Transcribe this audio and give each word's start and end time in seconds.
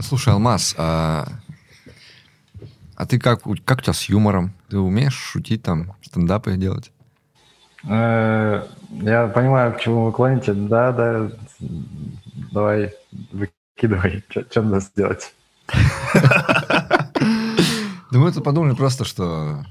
Слушай, 0.00 0.32
Алмаз, 0.32 0.74
а, 0.78 1.26
а 2.96 3.06
ты 3.06 3.18
как, 3.18 3.42
как 3.64 3.78
у 3.78 3.82
тебя 3.82 3.92
с 3.92 4.04
юмором? 4.04 4.52
Ты 4.68 4.78
умеешь 4.78 5.14
шутить 5.14 5.62
там, 5.62 5.94
стендапы 6.02 6.56
делать? 6.56 6.92
Э, 7.84 8.64
я 8.90 9.26
понимаю, 9.28 9.74
к 9.74 9.80
чему 9.80 10.06
вы 10.06 10.12
клоните. 10.12 10.52
Да, 10.52 10.92
да, 10.92 11.30
давай, 12.52 12.94
выкидывай, 13.32 14.24
что 14.50 14.62
надо 14.62 14.80
сделать. 14.80 15.34
Да 18.10 18.18
мы 18.18 18.32
тут 18.32 18.42
подумали 18.42 18.74
просто, 18.74 19.04
что 19.04 19.62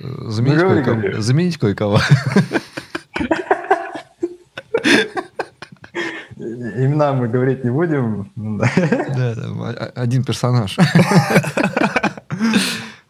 э, 0.00 0.06
заменить 0.26 0.58
Ну, 0.58 0.64
говори, 0.64 0.82
кое-кого. 0.82 1.00
говори. 1.02 1.20
Заменить 1.22 1.56
кое-кого. 1.56 2.00
Имена 7.00 7.12
мы 7.14 7.28
говорить 7.28 7.64
не 7.64 7.70
будем. 7.70 8.30
Ну, 8.36 8.58
да. 8.58 8.70
Да, 8.76 9.34
да, 9.34 9.48
о- 9.48 9.92
один 10.02 10.22
персонаж. 10.22 10.76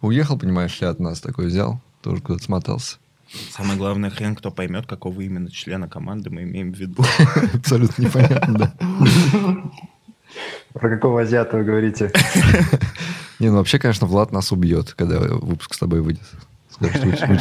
Уехал, 0.00 0.38
понимаешь 0.38 0.80
ли, 0.80 0.86
от 0.86 1.00
нас 1.00 1.20
такой 1.20 1.46
взял, 1.46 1.80
тоже 2.00 2.22
куда-то 2.22 2.45
смотался. 2.45 2.98
Самое 3.50 3.76
главное, 3.76 4.10
хрен 4.10 4.36
кто 4.36 4.50
поймет, 4.52 4.86
какого 4.86 5.20
именно 5.20 5.50
члена 5.50 5.88
команды 5.88 6.30
мы 6.30 6.42
имеем 6.45 6.72
в 6.72 6.78
виду. 6.78 7.04
Абсолютно 7.54 8.02
непонятно, 8.02 8.58
да. 8.58 8.72
Про 10.72 10.90
какого 10.90 11.22
азиата 11.22 11.56
вы 11.56 11.64
говорите? 11.64 12.12
Не, 13.40 13.50
ну 13.50 13.56
вообще, 13.56 13.78
конечно, 13.80 14.06
Влад 14.06 14.30
нас 14.32 14.52
убьет, 14.52 14.95
когда 14.96 15.18
выпуск 15.18 15.74
с 15.74 15.78
тобой 15.78 16.00
выйдет. 16.00 16.22
Скажет, 16.70 17.04
вы, 17.04 17.10
вы 17.26 17.38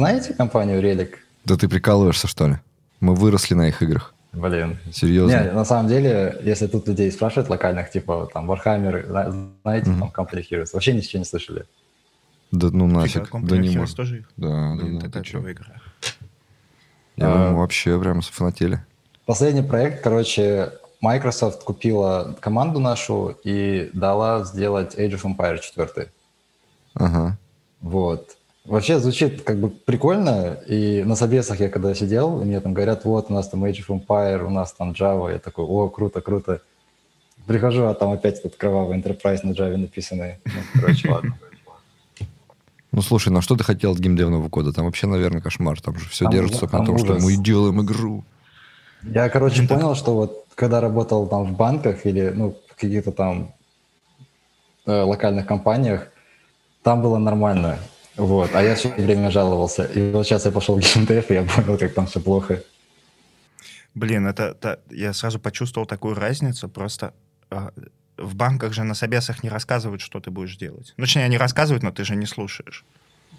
Знаете 0.00 0.32
компанию 0.32 0.80
Relic? 0.80 1.16
Да 1.44 1.56
ты 1.58 1.68
прикалываешься, 1.68 2.26
что 2.26 2.48
ли? 2.48 2.56
Мы 3.00 3.14
выросли 3.14 3.52
на 3.54 3.68
их 3.68 3.82
играх. 3.82 4.14
Блин. 4.32 4.78
Серьезно. 4.90 5.42
Не, 5.44 5.52
на 5.52 5.64
самом 5.66 5.88
деле, 5.88 6.40
если 6.42 6.68
тут 6.68 6.88
людей 6.88 7.12
спрашивают 7.12 7.50
локальных, 7.50 7.90
типа 7.90 8.26
там 8.32 8.50
Warhammer, 8.50 9.06
зна- 9.06 9.30
знаете, 9.62 9.86
там 9.98 10.10
Company 10.16 10.42
Heroes, 10.50 10.70
вообще 10.72 10.94
ничего 10.94 11.18
не 11.18 11.26
слышали. 11.26 11.66
Да 12.50 12.70
ну 12.70 12.86
Фига, 12.88 13.20
нафиг. 13.20 13.34
Company 13.34 13.46
Да 13.48 13.56
не 13.58 13.76
может. 13.76 13.94
тоже 13.96 14.18
их? 14.20 14.30
Да, 14.38 14.74
Блин, 14.76 14.98
да, 15.00 15.08
да, 15.08 15.20
это 15.20 15.30
ты 15.30 15.52
игра. 15.52 15.74
Я 17.16 17.28
А. 17.28 17.32
думаю, 17.34 17.56
вообще 17.56 18.00
прям 18.00 18.22
фанатели. 18.22 18.82
Последний 19.26 19.62
проект, 19.62 20.02
короче, 20.02 20.72
Microsoft 21.02 21.62
купила 21.64 22.34
команду 22.40 22.80
нашу 22.80 23.36
и 23.44 23.90
дала 23.92 24.44
сделать 24.44 24.94
Age 24.94 25.20
of 25.20 25.24
Empires 25.36 25.60
4. 25.60 26.10
Ага. 26.94 27.36
Вот. 27.82 28.36
Вообще 28.70 29.00
звучит 29.00 29.42
как 29.42 29.58
бы 29.58 29.68
прикольно, 29.68 30.56
и 30.68 31.02
на 31.02 31.16
собесах 31.16 31.58
я 31.58 31.68
когда 31.68 31.92
сидел, 31.92 32.40
и 32.40 32.44
мне 32.44 32.60
там 32.60 32.72
говорят, 32.72 33.04
вот, 33.04 33.26
у 33.28 33.34
нас 33.34 33.48
там 33.48 33.64
Age 33.64 33.80
of 33.88 34.00
Empire, 34.06 34.44
у 34.44 34.50
нас 34.50 34.72
там 34.72 34.92
Java, 34.92 35.32
я 35.32 35.40
такой, 35.40 35.64
о, 35.64 35.88
круто, 35.88 36.20
круто. 36.20 36.62
Прихожу, 37.48 37.86
а 37.86 37.94
там 37.94 38.12
опять 38.12 38.38
этот 38.38 38.54
кровавый 38.54 38.96
Enterprise 38.96 39.40
на 39.42 39.54
Java 39.54 39.76
написанный. 39.76 40.36
Ну, 40.44 40.52
короче, 40.80 41.10
ладно. 41.10 41.36
Ну 42.92 43.02
слушай, 43.02 43.30
ну 43.30 43.40
а 43.40 43.42
что 43.42 43.56
ты 43.56 43.64
хотел 43.64 43.90
от 43.90 43.98
геймдевного 43.98 44.48
кода? 44.48 44.72
Там 44.72 44.84
вообще, 44.84 45.08
наверное, 45.08 45.40
кошмар. 45.40 45.80
Там 45.80 45.98
же 45.98 46.08
все 46.08 46.26
Там 46.26 46.32
держится 46.32 46.66
ужас, 46.66 46.72
на 46.72 46.78
там 46.78 46.86
том, 46.86 46.98
что 46.98 47.14
ужас. 47.14 47.24
мы 47.24 47.36
делаем 47.42 47.82
игру. 47.82 48.24
Я, 49.02 49.28
короче, 49.30 49.66
понял, 49.66 49.96
что 49.96 50.14
вот 50.14 50.46
когда 50.54 50.80
работал 50.80 51.26
там 51.26 51.44
в 51.44 51.56
банках 51.56 52.06
или, 52.06 52.32
ну, 52.32 52.56
в 52.68 52.76
каких-то 52.76 53.10
там 53.10 53.52
э, 54.86 55.02
локальных 55.02 55.46
компаниях, 55.46 56.06
там 56.84 57.02
было 57.02 57.18
нормально. 57.18 57.80
Вот. 58.20 58.50
А 58.54 58.62
я 58.62 58.74
все 58.74 58.88
время 58.90 59.30
жаловался. 59.30 59.84
И 59.84 60.10
вот 60.12 60.26
сейчас 60.26 60.44
я 60.44 60.50
пошел 60.52 60.76
в 60.76 60.80
геймдев, 60.80 61.30
и 61.30 61.34
я 61.34 61.42
понял, 61.42 61.78
как 61.78 61.94
там 61.94 62.06
все 62.06 62.20
плохо. 62.20 62.62
Блин, 63.94 64.26
это, 64.26 64.42
это- 64.42 64.78
я 64.90 65.12
сразу 65.14 65.38
почувствовал 65.38 65.86
такую 65.86 66.14
разницу. 66.14 66.68
Просто 66.68 67.12
а, 67.50 67.70
в 68.18 68.34
банках 68.34 68.72
же 68.74 68.84
на 68.84 68.94
собесах 68.94 69.42
не 69.42 69.48
рассказывают, 69.48 70.02
что 70.02 70.20
ты 70.20 70.30
будешь 70.30 70.56
делать. 70.58 70.92
Ну, 70.98 71.04
точнее, 71.04 71.24
они 71.24 71.38
рассказывают, 71.38 71.82
но 71.82 71.90
ты 71.90 72.04
же 72.04 72.14
не 72.14 72.26
слушаешь. 72.26 72.84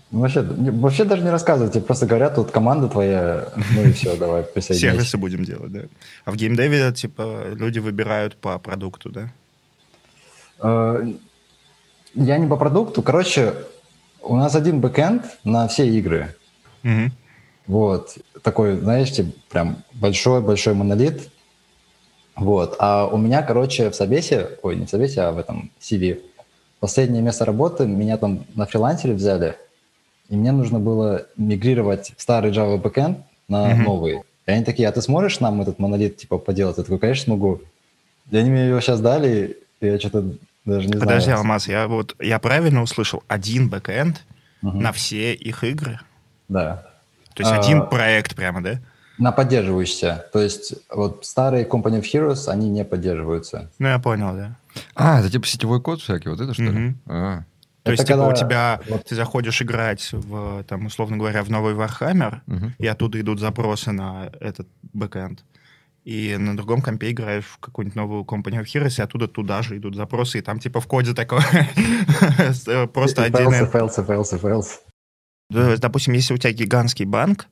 Ну, 0.09 0.19
вообще, 0.21 0.41
вообще 0.41 1.03
даже 1.05 1.21
не 1.23 1.29
рассказывают, 1.29 1.73
тебе 1.73 1.83
просто 1.85 2.05
говорят, 2.05 2.35
тут 2.35 2.51
команда 2.51 2.87
твоя, 2.89 3.53
ну 3.75 3.83
и 3.83 3.91
все, 3.93 4.17
давай, 4.17 4.43
присоединяйся. 4.53 4.97
Сервисы 4.97 5.17
будем 5.17 5.45
делать, 5.45 5.71
да. 5.71 5.81
А 6.25 6.31
в 6.31 6.35
геймдеве, 6.35 6.91
типа, 6.91 7.51
люди 7.53 7.79
выбирают 7.79 8.35
по 8.35 8.57
продукту, 8.59 9.09
да? 9.09 9.29
Э, 10.59 11.05
Я 12.15 12.37
не 12.39 12.47
по 12.47 12.57
продукту. 12.57 13.01
Короче, 13.01 13.53
у 14.23 14.35
нас 14.35 14.55
один 14.55 14.79
бэкэнд 14.81 15.23
на 15.43 15.67
все 15.67 15.87
игры. 15.87 16.35
Мгм. 16.83 17.11
Вот. 17.67 18.17
Такой, 18.43 18.77
знаете, 18.77 19.31
прям 19.49 19.77
большой-большой 19.93 20.73
монолит. 20.73 21.29
Вот. 22.35 22.75
А 22.79 23.07
у 23.07 23.17
меня, 23.17 23.41
короче, 23.43 23.89
в 23.89 23.95
Собесе, 23.95 24.49
ой, 24.63 24.75
не 24.75 24.85
в 24.85 24.89
Собесе, 24.89 25.21
а 25.21 25.31
в 25.31 25.37
этом 25.37 25.71
CV, 25.79 26.21
последнее 26.79 27.21
место 27.21 27.45
работы, 27.45 27.85
меня 27.85 28.17
там 28.17 28.45
на 28.55 28.65
фрилансере 28.65 29.13
взяли, 29.13 29.55
и 30.29 30.35
мне 30.35 30.51
нужно 30.51 30.79
было 30.79 31.27
мигрировать 31.37 32.13
старый 32.17 32.51
Java 32.51 32.81
backend 32.81 33.17
на 33.47 33.75
Мгм. 33.75 33.83
новый. 33.83 34.21
И 34.47 34.51
они 34.51 34.63
такие, 34.63 34.87
а 34.87 34.91
ты 34.91 35.01
сможешь 35.01 35.39
нам 35.39 35.61
этот 35.61 35.77
монолит, 35.77 36.17
типа, 36.17 36.37
поделать? 36.37 36.77
Я 36.77 36.83
такой, 36.83 36.99
конечно, 36.99 37.25
смогу. 37.25 37.61
И 38.31 38.37
они 38.37 38.49
мне 38.49 38.69
его 38.69 38.79
сейчас 38.79 39.01
дали, 39.01 39.57
и 39.81 39.85
я 39.85 39.99
что-то 39.99 40.23
даже 40.65 40.87
не 40.87 40.93
Подожди, 40.93 41.25
знаю. 41.25 41.39
Алмаз, 41.39 41.67
я 41.67 41.87
вот 41.87 42.15
я 42.19 42.39
правильно 42.39 42.81
услышал 42.81 43.23
один 43.27 43.69
бэкэнд 43.69 44.23
Мгм. 44.61 44.79
на 44.79 44.91
все 44.91 45.33
их 45.33 45.63
игры? 45.63 45.99
Да. 46.47 46.87
То 47.33 47.43
есть 47.43 47.51
А, 47.51 47.59
один 47.59 47.87
проект 47.87 48.35
прямо, 48.35 48.61
да? 48.61 48.79
На 49.17 49.31
поддерживающиеся. 49.31 50.25
То 50.33 50.39
есть 50.39 50.73
вот 50.89 51.25
старые 51.25 51.65
Company 51.65 52.01
of 52.01 52.03
Heroes, 52.03 52.47
они 52.47 52.69
не 52.69 52.83
поддерживаются. 52.85 53.69
Ну, 53.79 53.87
я 53.87 53.99
понял, 53.99 54.33
да. 54.35 54.55
А, 54.95 55.19
это 55.19 55.29
типа 55.31 55.47
сетевой 55.47 55.81
код 55.81 56.01
всякий, 56.01 56.29
вот 56.29 56.39
это 56.41 56.53
что 56.53 56.63
ли? 56.63 56.69
Мгм. 56.69 56.99
А, 57.07 57.43
То 57.83 57.91
Это 57.91 58.01
есть, 58.01 58.07
типа, 58.07 58.17
у 58.19 58.25
когда- 58.27 58.35
тебя, 58.39 58.79
вот- 58.89 59.05
ты 59.05 59.15
заходишь 59.15 59.59
играть 59.63 60.07
в, 60.11 60.63
там, 60.65 60.85
условно 60.85 61.17
говоря, 61.17 61.41
в 61.43 61.49
новый 61.49 61.73
Warhammer, 61.73 62.41
мгм. 62.45 62.75
и 62.77 62.85
оттуда 62.85 63.19
идут 63.19 63.39
запросы 63.39 63.91
на 63.91 64.29
этот 64.39 64.67
бэкэнд. 64.93 65.43
И 66.03 66.35
на 66.35 66.57
другом 66.57 66.81
компе 66.81 67.11
играешь 67.11 67.45
в 67.45 67.57
какую-нибудь 67.59 67.95
новую 67.95 68.23
Company 68.23 68.59
of 68.59 68.65
Heroes, 68.65 68.99
и 68.99 69.03
оттуда 69.03 69.27
туда 69.27 69.61
же 69.61 69.77
идут 69.77 69.95
запросы, 69.95 70.39
и 70.39 70.41
там 70.41 70.59
типа 70.59 70.81
в 70.81 70.87
коде 70.87 71.13
такое. 71.13 71.43
Просто 72.93 73.25
отдельное... 73.25 73.65
файлз, 73.65 74.05
файлз, 74.05 74.41
файлз, 74.41 75.77
Допустим, 75.79 76.13
если 76.13 76.33
у 76.33 76.37
тебя 76.37 76.53
гигантский 76.53 77.05
банк, 77.05 77.47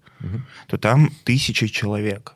то 0.67 0.77
там 0.77 1.11
тысячи 1.25 1.67
человек. 1.67 2.35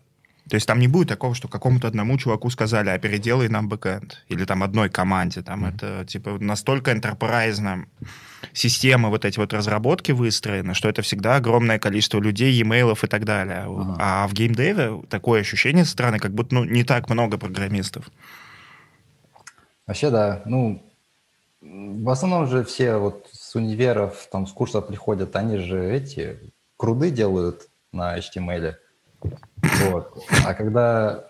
То 0.50 0.56
есть 0.56 0.68
там 0.68 0.80
не 0.80 0.88
будет 0.88 1.08
такого, 1.08 1.36
что 1.36 1.48
какому-то 1.48 1.88
одному 1.88 2.18
чуваку 2.18 2.50
сказали, 2.50 2.90
а 2.90 3.00
переделай 3.00 3.48
нам 3.48 3.70
бэкэнд. 3.70 4.26
Или 4.28 4.44
там 4.44 4.62
одной 4.62 4.90
команде. 4.90 5.42
Там 5.42 5.66
это 5.66 6.06
типа 6.06 6.38
настолько 6.40 6.92
энтерпрайзно 6.92 7.86
системы 8.52 9.10
вот 9.10 9.24
эти 9.24 9.40
вот 9.40 9.54
разработки 9.54 10.12
выстроены, 10.12 10.74
что 10.74 10.90
это 10.90 11.02
всегда 11.02 11.38
огромное 11.38 11.80
количество 11.80 12.20
людей, 12.20 12.52
email 12.52 12.89
ов 12.89 13.04
и 13.04 13.08
так 13.08 13.24
далее. 13.24 13.66
Ага. 13.68 13.96
А 14.00 14.28
в 14.28 14.34
геймдеве 14.34 15.04
такое 15.10 15.42
ощущение 15.42 15.86
со 15.86 15.92
стороны, 15.92 16.20
как 16.20 16.34
будто 16.34 16.56
ну, 16.56 16.66
не 16.66 16.84
так 16.84 17.10
много 17.10 17.38
программистов. 17.38 18.10
Вообще, 19.88 20.10
да. 20.10 20.42
Ну, 20.46 20.84
в 21.62 22.10
основном 22.10 22.48
же 22.48 22.66
все 22.66 22.98
вот 22.98 23.30
с 23.32 23.56
универов, 23.56 24.28
там, 24.32 24.46
с 24.46 24.52
курсов 24.52 24.88
приходят, 24.88 25.36
они 25.36 25.58
же 25.58 25.90
эти 25.90 26.38
круды 26.76 27.12
делают 27.12 27.70
на 27.94 28.18
HTML. 28.18 28.76
Вот. 29.64 30.24
А 30.46 30.54
когда 30.54 31.26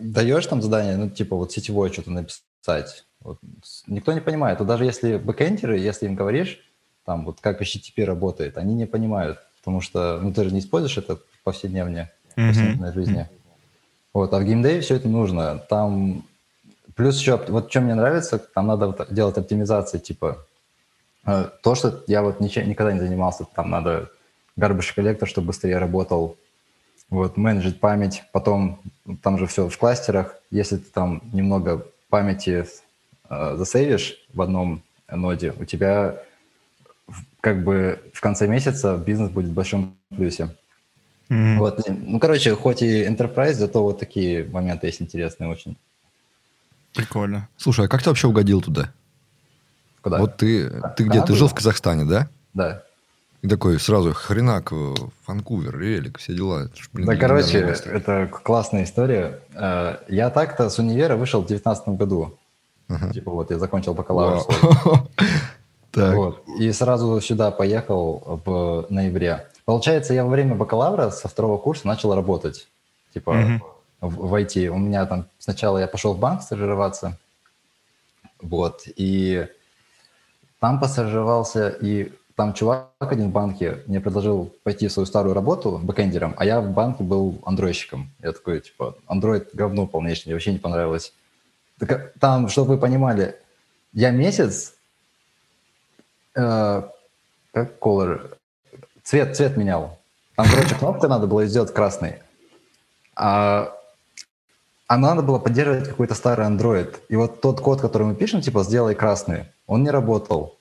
даешь 0.00 0.46
там 0.46 0.62
задание, 0.62 0.96
ну, 0.96 1.10
типа 1.10 1.36
вот 1.36 1.52
сетевое 1.52 1.92
что-то 1.92 2.10
написать, 2.10 3.04
вот, 3.20 3.38
никто 3.86 4.12
не 4.12 4.20
понимает. 4.20 4.58
Вот 4.58 4.68
даже 4.68 4.84
если 4.84 5.16
бэкэндеры, 5.16 5.78
если 5.78 6.06
им 6.06 6.14
говоришь, 6.14 6.60
там, 7.04 7.24
вот 7.24 7.40
как 7.40 7.62
HTTP 7.62 8.04
работает, 8.04 8.58
они 8.58 8.74
не 8.74 8.86
понимают, 8.86 9.38
потому 9.58 9.80
что, 9.80 10.20
ну, 10.20 10.32
ты 10.32 10.44
же 10.44 10.52
не 10.52 10.60
используешь 10.60 10.98
это 10.98 11.16
в 11.16 11.42
повседневне, 11.42 12.10
в 12.30 12.34
повседневной 12.34 12.92
жизни. 12.92 13.28
Вот, 14.12 14.32
а 14.32 14.38
в 14.38 14.44
геймдеве 14.44 14.80
все 14.80 14.96
это 14.96 15.08
нужно. 15.08 15.58
Там 15.68 16.24
плюс 16.94 17.18
еще, 17.18 17.36
вот 17.48 17.70
что 17.70 17.80
мне 17.80 17.94
нравится, 17.94 18.38
там 18.38 18.66
надо 18.66 18.88
вот 18.88 19.06
делать 19.10 19.38
оптимизации, 19.38 19.98
типа 19.98 20.44
э, 21.24 21.48
то, 21.62 21.74
что 21.74 22.02
я 22.08 22.22
вот 22.22 22.40
ничем, 22.40 22.68
никогда 22.68 22.92
не 22.92 23.00
занимался, 23.00 23.46
там 23.54 23.70
надо 23.70 24.10
garbage 24.58 24.94
коллектор, 24.94 25.28
чтобы 25.28 25.48
быстрее 25.48 25.78
работал, 25.78 26.36
вот, 27.10 27.36
менеджить 27.36 27.80
память, 27.80 28.22
потом 28.32 28.80
там 29.22 29.38
же 29.38 29.46
все 29.46 29.68
в 29.68 29.78
кластерах, 29.78 30.36
если 30.50 30.76
ты 30.76 30.90
там 30.90 31.22
немного 31.32 31.86
памяти 32.08 32.66
э, 33.28 33.56
засейвишь 33.56 34.26
в 34.32 34.42
одном 34.42 34.82
ноде, 35.10 35.54
у 35.58 35.64
тебя 35.64 36.16
как 37.40 37.64
бы 37.64 38.00
в 38.12 38.20
конце 38.20 38.46
месяца 38.46 38.96
бизнес 38.96 39.30
будет 39.30 39.48
в 39.48 39.54
большом 39.54 39.96
плюсе. 40.10 40.54
Мгм. 41.28 41.58
Вот, 41.58 41.80
ну, 41.88 42.18
короче, 42.18 42.54
хоть 42.54 42.82
и 42.82 43.04
Enterprise, 43.04 43.54
зато 43.54 43.82
вот 43.82 43.98
такие 43.98 44.44
моменты 44.44 44.86
есть 44.86 45.02
интересные 45.02 45.50
очень. 45.50 45.76
Прикольно. 46.94 47.48
Слушай, 47.56 47.86
а 47.86 47.88
как 47.88 48.02
ты 48.02 48.08
вообще 48.08 48.28
угодил 48.28 48.62
туда? 48.62 48.92
Куда? 50.02 50.18
Вот 50.18 50.36
ты, 50.36 50.70
ты 50.96 51.04
где? 51.04 51.20
Ты 51.20 51.20
Канаду? 51.20 51.34
жил 51.34 51.48
в 51.48 51.54
Казахстане, 51.54 52.04
да? 52.04 52.28
Да. 52.54 52.82
И 53.42 53.48
такой 53.48 53.78
сразу 53.78 54.12
хренак, 54.12 54.72
э, 54.72 54.94
Ванкувер, 55.26 55.78
Релик, 55.78 56.18
все 56.18 56.34
дела. 56.34 56.68
Блин, 56.92 57.06
Да, 57.06 57.16
короче, 57.16 57.64
место. 57.64 57.90
это 57.90 58.26
классная 58.26 58.82
история. 58.84 59.40
Э, 59.54 59.98
Я 60.08 60.30
так-то 60.30 60.68
с 60.68 60.78
универа 60.78 61.16
вышел 61.16 61.42
в 61.42 61.46
девятнадцатом 61.46 61.96
году. 61.96 62.36
Ага. 62.88 63.12
Типа 63.12 63.30
вот 63.30 63.50
я 63.50 63.58
закончил 63.58 63.94
бакалавр. 63.94 64.42
Вот. 65.94 66.44
И 66.60 66.70
сразу 66.72 67.20
сюда 67.20 67.50
поехал 67.50 68.42
в 68.44 68.86
ноябре. 68.88 69.48
Получается, 69.64 70.14
я 70.14 70.22
во 70.24 70.30
время 70.30 70.54
бакалавра 70.54 71.10
со 71.10 71.26
второго 71.28 71.58
курса 71.58 71.88
начал 71.88 72.14
работать. 72.14 72.68
Типа 73.14 73.60
в, 74.00 74.28
в 74.28 74.34
IT. 74.34 74.68
У 74.68 74.76
меня 74.78 75.06
там 75.06 75.26
сначала 75.38 75.78
я 75.78 75.88
пошел 75.88 76.14
в 76.14 76.18
банк 76.18 76.42
стажироваться. 76.42 77.18
Вот. 78.40 78.82
И 78.96 79.48
там 80.60 80.78
постажировался, 80.78 81.68
и 81.68 82.12
там 82.38 82.54
чувак 82.54 82.92
один 83.00 83.30
в 83.30 83.32
банке 83.32 83.82
мне 83.86 84.00
предложил 84.00 84.54
пойти 84.62 84.86
в 84.86 84.92
свою 84.92 85.06
старую 85.06 85.34
работу 85.34 85.80
бэкэндером, 85.82 86.34
а 86.36 86.44
я 86.44 86.60
в 86.60 86.70
банке 86.70 87.02
был 87.02 87.42
андроидщиком. 87.44 88.12
Я 88.22 88.30
такой, 88.30 88.60
типа, 88.60 88.94
андроид 89.08 89.48
говно 89.54 89.88
полнейшее, 89.88 90.26
мне 90.26 90.34
вообще 90.34 90.52
не 90.52 90.60
понравилось. 90.60 91.12
Так, 91.80 91.90
а, 91.90 92.12
там, 92.20 92.48
чтобы 92.48 92.74
вы 92.74 92.78
понимали, 92.78 93.34
я 93.92 94.12
месяц 94.12 94.74
э, 96.36 96.82
как 97.52 97.78
color, 97.80 98.36
цвет, 99.02 99.36
цвет 99.36 99.56
менял. 99.56 99.98
Там, 100.36 100.46
короче, 100.48 100.76
кнопка 100.76 101.08
надо 101.08 101.26
было 101.26 101.44
сделать 101.44 101.74
красной. 101.74 102.20
А, 103.16 103.74
а 104.86 104.96
надо 104.96 105.22
было 105.22 105.40
поддерживать 105.40 105.88
какой-то 105.88 106.14
старый 106.14 106.46
Android. 106.46 107.00
И 107.08 107.16
вот 107.16 107.40
тот 107.40 107.60
код, 107.60 107.80
который 107.80 108.06
мы 108.06 108.14
пишем, 108.14 108.42
типа, 108.42 108.62
сделай 108.62 108.94
красный, 108.94 109.46
он 109.66 109.82
не 109.82 109.90
работал. 109.90 110.57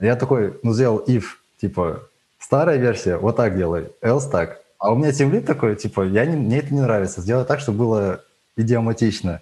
Я 0.00 0.16
такой, 0.16 0.58
ну, 0.62 0.72
сделал 0.72 1.02
if, 1.06 1.24
типа, 1.60 2.02
старая 2.38 2.76
версия, 2.76 3.16
вот 3.16 3.36
так 3.36 3.56
делай, 3.56 3.88
else 4.02 4.28
так. 4.30 4.60
А 4.78 4.92
у 4.92 4.96
меня 4.96 5.12
темлит 5.12 5.46
такой, 5.46 5.76
типа, 5.76 6.02
я 6.02 6.26
не, 6.26 6.36
мне 6.36 6.58
это 6.58 6.74
не 6.74 6.80
нравится, 6.80 7.20
сделай 7.20 7.44
так, 7.44 7.60
чтобы 7.60 7.78
было 7.78 8.20
идиоматично. 8.56 9.40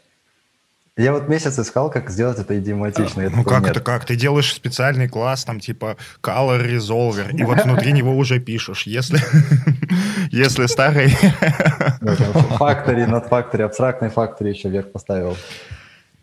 Я 0.96 1.12
вот 1.12 1.26
месяц 1.26 1.58
искал, 1.58 1.90
как 1.90 2.10
сделать 2.10 2.38
это 2.38 2.58
идиоматично. 2.58 3.22
Я 3.22 3.30
Ну 3.30 3.38
такой, 3.38 3.54
как 3.54 3.62
«Нет». 3.62 3.70
это 3.70 3.80
как? 3.80 4.04
Ты 4.04 4.14
делаешь 4.14 4.52
специальный 4.52 5.08
класс, 5.08 5.42
там 5.44 5.58
типа 5.58 5.96
Color 6.22 6.66
Resolver, 6.66 7.34
и 7.34 7.44
вот 7.44 7.64
внутри 7.64 7.92
него 7.94 8.14
уже 8.14 8.38
пишешь, 8.40 8.86
если, 8.86 9.18
если 10.30 10.66
старый... 10.66 11.08
Фактори, 12.58 13.04
над 13.04 13.26
фактори, 13.28 13.62
абстрактный 13.62 14.10
фактори 14.10 14.50
еще 14.50 14.68
вверх 14.68 14.92
поставил. 14.92 15.36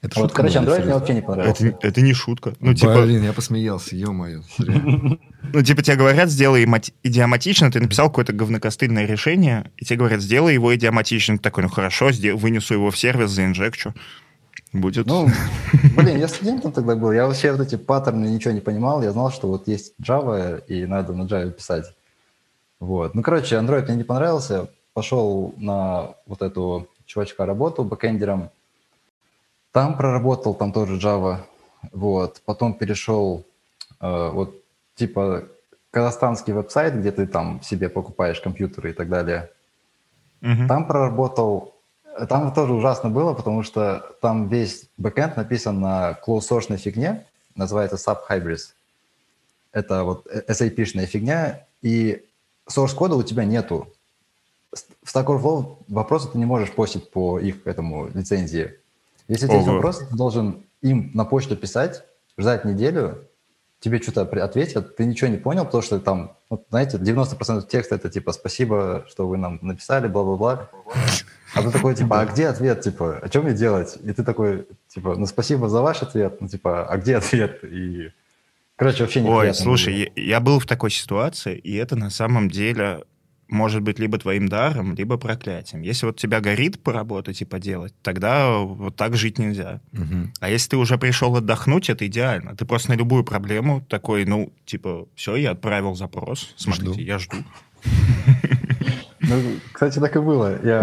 Это 0.02 0.18
Вот, 0.18 0.30
шутка 0.30 0.44
короче, 0.44 0.60
Android 0.60 0.86
мне 0.86 0.94
вообще 0.94 1.14
не 1.14 1.22
понравился. 1.22 1.68
Это, 1.68 1.88
это 1.88 2.02
не 2.02 2.14
шутка. 2.14 2.54
Ну, 2.62 2.74
типа, 2.74 3.02
Блин, 3.02 3.22
я 3.24 3.34
посмеялся, 3.34 3.98
ё-моё. 3.98 4.44
ну, 4.58 5.62
типа 5.62 5.82
тебе 5.82 5.98
говорят, 5.98 6.30
сделай 6.30 6.66
мати- 6.66 6.94
идиоматично, 7.04 7.70
ты 7.70 7.82
написал 7.82 8.08
какое-то 8.08 8.32
говнокостыльное 8.32 9.06
решение, 9.06 9.72
и 9.76 9.84
тебе 9.84 9.98
говорят, 9.98 10.22
сделай 10.22 10.54
его 10.54 10.74
идиоматично. 10.74 11.38
Ты 11.38 11.44
такой, 11.44 11.64
ну 11.64 11.70
хорошо, 11.70 12.12
вынесу 12.36 12.74
его 12.74 12.92
в 12.92 12.98
сервис, 12.98 13.32
заинжекчу. 13.32 13.94
Будет. 14.72 15.08
Ну, 15.08 15.28
блин, 15.98 16.18
я 16.18 16.28
студентом 16.28 16.72
тогда 16.72 16.96
был, 16.96 17.12
я 17.12 17.28
вообще 17.28 17.52
вот 17.52 17.62
эти 17.62 17.76
паттерны 17.76 18.28
ничего 18.28 18.54
не 18.54 18.62
понимал, 18.62 19.02
я 19.02 19.12
знал, 19.12 19.32
что 19.32 19.48
вот 19.48 19.68
есть 19.68 19.94
Java, 20.02 20.64
и 20.68 20.86
надо 20.86 21.14
на 21.14 21.24
Java 21.24 21.52
писать. 21.52 21.94
Вот. 22.80 23.16
Ну, 23.16 23.22
короче, 23.24 23.56
Android 23.56 23.86
мне 23.88 23.98
не 23.98 24.04
понравился, 24.04 24.70
пошел 24.94 25.54
на 25.58 26.12
вот 26.26 26.42
эту 26.42 26.88
чувачка 27.06 27.46
работу 27.46 27.84
бэкэндером, 27.84 28.52
там 29.72 29.98
проработал, 29.98 30.54
там 30.56 30.72
тоже 30.72 30.98
Java, 30.98 31.38
вот, 31.92 32.42
потом 32.46 32.74
перешел, 32.74 33.46
э, 34.00 34.30
вот, 34.30 34.56
типа, 34.96 35.44
казахстанский 35.92 36.54
веб-сайт, 36.54 36.96
где 36.96 37.12
ты 37.12 37.26
там 37.28 37.62
себе 37.62 37.90
покупаешь 37.90 38.40
компьютеры 38.40 38.92
и 38.92 38.94
так 38.94 39.10
далее, 39.10 39.50
Мгм. 40.42 40.68
там 40.68 40.88
проработал, 40.88 41.74
там 42.28 42.54
тоже 42.54 42.74
ужасно 42.74 43.10
было, 43.10 43.34
потому 43.34 43.64
что 43.64 44.16
там 44.22 44.48
весь 44.48 44.86
бэкэнд 44.98 45.38
написан 45.38 45.80
на 45.80 46.18
closed-source 46.26 46.76
фигне, 46.78 47.26
называется 47.56 47.98
SubHybris. 47.98 48.74
Это 49.72 50.04
вот 50.04 50.26
SAP-шная 50.28 51.06
фигня, 51.06 51.66
и 51.82 52.24
source 52.68 52.96
кода 52.96 53.16
у 53.16 53.24
тебя 53.24 53.46
нету. 53.46 53.88
В 54.72 55.16
Stack 55.16 55.26
Overflow 55.26 55.78
вопросы 55.88 56.30
ты 56.30 56.38
не 56.38 56.46
можешь 56.46 56.72
постить 56.72 57.10
по 57.10 57.40
их 57.40 57.66
этому 57.66 58.08
лицензии. 58.14 58.76
Если 59.30 59.48
Ого. 59.48 59.82
ты 59.92 60.16
должен 60.16 60.66
им 60.82 61.12
на 61.14 61.24
почту 61.24 61.56
писать, 61.56 62.04
ждать 62.38 62.66
неделю, 62.66 63.30
тебе 63.80 64.02
что-то 64.02 64.24
ответят, 64.24 64.96
ты 64.98 65.06
ничего 65.06 65.30
не 65.30 65.38
понял, 65.38 65.66
потому 65.66 65.84
что 65.84 66.00
там, 66.00 66.36
вот, 66.50 66.66
знаете, 66.70 66.98
90% 66.98 67.68
текста 67.68 67.96
это 67.96 68.10
типа 68.10 68.34
«спасибо, 68.34 69.06
что 69.08 69.28
вы 69.28 69.38
нам 69.38 69.60
написали, 69.62 70.08
бла-бла-бла». 70.08 70.70
А 71.56 71.64
ты 71.64 71.72
такой, 71.72 71.96
типа, 71.96 72.22
а 72.22 72.26
где 72.26 72.48
ответ, 72.48 72.82
типа, 72.82 73.20
о 73.20 73.30
чем 73.30 73.46
мне 73.46 73.54
делать? 73.54 73.98
И 74.04 74.14
ты 74.14 74.24
такой, 74.24 74.68
типа, 74.88 75.16
ну, 75.16 75.26
спасибо 75.26 75.70
за 75.70 75.82
ваш 75.82 76.02
ответ, 76.02 76.42
ну, 76.42 76.48
типа, 76.48 76.86
а 76.86 76.98
где 76.98 77.18
ответ? 77.18 77.64
И, 77.64 78.12
короче, 78.76 79.04
вообще 79.04 79.22
Ой, 79.22 79.26
неприятно 79.26 79.54
слушай, 79.54 79.94
было. 79.94 80.14
я, 80.16 80.24
я 80.24 80.40
был 80.40 80.60
в 80.60 80.66
такой 80.66 80.92
ситуации, 80.92 81.58
и 81.58 81.76
это 81.76 81.96
на 81.96 82.10
самом 82.10 82.50
деле 82.50 83.04
может 83.50 83.82
быть 83.82 84.00
либо 84.00 84.18
твоим 84.18 84.48
даром, 84.48 84.96
либо 84.96 85.18
проклятием. 85.18 85.82
Если 85.82 86.06
вот 86.06 86.18
тебя 86.18 86.40
горит 86.40 86.82
поработать 86.82 87.42
и 87.42 87.46
поделать, 87.46 87.94
тогда 88.02 88.58
вот 88.60 88.96
так 88.96 89.16
жить 89.16 89.38
нельзя. 89.40 89.82
Мгм. 89.92 90.32
А 90.40 90.50
если 90.50 90.70
ты 90.72 90.78
уже 90.78 90.98
пришел 90.98 91.36
отдохнуть, 91.36 91.90
это 91.90 92.06
идеально. 92.08 92.56
Ты 92.56 92.66
просто 92.66 92.92
на 92.92 92.96
любую 92.96 93.24
проблему 93.24 93.82
такой, 93.90 94.26
ну, 94.26 94.54
типа, 94.66 95.08
все, 95.16 95.36
я 95.36 95.52
отправил 95.52 95.96
запрос, 95.96 96.54
смотрите, 96.58 96.94
Жду. 96.94 97.02
я 97.02 97.20
жду. 97.20 97.38
Ну, 99.22 99.42
кстати, 99.74 100.00
так 100.00 100.16
и 100.16 100.20
было. 100.20 100.58
Я 100.66 100.82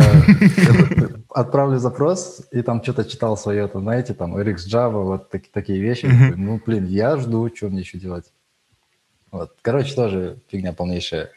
отправлю 1.30 1.78
запрос, 1.78 2.42
и 2.52 2.62
там 2.62 2.82
что-то 2.82 3.04
читал 3.04 3.36
свое, 3.36 3.66
там, 3.66 3.82
знаете, 3.82 4.14
там, 4.14 4.36
RX 4.36 4.56
Java, 4.68 5.02
вот 5.04 5.30
таки- 5.30 5.48
такие 5.52 5.80
вещи. 5.80 6.06
Ну, 6.36 6.60
блин, 6.64 6.86
я 6.86 7.16
жду, 7.16 7.50
что 7.54 7.68
мне 7.68 7.80
еще 7.80 7.98
делать. 7.98 8.26
Вот. 9.32 9.54
Короче, 9.62 9.94
тоже 9.94 10.38
фигня 10.50 10.72
полнейшая. 10.72 11.30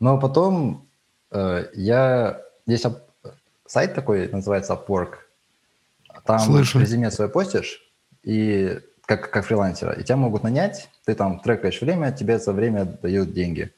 Но 0.00 0.18
потом 0.18 0.88
э, 1.30 1.66
я... 1.74 2.42
Есть 2.66 2.86
ап- 2.86 3.02
сайт 3.66 3.94
такой, 3.94 4.28
называется 4.28 4.72
Upwork. 4.72 5.14
Там 6.24 6.40
Слышал. 6.40 6.80
резюме 6.80 7.10
свое 7.10 7.30
постишь, 7.30 7.82
и 8.22 8.80
как, 9.06 9.30
как 9.30 9.44
фрилансера, 9.44 9.92
и 9.92 10.02
тебя 10.02 10.16
могут 10.16 10.42
нанять, 10.42 10.88
ты 11.04 11.14
там 11.14 11.40
трекаешь 11.40 11.80
время, 11.80 12.12
тебе 12.12 12.38
за 12.38 12.52
время 12.52 12.84
дают 12.84 13.32
деньги. 13.32 13.72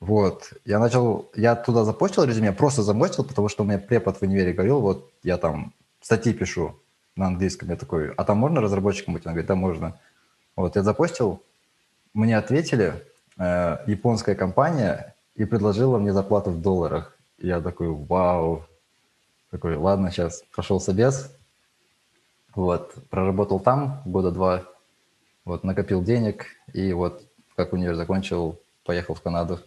Вот, 0.00 0.52
я 0.64 0.78
начал, 0.78 1.30
я 1.34 1.56
туда 1.56 1.84
запостил 1.84 2.24
резюме, 2.24 2.52
просто 2.52 2.82
запостил, 2.82 3.24
потому 3.24 3.48
что 3.48 3.64
у 3.64 3.66
меня 3.66 3.78
препод 3.78 4.18
в 4.18 4.22
универе 4.22 4.52
говорил, 4.52 4.80
вот 4.80 5.10
я 5.22 5.38
там 5.38 5.72
статьи 6.00 6.32
пишу 6.34 6.78
на 7.16 7.28
английском, 7.28 7.70
я 7.70 7.76
такой, 7.76 8.12
а 8.12 8.24
там 8.24 8.38
можно 8.38 8.60
разработчиком 8.60 9.14
быть? 9.14 9.26
Он 9.26 9.32
говорит, 9.32 9.48
да, 9.48 9.54
можно. 9.54 9.98
Вот, 10.54 10.76
я 10.76 10.82
запостил, 10.82 11.42
мне 12.12 12.36
ответили, 12.36 13.04
э, 13.38 13.78
японская 13.86 14.34
компания, 14.34 15.14
и 15.36 15.44
предложила 15.44 15.98
мне 15.98 16.12
зарплату 16.12 16.50
в 16.50 16.60
долларах. 16.60 17.16
И 17.38 17.46
я 17.46 17.60
такой, 17.60 17.88
вау. 17.88 18.64
Такой, 19.50 19.76
ладно, 19.76 20.10
сейчас 20.10 20.42
прошел 20.54 20.80
собес. 20.80 21.30
Вот, 22.54 22.94
проработал 23.10 23.60
там 23.60 24.00
года 24.06 24.30
два, 24.30 24.62
вот, 25.44 25.62
накопил 25.62 26.02
денег, 26.02 26.46
и 26.72 26.90
вот, 26.94 27.22
как 27.54 27.74
универ 27.74 27.94
закончил, 27.94 28.58
поехал 28.82 29.14
в 29.14 29.20
Канаду. 29.20 29.60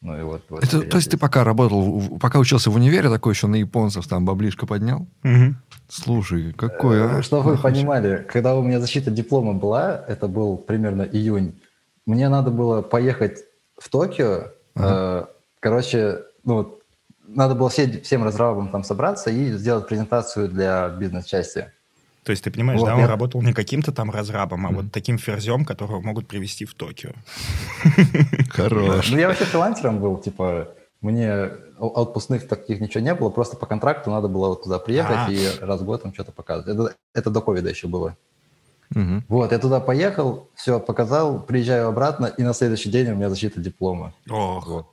Ну 0.00 0.18
и 0.18 0.22
вот. 0.22 0.42
вот 0.48 0.64
Это, 0.64 0.80
то 0.80 0.96
есть 0.96 1.10
ты 1.10 1.16
здесь. 1.16 1.20
пока 1.20 1.44
работал, 1.44 2.18
пока 2.20 2.40
учился 2.40 2.70
в 2.70 2.74
универе, 2.74 3.08
такой 3.08 3.34
еще 3.34 3.46
на 3.46 3.54
японцев 3.54 4.06
там 4.08 4.24
баблишко 4.24 4.66
поднял? 4.66 5.06
Мгм. 5.22 5.58
Слушай, 5.88 6.52
какой, 6.52 7.04
а? 7.04 7.22
Чтобы 7.22 7.52
вы 7.52 7.58
понимали, 7.58 8.26
когда 8.28 8.56
у 8.56 8.62
меня 8.62 8.80
защита 8.80 9.12
диплома 9.12 9.54
была, 9.54 10.04
это 10.08 10.26
был 10.26 10.56
примерно 10.56 11.02
июнь, 11.02 11.60
мне 12.04 12.28
надо 12.28 12.50
было 12.50 12.82
поехать 12.82 13.44
в 13.78 13.88
Токио. 13.88 14.52
э, 14.76 15.24
короче, 15.60 16.18
ну, 16.44 16.54
вот, 16.54 16.82
надо 17.26 17.54
было 17.54 17.68
все- 17.68 18.00
всем 18.02 18.22
разрабам 18.24 18.68
там 18.68 18.84
собраться 18.84 19.30
и 19.30 19.52
сделать 19.52 19.88
презентацию 19.88 20.48
для 20.48 20.88
бизнес-части. 20.88 21.72
То 22.24 22.32
есть 22.32 22.44
ты 22.44 22.50
понимаешь, 22.50 22.78
Вот, 22.80 22.86
да, 22.86 22.94
он 22.94 23.00
я- 23.00 23.06
работал 23.06 23.40
не 23.42 23.52
каким-то 23.54 23.90
там 23.92 24.10
разрабом, 24.10 24.66
а 24.66 24.70
вот 24.70 24.92
таким 24.92 25.18
ферзем, 25.18 25.64
которого 25.64 26.00
могут 26.00 26.28
привести 26.28 26.64
в 26.66 26.74
Токио. 26.74 27.12
Хорош. 28.50 29.10
Ну, 29.10 29.18
я 29.18 29.28
вообще 29.28 29.44
фрилансером 29.44 29.98
был, 30.00 30.18
типа, 30.18 30.68
мне 31.00 31.50
отпускных 31.78 32.48
таких 32.48 32.80
ничего 32.80 33.02
не 33.02 33.14
было, 33.14 33.30
просто 33.30 33.56
по 33.56 33.66
контракту 33.66 34.10
надо 34.10 34.28
было 34.28 34.48
вот 34.48 34.64
туда 34.64 34.78
приехать 34.78 35.16
А. 35.16 35.30
и 35.30 35.58
раз 35.60 35.80
в 35.80 35.84
год 35.84 36.02
там 36.02 36.12
что-то 36.12 36.32
показывать. 36.32 36.68
Это, 36.74 36.94
это 37.14 37.30
до 37.30 37.40
ковида 37.40 37.70
еще 37.70 37.86
было. 37.88 38.16
Мгм. 38.90 39.24
Вот, 39.28 39.52
я 39.52 39.58
туда 39.58 39.80
поехал, 39.80 40.50
все 40.54 40.80
показал, 40.80 41.40
приезжаю 41.42 41.88
обратно, 41.88 42.26
и 42.26 42.42
на 42.42 42.54
следующий 42.54 42.90
день 42.90 43.10
у 43.10 43.14
меня 43.16 43.28
защита 43.30 43.60
диплома. 43.60 44.12
Ох, 44.30 44.66
Вот. 44.66 44.86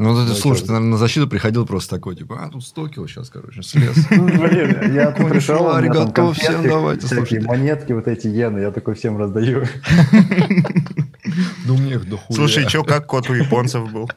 Ну, 0.00 0.14
вот 0.14 0.28
Ну, 0.28 0.28
ты, 0.28 0.34
слушай, 0.40 0.60
ты, 0.62 0.68
наверное, 0.68 0.92
на 0.92 0.96
защиту 0.96 1.26
приходил 1.26 1.66
просто 1.66 1.96
такой, 1.96 2.14
типа, 2.14 2.38
а, 2.44 2.48
тут 2.50 2.64
100 2.64 2.88
кило 2.88 3.08
сейчас, 3.08 3.30
короче, 3.30 3.62
слез. 3.64 3.96
Ну, 4.12 4.26
Блин, 4.26 4.94
я 4.94 5.10
тут 5.10 5.28
пришел, 5.28 5.64
там 5.64 5.88
готов, 5.88 6.36
всем 6.38 6.68
давайте, 6.68 7.06
всякие 7.06 7.26
слушайте. 7.26 7.46
монетки, 7.48 7.92
вот 7.92 8.06
эти 8.06 8.28
иены, 8.28 8.60
я 8.60 8.70
такой 8.70 8.94
всем 8.94 9.18
раздаю. 9.18 9.64
Да 11.66 11.72
у 11.72 11.76
меня 11.76 11.96
их 11.96 12.08
дохуя. 12.08 12.36
Слушай, 12.36 12.68
что, 12.68 12.84
как 12.84 13.06
кот 13.06 13.28
у 13.28 13.34
японцев 13.34 13.90
был? 13.92 14.08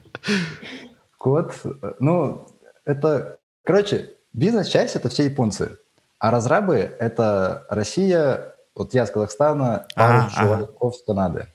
Код, 1.17 1.53
э, 1.63 1.93
ну, 1.99 2.47
это, 2.85 3.37
короче, 3.63 4.11
бизнес-часть 4.33 4.95
это 4.95 5.09
все 5.09 5.25
японцы, 5.25 5.77
а 6.19 6.29
разрабы 6.31 6.75
это 6.99 7.65
Россия, 7.69 8.50
вот 8.75 8.93
я 8.93 9.05
с 9.05 9.11
Казахстана, 9.11 9.87
пару 9.95 10.13
А, 10.19 10.25
ага. 10.25 10.35
чуваков 10.35 10.95
с 10.95 11.03
Канады. 11.03 11.47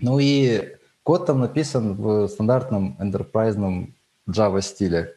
Ну 0.00 0.18
и 0.18 0.76
код 1.02 1.26
там 1.26 1.40
написан 1.40 1.94
в 1.94 2.28
стандартном 2.28 2.96
enterprise 3.00 3.88
Java 4.28 4.60
стиле. 4.60 5.14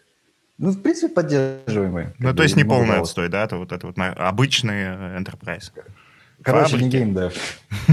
Ну, 0.58 0.72
в 0.72 0.82
принципе, 0.82 1.14
поддерживаемый. 1.14 2.08
Ну, 2.18 2.34
то 2.34 2.44
есть 2.44 2.56
не 2.56 2.64
полный 2.64 2.88
жалоб. 2.88 3.04
отстой, 3.04 3.30
да? 3.30 3.44
Это 3.44 3.58
вот 3.58 3.72
это 3.72 3.86
вот 3.88 3.96
обычный 3.98 4.84
э, 4.86 5.20
enterprise. 5.20 5.72
Короче, 6.42 6.78
не 6.78 6.82
Фабрики. 6.84 6.96
геймдев. 6.98 7.34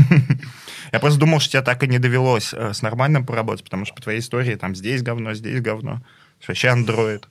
Я 0.92 1.00
просто 1.00 1.18
думал, 1.20 1.40
что 1.40 1.52
тебе 1.52 1.62
так 1.62 1.82
и 1.82 1.88
не 1.88 1.98
довелось 1.98 2.54
э, 2.54 2.72
с 2.72 2.80
нормальным 2.80 3.26
поработать, 3.26 3.64
потому 3.64 3.84
что 3.84 3.94
по 3.94 4.02
твоей 4.02 4.20
истории 4.20 4.54
там 4.54 4.74
здесь 4.74 5.02
говно, 5.02 5.34
здесь 5.34 5.60
говно. 5.60 6.02
Вообще 6.46 6.68
андроид. 6.68 7.28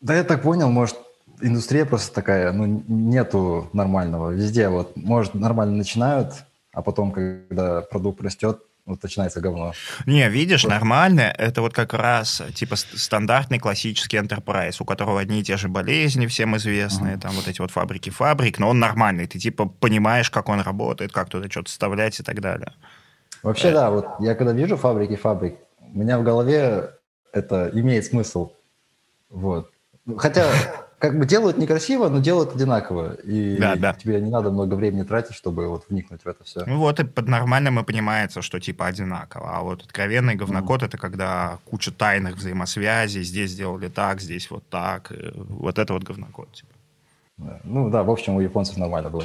Да 0.00 0.14
я 0.14 0.24
так 0.24 0.42
понял, 0.42 0.68
может, 0.70 0.96
индустрия 1.40 1.84
просто 1.84 2.14
такая, 2.14 2.52
ну, 2.52 2.84
нету 2.88 3.68
нормального. 3.72 4.30
Везде 4.30 4.68
вот, 4.68 4.96
может, 4.96 5.34
нормально 5.34 5.76
начинают, 5.76 6.32
а 6.72 6.82
потом, 6.82 7.12
когда 7.12 7.82
продукт 7.82 8.22
растет, 8.22 8.60
вот 8.86 9.02
начинается 9.02 9.40
говно. 9.40 9.72
Не, 10.06 10.28
видишь, 10.28 10.64
нормальное, 10.64 11.32
это 11.32 11.60
вот 11.60 11.72
как 11.74 11.92
раз 11.92 12.40
типа 12.54 12.76
ст- 12.76 12.96
стандартный 12.96 13.58
классический 13.58 14.16
enterprise, 14.16 14.76
у 14.78 14.84
которого 14.84 15.18
одни 15.18 15.40
и 15.40 15.42
те 15.42 15.56
же 15.56 15.68
болезни 15.68 16.26
всем 16.26 16.56
известные, 16.56 17.18
там 17.18 17.32
вот 17.32 17.48
эти 17.48 17.60
вот 17.60 17.72
фабрики 17.72 18.10
фабрик, 18.10 18.60
но 18.60 18.68
он 18.68 18.78
нормальный, 18.78 19.26
ты 19.26 19.40
типа 19.40 19.66
понимаешь, 19.66 20.30
как 20.30 20.48
он 20.48 20.60
работает, 20.60 21.12
как 21.12 21.28
туда 21.28 21.50
что-то 21.50 21.68
вставлять 21.68 22.20
и 22.20 22.22
так 22.22 22.40
далее. 22.40 22.72
Вообще, 23.42 23.72
да, 23.72 23.90
вот 23.90 24.06
я 24.20 24.36
когда 24.36 24.52
вижу 24.52 24.76
фабрики 24.76 25.16
фабрик, 25.16 25.56
у 25.80 25.98
меня 25.98 26.18
в 26.18 26.22
голове 26.22 26.90
это 27.32 27.70
имеет 27.72 28.04
смысл. 28.04 28.52
Вот. 29.30 29.70
Ну, 30.04 30.16
Хотя, 30.16 30.46
как 30.98 31.18
бы 31.18 31.26
делают 31.26 31.58
некрасиво, 31.58 32.08
но 32.08 32.20
делают 32.20 32.54
одинаково. 32.54 33.14
И 33.14 33.56
Да, 33.58 33.76
да. 33.76 33.92
тебе 33.94 34.20
не 34.20 34.30
надо 34.30 34.50
много 34.50 34.74
времени 34.74 35.02
тратить, 35.02 35.34
чтобы 35.34 35.68
вот 35.68 35.84
вникнуть 35.88 36.22
в 36.24 36.26
это 36.26 36.42
все. 36.44 36.64
Ну 36.66 36.78
вот 36.78 36.98
и 37.00 37.04
под 37.04 37.28
нормальным 37.28 37.78
и 37.78 37.84
понимается, 37.84 38.40
что 38.40 38.58
типа 38.60 38.86
одинаково. 38.86 39.56
А 39.58 39.62
вот 39.62 39.82
откровенный 39.82 40.34
говнокод 40.36 40.82
это 40.82 40.96
когда 40.96 41.58
куча 41.64 41.92
тайных 41.92 42.36
взаимосвязей, 42.36 43.22
здесь 43.24 43.50
сделали 43.50 43.88
так, 43.88 44.20
здесь 44.20 44.50
вот 44.50 44.66
так. 44.70 45.12
Вот 45.34 45.78
это 45.78 45.92
вот 45.92 46.02
говнокод. 46.04 46.50
Типа. 46.52 46.72
Да. 47.38 47.60
Ну 47.64 47.90
да, 47.90 48.02
в 48.02 48.10
общем, 48.10 48.36
у 48.36 48.40
японцев 48.40 48.78
нормально 48.78 49.10
было. 49.10 49.24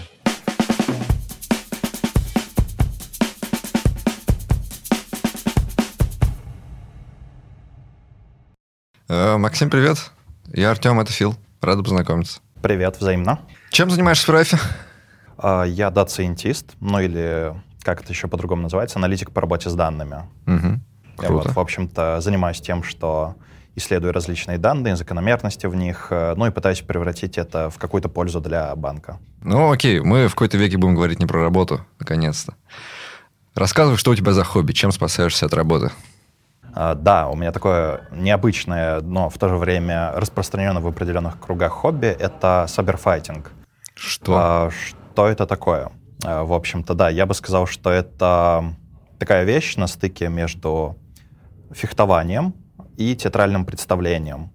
Э, 9.08 9.38
Максим, 9.38 9.70
привет. 9.70 10.12
Я 10.54 10.72
Артем, 10.72 11.00
это 11.00 11.12
Фил. 11.12 11.36
Рада 11.62 11.84
познакомиться. 11.84 12.39
Привет, 12.62 12.98
взаимно. 13.00 13.39
Чем 13.70 13.91
занимаешься 13.91 14.25
в 14.25 14.30
Райфе? 14.34 14.58
А, 15.38 15.63
Я 15.63 15.91
дата-сайентист, 15.91 16.74
ну 16.80 17.00
или 17.00 17.53
как 17.84 18.01
это 18.01 18.12
еще 18.12 18.27
по-другому 18.27 18.63
называется, 18.63 18.98
аналитик 19.00 19.32
по 19.32 19.41
работе 19.41 19.70
с 19.70 19.74
данными. 19.74 20.24
Мгм. 20.46 20.84
Я 21.20 21.27
Круто. 21.27 21.48
вот, 21.50 21.56
в 21.56 21.60
общем-то, 21.60 22.20
занимаюсь 22.22 22.62
тем, 22.62 22.84
что 22.84 23.36
исследую 23.75 24.12
различные 24.13 24.58
данные, 24.58 24.96
закономерности 24.96 25.65
в 25.68 25.75
них, 25.75 26.08
э, 26.10 26.34
ну 26.36 26.46
и 26.48 26.51
пытаюсь 26.51 26.82
превратить 26.82 27.38
это 27.38 27.70
в 27.70 27.77
какую-то 27.77 28.10
пользу 28.10 28.41
для 28.41 28.75
банка. 28.75 29.20
Ну, 29.41 29.72
окей, 29.72 30.00
мы 30.01 30.27
в 30.27 30.32
какой-то 30.32 30.58
веке 30.58 30.77
будем 30.77 30.96
говорить 30.96 31.20
не 31.20 31.25
про 31.25 31.41
работу, 31.41 31.86
наконец-то. 32.00 32.56
Рассказывай, 33.56 33.98
что 33.98 34.12
у 34.12 34.15
тебя 34.15 34.34
за 34.34 34.44
хобби, 34.44 34.74
чем 34.74 34.91
спасаешься 34.91 35.46
от 35.46 35.53
работы? 35.53 35.91
А, 36.74 36.96
Да, 36.96 37.28
у 37.30 37.36
меня 37.36 37.51
такое 37.51 38.08
необычное, 38.12 39.01
но 39.01 39.30
в 39.30 39.38
то 39.38 39.50
же 39.50 39.58
время 39.58 40.12
распространенное 40.16 40.82
в 40.82 40.88
определенных 40.88 41.40
кругах 41.40 41.72
хобби— 41.72 42.08
это 42.20 42.66
саберфайтинг. 42.68 43.51
Что? 43.96 44.36
А, 44.38 44.70
Что 44.72 45.28
это 45.28 45.46
такое? 45.46 45.92
А, 46.24 46.44
В 46.44 46.54
общем-то, 46.54 46.94
да, 46.94 47.10
я 47.10 47.25
бы 47.25 47.34
сказал, 47.34 47.68
что 47.68 47.90
это 47.90 48.75
такая 49.20 49.44
вещь 49.44 49.75
на 49.75 49.88
стыке 49.88 50.30
между 50.30 50.98
фехтованием 51.72 52.54
и 52.98 53.16
театральным 53.16 53.66
представлением. 53.66 54.51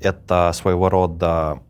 Это 0.00 0.52
своего 0.54 0.88
рода 0.88 1.60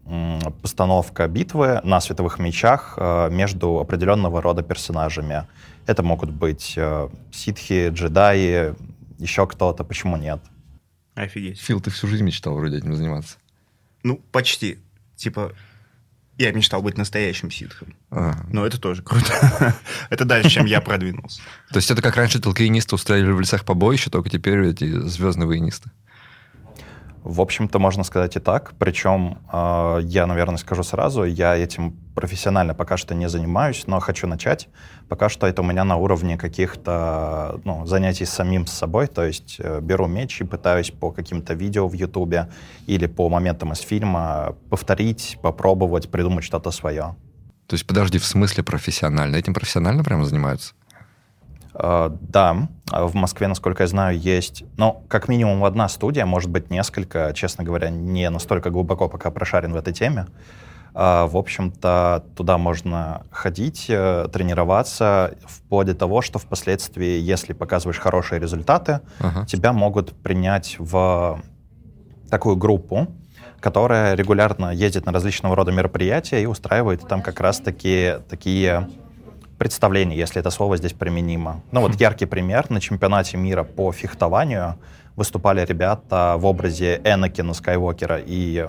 постановка 0.63 1.29
битвы 1.29 1.81
на 1.85 2.01
световых 2.01 2.39
мечах 2.39 2.99
между 3.31 3.79
определенного 3.79 4.43
рода 4.43 4.63
персонажами. 4.63 5.47
Это 5.87 6.03
могут 6.03 6.31
быть 6.31 6.75
э, 6.77 7.09
ситхи, 7.33 7.89
джедаи, 7.89 8.75
еще 9.19 9.47
кто-то, 9.47 9.85
почему 9.85 10.17
нет? 10.17 10.41
Офигеть. 11.15 11.61
Фил, 11.61 11.81
ты 11.81 11.91
всю 11.91 12.07
жизнь 12.07 12.25
мечтал 12.25 12.55
вроде 12.55 12.79
этим 12.79 12.95
заниматься. 12.95 13.37
Ну, 14.05 14.23
почти. 14.31 14.79
Типа, 15.17 15.53
я 16.39 16.53
мечтал 16.53 16.81
быть 16.83 16.97
настоящим 16.97 17.51
ситхом. 17.51 17.97
Ага. 18.11 18.47
Но 18.51 18.65
это 18.65 18.81
тоже 18.81 19.03
круто. 19.03 19.75
это 20.11 20.25
дальше, 20.25 20.51
чем 20.51 20.67
я 20.67 20.81
продвинулся. 20.81 21.43
То 21.71 21.77
есть 21.77 21.91
это 21.91 22.01
как 22.01 22.17
раньше 22.17 22.41
толкаинисты 22.41 22.95
устраивали 22.95 23.33
в 23.33 23.41
лесах 23.41 23.65
побоище, 23.65 24.11
только 24.11 24.31
теперь 24.31 24.65
эти 24.65 24.89
звездные 25.09 25.49
воинисты. 25.49 25.91
В 27.23 27.41
общем-то, 27.41 27.79
можно 27.79 28.05
сказать 28.05 28.37
и 28.37 28.41
так. 28.41 28.75
Причем, 28.79 29.39
э, 29.53 30.01
я, 30.03 30.27
наверное, 30.27 30.57
скажу 30.57 30.83
сразу, 30.83 31.25
я 31.25 31.57
этим 31.57 31.93
профессионально 32.15 32.75
пока 32.75 32.97
что 32.97 33.15
не 33.15 33.29
занимаюсь, 33.29 33.85
но 33.87 34.01
хочу 34.01 34.27
начать. 34.27 34.69
Пока 35.09 35.29
что 35.29 35.47
это 35.47 35.63
у 35.63 35.65
меня 35.65 35.85
на 35.85 35.97
уровне 35.97 36.37
каких-то 36.37 37.61
ну, 37.65 37.87
занятий 37.87 38.25
самим 38.25 38.67
с 38.67 38.73
собой. 38.73 39.07
То 39.07 39.25
есть 39.25 39.57
э, 39.59 39.81
беру 39.81 40.07
меч 40.07 40.41
и 40.41 40.45
пытаюсь 40.45 40.91
по 40.91 41.11
каким-то 41.11 41.55
видео 41.55 41.89
в 41.89 41.93
Ютубе 41.93 42.49
или 42.87 43.07
по 43.07 43.29
моментам 43.29 43.73
из 43.73 43.81
фильма 43.81 44.57
повторить, 44.71 45.39
попробовать, 45.43 46.11
придумать 46.11 46.45
что-то 46.45 46.71
свое. 46.71 47.17
То 47.67 47.75
есть, 47.75 47.87
подожди, 47.87 48.19
в 48.19 48.25
смысле 48.25 48.65
профессионально? 48.65 49.37
Этим 49.37 49.53
профессионально 49.53 50.03
прямо 50.03 50.25
занимаются? 50.25 50.73
Э, 51.79 52.11
Да, 52.21 52.69
а 52.91 53.07
в 53.07 53.15
Москве, 53.15 53.47
насколько 53.49 53.83
я 53.85 53.87
знаю, 53.87 54.19
есть, 54.19 54.65
ну, 54.77 55.03
как 55.09 55.29
минимум 55.29 55.65
одна 55.65 55.89
студия, 55.89 56.27
может 56.27 56.51
быть, 56.51 56.71
несколько, 56.71 57.33
честно 57.35 57.65
говоря, 57.65 57.91
не 57.91 58.29
настолько 58.31 58.71
глубоко 58.71 59.09
пока 59.09 59.31
прошарен 59.31 59.73
в 59.73 59.77
этой 59.77 59.93
теме. 59.93 60.27
А, 60.95 61.27
В 61.27 61.37
общем-то, 61.37 62.25
туда 62.37 62.59
можно 62.59 63.23
ходить, 63.31 63.87
э, 63.89 64.27
тренироваться, 64.33 65.35
вплоть 65.47 65.87
до 65.87 65.95
того, 65.95 66.23
что 66.23 66.39
впоследствии, 66.39 67.21
если 67.21 67.53
показываешь 67.53 67.99
хорошие 68.01 68.41
результаты, 68.41 69.01
Ага. 69.21 69.47
тебя 69.47 69.73
могут 69.73 70.13
принять 70.23 70.77
в 70.79 71.41
такую 72.31 72.57
группу, 72.57 73.07
которая 73.61 74.15
регулярно 74.15 74.71
ездит 74.71 75.07
на 75.07 75.13
различного 75.13 75.55
рода 75.57 75.73
мероприятия 75.73 76.43
и 76.43 76.47
устраивает 76.47 77.07
там 77.07 77.23
как 77.23 77.41
раз-таки 77.41 78.15
такие 78.29 78.89
представления, 79.59 80.17
если 80.17 80.41
это 80.41 80.51
слово 80.51 80.77
здесь 80.77 80.93
применимо. 80.93 81.63
Ну 81.73 81.81
вот 81.81 82.01
яркий 82.01 82.27
пример. 82.27 82.71
На 82.71 82.81
чемпионате 82.81 83.37
мира 83.37 83.65
по 83.65 83.93
фехтованию 83.93 84.79
выступали 85.17 85.65
ребята 85.65 86.37
в 86.39 86.47
образе 86.47 87.01
Энакина 87.05 87.53
Скайуокера 87.53 88.21
и, 88.25 88.69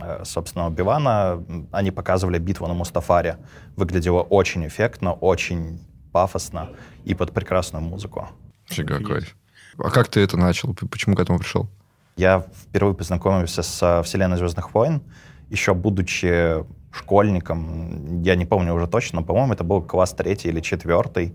э, 0.00 0.24
собственно, 0.24 0.70
Бивана. 0.70 1.44
Они 1.72 1.90
показывали 1.90 2.38
битву 2.38 2.68
на 2.68 2.74
Мустафаре. 2.74 3.38
Выглядело 3.76 4.22
очень 4.22 4.66
эффектно, 4.66 5.12
очень 5.12 5.80
пафосно 6.12 6.70
и 7.04 7.14
под 7.14 7.32
прекрасную 7.32 7.82
музыку. 7.82 8.28
Фига 8.66 9.02
кайф. 9.02 9.36
А 9.78 9.90
как 9.90 10.08
ты 10.08 10.20
это 10.20 10.36
начал? 10.36 10.74
Почему 10.90 11.16
к 11.16 11.20
этому 11.20 11.38
пришел? 11.38 11.68
Я 12.16 12.40
впервые 12.40 12.94
познакомился 12.94 13.62
с 13.62 14.02
вселенной 14.04 14.36
Звездных 14.36 14.74
войн, 14.74 15.02
еще 15.50 15.74
будучи 15.74 16.64
школьником, 16.90 18.22
я 18.22 18.34
не 18.34 18.46
помню 18.46 18.74
уже 18.74 18.86
точно, 18.86 19.20
но, 19.20 19.26
по-моему, 19.26 19.52
это 19.52 19.64
был 19.64 19.82
класс 19.82 20.12
третий 20.12 20.48
или 20.48 20.60
четвертый. 20.60 21.34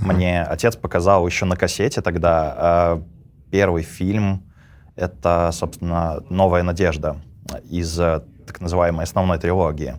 Мне 0.00 0.42
отец 0.42 0.76
показал 0.76 1.26
еще 1.26 1.46
на 1.46 1.56
кассете 1.56 2.00
тогда 2.00 2.98
э, 2.98 3.02
первый 3.50 3.82
фильм. 3.82 4.44
Это, 4.96 5.50
собственно, 5.52 6.22
«Новая 6.28 6.62
надежда» 6.62 7.16
из 7.68 7.98
э, 7.98 8.22
так 8.46 8.60
называемой 8.60 9.04
основной 9.04 9.38
трилогии. 9.38 9.96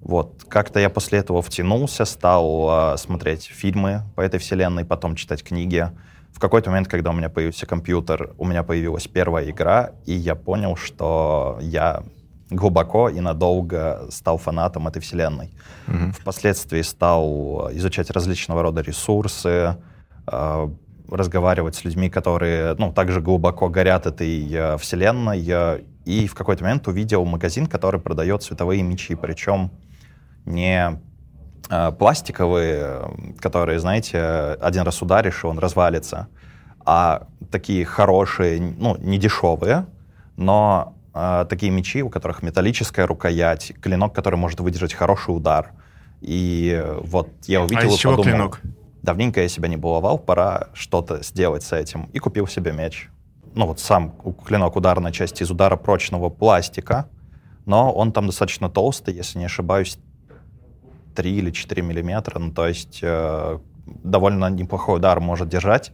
Вот, 0.00 0.44
как-то 0.48 0.78
я 0.78 0.90
после 0.90 1.18
этого 1.18 1.42
втянулся, 1.42 2.04
стал 2.04 2.94
э, 2.94 2.96
смотреть 2.98 3.44
фильмы 3.44 4.02
по 4.14 4.20
этой 4.20 4.38
вселенной, 4.38 4.84
потом 4.84 5.16
читать 5.16 5.42
книги. 5.42 5.90
В 6.32 6.38
какой-то 6.38 6.70
момент, 6.70 6.86
когда 6.86 7.10
у 7.10 7.12
меня 7.12 7.28
появился 7.28 7.66
компьютер, 7.66 8.34
у 8.38 8.44
меня 8.44 8.62
появилась 8.62 9.08
первая 9.08 9.50
игра, 9.50 9.90
и 10.06 10.12
я 10.12 10.36
понял, 10.36 10.76
что 10.76 11.58
я 11.60 12.04
глубоко 12.50 13.08
и 13.08 13.20
надолго 13.20 14.06
стал 14.10 14.38
фанатом 14.38 14.88
этой 14.88 15.00
вселенной. 15.00 15.52
Мгм. 15.86 16.12
Впоследствии 16.12 16.82
стал 16.82 17.70
изучать 17.72 18.10
различного 18.10 18.62
рода 18.62 18.80
ресурсы, 18.80 19.76
э, 20.26 20.68
разговаривать 21.10 21.74
с 21.74 21.84
людьми, 21.84 22.10
которые, 22.10 22.74
ну, 22.78 22.92
также 22.92 23.20
глубоко 23.20 23.68
горят 23.68 24.06
этой 24.06 24.52
э, 24.52 24.76
вселенной, 24.78 25.44
э, 25.46 25.80
и 26.04 26.26
в 26.26 26.34
какой-то 26.34 26.64
момент 26.64 26.88
увидел 26.88 27.24
магазин, 27.24 27.66
который 27.66 28.00
продает 28.00 28.42
световые 28.42 28.82
мечи, 28.82 29.14
причем 29.14 29.70
не 30.44 31.00
э, 31.70 31.92
пластиковые, 31.92 33.34
которые, 33.40 33.78
знаете, 33.78 34.20
один 34.60 34.82
раз 34.82 35.02
ударишь, 35.02 35.44
и 35.44 35.46
он 35.46 35.58
развалится, 35.58 36.28
а 36.84 37.26
такие 37.50 37.84
хорошие, 37.84 38.60
ну, 38.78 38.96
не 38.96 39.18
дешевые, 39.18 39.86
но 40.36 40.94
э, 41.14 41.46
такие 41.48 41.70
мечи, 41.70 42.02
у 42.02 42.10
которых 42.10 42.42
металлическая 42.42 43.06
рукоять, 43.06 43.72
клинок, 43.80 44.14
который 44.14 44.36
может 44.36 44.60
выдержать 44.60 44.94
хороший 44.94 45.30
удар. 45.30 45.72
И 46.20 46.84
вот 47.02 47.28
я 47.46 47.62
увидел 47.62 47.88
а 47.88 47.92
из 47.92 47.94
и 47.94 47.98
чего 47.98 48.16
подумал, 48.16 48.50
клинок? 48.50 48.60
давненько 49.02 49.40
я 49.40 49.48
себя 49.48 49.68
не 49.68 49.76
баловал, 49.76 50.18
пора 50.18 50.68
что-то 50.74 51.22
сделать 51.22 51.62
с 51.62 51.72
этим. 51.72 52.10
И 52.12 52.18
купил 52.18 52.46
себе 52.46 52.72
меч. 52.72 53.08
Ну 53.54 53.66
вот 53.66 53.80
сам 53.80 54.14
клинок 54.46 54.76
ударной 54.76 55.12
части 55.12 55.42
из 55.42 55.50
удара 55.50 55.76
прочного 55.76 56.28
пластика, 56.28 57.08
но 57.66 57.92
он 57.92 58.12
там 58.12 58.26
достаточно 58.26 58.68
толстый, 58.68 59.14
если 59.14 59.38
не 59.38 59.46
ошибаюсь, 59.46 59.98
3 61.14 61.30
или 61.32 61.50
4 61.50 61.82
миллиметра, 61.82 62.38
ну 62.38 62.52
то 62.52 62.68
есть 62.68 63.00
э, 63.02 63.58
довольно 63.86 64.48
неплохой 64.50 64.96
удар 64.96 65.20
может 65.20 65.48
держать. 65.48 65.92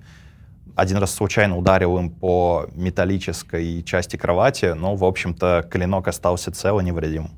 Один 0.77 0.97
раз 0.99 1.15
случайно 1.15 1.57
ударил 1.57 1.99
им 1.99 2.11
по 2.11 2.67
металлической 2.75 3.83
части 3.83 4.17
кровати, 4.17 4.75
но, 4.77 4.97
в 4.97 5.05
общем-то, 5.05 5.67
клинок 5.71 6.09
остался 6.09 6.51
цел 6.51 6.81
и 6.81 6.85
невредим. 6.85 7.31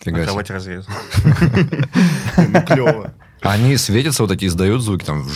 Фига 0.00 0.16
себе. 0.18 0.26
кровать 0.26 0.50
разрезан. 0.50 0.92
Ну, 2.48 2.62
клево. 2.66 3.12
Они 3.40 3.76
светятся, 3.76 4.22
вот 4.22 4.32
эти 4.32 4.46
издают 4.46 4.82
звуки, 4.82 5.04
там... 5.04 5.26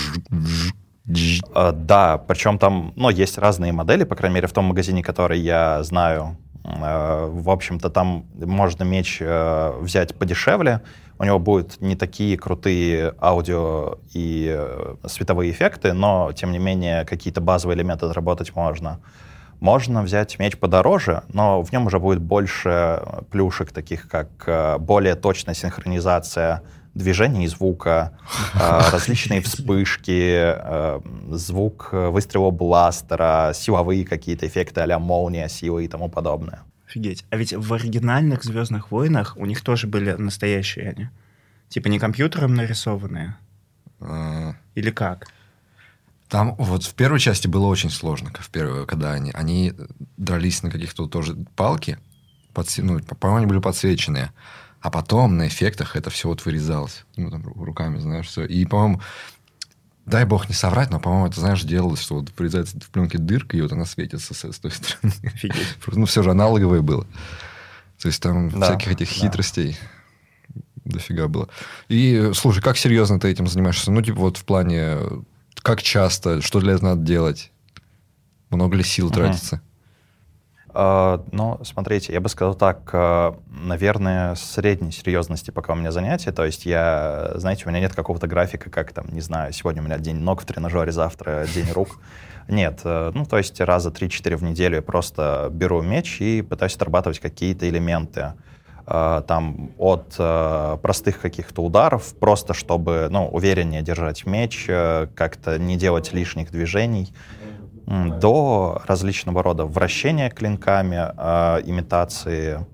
Э, 1.54 1.72
Да, 1.72 2.18
причем 2.18 2.58
там, 2.58 2.92
ну, 2.96 3.10
есть 3.10 3.38
разные 3.38 3.72
модели, 3.72 4.04
по 4.04 4.14
крайней 4.14 4.36
мере, 4.36 4.46
в 4.46 4.52
том 4.52 4.66
магазине, 4.66 5.02
который 5.02 5.40
я 5.40 5.82
знаю. 5.82 6.36
Э, 6.64 7.28
В 7.30 7.50
общем-то, 7.50 7.90
там 7.90 8.26
можно 8.34 8.84
меч 8.84 9.18
э, 9.20 9.72
взять 9.80 10.14
подешевле. 10.14 10.82
У 11.18 11.24
него 11.24 11.38
будут 11.38 11.80
не 11.80 11.96
такие 11.96 12.38
крутые 12.38 13.14
аудио 13.20 13.98
и 14.12 14.54
э, 14.56 14.94
световые 15.06 15.50
эффекты, 15.50 15.92
но, 15.92 16.32
тем 16.32 16.52
не 16.52 16.58
менее, 16.58 17.04
какие-то 17.04 17.40
базовые 17.40 17.76
элементы 17.76 18.06
отработать 18.06 18.54
можно. 18.54 19.00
Можно 19.58 20.02
взять 20.02 20.38
меч 20.38 20.56
подороже, 20.56 21.24
но 21.32 21.62
в 21.62 21.72
нем 21.72 21.86
уже 21.86 21.98
будет 21.98 22.20
больше 22.20 23.02
плюшек, 23.32 23.72
таких 23.72 24.08
как 24.08 24.28
э, 24.46 24.78
более 24.78 25.16
точная 25.16 25.54
синхронизация 25.54 26.62
движений 26.94 27.44
и 27.44 27.48
звука, 27.48 28.12
э, 28.54 28.58
различные 28.92 29.40
вспышки, 29.40 30.54
э, 30.54 31.00
звук 31.30 31.88
э, 31.92 32.08
выстрела 32.08 32.50
бластера, 32.50 33.52
силовые 33.54 34.04
какие-то 34.04 34.46
эффекты 34.46 34.82
а-ля 34.82 34.98
молния, 34.98 35.48
силы 35.48 35.84
и 35.84 35.88
тому 35.88 36.08
подобное. 36.08 36.60
Офигеть. 36.88 37.24
А 37.30 37.36
ведь 37.36 37.52
в 37.52 37.74
оригинальных 37.74 38.42
«Звездных 38.44 38.90
войнах» 38.90 39.36
у 39.36 39.44
них 39.46 39.60
тоже 39.60 39.86
были 39.86 40.12
настоящие 40.12 40.90
они. 40.90 41.08
Типа 41.68 41.88
не 41.88 41.98
компьютером 41.98 42.54
нарисованные? 42.54 43.36
А, 44.00 44.54
Или 44.74 44.90
как? 44.90 45.28
Там 46.28 46.54
вот 46.56 46.84
в 46.84 46.94
первой 46.94 47.20
части 47.20 47.46
было 47.46 47.66
очень 47.66 47.90
сложно, 47.90 48.30
в 48.32 48.50
первой, 48.50 48.86
когда 48.86 49.12
они, 49.12 49.30
они 49.32 49.74
дрались 50.16 50.62
на 50.62 50.70
каких-то 50.70 51.06
тоже 51.06 51.36
палки, 51.56 51.98
подсве- 52.54 52.82
ну, 52.84 53.00
по- 53.00 53.14
по-моему, 53.14 53.38
они 53.38 53.46
были 53.46 53.60
подсвеченные. 53.60 54.32
А 54.80 54.90
потом 54.90 55.36
на 55.36 55.48
эффектах 55.48 55.96
это 55.96 56.08
все 56.10 56.28
вот 56.28 56.44
вырезалось. 56.44 57.04
Ну, 57.16 57.30
там, 57.30 57.42
ру- 57.42 57.64
руками, 57.64 57.98
знаешь, 57.98 58.26
все. 58.28 58.44
И, 58.44 58.64
по-моему, 58.64 59.00
дай 60.08 60.24
бог 60.24 60.48
не 60.48 60.54
соврать, 60.54 60.90
но, 60.90 60.98
по-моему, 61.00 61.26
это, 61.26 61.40
знаешь, 61.40 61.62
делалось, 61.62 62.00
что 62.00 62.16
вот 62.16 62.30
вырезается 62.36 62.78
в 62.78 62.90
пленке 62.90 63.18
дырка, 63.18 63.56
и 63.56 63.60
вот 63.60 63.72
она 63.72 63.84
светится 63.84 64.34
с, 64.34 64.44
с 64.44 64.58
той 64.58 64.70
стороны. 64.70 65.14
Офигеть. 65.24 65.76
Ну, 65.86 66.06
все 66.06 66.22
же 66.22 66.30
аналоговое 66.30 66.80
было. 66.82 67.06
То 68.00 68.08
есть 68.08 68.22
там 68.22 68.50
Да, 68.50 68.66
всяких 68.66 68.92
этих 68.92 69.08
да. 69.08 69.14
хитростей 69.14 69.78
дофига 70.84 71.28
было. 71.28 71.48
И, 71.88 72.30
слушай, 72.34 72.62
как 72.62 72.76
серьезно 72.76 73.20
ты 73.20 73.28
этим 73.28 73.46
занимаешься? 73.46 73.90
Ну, 73.90 74.00
типа 74.02 74.18
вот 74.20 74.36
в 74.36 74.44
плане, 74.44 74.98
как 75.62 75.82
часто, 75.82 76.40
что 76.40 76.60
для 76.60 76.74
этого 76.74 76.90
надо 76.90 77.02
делать? 77.02 77.52
Много 78.50 78.76
ли 78.76 78.82
сил 78.82 79.10
тратится? 79.10 79.60
Э, 80.74 81.18
Ну, 81.32 81.58
смотрите, 81.64 82.12
я 82.12 82.20
бы 82.20 82.28
сказал 82.28 82.54
так, 82.54 82.90
э, 82.92 83.32
наверное, 83.50 84.34
средней 84.34 84.92
серьезности 84.92 85.50
пока 85.50 85.72
у 85.72 85.76
меня 85.76 85.92
занятия. 85.92 86.32
То 86.32 86.44
есть 86.44 86.66
я, 86.66 87.32
знаете, 87.34 87.64
у 87.66 87.68
меня 87.68 87.80
нет 87.80 87.94
какого-то 87.94 88.26
графика, 88.26 88.70
как 88.70 88.92
там, 88.92 89.06
не 89.10 89.20
знаю, 89.20 89.52
сегодня 89.52 89.82
у 89.82 89.84
меня 89.84 89.98
день 89.98 90.16
ног 90.16 90.42
в 90.42 90.44
тренажере, 90.44 90.92
завтра 90.92 91.46
день 91.54 91.70
рук. 91.72 91.98
Нет, 92.48 92.80
э, 92.84 93.12
ну, 93.14 93.24
то 93.26 93.38
есть 93.38 93.60
раза 93.60 93.90
3-4 93.90 94.36
в 94.36 94.42
неделю 94.42 94.76
я 94.76 94.82
просто 94.82 95.48
беру 95.52 95.82
меч 95.82 96.20
и 96.20 96.42
пытаюсь 96.42 96.76
отрабатывать 96.76 97.20
какие-то 97.20 97.68
элементы. 97.68 98.32
Там 98.86 99.72
от 99.76 100.14
простых 100.80 101.20
каких-то 101.20 101.62
ударов, 101.62 102.14
просто 102.18 102.54
чтобы, 102.54 103.08
ну, 103.10 103.28
увереннее 103.28 103.82
держать 103.82 104.24
меч, 104.24 104.64
как-то 104.64 105.58
не 105.58 105.76
делать 105.76 106.14
лишних 106.14 106.50
движений, 106.50 107.12
до 107.88 108.82
различного 108.86 109.42
рода 109.42 109.64
вращения 109.64 110.30
клинками, 110.30 110.96
э, 111.16 111.62
имитации 111.64 112.66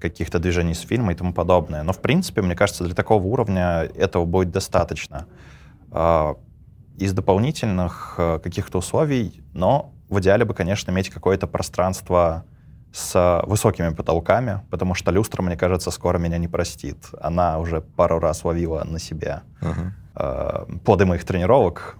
каких-то 0.00 0.38
движений 0.38 0.74
с 0.74 0.80
фильма 0.80 1.12
и 1.12 1.14
тому 1.14 1.32
подобное. 1.32 1.82
Но, 1.82 1.92
в 1.92 2.00
принципе, 2.00 2.42
мне 2.42 2.54
кажется, 2.54 2.84
для 2.84 2.94
такого 2.94 3.22
уровня 3.22 3.82
этого 3.82 4.24
будет 4.24 4.50
достаточно. 4.50 5.26
Э, 5.92 6.34
Из 6.98 7.12
дополнительных 7.12 8.14
э, 8.18 8.38
каких-то 8.42 8.78
условий, 8.78 9.42
но 9.52 9.92
в 10.08 10.18
идеале 10.20 10.44
бы, 10.44 10.54
конечно, 10.54 10.90
иметь 10.90 11.10
какое-то 11.10 11.46
пространство 11.46 12.44
с 12.92 13.42
высокими 13.46 13.90
потолками, 13.90 14.60
потому 14.70 14.94
что 14.94 15.10
люстра, 15.12 15.42
мне 15.42 15.56
кажется, 15.56 15.90
скоро 15.90 16.16
меня 16.18 16.38
не 16.38 16.48
простит. 16.48 16.96
Она 17.20 17.58
уже 17.58 17.80
пару 17.80 18.18
раз 18.20 18.44
ловила 18.44 18.84
на 18.84 18.98
себя 18.98 19.42
Ага. 19.60 19.92
э, 20.14 20.76
плоды 20.84 21.04
моих 21.04 21.24
тренировок. 21.24 21.98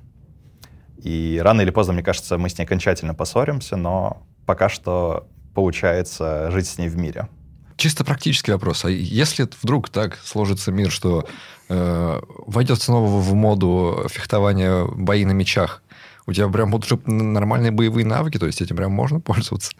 И 1.06 1.40
рано 1.40 1.60
или 1.60 1.70
поздно, 1.70 1.92
мне 1.92 2.02
кажется, 2.02 2.36
мы 2.36 2.48
с 2.48 2.58
ней 2.58 2.64
окончательно 2.64 3.14
поссоримся, 3.14 3.76
но 3.76 4.26
пока 4.44 4.68
что 4.68 5.28
получается 5.54 6.50
жить 6.50 6.66
с 6.66 6.78
ней 6.78 6.88
в 6.88 6.96
мире. 6.96 7.28
Чисто 7.76 8.04
практический 8.04 8.50
вопрос. 8.50 8.84
А 8.84 8.90
если 8.90 9.48
вдруг 9.62 9.88
так 9.88 10.18
сложится 10.24 10.72
мир, 10.72 10.90
что 10.90 11.24
э, 11.68 12.20
войдет 12.48 12.82
снова 12.82 13.06
в 13.06 13.34
моду 13.34 14.08
фехтования 14.08 14.84
бои 14.84 15.24
на 15.24 15.30
мечах, 15.30 15.84
у 16.26 16.32
тебя 16.32 16.48
прям 16.48 16.72
будут 16.72 16.90
уже 16.90 17.00
нормальные 17.06 17.70
боевые 17.70 18.04
навыки, 18.04 18.38
то 18.38 18.46
есть 18.46 18.60
этим 18.60 18.74
прям 18.74 18.90
можно 18.90 19.20
пользоваться? 19.20 19.70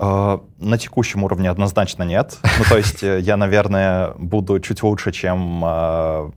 Э, 0.00 0.38
На 0.58 0.78
текущем 0.78 1.22
уровне 1.22 1.48
однозначно 1.48 2.02
нет. 2.02 2.38
Ну, 2.42 2.64
то 2.68 2.76
есть 2.76 3.04
э, 3.04 3.20
я, 3.20 3.36
наверное, 3.36 4.14
буду 4.18 4.58
чуть 4.58 4.82
лучше, 4.82 5.12
чем 5.12 5.62
э, 5.64 6.32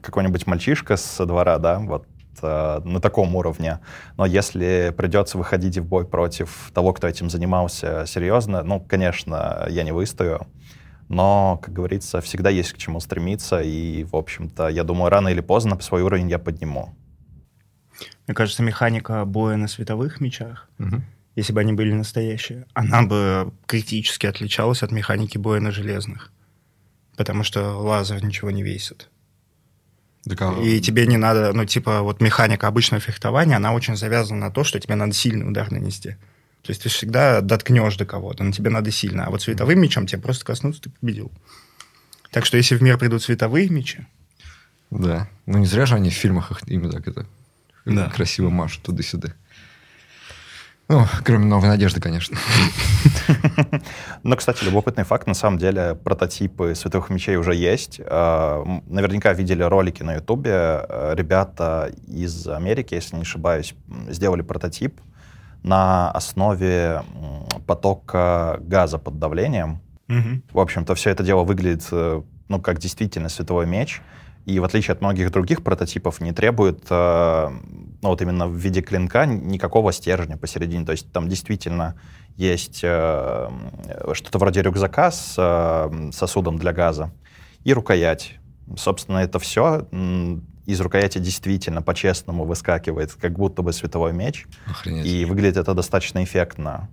какой-нибудь 0.00 0.46
мальчишка 0.46 0.96
с 0.96 1.26
двора, 1.26 1.58
да, 1.58 1.80
вот 1.80 2.06
на 2.42 3.00
таком 3.00 3.34
уровне. 3.36 3.80
Но 4.16 4.24
если 4.26 4.94
придется 4.96 5.36
выходить 5.38 5.78
в 5.78 5.84
бой 5.84 6.06
против 6.06 6.70
того, 6.74 6.92
кто 6.92 7.06
этим 7.08 7.28
занимался 7.30 8.04
серьезно, 8.06 8.62
ну, 8.62 8.80
конечно, 8.80 9.66
я 9.68 9.82
не 9.82 9.92
выстою. 9.92 10.46
Но, 11.08 11.58
как 11.62 11.74
говорится, 11.74 12.20
всегда 12.20 12.50
есть 12.50 12.72
к 12.72 12.78
чему 12.78 13.00
стремиться. 13.00 13.60
И, 13.60 14.04
в 14.04 14.14
общем-то, 14.14 14.68
я 14.68 14.84
думаю, 14.84 15.10
рано 15.10 15.28
или 15.28 15.40
поздно 15.40 15.78
свой 15.80 16.02
уровень 16.02 16.30
я 16.30 16.38
подниму. 16.38 16.94
Мне 18.26 18.34
кажется, 18.34 18.62
механика 18.62 19.24
боя 19.24 19.56
на 19.56 19.66
световых 19.66 20.20
мечах, 20.20 20.68
Мгм. 20.78 21.04
если 21.36 21.52
бы 21.52 21.60
они 21.60 21.72
были 21.72 21.92
настоящие, 21.92 22.64
она 22.74 23.02
бы 23.02 23.52
критически 23.66 24.26
отличалась 24.26 24.82
от 24.84 24.92
механики 24.92 25.36
боя 25.36 25.60
на 25.60 25.72
железных. 25.72 26.32
Потому 27.16 27.42
что 27.42 27.76
лазер 27.76 28.24
ничего 28.24 28.50
не 28.52 28.62
весит. 28.62 29.10
Так, 30.28 30.42
а- 30.42 30.60
И 30.62 30.80
тебе 30.80 31.06
не 31.06 31.16
надо, 31.16 31.52
ну, 31.52 31.64
типа, 31.64 32.02
вот 32.02 32.20
механика 32.20 32.66
обычного 32.68 33.00
фехтования, 33.00 33.56
она 33.56 33.72
очень 33.72 33.96
завязана 33.96 34.46
на 34.46 34.50
то, 34.50 34.64
что 34.64 34.78
тебе 34.78 34.94
надо 34.94 35.12
сильный 35.14 35.48
удар 35.48 35.70
нанести. 35.72 36.10
То 36.62 36.70
есть 36.72 36.82
ты 36.82 36.88
всегда 36.90 37.40
доткнешь 37.40 37.96
до 37.96 38.04
кого-то, 38.04 38.44
но 38.44 38.52
тебе 38.52 38.68
надо 38.70 38.90
сильно. 38.90 39.24
А 39.26 39.30
вот 39.30 39.40
световым 39.42 39.80
мечом 39.80 40.06
тебе 40.06 40.20
просто 40.20 40.44
коснуться, 40.44 40.82
ты 40.82 40.90
победил. 40.90 41.32
Так 42.30 42.44
что 42.44 42.58
если 42.58 42.76
в 42.76 42.82
мир 42.82 42.98
придут 42.98 43.22
световые 43.22 43.68
мечи, 43.70 44.06
Да. 44.90 45.28
Ну, 45.46 45.58
не 45.58 45.66
зря 45.66 45.86
же 45.86 45.94
они 45.94 46.10
в 46.10 46.14
фильмах 46.14 46.50
их 46.50 46.60
именно 46.66 46.92
так 46.92 47.06
это 47.08 47.26
Да. 47.86 48.10
красиво 48.10 48.50
машут 48.50 48.82
туда-сюда. 48.82 49.32
Ну, 50.88 51.06
кроме 51.24 51.44
«Новой 51.46 51.68
надежды», 51.68 52.00
конечно. 52.00 52.36
Но, 54.22 54.36
кстати, 54.36 54.64
любопытный 54.64 55.04
факт, 55.04 55.26
на 55.26 55.34
самом 55.34 55.58
деле, 55.58 55.94
прототипы 55.94 56.74
световых 56.74 57.10
мечей 57.10 57.36
уже 57.36 57.54
есть. 57.54 58.00
Э, 58.04 58.64
Наверняка 58.86 59.32
видели 59.32 59.62
ролики 59.62 60.02
на 60.02 60.14
Ютубе. 60.14 60.50
Э, 60.52 61.14
Ребята 61.16 61.90
из 62.06 62.46
Америки, 62.48 62.94
если 62.94 63.16
не 63.16 63.22
ошибаюсь, 63.22 63.74
сделали 64.08 64.42
прототип 64.42 65.00
на 65.62 66.10
основе 66.12 67.02
потока 67.66 68.58
газа 68.60 68.98
под 68.98 69.18
давлением. 69.18 69.80
В 70.52 70.58
общем-то, 70.58 70.94
все 70.94 71.10
это 71.10 71.22
дело 71.22 71.44
выглядит, 71.44 71.86
э, 71.92 72.22
ну, 72.48 72.60
как 72.60 72.78
действительно 72.78 73.28
световой 73.28 73.66
меч. 73.66 74.00
и 74.46 74.58
в 74.58 74.64
отличие 74.64 74.92
от 74.94 75.00
многих 75.02 75.30
других 75.30 75.62
прототипов 75.62 76.20
не 76.20 76.32
требует, 76.32 76.86
э, 76.90 77.48
ну 78.02 78.08
вот 78.08 78.22
именно 78.22 78.48
в 78.48 78.54
виде 78.56 78.80
клинка, 78.80 79.26
никакого 79.26 79.92
стержня 79.92 80.36
посередине. 80.36 80.84
То 80.84 80.92
есть 80.92 81.12
там 81.12 81.28
действительно 81.28 81.94
есть 82.36 82.80
э, 82.82 83.48
что-то 84.12 84.38
вроде 84.38 84.62
рюкзака 84.62 85.10
с 85.10 85.34
э, 85.36 86.10
сосудом 86.12 86.58
для 86.58 86.72
газа 86.72 87.12
и 87.64 87.72
рукоять. 87.72 88.36
Собственно, 88.76 89.18
это 89.18 89.38
все. 89.38 89.86
Из 90.66 90.80
рукояти 90.80 91.18
действительно 91.18 91.82
по-честному 91.82 92.44
выскакивает, 92.44 93.12
как 93.14 93.32
будто 93.32 93.62
бы 93.62 93.72
световой 93.72 94.12
меч. 94.12 94.46
Охренеть. 94.66 95.06
И 95.06 95.24
выглядит 95.24 95.56
это 95.56 95.74
достаточно 95.74 96.22
эффектно. 96.22 96.88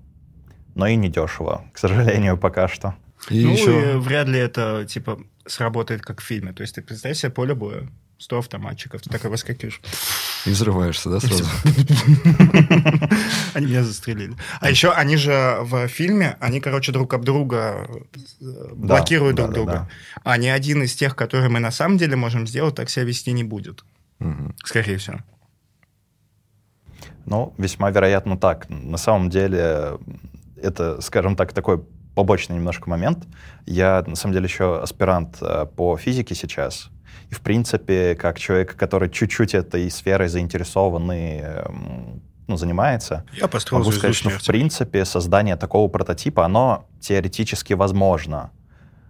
Но 0.75 0.87
и 0.87 0.95
недешево, 0.95 1.65
к 1.73 1.77
сожалению, 1.77 2.37
пока 2.37 2.67
что. 2.67 2.95
И 3.29 3.43
ну, 3.43 3.51
еще... 3.51 3.93
и 3.93 3.97
вряд 3.97 4.27
ли 4.27 4.39
это, 4.39 4.85
типа, 4.85 5.19
сработает 5.45 6.01
как 6.01 6.21
в 6.21 6.23
фильме. 6.23 6.53
То 6.53 6.61
есть 6.61 6.75
ты 6.75 6.81
представь 6.81 7.17
себе 7.17 7.31
поле 7.31 7.55
боя, 7.55 7.89
100 8.19 8.39
автоматчиков, 8.39 9.01
ты 9.01 9.09
такой 9.09 9.29
выскакиваешь. 9.29 9.81
И 10.45 10.49
взрываешься, 10.49 11.09
да, 11.09 11.19
сразу? 11.19 11.45
Они 13.53 13.67
меня 13.67 13.83
застрелили. 13.83 14.35
А 14.59 14.69
еще 14.69 14.91
они 14.91 15.17
же 15.17 15.57
в 15.61 15.87
фильме, 15.87 16.37
они, 16.39 16.59
короче, 16.59 16.91
друг 16.91 17.13
об 17.13 17.25
друга 17.25 17.87
э, 18.41 18.73
блокируют 18.73 19.35
друг 19.35 19.53
друга. 19.53 19.89
А 20.23 20.37
ни 20.37 20.47
один 20.47 20.83
из 20.83 20.95
тех, 20.95 21.15
которые 21.15 21.49
мы 21.49 21.59
на 21.59 21.71
самом 21.71 21.97
деле 21.97 22.15
можем 22.15 22.47
сделать, 22.47 22.75
так 22.75 22.89
себя 22.89 23.05
вести 23.05 23.31
не 23.31 23.43
будет. 23.43 23.83
Скорее 24.63 24.97
всего. 24.97 25.19
Ну, 27.25 27.53
весьма 27.57 27.91
вероятно 27.91 28.37
так. 28.37 28.69
На 28.69 28.97
самом 28.97 29.29
деле, 29.29 29.97
это, 30.61 31.01
скажем 31.01 31.35
так, 31.35 31.53
такой 31.53 31.83
побочный 32.15 32.55
немножко 32.55 32.89
момент. 32.89 33.27
Я, 33.65 34.03
на 34.07 34.15
самом 34.15 34.33
деле, 34.33 34.45
еще 34.45 34.81
аспирант 34.81 35.37
э, 35.41 35.65
по 35.75 35.97
физике 35.97 36.33
сейчас. 36.33 36.89
И, 37.29 37.33
в 37.33 37.41
принципе, 37.41 38.15
как 38.15 38.39
человек, 38.39 38.75
который 38.75 39.09
чуть-чуть 39.09 39.53
этой 39.53 39.89
сферой 39.91 40.29
заинтересован 40.29 41.11
и 41.11 41.39
эм, 41.41 42.21
ну, 42.47 42.55
занимается, 42.55 43.25
Я 43.33 43.47
построил 43.47 43.83
могу 43.83 43.91
сказать, 43.91 44.15
что, 44.15 44.29
в 44.29 44.45
принципе, 44.45 45.03
создание 45.05 45.57
такого 45.57 45.89
прототипа, 45.89 46.45
оно 46.45 46.85
теоретически 47.01 47.73
возможно. 47.73 48.51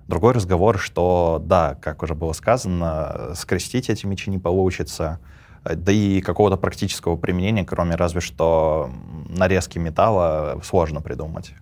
Другой 0.07 0.33
разговор, 0.33 0.79
что, 0.79 1.41
да, 1.45 1.75
как 1.75 2.01
уже 2.01 2.15
было 2.15 2.33
сказано, 2.33 3.33
скрестить 3.35 3.89
эти 3.89 4.05
мечи 4.05 4.29
не 4.29 4.39
получится. 4.39 5.19
Да 5.63 5.91
и 5.91 6.21
какого-то 6.21 6.55
практического 6.55 7.17
применения, 7.17 7.65
кроме 7.65 7.95
разве 7.95 8.21
что 8.21 8.89
нарезки 9.27 9.77
металла, 9.77 10.61
сложно 10.63 11.01
придумать. 11.01 11.53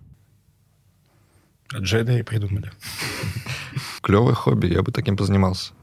Джедаи 1.73 2.21
придумали. 2.21 2.71
Клевое 4.01 4.35
хобби, 4.35 4.67
я 4.67 4.83
бы 4.83 4.91
таким 4.91 5.17
позанимался. 5.17 5.73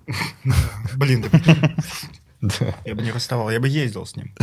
Блин, 0.96 1.24
я 2.84 2.94
бы 2.94 3.02
не 3.02 3.10
расставал, 3.12 3.50
я 3.50 3.60
бы 3.60 3.68
ездил 3.68 4.06
с 4.06 4.16
ним. 4.16 4.34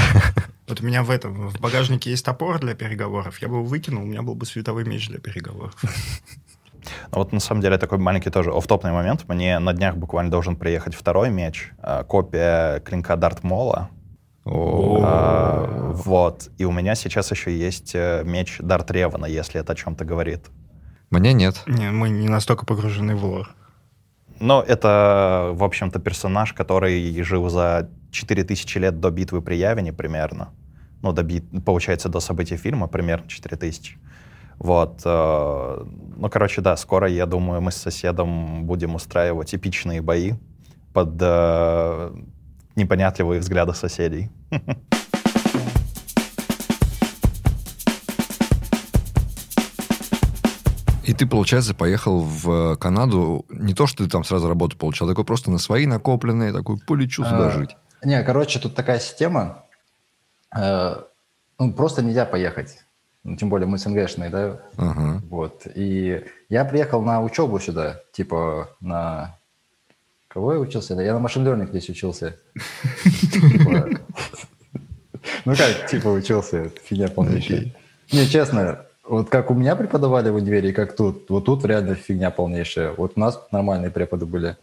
Вот 0.67 0.81
у 0.81 0.85
меня 0.85 1.03
в 1.03 1.09
этом, 1.09 1.49
в 1.49 1.59
багажнике 1.59 2.11
есть 2.11 2.23
топор 2.23 2.59
для 2.59 2.75
переговоров, 2.75 3.41
я 3.41 3.47
бы 3.47 3.55
его 3.55 3.65
выкинул, 3.65 4.03
у 4.03 4.05
меня 4.05 4.21
был 4.21 4.35
бы 4.35 4.45
световой 4.45 4.85
меч 4.85 5.07
для 5.07 5.19
переговоров. 5.19 5.75
Но 7.11 7.17
вот 7.17 7.33
на 7.33 7.39
самом 7.39 7.61
деле 7.61 7.77
такой 7.77 7.97
маленький 7.97 8.29
тоже 8.29 8.51
офтопный 8.51 8.91
момент. 8.91 9.27
Мне 9.27 9.59
на 9.59 9.73
днях 9.73 9.95
буквально 9.95 10.31
должен 10.31 10.55
приехать 10.55 10.95
второй 10.95 11.29
меч, 11.29 11.71
э, 11.83 12.03
копия 12.07 12.79
клинка 12.79 13.15
Дарт 13.15 13.43
Мола. 13.43 13.89
А, 14.45 15.91
вот. 15.93 16.49
И 16.57 16.65
у 16.65 16.71
меня 16.71 16.95
сейчас 16.95 17.31
еще 17.31 17.55
есть 17.55 17.91
э, 17.93 18.23
меч 18.25 18.57
Дарт 18.59 18.89
Ревана, 18.91 19.25
если 19.25 19.59
это 19.59 19.73
о 19.73 19.75
чем-то 19.75 20.05
говорит. 20.05 20.45
Мне 21.09 21.33
нет. 21.33 21.63
Не, 21.67 21.91
мы 21.91 22.09
не 22.09 22.29
настолько 22.29 22.65
погружены 22.65 23.15
в 23.15 23.25
лор. 23.25 23.49
Но 24.39 24.61
это, 24.61 25.51
в 25.53 25.63
общем-то, 25.63 25.99
персонаж, 25.99 26.53
который 26.53 27.21
жил 27.23 27.49
за 27.49 27.89
4000 28.11 28.77
лет 28.77 28.99
до 28.99 29.11
битвы 29.11 29.41
при 29.41 29.55
Явине 29.55 29.93
примерно. 29.93 30.49
Ну, 31.01 31.13
до 31.13 31.23
бит... 31.23 31.43
получается, 31.65 32.09
до 32.09 32.19
событий 32.19 32.57
фильма 32.57 32.87
примерно 32.87 33.27
4000. 33.27 33.97
Вот. 34.57 35.01
э, 35.05 35.85
Ну, 36.17 36.29
короче, 36.29 36.61
да, 36.61 36.77
скоро, 36.77 37.07
я 37.07 37.25
думаю, 37.25 37.61
мы 37.61 37.71
с 37.71 37.77
соседом 37.77 38.65
будем 38.65 38.95
устраивать 38.95 39.55
эпичные 39.55 40.01
бои 40.01 40.33
под 40.93 41.17
э, 41.21 42.11
непонятливые 42.75 43.39
взгляды 43.39 43.73
соседей. 43.73 44.29
И 51.09 51.13
ты, 51.15 51.25
получается, 51.25 51.73
поехал 51.73 52.19
в 52.21 52.75
Канаду. 52.75 53.43
Не 53.49 53.73
то, 53.73 53.87
что 53.87 54.03
ты 54.03 54.09
там 54.11 54.23
сразу 54.23 54.47
работу 54.47 54.77
получал, 54.77 55.07
такой 55.07 55.25
просто 55.25 55.49
на 55.49 55.57
свои 55.57 55.87
накопленные, 55.87 56.53
такой 56.53 56.77
полечу 56.77 57.23
сюда 57.23 57.47
А, 57.47 57.49
жить. 57.49 57.75
Не, 58.03 58.21
короче, 58.21 58.59
тут 58.59 58.75
такая 58.75 58.99
система. 58.99 59.63
э, 60.55 60.95
ну, 61.57 61.73
просто 61.73 62.03
нельзя 62.03 62.25
поехать. 62.25 62.85
Ну, 63.23 63.35
тем 63.37 63.49
более 63.49 63.65
мы 63.65 63.79
СНГшные, 63.79 64.29
да? 64.29 64.59
Ага. 64.77 65.23
Вот. 65.31 65.65
И 65.73 66.25
я 66.47 66.63
приехал 66.63 67.01
на 67.01 67.23
учебу 67.23 67.59
сюда, 67.59 68.01
типа 68.11 68.69
на... 68.79 69.35
Кого 70.27 70.53
я 70.53 70.59
учился? 70.59 70.93
Я 70.93 71.13
на 71.13 71.19
машин 71.19 71.67
здесь 71.69 71.89
учился. 71.89 72.37
Типа, 73.03 73.89
Ну 75.45 75.55
как, 75.55 75.87
типа 75.89 76.09
учился, 76.09 76.71
фигня 76.83 77.07
полнейшая. 77.07 77.73
Не, 78.11 78.27
честно, 78.27 78.85
вот 79.09 79.29
как 79.29 79.49
у 79.49 79.55
меня 79.55 79.75
преподавали 79.75 80.29
в 80.29 80.35
универе, 80.35 80.69
и 80.69 80.73
как 80.73 80.95
тут, 80.95 81.29
вот 81.29 81.45
тут 81.45 81.65
реально 81.65 81.95
фигня 81.95 82.29
полнейшая. 82.29 82.93
Вот 82.93 83.13
у 83.15 83.19
нас 83.19 83.41
нормальные 83.51 83.89
преподы 83.89 84.25
были. 84.25 84.55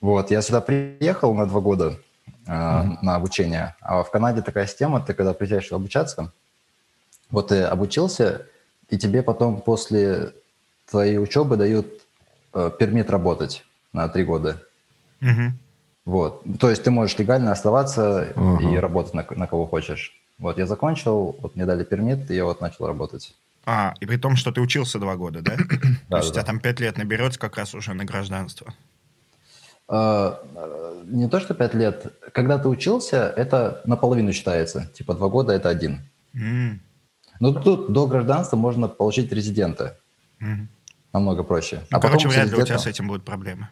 Вот, 0.00 0.30
я 0.30 0.42
сюда 0.42 0.60
приехал 0.60 1.34
на 1.34 1.46
два 1.46 1.60
года 1.60 1.98
э, 2.26 2.82
на 3.02 3.14
обучение, 3.14 3.76
а 3.80 4.02
в 4.02 4.10
Канаде 4.10 4.42
такая 4.42 4.66
система, 4.66 5.00
ты 5.00 5.14
когда 5.14 5.32
приезжаешь 5.32 5.70
обучаться, 5.72 6.32
вот 7.30 7.48
ты 7.48 7.62
обучился, 7.62 8.46
и 8.88 8.98
тебе 8.98 9.22
потом 9.22 9.60
после 9.60 10.32
твоей 10.90 11.18
учебы 11.18 11.56
дают 11.56 11.86
э, 12.54 12.70
пермит 12.78 13.10
работать 13.10 13.64
на 13.92 14.08
три 14.08 14.24
года. 14.24 14.60
Мгм. 15.20 15.58
Вот. 16.04 16.42
То 16.58 16.70
есть 16.70 16.82
ты 16.82 16.90
можешь 16.90 17.18
легально 17.18 17.52
оставаться 17.52 18.24
и 18.24 18.34
Ага. 18.34 18.80
работать 18.80 19.14
на, 19.14 19.24
на 19.30 19.46
кого 19.46 19.66
хочешь. 19.66 20.19
Вот 20.40 20.58
я 20.58 20.66
закончил, 20.66 21.36
вот 21.40 21.54
мне 21.54 21.66
дали 21.66 21.84
пермит, 21.84 22.30
и 22.30 22.34
я 22.34 22.44
вот 22.44 22.60
начал 22.60 22.86
работать. 22.86 23.34
А, 23.66 23.94
и 24.00 24.06
при 24.06 24.16
том, 24.16 24.36
что 24.36 24.50
ты 24.52 24.60
учился 24.60 24.98
два 24.98 25.16
года, 25.16 25.42
да? 25.42 25.56
То 25.56 25.66
Да, 26.08 26.16
есть 26.18 26.30
у 26.30 26.32
тебя 26.32 26.44
там 26.44 26.60
пять 26.60 26.80
лет 26.80 26.96
наберется 26.96 27.38
как 27.38 27.56
раз 27.56 27.74
уже 27.74 27.92
на 27.92 28.04
гражданство. 28.06 28.74
Э, 29.88 30.34
Не 31.06 31.28
то, 31.28 31.40
что 31.40 31.54
пять 31.54 31.74
лет. 31.74 32.06
Когда 32.32 32.58
ты 32.58 32.68
учился, 32.68 33.28
это 33.36 33.82
наполовину 33.84 34.32
считается. 34.32 34.90
Типа 34.94 35.14
два 35.14 35.28
года– 35.28 35.52
это 35.54 35.68
один. 35.68 36.00
Но 37.40 37.52
тут 37.52 37.92
до 37.92 38.06
гражданства 38.06 38.56
можно 38.56 38.88
получить 38.88 39.32
резидента. 39.32 39.98
Намного 41.12 41.42
проще. 41.42 41.80
Ну, 41.90 41.98
А 41.98 42.00
короче, 42.00 42.28
потом 42.28 42.32
вряд 42.32 42.50
ли 42.56 42.62
у 42.62 42.66
тебя 42.66 42.78
с 42.78 42.86
этим 42.86 43.08
будут 43.08 43.24
проблемы. 43.24 43.68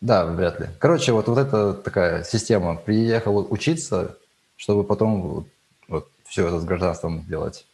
Да, 0.00 0.24
вряд 0.26 0.60
ли. 0.60 0.66
Короче, 0.78 1.12
вот, 1.12 1.26
вот 1.28 1.38
это 1.38 1.74
такая 1.74 2.22
система. 2.24 2.76
Приехал 2.76 3.46
учиться, 3.50 4.16
чтобы 4.56 4.84
потом 4.84 5.46
вот, 5.90 6.10
все 6.24 6.46
это 6.46 6.60
с 6.60 6.64
гражданством 6.64 7.24
делать. 7.26 7.66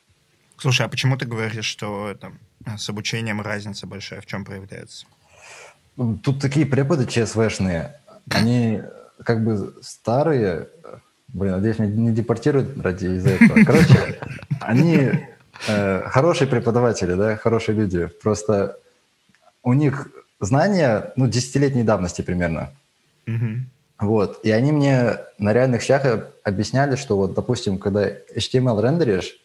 Слушай, 0.58 0.86
а 0.86 0.88
почему 0.88 1.16
ты 1.16 1.26
говоришь, 1.26 1.66
что 1.66 2.14
там 2.14 2.38
с 2.78 2.88
обучением 2.88 3.42
разница 3.42 3.86
большая? 3.86 4.20
В 4.20 4.26
чем 4.26 4.44
проявляется? 4.44 5.06
Ну, 5.96 6.16
Тут 6.16 6.40
такие 6.40 6.66
преподы 6.66 7.06
ЧСВшные, 7.06 8.00
они 8.30 8.82
как 9.22 9.44
бы 9.44 9.74
старые. 9.82 10.68
Блин, 11.28 11.52
надеюсь, 11.52 11.78
меня 11.78 11.90
не 11.90 12.12
депортируют 12.12 12.78
ради 12.78 13.06
из-за 13.06 13.30
этого. 13.30 13.64
Короче, 13.64 14.20
они 14.60 15.10
э, 15.68 16.02
хорошие 16.08 16.48
преподаватели, 16.48 17.14
да, 17.14 17.36
хорошие 17.36 17.76
люди. 17.76 18.06
Просто 18.06 18.78
у 19.62 19.74
них 19.74 20.08
знания, 20.40 21.12
ну, 21.16 21.26
десятилетней 21.26 21.82
давности 21.82 22.22
примерно. 22.22 22.70
Мгм. 23.26 23.68
Вот. 23.98 24.40
И 24.44 24.50
они 24.50 24.72
мне 24.72 25.18
на 25.38 25.52
реальных 25.52 25.82
щах 25.82 26.02
объясняли, 26.42 26.96
что 26.96 27.16
вот, 27.16 27.34
допустим, 27.34 27.78
когда 27.78 28.08
HTML 28.08 28.80
рендеришь, 28.82 29.40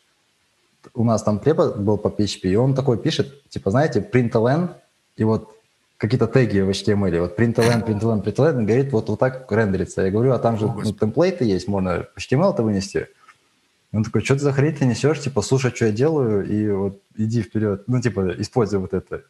у 0.94 1.04
нас 1.04 1.24
там 1.24 1.40
препод 1.40 1.80
был 1.80 1.98
по 1.98 2.10
PHP, 2.10 2.50
и 2.50 2.56
он 2.56 2.74
такой 2.74 2.98
пишет, 2.98 3.48
типа, 3.50 3.72
знаете, 3.72 4.06
println, 4.12 4.72
и 5.16 5.24
вот 5.24 5.50
какие-то 5.98 6.28
теги 6.28 6.60
в 6.60 6.70
HTML, 6.70 7.22
вот 7.22 7.40
println, 7.40 7.86
println, 7.86 8.24
println, 8.24 8.62
и 8.64 8.66
говорит, 8.66 8.92
вот, 8.92 9.08
вот 9.10 9.20
так 9.20 9.50
рендерится. 9.52 10.02
Я 10.02 10.12
говорю, 10.12 10.34
а 10.34 10.40
там 10.40 10.58
же 10.58 10.66
ну, 10.68 10.92
темплейты 10.94 11.46
есть, 11.46 11.68
можно 11.68 12.08
HTML-то 12.18 12.64
вынести. 12.64 13.08
Он 13.94 14.04
такой, 14.04 14.24
что 14.24 14.36
ты 14.36 14.42
за 14.42 14.54
хрень 14.54 14.76
ты 14.76 14.86
несешь, 14.86 15.20
типа, 15.20 15.42
слушай, 15.42 15.72
что 15.76 15.86
я 15.86 15.92
делаю, 15.92 16.46
и 16.48 16.70
вот 16.72 17.02
иди 17.18 17.42
вперед. 17.42 17.84
Ну, 17.88 18.02
типа, 18.02 18.34
используй 18.40 18.80
вот 18.80 18.94
это. 18.94 19.24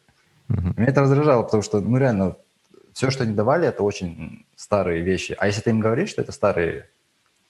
Мгм. 0.48 0.74
Меня 0.76 0.88
это 0.88 1.00
раздражало, 1.00 1.42
потому 1.42 1.62
что, 1.62 1.80
ну, 1.80 1.96
реально, 1.98 2.36
все, 2.92 3.10
что 3.10 3.24
они 3.24 3.34
давали, 3.34 3.66
это 3.66 3.82
очень 3.82 4.46
старые 4.56 5.02
вещи. 5.02 5.34
А 5.38 5.46
если 5.46 5.60
ты 5.62 5.70
им 5.70 5.80
говоришь, 5.80 6.10
что 6.10 6.22
это 6.22 6.32
старые, 6.32 6.88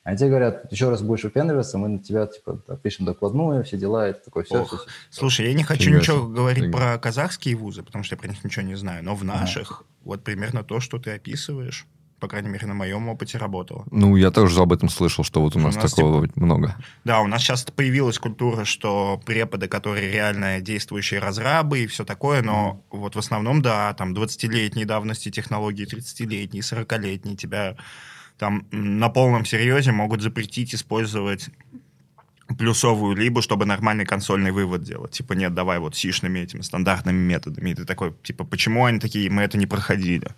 они 0.04 0.16
тебе 0.16 0.30
говорят, 0.30 0.70
еще 0.72 0.90
раз 0.90 1.02
будешь 1.02 1.24
выпендриваться, 1.24 1.78
мы 1.78 1.88
на 1.88 1.98
тебя, 1.98 2.26
типа, 2.26 2.56
пишем 2.82 3.06
докладную, 3.06 3.62
все 3.64 3.76
дела, 3.76 4.08
это 4.08 4.24
такое 4.24 4.44
все. 4.44 4.62
Ох. 4.62 4.86
Слушай, 5.10 5.46
я 5.46 5.54
не 5.54 5.62
хочу 5.62 5.84
Фига 5.84 5.98
ничего 5.98 6.26
говорить 6.26 6.64
Фига. 6.64 6.76
про 6.76 6.98
казахские 6.98 7.54
вузы, 7.56 7.82
потому 7.82 8.02
что 8.02 8.14
я 8.14 8.18
про 8.18 8.28
них 8.28 8.42
ничего 8.42 8.64
не 8.64 8.74
знаю, 8.74 9.04
но 9.04 9.14
в 9.14 9.24
наших 9.24 9.84
вот 10.02 10.24
примерно 10.24 10.64
то, 10.64 10.80
что 10.80 10.98
ты 10.98 11.12
описываешь, 11.12 11.86
по 12.22 12.28
крайней 12.28 12.50
мере, 12.50 12.68
на 12.68 12.74
моем 12.74 13.08
опыте 13.08 13.36
работало. 13.36 13.84
Ну, 13.90 14.14
я 14.14 14.30
тоже 14.30 14.60
об 14.60 14.72
этом 14.72 14.88
слышал, 14.88 15.24
что 15.24 15.40
вот 15.40 15.56
у 15.56 15.58
нас, 15.58 15.74
У 15.74 15.80
нас 15.80 15.92
такого 15.92 16.28
много. 16.36 16.76
Да, 17.02 17.20
у 17.20 17.26
нас 17.26 17.42
сейчас 17.42 17.64
появилась 17.64 18.20
культура, 18.20 18.64
что 18.64 19.20
преподы, 19.26 19.66
которые 19.66 20.12
реально 20.12 20.60
действующие 20.60 21.18
разрабы 21.18 21.80
и 21.80 21.88
все 21.88 22.04
такое, 22.04 22.40
но 22.42 22.80
вот 22.92 23.16
в 23.16 23.18
основном, 23.18 23.60
да, 23.60 23.92
там 23.94 24.14
20-летней 24.14 24.84
давности 24.84 25.32
технологии, 25.32 25.84
30-летней, 25.84 26.60
40-летней 26.60 27.36
тебя 27.36 27.76
там 28.38 28.68
на 28.70 29.08
полном 29.08 29.44
серьезе 29.44 29.90
могут 29.90 30.22
запретить 30.22 30.76
использовать 30.76 31.48
плюсовую 32.56 33.16
либо, 33.16 33.42
чтобы 33.42 33.66
нормальный 33.66 34.04
консольный 34.04 34.52
вывод 34.52 34.84
делать. 34.84 35.10
Типа, 35.10 35.32
нет, 35.32 35.54
давай 35.54 35.80
вот 35.80 35.96
сишными 35.96 36.38
этими 36.38 36.60
стандартными 36.60 37.18
методами. 37.18 37.70
И 37.70 37.74
ты 37.74 37.84
такой, 37.84 38.14
типа, 38.22 38.44
почему 38.44 38.84
они 38.84 39.00
такие, 39.00 39.28
мы 39.28 39.42
это 39.42 39.58
не 39.58 39.66
проходили? 39.66 40.28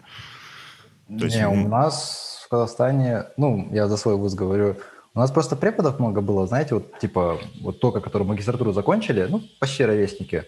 То 1.07 1.25
есть, 1.25 1.37
не, 1.37 1.49
у 1.49 1.69
нас 1.69 2.43
в 2.45 2.49
Казахстане, 2.49 3.27
ну, 3.37 3.69
я 3.73 3.88
за 3.88 3.97
свой 3.97 4.17
вуз 4.17 4.35
говорю, 4.35 4.77
у 5.14 5.19
нас 5.19 5.31
просто 5.31 5.55
преподов 5.55 5.99
много 5.99 6.21
было, 6.21 6.47
знаете, 6.47 6.75
вот 6.75 6.99
типа, 6.99 7.38
вот 7.61 7.81
только, 7.81 8.01
которые 8.01 8.27
магистратуру 8.27 8.73
закончили, 8.73 9.27
ну, 9.29 9.43
почти 9.61 9.85
ровесники. 9.85 10.45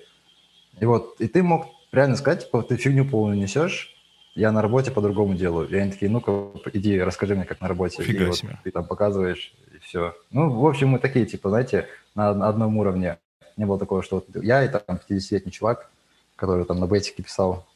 И 0.80 0.84
вот, 0.84 1.20
и 1.20 1.28
ты 1.28 1.42
мог 1.42 1.66
реально 1.92 2.16
сказать, 2.16 2.44
типа, 2.44 2.62
ты 2.62 2.76
фигню 2.76 3.04
полную 3.04 3.38
несешь, 3.38 3.96
я 4.34 4.52
на 4.52 4.60
работе 4.60 4.90
по-другому 4.90 5.34
делаю. 5.34 5.68
И 5.68 5.76
они 5.76 5.92
такие, 5.92 6.10
ну-ка, 6.10 6.50
иди, 6.72 7.00
расскажи 7.00 7.34
мне, 7.34 7.44
как 7.44 7.60
на 7.60 7.68
работе. 7.68 8.02
Фига 8.02 8.24
и 8.24 8.26
вот 8.26 8.36
себе. 8.36 8.58
ты 8.62 8.70
там 8.70 8.84
показываешь, 8.84 9.54
и 9.74 9.78
все. 9.78 10.14
Ну, 10.30 10.50
в 10.50 10.66
общем, 10.66 10.88
мы 10.88 10.98
такие, 10.98 11.24
типа, 11.26 11.48
знаете, 11.48 11.88
на, 12.14 12.34
на 12.34 12.48
одном 12.48 12.76
уровне. 12.76 13.18
Не 13.56 13.64
было 13.64 13.78
такого, 13.78 14.02
что 14.02 14.16
вот 14.16 14.44
я 14.44 14.62
и 14.62 14.68
там 14.68 14.82
50-летний 15.08 15.52
чувак, 15.52 15.90
который 16.36 16.66
там 16.66 16.78
на 16.78 16.86
бетике 16.86 17.22
писал. 17.22 17.66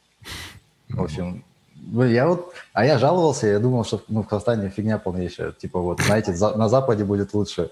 В 0.89 1.01
общем, 1.01 1.43
ну, 1.83 2.03
я 2.03 2.27
вот, 2.27 2.53
а 2.73 2.85
я 2.85 2.97
жаловался, 2.97 3.47
я 3.47 3.59
думал, 3.59 3.83
что 3.85 4.01
ну, 4.07 4.21
в 4.23 4.27
Казахстане 4.27 4.69
фигня 4.69 4.97
полнейшая. 4.97 5.51
Типа 5.51 5.79
вот, 5.79 6.01
знаете, 6.01 6.33
за- 6.33 6.55
на 6.55 6.69
Западе 6.69 7.03
будет 7.03 7.33
лучше. 7.33 7.69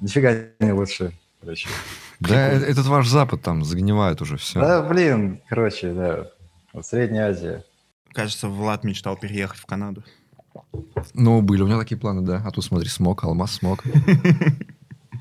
Нифига 0.00 0.34
не 0.60 0.72
лучше. 0.72 1.12
Короче. 1.40 1.68
Да, 2.20 2.52
э- 2.52 2.60
этот 2.60 2.86
ваш 2.86 3.08
Запад 3.08 3.42
там 3.42 3.64
загнивает 3.64 4.20
уже 4.22 4.36
все. 4.36 4.60
Да, 4.60 4.82
блин, 4.82 5.40
короче, 5.48 5.92
да. 5.92 6.30
Вот 6.72 6.86
Средняя 6.86 7.30
Азия. 7.30 7.64
Кажется, 8.12 8.48
Влад 8.48 8.84
мечтал 8.84 9.16
переехать 9.16 9.58
в 9.58 9.66
Канаду. 9.66 10.02
Ну, 11.14 11.42
были 11.42 11.62
у 11.62 11.66
меня 11.66 11.78
такие 11.78 11.98
планы, 11.98 12.22
да. 12.22 12.42
А 12.44 12.50
тут 12.50 12.64
смотри, 12.64 12.88
смог, 12.88 13.24
алмаз 13.24 13.52
смог. 13.52 13.82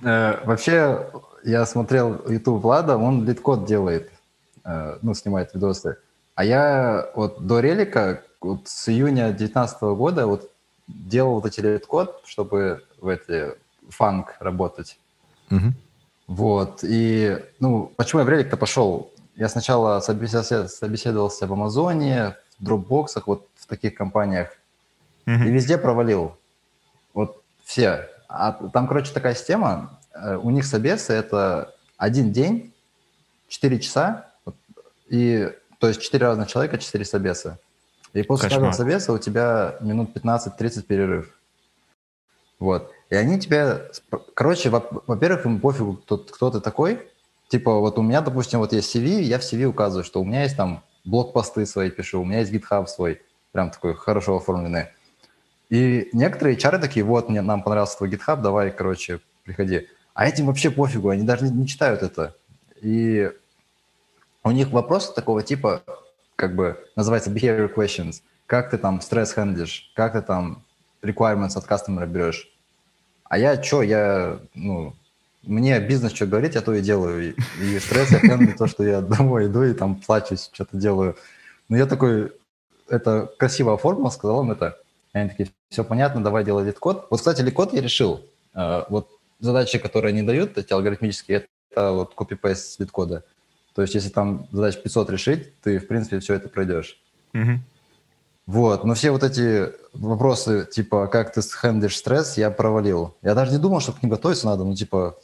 Э, 0.04 0.46
вообще, 0.46 1.08
я 1.44 1.66
смотрел 1.66 2.22
YouTube 2.30 2.62
Влада, 2.62 2.98
он 2.98 3.26
LeetCode 3.26 3.66
делает, 3.66 4.12
э, 4.64 4.98
ну, 5.02 5.14
снимает 5.14 5.54
видосы. 5.54 5.98
А 6.36 6.44
я 6.44 7.10
вот 7.16 7.46
до 7.48 7.60
Relic 7.60 8.04
а, 8.04 8.22
вот 8.48 8.68
с 8.68 8.90
июня 8.90 9.28
2019 9.30 9.82
года 9.98 10.26
вот 10.28 10.52
делал 10.88 11.36
вот 11.36 11.46
эти 11.46 11.60
LeetCode, 11.60 12.22
чтобы 12.26 12.84
в 13.00 13.08
эти 13.08 13.54
FAANG 13.90 14.36
работать. 14.40 14.98
Мгм. 15.50 15.76
Вот, 16.28 16.80
и, 16.84 17.38
ну, 17.60 17.92
почему 17.96 18.20
я 18.20 18.26
в 18.26 18.30
Relic-то 18.30 18.58
пошел? 18.58 19.12
Я 19.36 19.50
сначала 19.50 20.00
собеседовался, 20.00 20.68
собеседовался 20.68 21.48
в 21.48 21.54
Амазоне, 21.54 22.36
в 22.60 22.64
Dropbox 22.64 23.05
ах, 23.05 23.28
вот 23.28 23.48
в 23.56 23.66
таких 23.68 23.96
компаниях, 23.96 24.50
и 25.26 25.30
Мгм. 25.32 25.44
везде 25.54 25.78
провалил. 25.78 26.36
Вот 27.14 27.44
все. 27.64 28.10
А 28.30 28.52
там, 28.74 28.88
короче, 28.88 29.14
такая 29.14 29.36
система. 29.36 30.00
э, 30.14 30.36
У 30.38 30.50
них 30.50 30.66
собесы– 30.66 31.14
это 31.24 31.74
один 31.98 32.32
день, 32.32 32.74
4 33.48 33.80
часа, 33.80 34.26
и, 35.08 35.54
то 35.80 35.88
есть 35.88 36.02
4 36.02 36.26
разных 36.26 36.48
человека, 36.50 36.78
4 36.78 37.06
собеса. 37.06 37.60
И 38.18 38.24
после 38.24 38.50
Кошмар. 38.50 38.72
каждого 38.72 38.84
собеса 38.84 39.14
у 39.14 39.20
тебя 39.20 39.76
минут 39.80 40.16
15-30 40.16 40.82
перерыв. 40.82 41.38
Вот. 42.58 42.92
И 43.12 43.16
они 43.16 43.40
тебя... 43.40 43.84
Короче, 44.34 44.70
во- 44.72 45.04
во-первых, 45.06 45.46
им 45.46 45.60
пофигу, 45.60 45.98
кто, 45.98 46.18
кто 46.18 46.50
ты 46.50 46.60
такой. 46.60 47.08
Типа, 47.48 47.76
вот 47.76 48.00
у 48.00 48.02
меня, 48.02 48.22
допустим, 48.22 48.60
вот 48.60 48.74
есть 48.74 48.94
CV, 48.96 49.22
я 49.22 49.38
в 49.38 49.44
CV 49.44 49.66
указываю, 49.66 50.04
что 50.04 50.20
у 50.20 50.26
меня 50.26 50.44
есть 50.44 50.58
там 50.58 50.84
блокпосты 51.06 51.66
свои 51.68 51.92
пишу, 51.92 52.22
у 52.22 52.26
меня 52.26 52.40
есть 52.40 52.52
GitHub 52.52 52.88
свой, 52.88 53.22
прям 53.52 53.70
такой 53.70 53.94
хорошо 53.94 54.38
оформленный. 54.38 54.88
И 55.70 56.10
некоторые 56.12 56.58
чары 56.58 56.80
такие, 56.80 57.06
вот, 57.06 57.30
мне, 57.30 57.42
нам 57.42 57.62
понравился 57.62 57.98
твой 57.98 58.10
GitHub, 58.10 58.42
давай, 58.42 58.72
короче, 58.72 59.20
приходи. 59.44 59.88
А 60.16 60.28
этим 60.28 60.48
вообще 60.48 60.72
пофигу, 60.72 61.10
они 61.10 61.24
даже 61.24 61.46
не, 61.46 61.52
не 61.52 61.68
читают 61.68 62.02
это. 62.02 62.36
И 62.82 63.32
у 64.44 64.52
них 64.52 64.72
вопрос 64.72 65.14
такого 65.14 65.44
типа, 65.44 65.84
как 66.38 66.56
бы, 66.56 66.78
называется 66.96 67.32
behavior 67.32 67.74
questions. 67.74 68.22
Как 68.46 68.70
ты 68.70 68.78
там 68.78 69.02
стресс 69.02 69.34
хендлишь, 69.34 69.92
как 69.94 70.14
ты 70.14 70.22
там 70.22 70.64
requirements 71.02 71.58
от 71.58 71.66
кастомера 71.66 72.06
берешь. 72.06 72.50
А 73.26 73.38
я 73.38 73.62
что, 73.62 73.82
я, 73.82 74.40
ну, 74.54 74.94
мне 75.44 75.80
бизнес 75.82 76.14
что 76.14 76.28
говорить, 76.28 76.56
я 76.56 76.62
то 76.62 76.74
и 76.74 76.82
делаю. 76.82 77.30
И, 77.30 77.36
и 77.62 77.80
стресс 77.80 78.12
я 78.12 78.20
хендлю 78.20 78.56
то, 78.56 78.68
что 78.68 78.86
я 78.86 79.02
домой 79.02 79.48
иду 79.48 79.64
и 79.64 79.74
там 79.74 79.96
плачусь, 79.96 80.50
что-то 80.54 80.78
делаю. 80.78 81.18
Но 81.68 81.76
я 81.76 81.86
такой, 81.88 82.32
это 82.88 83.30
красиво 83.38 83.74
оформил, 83.74 84.10
сказал 84.12 84.44
им 84.44 84.52
это. 84.52 84.78
И 85.14 85.18
они 85.18 85.30
такие, 85.30 85.50
все 85.70 85.84
понятно, 85.84 86.24
давай 86.24 86.46
делай 86.46 86.66
LeetCode. 86.66 87.08
Вот, 87.10 87.18
кстати, 87.18 87.42
LeetCode 87.42 87.74
я 87.74 87.82
решил. 87.82 88.22
Э, 88.54 88.84
Вот 88.90 89.10
задачи, 89.40 89.80
которые 89.80 90.12
они 90.12 90.22
дают, 90.22 90.58
эти 90.58 90.72
алгоритмические, 90.72 91.48
это 91.72 91.92
вот 91.92 92.14
copy-paste 92.14 92.80
LeetCode 92.80 93.15
а. 93.15 93.24
То 93.78 93.84
есть, 93.84 93.94
если 93.94 94.10
там 94.10 94.48
задач 94.52 94.76
500 94.82 95.12
решить, 95.12 95.62
ты, 95.62 95.78
в 95.78 95.86
принципе, 95.86 96.18
все 96.20 96.34
это 96.34 96.50
пройдешь. 96.50 97.00
Мгм. 97.34 97.64
Вот, 98.48 98.84
но 98.84 98.96
все 98.96 99.12
вот 99.12 99.22
эти 99.22 99.72
вопросы, 99.94 100.66
типа, 100.66 101.06
как 101.06 101.32
ты 101.32 101.42
хендлишь 101.44 101.96
стресс, 101.96 102.38
я 102.38 102.50
провалил. 102.50 103.16
Я 103.22 103.36
даже 103.36 103.52
не 103.52 103.60
думал, 103.60 103.80
что 103.80 103.92
к 103.92 104.02
ним 104.02 104.10
готовиться 104.10 104.48
надо, 104.48 104.64
ну, 104.64 104.74
типа, 104.74 105.20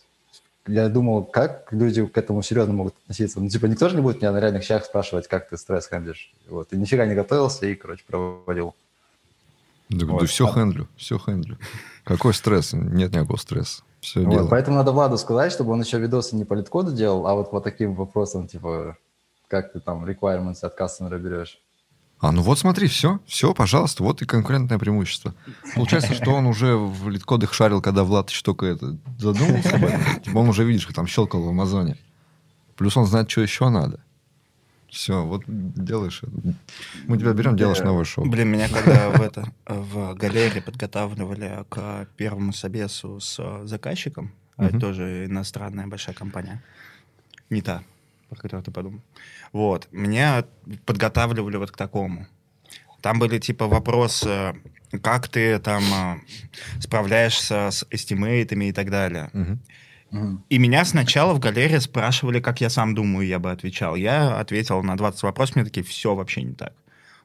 я 0.67 0.87
думал, 0.87 1.23
как 1.23 1.73
люди 1.73 2.05
к 2.05 2.15
этому 2.15 2.43
серьезно 2.43 2.73
могут 2.75 2.93
относиться. 3.01 3.39
Ну, 3.39 3.49
типа, 3.49 3.65
никто 3.65 3.89
же 3.89 3.95
не 3.95 4.03
будет 4.03 4.17
меня 4.21 4.31
на 4.31 4.39
реальных 4.39 4.61
щах 4.63 4.85
спрашивать, 4.85 5.27
как 5.27 5.49
ты 5.49 5.57
стресс 5.57 5.87
хендлишь. 5.89 6.31
Вот, 6.47 6.73
и 6.73 6.77
нифига 6.77 7.07
не 7.07 7.15
готовился, 7.15 7.65
и, 7.65 7.73
короче, 7.73 8.03
провалил. 8.05 8.75
Да, 9.89 10.05
Вот. 10.05 10.29
все 10.29 10.45
А- 10.47 10.53
хендлю, 10.53 10.87
все 10.95 11.17
хендлю. 11.17 11.57
Какой 12.03 12.35
стресс? 12.35 12.73
Нет 12.73 13.13
никакого 13.15 13.37
стресса. 13.37 13.81
Все 14.03 14.21
Вот, 14.21 14.31
дело. 14.31 14.47
поэтому 14.47 14.77
надо 14.77 14.91
Владу 14.91 15.17
сказать, 15.17 15.51
чтобы 15.53 15.71
он 15.71 15.81
еще 15.81 15.97
видосы 15.97 16.35
не 16.35 16.43
по 16.43 16.53
лид-коду 16.55 16.91
делал, 16.91 17.25
а 17.25 17.35
вот 17.35 17.51
по 17.51 17.61
таким 17.61 17.95
вопросам, 17.95 18.47
типа, 18.47 18.97
как 19.47 19.71
ты 19.71 19.79
там 19.79 20.03
requirements 20.03 20.59
от 20.61 20.75
кастомера 20.75 21.17
берешь. 21.17 21.57
А, 22.19 22.31
ну 22.31 22.41
вот 22.41 22.59
смотри, 22.59 22.87
все, 22.87 23.19
все, 23.25 23.53
пожалуйста, 23.53 24.03
вот 24.03 24.21
и 24.21 24.25
конкурентное 24.25 24.77
преимущество. 24.77 25.33
Получается, 25.75 26.13
что 26.13 26.31
он 26.31 26.45
уже 26.47 26.75
в 26.75 27.09
лид-кодах 27.09 27.53
шарил, 27.53 27.81
когда 27.81 28.03
Влад 28.03 28.29
еще 28.29 28.43
только 28.43 28.65
это 28.65 28.97
задумался 29.19 29.75
об 29.75 29.85
этом. 29.85 30.21
Типа 30.21 30.37
Он 30.37 30.49
уже, 30.49 30.63
видишь, 30.65 30.85
как 30.85 30.95
там 30.95 31.07
щелкал 31.07 31.41
в 31.41 31.47
Амазоне. 31.49 31.97
Плюс 32.75 32.97
он 32.97 33.05
знает, 33.05 33.31
что 33.31 33.41
еще 33.41 33.69
надо. 33.69 33.99
Все, 34.93 35.25
вот 35.25 35.43
делаешь. 35.47 36.21
Мы 37.07 37.17
тебя 37.17 37.33
берем, 37.33 37.57
делаешь 37.57 37.79
новое 37.79 38.03
шоу. 38.03 38.25
Блин, 38.25 38.49
меня 38.49 38.69
когда 38.69 39.09
в 39.17 39.21
это 39.21 39.51
в 39.65 40.13
галерее 40.13 40.61
подготавливали 40.61 41.65
к 41.67 42.07
первому 42.15 42.53
собесу 42.53 43.19
с 43.19 43.65
заказчиком, 43.65 44.31
а 44.55 44.65
это 44.65 44.79
тоже 44.79 45.25
иностранная 45.25 45.87
большая 45.87 46.15
компания, 46.15 46.61
не 47.49 47.63
та, 47.63 47.83
про 48.29 48.35
которую 48.35 48.63
ты 48.63 48.69
подумал. 48.69 49.01
Вот, 49.51 49.87
меня 49.91 50.45
подготавливали 50.85 51.57
вот 51.57 51.71
к 51.71 51.77
такому. 51.77 52.27
Там 53.01 53.17
были 53.17 53.39
типа 53.39 53.67
вопросы, 53.67 54.53
как 55.01 55.27
ты 55.27 55.57
там 55.57 55.83
э, 55.83 56.79
справляешься 56.79 57.71
с 57.71 57.83
эстимейтами 57.89 58.65
и 58.65 58.71
так 58.71 58.91
далее. 58.91 59.31
И 60.49 60.57
меня 60.57 60.85
сначала 60.85 61.33
в 61.33 61.39
галерее 61.39 61.81
спрашивали, 61.81 62.39
как 62.39 62.61
я 62.61 62.69
сам 62.69 62.93
думаю, 62.95 63.27
я 63.27 63.39
бы 63.39 63.51
отвечал. 63.51 63.95
Я 63.95 64.37
ответил 64.37 64.83
на 64.83 64.95
20 64.95 65.23
вопросов, 65.23 65.55
мне 65.55 65.65
такие, 65.65 65.83
все 65.83 66.13
вообще 66.13 66.43
не 66.43 66.53
так. 66.53 66.73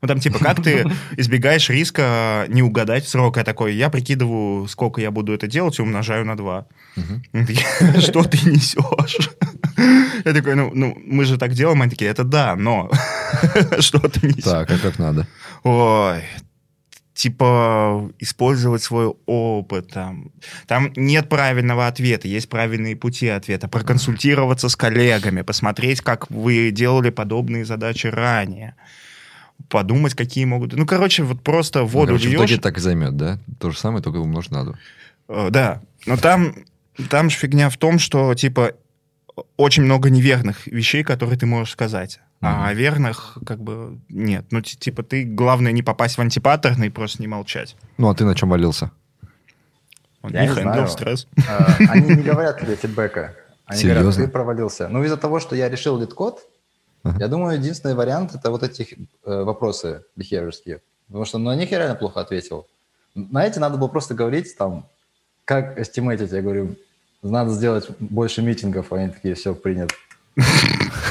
Ну, 0.01 0.07
там, 0.07 0.20
типа, 0.20 0.38
как 0.38 0.62
ты 0.62 0.87
избегаешь 1.16 1.68
риска 1.68 2.46
не 2.48 2.62
угадать 2.62 3.09
срок? 3.09 3.37
Я 3.37 3.44
такой, 3.44 3.74
я 3.74 3.90
прикидываю, 3.90 4.68
сколько 4.68 5.01
я 5.01 5.11
буду 5.11 5.33
это 5.33 5.46
делать, 5.48 5.79
и 5.79 5.83
умножаю 5.83 6.24
на 6.24 6.37
2. 6.37 6.66
Мгм. 6.96 7.22
Они 7.33 7.46
такие, 7.46 8.01
что 8.01 8.22
ты 8.22 8.38
несешь? 8.48 9.31
Я 10.24 10.33
такой, 10.33 10.55
ну, 10.55 10.70
ну, 10.72 10.96
мы 11.05 11.24
же 11.24 11.37
так 11.37 11.53
делаем. 11.53 11.83
Они 11.83 11.90
такие, 11.90 12.11
это 12.11 12.24
да, 12.24 12.55
но 12.57 12.90
что 13.81 13.98
ты 13.98 14.29
несешь? 14.29 14.44
Так, 14.44 14.70
а 14.70 14.79
как 14.79 14.98
надо? 14.98 15.27
Ой, 15.64 16.22
типа 17.18 18.12
использовать 18.20 18.81
свой 18.81 19.12
опыт 19.26 19.88
там. 19.88 20.31
Там 20.68 20.92
нет 20.94 21.28
правильного 21.28 21.88
ответа, 21.88 22.28
есть 22.28 22.48
правильные 22.48 22.94
пути 22.94 23.26
ответа. 23.26 23.66
Проконсультироваться 23.66 24.68
с 24.68 24.76
коллегами, 24.76 25.42
посмотреть, 25.42 26.00
как 26.00 26.31
вы 26.31 26.70
делали 26.70 27.11
подобные 27.11 27.64
задачи 27.64 28.07
ранее. 28.07 28.76
Подумать, 29.68 30.14
какие 30.14 30.44
могут... 30.44 30.74
Ну, 30.74 30.87
короче, 30.87 31.24
вот 31.24 31.42
просто 31.42 31.81
Ну, 31.81 31.87
воду 31.87 32.07
короче, 32.07 32.28
в 32.28 32.31
льешь. 32.31 32.40
итоге 32.40 32.61
так 32.61 32.78
и 32.78 32.81
займет, 32.81 33.16
да? 33.16 33.40
То 33.59 33.72
же 33.72 33.78
самое, 33.78 34.00
только 34.00 34.18
умножить 34.18 34.52
на. 34.52 34.76
Э, 35.28 35.48
Да, 35.50 35.83
но 36.07 36.16
там, 36.16 36.54
там 37.11 37.31
же 37.31 37.37
фигня 37.37 37.68
в 37.68 37.76
том, 37.76 37.98
что, 37.98 38.33
типа, 38.35 38.74
очень 39.57 39.83
много 39.83 40.09
неверных 40.09 40.68
вещей, 40.68 41.02
которые 41.02 41.37
ты 41.37 41.46
можешь 41.46 41.72
сказать. 41.72 42.20
А 42.40 42.72
верных 42.72 43.37
как 43.44 43.59
бы 43.61 43.98
нет. 44.09 44.46
Ну, 44.51 44.61
ти- 44.61 44.77
типа, 44.77 45.03
ты, 45.03 45.24
главное, 45.24 45.72
не 45.72 45.83
попасть 45.83 46.16
в 46.18 46.20
антипаттерны 46.20 46.87
и 46.87 46.90
просто 46.90 47.20
не 47.20 47.27
молчать. 47.29 47.77
Ну, 47.96 48.09
а 48.09 48.14
ты 48.14 48.24
на 48.24 48.35
чем 48.37 48.51
валился? 48.51 48.90
Он 50.22 50.31
Я 50.33 50.46
не 50.46 50.53
знаю. 50.53 50.87
стресс. 50.88 51.27
А, 51.48 51.77
Они 51.90 52.09
не 52.14 52.22
говорят 52.22 52.61
тебе 52.61 52.77
фидбэка. 52.77 53.35
Они 53.66 53.83
говорят, 53.83 53.98
Серьезно? 54.03 54.24
ты 54.24 54.31
провалился. 54.31 54.88
Ну, 54.88 55.03
из-за 55.05 55.16
того, 55.16 55.40
что 55.40 55.57
я 55.57 55.68
решил 55.68 55.98
LeetCode, 55.98 56.40
Ага. 57.03 57.16
я 57.20 57.29
думаю, 57.29 57.59
единственный 57.59 57.94
вариант– 57.94 58.35
это 58.35 58.51
вот 58.51 58.62
эти 58.62 58.96
э, 59.24 59.42
вопросы 59.42 60.03
бихевиорские. 60.16 60.81
Потому 61.09 61.24
что 61.24 61.38
ну, 61.38 61.51
на 61.51 61.57
них 61.57 61.70
я 61.70 61.79
реально 61.79 61.94
плохо 61.96 62.20
ответил. 62.20 62.66
На 63.14 63.46
эти 63.46 63.59
надо 63.59 63.79
было 63.79 63.88
просто 63.88 64.14
говорить, 64.14 64.57
там, 64.57 64.87
как 65.44 65.79
эстимейтить. 65.79 66.31
Я 66.33 66.42
говорю, 66.42 66.77
надо 67.22 67.51
сделать 67.51 67.88
больше 67.98 68.42
митингов, 68.42 68.92
а 68.92 68.96
они 68.96 69.11
такие, 69.11 69.35
все, 69.35 69.55
принят. 69.55 69.92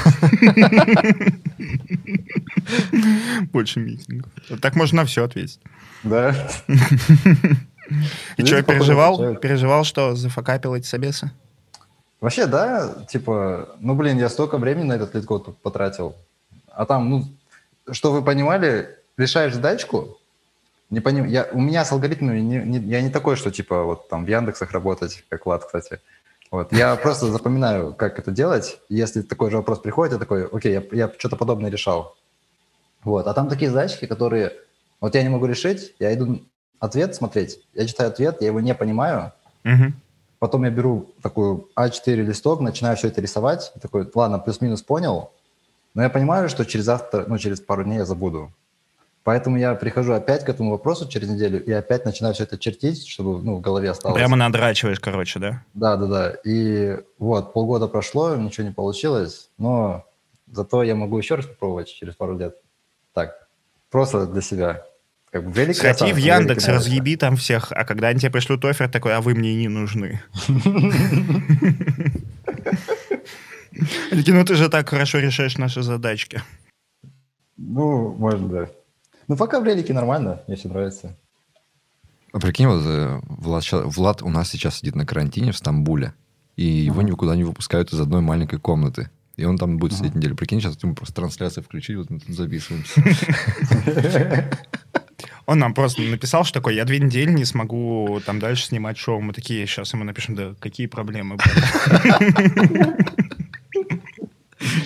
Больше 3.52 3.80
митингов. 3.80 4.32
Так 4.60 4.76
можно 4.76 5.02
на 5.02 5.06
все 5.06 5.24
ответить. 5.24 5.60
Да. 6.02 6.34
И 8.36 8.44
что, 8.44 8.62
переживал? 8.62 9.36
Переживал, 9.36 9.84
что 9.84 10.14
зафакапил 10.14 10.74
эти 10.74 10.86
собесы? 10.86 11.30
Вообще, 12.20 12.46
да, 12.46 13.04
типа, 13.08 13.76
ну, 13.80 13.94
блин, 13.94 14.18
я 14.18 14.28
столько 14.28 14.58
времени 14.58 14.84
на 14.84 14.94
этот 14.94 15.14
LeetCode 15.14 15.58
потратил. 15.62 16.16
А 16.68 16.84
там, 16.84 17.08
ну, 17.08 17.24
что 17.92 18.12
вы 18.12 18.22
понимали, 18.22 18.96
решаешь 19.16 19.54
задачку, 19.54 20.18
не 20.90 21.00
поним... 21.00 21.26
я, 21.26 21.46
у 21.52 21.60
меня 21.60 21.84
с 21.84 21.92
алгоритмами, 21.92 22.40
не, 22.40 22.58
не- 22.58 22.88
я 22.88 23.02
не 23.02 23.10
такой, 23.10 23.36
что, 23.36 23.50
типа, 23.50 23.84
вот 23.84 24.08
там 24.08 24.24
в 24.24 24.28
Яндексах 24.28 24.72
работать, 24.72 25.24
как 25.28 25.46
Влад, 25.46 25.64
кстати. 25.64 26.00
Вот, 26.50 26.72
я 26.72 26.96
просто 26.96 27.26
запоминаю, 27.26 27.94
как 27.94 28.18
это 28.18 28.30
делать. 28.30 28.80
Если 28.88 29.22
такой 29.22 29.50
же 29.50 29.58
вопрос 29.58 29.80
приходит, 29.80 30.14
я 30.14 30.18
такой, 30.18 30.46
окей, 30.46 30.72
я, 30.72 30.82
я 30.92 31.12
что-то 31.18 31.36
подобное 31.36 31.70
решал. 31.70 32.16
Вот, 33.04 33.26
а 33.26 33.34
там 33.34 33.48
такие 33.48 33.70
задачки, 33.70 34.06
которые, 34.06 34.52
вот 35.00 35.14
я 35.14 35.22
не 35.22 35.28
могу 35.28 35.46
решить, 35.46 35.94
я 35.98 36.12
иду 36.14 36.40
ответ 36.80 37.14
смотреть, 37.14 37.60
я 37.74 37.86
читаю 37.86 38.10
ответ, 38.10 38.40
я 38.40 38.48
его 38.48 38.60
не 38.60 38.74
понимаю, 38.74 39.32
Мгм. 39.64 39.94
Потом 40.38 40.64
я 40.64 40.70
беру 40.70 41.10
такую 41.22 41.68
А4 41.76 42.22
листок, 42.22 42.60
начинаю 42.60 42.96
все 42.96 43.08
это 43.08 43.20
рисовать. 43.20 43.72
Такой, 43.82 44.08
ладно, 44.14 44.38
плюс-минус 44.38 44.82
понял. 44.82 45.30
Но 45.94 46.02
я 46.02 46.10
понимаю, 46.10 46.48
что 46.48 46.64
через 46.64 46.84
завтра, 46.84 47.24
ну, 47.26 47.38
через 47.38 47.60
пару 47.60 47.84
дней 47.84 47.98
я 47.98 48.04
забуду. 48.04 48.52
Поэтому 49.28 49.58
я 49.58 49.74
прихожу 49.74 50.14
опять 50.14 50.42
к 50.42 50.48
этому 50.48 50.70
вопросу 50.70 51.06
через 51.06 51.28
неделю 51.28 51.62
и 51.62 51.70
опять 51.70 52.06
начинаю 52.06 52.32
все 52.32 52.44
это 52.44 52.56
чертить, 52.56 53.06
чтобы 53.06 53.42
ну, 53.42 53.56
в 53.56 53.60
голове 53.60 53.90
осталось. 53.90 54.16
Прямо 54.16 54.36
надрачиваешь, 54.36 55.00
короче, 55.00 55.38
да? 55.38 55.62
Да, 55.74 55.96
да, 55.96 56.06
да. 56.06 56.30
И 56.46 56.96
вот, 57.18 57.52
полгода 57.52 57.88
прошло, 57.88 58.34
ничего 58.36 58.66
не 58.66 58.72
получилось, 58.72 59.50
но 59.58 60.06
зато 60.50 60.82
я 60.82 60.94
могу 60.94 61.18
еще 61.18 61.34
раз 61.34 61.44
попробовать 61.44 61.88
через 61.92 62.14
пару 62.14 62.38
лет. 62.38 62.56
Так, 63.12 63.48
просто 63.90 64.26
для 64.26 64.40
себя. 64.40 64.82
Как 65.30 65.44
бы 65.44 65.52
великий 65.52 65.80
Сходи 65.80 66.04
Асан, 66.04 66.14
в 66.14 66.16
Яндекс, 66.16 66.66
разъеби 66.66 67.16
там 67.16 67.36
всех, 67.36 67.70
а 67.70 67.84
когда 67.84 68.08
они 68.08 68.20
тебе 68.20 68.30
пришлют 68.30 68.64
офер, 68.64 68.88
такой, 68.90 69.14
а 69.14 69.20
вы 69.20 69.34
мне 69.34 69.54
не 69.56 69.68
нужны. 69.68 70.22
Такие, 74.08 74.34
ну 74.34 74.42
ты 74.46 74.54
же 74.54 74.70
так 74.70 74.88
хорошо 74.88 75.18
решаешь 75.18 75.58
наши 75.58 75.82
задачки. 75.82 76.40
Ну, 77.58 78.14
можно, 78.14 78.48
да. 78.48 78.68
Ну, 79.28 79.36
пока 79.36 79.60
в 79.60 79.64
релике 79.64 79.92
нормально, 79.92 80.42
мне 80.46 80.56
все 80.56 80.68
нравится. 80.68 81.16
А 82.32 82.40
прикинь, 82.40 82.66
вот 82.66 82.82
э, 82.84 83.20
Влад, 83.24 83.64
Влад 83.70 84.22
у 84.22 84.28
нас 84.30 84.50
сейчас 84.50 84.78
сидит 84.78 84.96
на 84.96 85.06
карантине 85.06 85.52
в 85.52 85.56
Стамбуле, 85.56 86.14
и 86.56 86.64
его 86.64 87.02
никуда 87.02 87.36
не 87.36 87.44
выпускают 87.44 87.92
из 87.92 88.00
одной 88.00 88.22
маленькой 88.22 88.58
комнаты. 88.58 89.10
И 89.36 89.44
он 89.44 89.56
там 89.56 89.78
будет 89.78 89.92
сидеть 89.92 90.14
неделю. 90.14 90.34
Прикинь, 90.34 90.60
сейчас 90.60 90.82
ему 90.82 90.94
просто 90.94 91.14
трансляцию 91.14 91.62
включить, 91.62 91.96
вот 91.96 92.10
мы 92.10 92.18
тут 92.20 92.34
записываемся. 92.34 93.00
Он 95.46 95.58
нам 95.58 95.72
просто 95.72 96.02
написал, 96.02 96.44
что 96.44 96.60
такой, 96.60 96.74
я 96.74 96.84
две 96.84 96.98
недели 96.98 97.30
не 97.30 97.46
смогу 97.46 98.20
там 98.26 98.38
дальше 98.38 98.66
снимать 98.66 98.98
шоу. 98.98 99.20
Мы 99.20 99.32
такие, 99.32 99.66
сейчас 99.66 99.92
ему 99.94 100.04
напишем, 100.04 100.34
да 100.34 100.54
какие 100.60 100.86
проблемы. 100.88 101.36
брат?» 101.36 102.20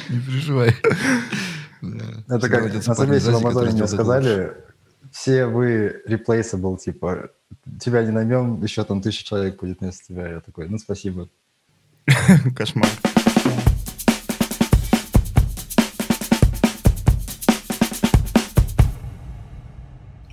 Не 0.09 0.20
переживай. 0.20 0.76
Это 2.32 2.48
как 2.48 2.62
на 2.72 2.80
в 2.80 2.86
который 2.86 3.20
Амазоне 3.20 3.72
мне 3.72 3.86
сказали, 3.86 4.56
все 5.10 5.44
вы 5.44 6.02
replaceable, 6.08 6.78
типа, 6.78 7.28
тебя 7.78 8.02
не 8.02 8.10
наймем, 8.10 8.62
еще 8.62 8.84
там 8.84 9.02
тысяча 9.02 9.26
человек 9.26 9.60
будет 9.60 9.80
вместо 9.80 10.06
тебя. 10.06 10.28
Я 10.28 10.40
такой, 10.40 10.66
ну, 10.70 10.78
спасибо. 10.78 11.28
Кошмар. 12.56 12.88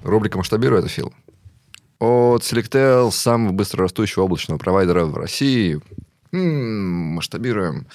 Рубрика 0.02 0.38
«Масштабируй 0.38 0.80
это, 0.80 0.88
Фил». 0.88 1.14
От 2.00 2.44
Selectel, 2.44 3.12
самого 3.12 3.52
быстрорастущего 3.52 4.24
облачного 4.24 4.58
провайдера 4.58 5.04
в 5.04 5.18
России. 5.18 5.82
М, 6.32 7.16
Масштабируем. 7.16 7.88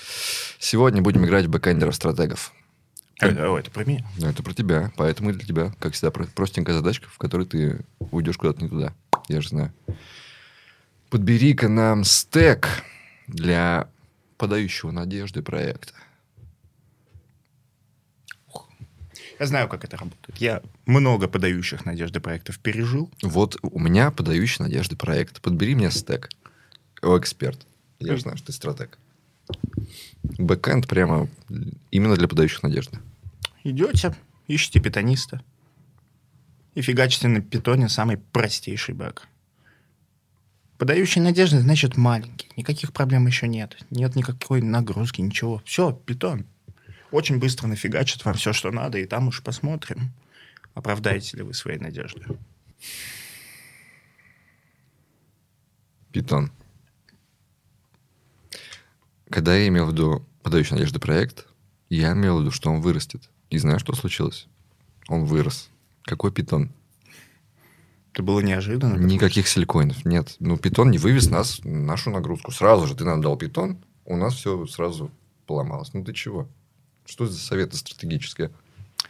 Сегодня 0.58 1.00
будем 1.00 1.24
играть 1.24 1.46
в 1.46 1.50
бэкэндеров-стратегов. 1.50 2.52
Э, 3.20 3.28
Это 3.28 3.70
про 3.70 3.84
меня. 3.84 4.04
Ну, 4.18 4.26
это 4.28 4.42
про 4.42 4.52
тебя, 4.54 4.92
поэтому 4.96 5.30
и 5.30 5.32
для 5.32 5.46
тебя, 5.46 5.72
как 5.78 5.92
всегда, 5.94 6.10
про- 6.10 6.26
простенькая 6.26 6.74
задачка, 6.74 7.08
в 7.08 7.18
которой 7.18 7.46
ты 7.46 7.84
уйдешь 8.10 8.36
куда-то 8.36 8.62
не 8.62 8.68
туда. 8.68 8.92
Я 9.28 9.40
же 9.40 9.48
знаю. 9.50 9.72
Подбери-ка 11.10 11.68
нам 11.68 12.04
стек 12.04 12.68
для 13.28 13.88
подающего 14.36 14.90
надежды 14.90 15.42
проекта. 15.42 15.92
Я 19.40 19.46
знаю, 19.46 19.68
как 19.68 19.84
это 19.84 19.96
работает. 19.96 20.36
Я 20.38 20.62
много 20.86 21.26
подающих 21.28 21.84
надежды 21.84 22.20
проектов 22.20 22.58
пережил. 22.60 23.10
Вот 23.22 23.56
у 23.62 23.78
меня 23.80 24.10
подающий 24.12 24.62
надежды 24.62 24.96
проект. 24.96 25.40
Подбери 25.40 25.74
мне 25.74 25.90
стек. 25.90 26.28
О, 27.02 27.18
эксперт. 27.18 27.66
Я 27.98 28.14
же 28.16 28.22
знаю, 28.22 28.36
что 28.36 28.48
ты 28.48 28.52
стратег. 28.52 28.98
Бэкэнд 30.38 30.88
прямо 30.88 31.28
именно 31.90 32.16
для 32.16 32.28
подающих 32.28 32.62
надежды. 32.62 32.98
Идете, 33.62 34.14
ищите 34.48 34.80
питониста. 34.80 35.42
И 36.74 36.82
фигачите 36.82 37.28
на 37.28 37.40
питоне 37.40 37.88
самый 37.88 38.16
простейший 38.16 38.94
бэк. 38.94 39.28
Подающий 40.78 41.20
надежды 41.20 41.60
значит 41.60 41.96
маленький. 41.96 42.48
Никаких 42.56 42.92
проблем 42.92 43.26
еще 43.26 43.46
нет. 43.46 43.76
Нет 43.90 44.16
никакой 44.16 44.60
нагрузки, 44.60 45.20
ничего. 45.20 45.62
Все, 45.64 45.92
питон. 45.92 46.46
Очень 47.12 47.38
быстро 47.38 47.68
нафигачит 47.68 48.24
вам 48.24 48.34
все, 48.34 48.52
что 48.52 48.72
надо, 48.72 48.98
и 48.98 49.06
там 49.06 49.28
уж 49.28 49.40
посмотрим, 49.42 50.12
оправдаете 50.74 51.36
ли 51.36 51.42
вы 51.44 51.54
свои 51.54 51.78
надежды. 51.78 52.24
Питон. 56.10 56.50
Когда 59.30 59.56
я 59.56 59.68
имел 59.68 59.86
в 59.86 59.92
виду 59.92 60.24
подающий 60.42 60.74
надежды 60.74 60.98
проект, 60.98 61.46
я 61.88 62.12
имел 62.12 62.38
в 62.38 62.40
виду, 62.42 62.50
что 62.50 62.70
он 62.70 62.80
вырастет. 62.80 63.30
И 63.50 63.58
знаешь, 63.58 63.80
что 63.80 63.94
случилось? 63.94 64.46
Он 65.08 65.24
вырос. 65.24 65.70
Какой 66.02 66.32
питон? 66.32 66.72
Это 68.12 68.22
было 68.22 68.40
неожиданно. 68.40 68.96
Никаких 68.96 69.48
силикоинов. 69.48 70.04
Нет. 70.04 70.36
Ну, 70.38 70.56
питон 70.56 70.90
не 70.90 70.98
вывез 70.98 71.28
нас, 71.30 71.60
нашу 71.64 72.10
нагрузку. 72.10 72.52
Сразу 72.52 72.86
же 72.86 72.94
ты 72.94 73.04
нам 73.04 73.20
дал 73.20 73.36
питон, 73.36 73.78
у 74.04 74.16
нас 74.16 74.34
все 74.34 74.66
сразу 74.66 75.10
поломалось. 75.46 75.92
Ну, 75.94 76.04
ты 76.04 76.12
чего? 76.12 76.48
Что 77.06 77.26
за 77.26 77.38
советы 77.38 77.76
стратегические? 77.76 78.50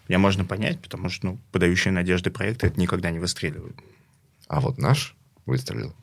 Меня 0.09 0.18
можно 0.18 0.44
понять, 0.44 0.81
потому 0.81 1.09
что 1.09 1.27
ну, 1.27 1.38
подающие 1.53 1.92
надежды 1.92 2.31
проекты 2.31 2.68
это 2.68 2.81
никогда 2.81 3.11
не 3.11 3.18
выстреливают. 3.18 3.77
А 4.48 4.61
вот 4.61 4.79
наш 4.79 5.16
выстрелил. 5.46 5.94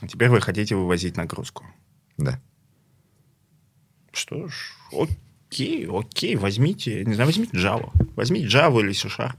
А 0.00 0.08
теперь 0.08 0.28
вы 0.28 0.40
хотите 0.40 0.76
вывозить 0.76 1.16
нагрузку. 1.16 1.64
Да. 2.16 2.40
Что 4.14 4.48
ж, 4.48 4.54
окей, 4.92 5.86
окей, 5.90 6.36
возьмите, 6.36 7.04
не 7.04 7.14
знаю, 7.14 7.28
возьмите 7.28 7.56
Java. 7.56 7.90
Возьмите 8.14 8.46
Java 8.46 8.80
или 8.80 8.92
C-Sharp. 8.92 9.36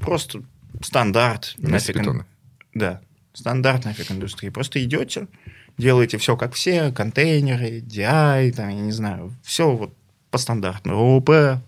Просто 0.00 0.42
стандарт. 0.80 1.54
Нафиг 1.58 1.98
питона. 1.98 2.26
Да, 2.74 3.00
стандарт 3.32 3.84
нафиг 3.84 4.10
индустрии. 4.10 4.48
Просто 4.48 4.82
идете, 4.82 5.28
делаете 5.76 6.18
все 6.18 6.36
как 6.36 6.54
все, 6.54 6.92
контейнеры, 6.92 7.80
DI, 7.80 8.52
там, 8.52 8.68
я 8.70 8.80
не 8.80 8.92
знаю, 8.92 9.32
все 9.42 9.70
вот 9.70 9.94
по 10.30 10.38
стандарту. 10.38 10.90
ООП, 10.90 11.60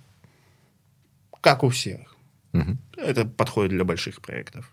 как 1.41 1.65
у 1.65 1.69
всех. 1.69 2.17
Мгм. 2.53 2.79
Это 2.97 3.25
подходит 3.25 3.71
для 3.71 3.85
больших 3.85 4.21
проектов. 4.21 4.71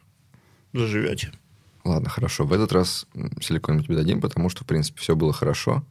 Заживете. 0.73 1.31
Ладно, 1.83 2.09
хорошо. 2.09 2.45
В 2.45 2.53
этот 2.53 2.71
раз 2.71 3.07
силикон 3.41 3.77
мы 3.77 3.83
тебе 3.83 3.95
дадим, 3.95 4.19
потому 4.19 4.49
что, 4.49 4.63
в 4.63 4.67
принципе, 4.67 4.99
все 4.99 5.15
было 5.15 5.31
хорошо. 5.31 5.85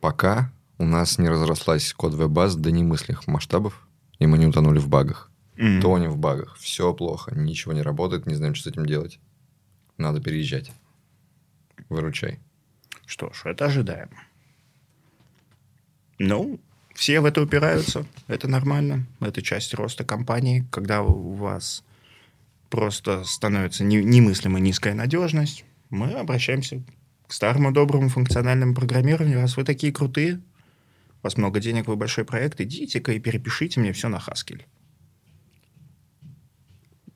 Пока 0.00 0.52
у 0.78 0.84
нас 0.84 1.18
не 1.18 1.28
разрослась 1.28 1.92
код 1.92 2.14
веб-баз 2.14 2.56
до 2.56 2.70
немыслимых 2.70 3.26
масштабов, 3.26 3.86
и 4.18 4.26
мы 4.26 4.38
не 4.38 4.46
утонули 4.46 4.78
в 4.78 4.88
багах. 4.88 5.30
Мгм. 5.56 5.80
Тонем 5.80 6.10
в 6.10 6.16
багах. 6.18 6.56
Все 6.58 6.92
плохо. 6.92 7.32
Ничего 7.34 7.72
не 7.72 7.82
работает, 7.82 8.26
не 8.26 8.34
знаем, 8.34 8.54
что 8.54 8.68
с 8.70 8.72
этим 8.72 8.86
делать. 8.86 9.20
Надо 9.98 10.20
переезжать. 10.20 10.72
Выручай. 11.88 12.40
Что 13.06 13.32
ж, 13.32 13.42
это 13.44 13.66
ожидаемо. 13.66 14.16
Ну, 16.18 16.60
Все 16.94 17.20
в 17.20 17.24
это 17.24 17.42
упираются. 17.42 18.06
Это 18.28 18.46
нормально. 18.46 19.04
Это 19.20 19.42
часть 19.42 19.74
роста 19.74 20.04
компании, 20.04 20.64
когда 20.70 21.02
у 21.02 21.32
вас 21.34 21.82
просто 22.70 23.24
становится 23.24 23.82
не- 23.82 24.02
немыслимо 24.04 24.60
низкая 24.60 24.94
надежность. 24.94 25.64
Мы 25.90 26.12
обращаемся 26.12 26.82
к 27.26 27.32
старому 27.32 27.72
доброму 27.72 28.08
функциональному 28.10 28.74
программированию. 28.76 29.40
Раз 29.40 29.56
вы 29.56 29.64
такие 29.64 29.92
крутые, 29.92 30.40
у 31.24 31.26
вас 31.26 31.38
много 31.38 31.58
денег, 31.58 31.86
вы 31.86 31.96
большой 31.96 32.26
проект, 32.26 32.60
идите-ка 32.60 33.12
и 33.12 33.18
перепишите 33.18 33.80
мне 33.80 33.94
все 33.94 34.08
на 34.08 34.16
Haskell. 34.16 34.62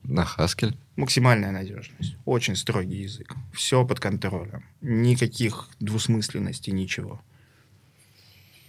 На 0.01 0.23
Haskell. 0.23 0.75
Максимальная 0.95 1.51
надежность. 1.51 2.15
Очень 2.25 2.55
строгий 2.55 3.03
язык. 3.03 3.35
Все 3.53 3.85
под 3.85 3.99
контролем. 3.99 4.65
Никаких 4.81 5.69
двусмысленностей, 5.79 6.73
ничего. 6.73 7.21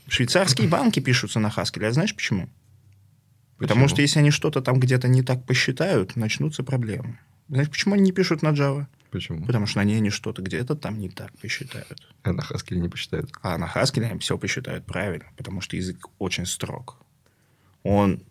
Швейцарские 0.09 0.68
банки 0.76 1.01
пишутся 1.01 1.41
на 1.41 1.49
Haskell. 1.49 1.86
А 1.86 1.93
знаешь 1.93 2.14
почему? 2.14 2.51
Потому 3.57 3.84
Почему? 3.84 3.88
что 3.88 4.03
если 4.03 4.18
они 4.18 4.30
что-то 4.30 4.61
там 4.61 4.78
где-то 4.78 5.09
не 5.09 5.22
так 5.22 5.47
посчитают, 5.47 6.16
начнутся 6.16 6.62
проблемы. 6.62 7.18
Знаешь, 7.49 7.70
почему 7.70 7.95
они 7.95 8.05
не 8.05 8.12
пишут 8.12 8.43
на 8.43 8.49
Java? 8.49 8.86
Почему? 9.11 9.44
Потому 9.44 9.66
что 9.66 9.80
они, 9.80 9.94
они 9.94 10.11
что-то 10.11 10.42
где-то 10.42 10.76
там 10.76 10.98
не 10.98 11.08
так 11.08 11.36
посчитают. 11.38 12.00
А 12.22 12.32
на 12.32 12.40
Haskell 12.42 12.76
не 12.76 12.88
посчитают. 12.88 13.32
А 13.42 13.58
на 13.58 13.64
Haskell 13.66 14.04
они 14.04 14.18
все 14.20 14.38
посчитают 14.38 14.86
правильно, 14.86 15.26
потому 15.36 15.61
что 15.61 15.76
язык 15.76 16.06
очень 16.18 16.46
строг. 16.46 16.96
Он 17.82 18.22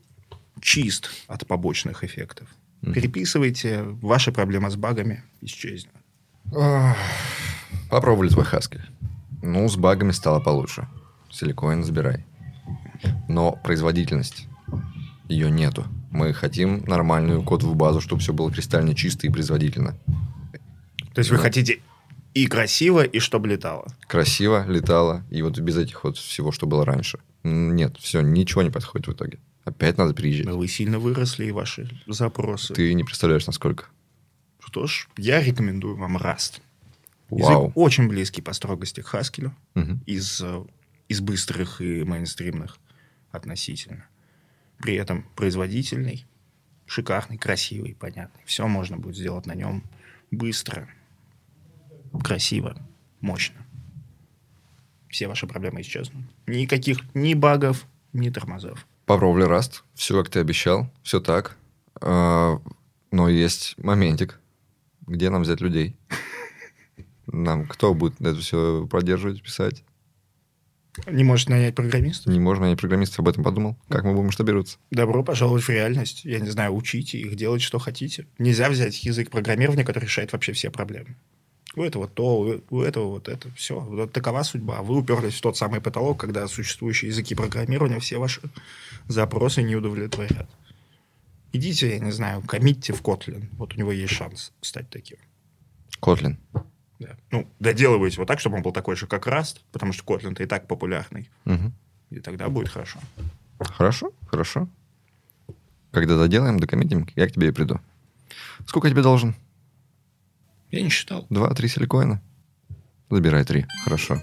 чист 0.62 1.10
от 1.28 1.46
побочных 1.46 2.04
эффектов. 2.04 2.48
Переписывайте, 2.82 3.84
ваша 3.84 4.32
проблема 4.32 4.70
с 4.70 4.78
багами 4.78 5.24
исчезнет. 5.42 5.94
Попробовали 7.90 8.30
твой 8.30 8.46
Haskell. 8.46 8.82
Ну, 9.42 9.68
с 9.68 9.76
багами 9.76 10.12
стало 10.12 10.40
получше. 10.40 10.88
Силикоин 11.30 11.84
забирай. 11.84 12.26
Но 13.28 13.52
производительность, 13.52 14.48
ее 15.28 15.52
нету. 15.52 15.86
Мы 16.12 16.34
хотим 16.34 16.84
нормальную 16.86 17.44
кодовую 17.44 17.76
базу, 17.76 18.02
чтобы 18.02 18.22
все 18.22 18.34
было 18.34 18.52
кристально 18.52 18.96
чисто 18.96 19.28
и 19.28 19.30
производительно. 19.30 19.96
То 21.14 21.20
есть 21.20 21.32
вы 21.32 21.38
Да. 21.38 21.44
хотите 21.44 21.82
и 22.34 22.48
красиво, 22.48 23.04
и 23.04 23.20
чтобы 23.20 23.48
летало. 23.48 23.88
Красиво, 24.08 24.66
летало, 24.68 25.24
и 25.32 25.42
вот 25.42 25.58
без 25.60 25.78
этих 25.78 26.04
вот 26.04 26.18
всего, 26.18 26.52
что 26.52 26.68
было 26.68 26.86
раньше. 26.86 27.20
Нет, 27.44 27.98
все, 27.98 28.22
ничего 28.22 28.62
не 28.62 28.70
подходит 28.70 29.08
в 29.08 29.14
итоге. 29.14 29.40
Опять 29.66 29.98
надо 29.98 30.14
переезжать. 30.14 30.48
Вы 30.48 30.68
сильно 30.68 31.00
выросли, 31.00 31.46
и 31.46 31.52
ваши 31.52 31.90
запросы. 32.08 32.74
Ты 32.74 32.94
не 32.94 33.04
представляешь, 33.04 33.46
насколько. 33.48 33.86
Что 34.60 34.88
ж, 34.88 35.08
я 35.18 35.42
рекомендую 35.42 35.96
вам 35.98 36.18
Rust. 36.18 36.62
Язык 37.32 37.46
Вау. 37.50 37.72
очень 37.76 38.08
близкий 38.08 38.42
по 38.42 38.54
строгости 38.54 39.02
к 39.02 39.14
Haskell. 39.14 39.52
Мгм. 39.76 40.02
из, 40.08 40.42
э, 40.42 40.64
из 41.08 41.22
быстрых 41.22 41.82
и 41.82 42.04
мейнстримных 42.04 42.78
относительно. 43.32 44.06
При 44.80 44.96
этом 44.96 45.26
производительный, 45.36 46.26
шикарный, 46.88 47.38
красивый, 47.38 47.96
понятный. 48.00 48.42
Все 48.46 48.68
можно 48.68 48.98
будет 48.98 49.16
сделать 49.18 49.46
на 49.46 49.54
нем 49.54 49.84
быстро, 50.32 50.88
красиво, 52.24 52.76
мощно. 53.22 53.66
Все 55.10 55.28
ваши 55.28 55.48
проблемы 55.48 55.82
исчезнут. 55.82 56.26
Никаких 56.46 57.00
ни 57.16 57.34
багов, 57.34 57.86
ни 58.14 58.30
тормозов. 58.30 58.86
Попробовали 59.06 59.44
Раст. 59.44 59.84
Все, 59.96 60.22
как 60.22 60.30
ты 60.32 60.40
обещал. 60.40 60.92
Все 61.02 61.20
так. 61.20 61.58
А, 62.02 62.60
Но 63.12 63.28
есть 63.28 63.76
моментик. 63.78 64.40
Где 65.08 65.32
нам 65.32 65.42
взять 65.42 65.62
людей? 65.62 65.96
Нам 67.26 67.66
кто 67.66 67.94
будет 67.94 68.22
это 68.22 68.36
все 68.36 68.88
продерживать, 68.88 69.42
писать? 69.42 69.84
Не 71.08 71.24
может 71.24 71.50
нанять 71.50 71.76
программиста? 71.76 72.30
Не 72.30 72.40
можно, 72.40 72.66
я 72.66 72.76
программист 72.76 73.20
об 73.20 73.28
этом 73.28 73.44
подумал. 73.44 73.78
Как 73.88 74.04
мы 74.04 74.14
будем 74.14 74.26
масштабироваться? 74.28 74.78
Добро 74.92 75.24
пожаловать 75.24 75.64
в 75.64 75.70
реальность. 75.70 76.26
Я 76.26 76.40
не 76.40 76.50
знаю, 76.50 76.74
учите 76.76 77.18
их, 77.20 77.36
делать, 77.36 77.62
что 77.62 77.80
хотите. 77.80 78.28
Нельзя 78.38 78.70
взять 78.70 79.04
язык 79.04 79.30
программирования, 79.30 79.84
который 79.86 80.06
решает 80.06 80.34
вообще 80.34 80.54
все 80.54 80.72
проблемы. 80.72 81.16
У 81.76 81.84
этого 81.84 82.08
то, 82.08 82.62
у- 82.70 82.82
этого 82.82 83.06
вот 83.10 83.28
это. 83.30 83.50
Все. 83.52 83.80
Вот 83.80 84.12
такова 84.12 84.44
судьба. 84.44 84.82
Вы 84.82 84.98
уперлись 84.98 85.36
в 85.36 85.42
тот 85.42 85.56
самый 85.58 85.82
потолок, 85.82 86.20
когда 86.20 86.48
существующие 86.48 87.10
языки 87.10 87.36
программирования 87.36 88.00
все 88.00 88.18
ваши 88.18 88.42
запросы 89.08 89.62
не 89.62 89.76
удовлетворят. 89.76 90.50
Идите, 91.52 91.90
я 91.90 92.00
не 92.00 92.12
знаю, 92.12 92.42
коммитьте 92.42 92.94
в 92.94 93.02
Kotlin. 93.02 93.46
Вот 93.58 93.76
у 93.76 93.78
него 93.78 93.92
есть 93.92 94.14
шанс 94.14 94.52
стать 94.62 94.90
таким. 94.90 95.18
Котлин. 96.00 96.38
Да. 97.00 97.16
Ну, 97.32 97.48
доделывайте 97.60 98.16
его 98.16 98.26
так, 98.26 98.40
чтобы 98.40 98.58
он 98.58 98.62
был 98.62 98.72
такой 98.72 98.96
же, 98.96 99.08
как 99.08 99.28
Rust, 99.28 99.58
потому 99.72 99.94
что 99.94 100.04
Kotlin-то 100.04 100.44
и 100.44 100.46
так 100.48 100.68
популярный. 100.68 101.30
Мгм. 101.46 101.74
И 102.10 102.20
тогда 102.20 102.50
будет 102.50 102.70
хорошо. 102.70 103.00
Хорошо, 103.60 104.12
хорошо. 104.28 104.68
Когда 105.92 106.18
доделаем, 106.18 106.60
докоммитим, 106.60 107.08
я 107.16 107.28
к 107.28 107.32
тебе 107.32 107.48
и 107.50 107.52
приду. 107.52 107.80
Сколько 108.68 108.88
я 108.88 108.94
тебе 108.94 109.02
должен? 109.04 109.36
Я 110.72 110.82
не 110.82 110.90
считал. 110.90 111.26
Два, 111.30 111.54
три 111.54 111.68
силикоина? 111.68 112.22
Забирай 113.10 113.44
три. 113.44 113.66
Хорошо. 113.84 114.22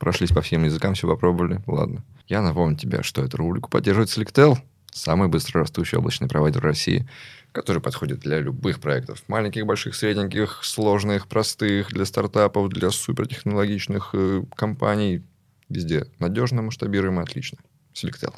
Прошлись 0.00 0.30
по 0.30 0.40
всем 0.42 0.64
языкам, 0.64 0.94
все 0.94 1.06
попробовали. 1.06 1.62
Ладно. 1.66 2.04
Я 2.26 2.40
напомню 2.40 2.76
тебе, 2.76 3.02
что 3.02 3.22
эту 3.22 3.36
рубрику 3.36 3.68
поддерживает 3.68 4.08
Selectel, 4.08 4.56
самый 4.92 5.28
быстро 5.28 5.60
растущий 5.60 5.98
облачный 5.98 6.28
провайдер 6.28 6.62
России, 6.62 7.06
который 7.52 7.82
подходит 7.82 8.20
для 8.20 8.40
любых 8.40 8.80
проектов. 8.80 9.22
Маленьких, 9.28 9.66
больших, 9.66 9.94
средненьких, 9.94 10.60
сложных, 10.62 11.28
простых, 11.28 11.92
для 11.92 12.06
стартапов, 12.06 12.70
для 12.70 12.90
супертехнологичных 12.90 14.10
э, 14.14 14.42
компаний. 14.56 15.22
Везде 15.68 16.06
надежно, 16.18 16.62
масштабируемо, 16.62 17.22
отлично. 17.22 17.58
Selectel. 17.94 18.34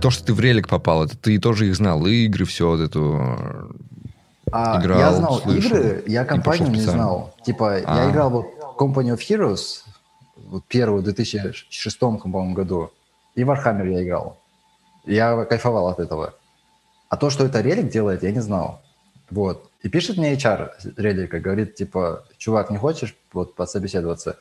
То, 0.00 0.10
что 0.10 0.26
ты 0.26 0.32
в 0.34 0.40
релик 0.40 0.68
попал, 0.68 1.04
это 1.04 1.16
ты 1.16 1.38
тоже 1.40 1.66
их 1.68 1.76
знал, 1.76 2.06
и 2.06 2.26
игры, 2.26 2.44
все 2.44 2.68
вот 2.68 2.80
эту... 2.80 3.20
А, 4.50 4.80
Играл, 4.80 4.98
я 4.98 5.12
знал 5.12 5.40
слышал. 5.40 5.76
игры, 5.76 6.04
я 6.06 6.24
компанию 6.24 6.70
не 6.70 6.80
знал. 6.80 7.34
Типа, 7.44 7.74
А. 7.84 8.04
я 8.04 8.10
играл 8.10 8.30
вот 8.30 8.46
Company 8.78 9.14
of 9.14 9.18
Heroes, 9.18 9.82
вот 10.36 10.64
первую 10.68 11.02
в 11.02 11.04
2006 11.04 11.98
по-моему, 11.98 12.54
году, 12.54 12.90
и 13.34 13.42
Warhammer 13.42 13.90
я 13.92 14.02
играл. 14.02 14.38
Я 15.04 15.44
кайфовал 15.44 15.88
от 15.88 15.98
этого. 15.98 16.34
А 17.10 17.16
то, 17.16 17.28
что 17.28 17.44
это 17.44 17.60
релик 17.60 17.90
делает, 17.90 18.22
я 18.22 18.30
не 18.30 18.40
знал. 18.40 18.80
Вот. 19.30 19.68
И 19.82 19.88
пишет 19.88 20.16
мне 20.16 20.34
HR 20.34 20.70
релика, 20.96 21.40
говорит, 21.40 21.74
типа, 21.74 22.24
чувак, 22.38 22.70
не 22.70 22.78
хочешь 22.78 23.14
вот 23.32 23.54
подсобеседоваться? 23.54 24.36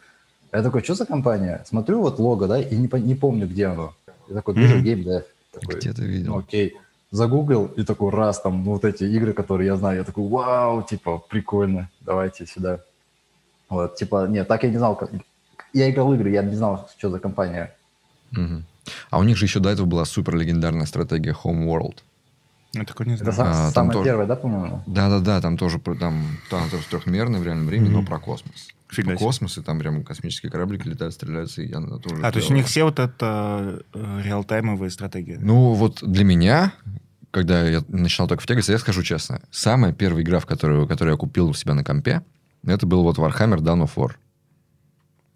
Я 0.54 0.64
такой, 0.64 0.84
что 0.84 0.96
за 0.96 1.06
компания? 1.06 1.64
Смотрю 1.68 2.02
вот 2.02 2.20
лого, 2.20 2.48
да, 2.48 2.62
и 2.62 2.76
не, 2.78 2.90
не 3.02 3.16
помню, 3.16 3.48
где 3.48 3.68
оно. 3.68 3.94
Я 4.30 4.36
такой, 4.36 4.56
вижу 4.56 4.76
Мгм. 4.76 4.84
геймдев. 4.84 5.24
Такой, 5.60 5.80
Где 5.80 5.94
ты 5.94 6.04
видел? 6.04 6.34
ну, 6.34 6.40
окей. 6.40 6.76
Загуглил 7.12 7.66
и 7.78 7.84
такой 7.84 8.12
раз 8.12 8.42
там 8.42 8.64
ну, 8.66 8.72
вот 8.74 8.84
эти 8.86 9.04
игры, 9.06 9.32
которые 9.34 9.68
я 9.68 9.76
знаю, 9.78 9.98
я 10.00 10.04
такой, 10.04 10.28
вау, 10.28 10.84
типа, 10.84 11.20
прикольно, 11.20 11.90
давайте 12.02 12.46
сюда. 12.46 12.80
Вот, 13.70 13.96
типа, 13.96 14.28
нет, 14.28 14.48
так 14.48 14.64
я 14.64 14.70
не 14.70 14.78
знал, 14.78 14.96
как... 14.96 15.10
Я 15.74 15.90
играл 15.90 16.08
в 16.10 16.16
игры, 16.16 16.30
я 16.32 16.44
не 16.44 16.56
знал, 16.56 16.90
что 16.98 17.10
за 17.10 17.20
компания. 17.20 17.76
Мгм. 18.32 18.66
А 19.10 19.20
у 19.20 19.24
них 19.24 19.38
же 19.38 19.46
еще 19.46 19.60
до 19.60 19.70
этого 19.70 19.86
была 19.86 20.06
супер 20.06 20.36
легендарная 20.36 20.86
стратегия 20.86 21.34
Homeworld. 21.44 21.98
Я 22.74 22.84
такой 22.84 23.06
не 23.06 23.16
Это 23.16 23.32
знаю. 23.32 23.54
сам- 23.54 23.64
там 23.64 23.72
самая 23.72 23.92
тоже- 23.94 24.06
первая, 24.06 24.28
да, 24.28 24.36
по-моему? 24.36 24.84
Да-да-да, 24.86 25.40
там 25.42 25.58
тоже 25.58 25.80
про- 25.80 25.96
там, 25.96 26.24
там 26.50 26.64
трехмерный 26.90 27.40
в 27.40 27.44
реальном 27.44 27.68
времени, 27.68 27.90
но 27.90 28.00
Мгм. 28.00 28.08
про 28.08 28.20
космос. 28.20 28.68
Фига 28.90 29.10
Про 29.10 29.18
себе. 29.18 29.26
космос, 29.26 29.58
и 29.58 29.62
там 29.62 29.80
прям 29.80 30.04
космические 30.04 30.50
кораблики 30.52 30.88
летают, 30.88 31.14
стреляются, 31.14 31.62
и 31.62 31.72
она 31.74 31.98
тоже... 31.98 32.22
А, 32.24 32.32
то 32.32 32.38
есть 32.38 32.48
у 32.48 32.50
делала. 32.50 32.58
них 32.58 32.68
все 32.68 32.84
вот 32.86 33.00
это 33.00 33.84
э, 33.94 34.22
реалтаймовые 34.24 34.90
стратегии. 34.92 35.38
Ну, 35.42 35.74
вот 35.74 36.00
для 36.02 36.24
меня, 36.24 36.72
когда 37.32 37.68
я 37.68 37.84
начинал 37.90 38.30
только 38.30 38.44
втягиваться, 38.44 38.72
я 38.72 38.78
скажу 38.80 39.04
честно, 39.04 39.42
самая 39.52 39.92
первая 39.92 40.24
игра, 40.24 40.40
в 40.40 40.46
которую, 40.46 40.88
которую 40.88 41.14
я 41.14 41.18
купил 41.18 41.50
у 41.50 41.54
себя 41.54 41.74
на 41.74 41.84
компе, 41.84 42.22
это 42.66 42.86
был 42.86 43.04
вот 43.04 43.18
Warhammer 43.18 43.58
Dawn 43.58 43.84
of 43.84 43.92
War. 43.96 44.12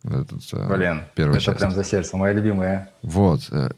Этот, 0.03 0.41
э, 0.53 0.75
Блин, 0.75 1.01
первая 1.15 1.35
это 1.37 1.45
часть. 1.45 1.57
прям 1.59 1.71
за 1.71 1.83
сердце, 1.83 2.17
моя 2.17 2.33
любимая. 2.33 2.89
Вот. 3.03 3.41
э, 3.51 3.69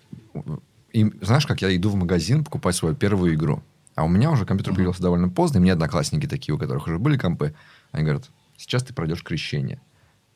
И 0.94 1.12
знаешь, 1.22 1.46
как 1.48 1.62
я 1.62 1.76
иду 1.76 1.90
в 1.90 1.96
магазин 1.96 2.44
покупать 2.44 2.76
свою 2.76 2.96
первую 2.96 3.34
игру. 3.34 3.62
А 3.96 4.04
у 4.04 4.08
меня 4.08 4.32
уже 4.32 4.46
компьютер 4.46 4.74
появился 4.74 5.02
довольно 5.02 5.30
поздно, 5.30 5.58
и 5.58 5.62
мне 5.62 5.74
одноклассники 5.74 6.28
такие, 6.28 6.56
у 6.56 6.58
которых 6.58 6.88
уже 6.88 6.98
были 6.98 7.18
компы, 7.18 7.54
они 7.92 8.04
говорят, 8.04 8.24
сейчас 8.64 8.84
ты 8.84 8.94
пройдешь 8.94 9.24
крещение. 9.24 9.80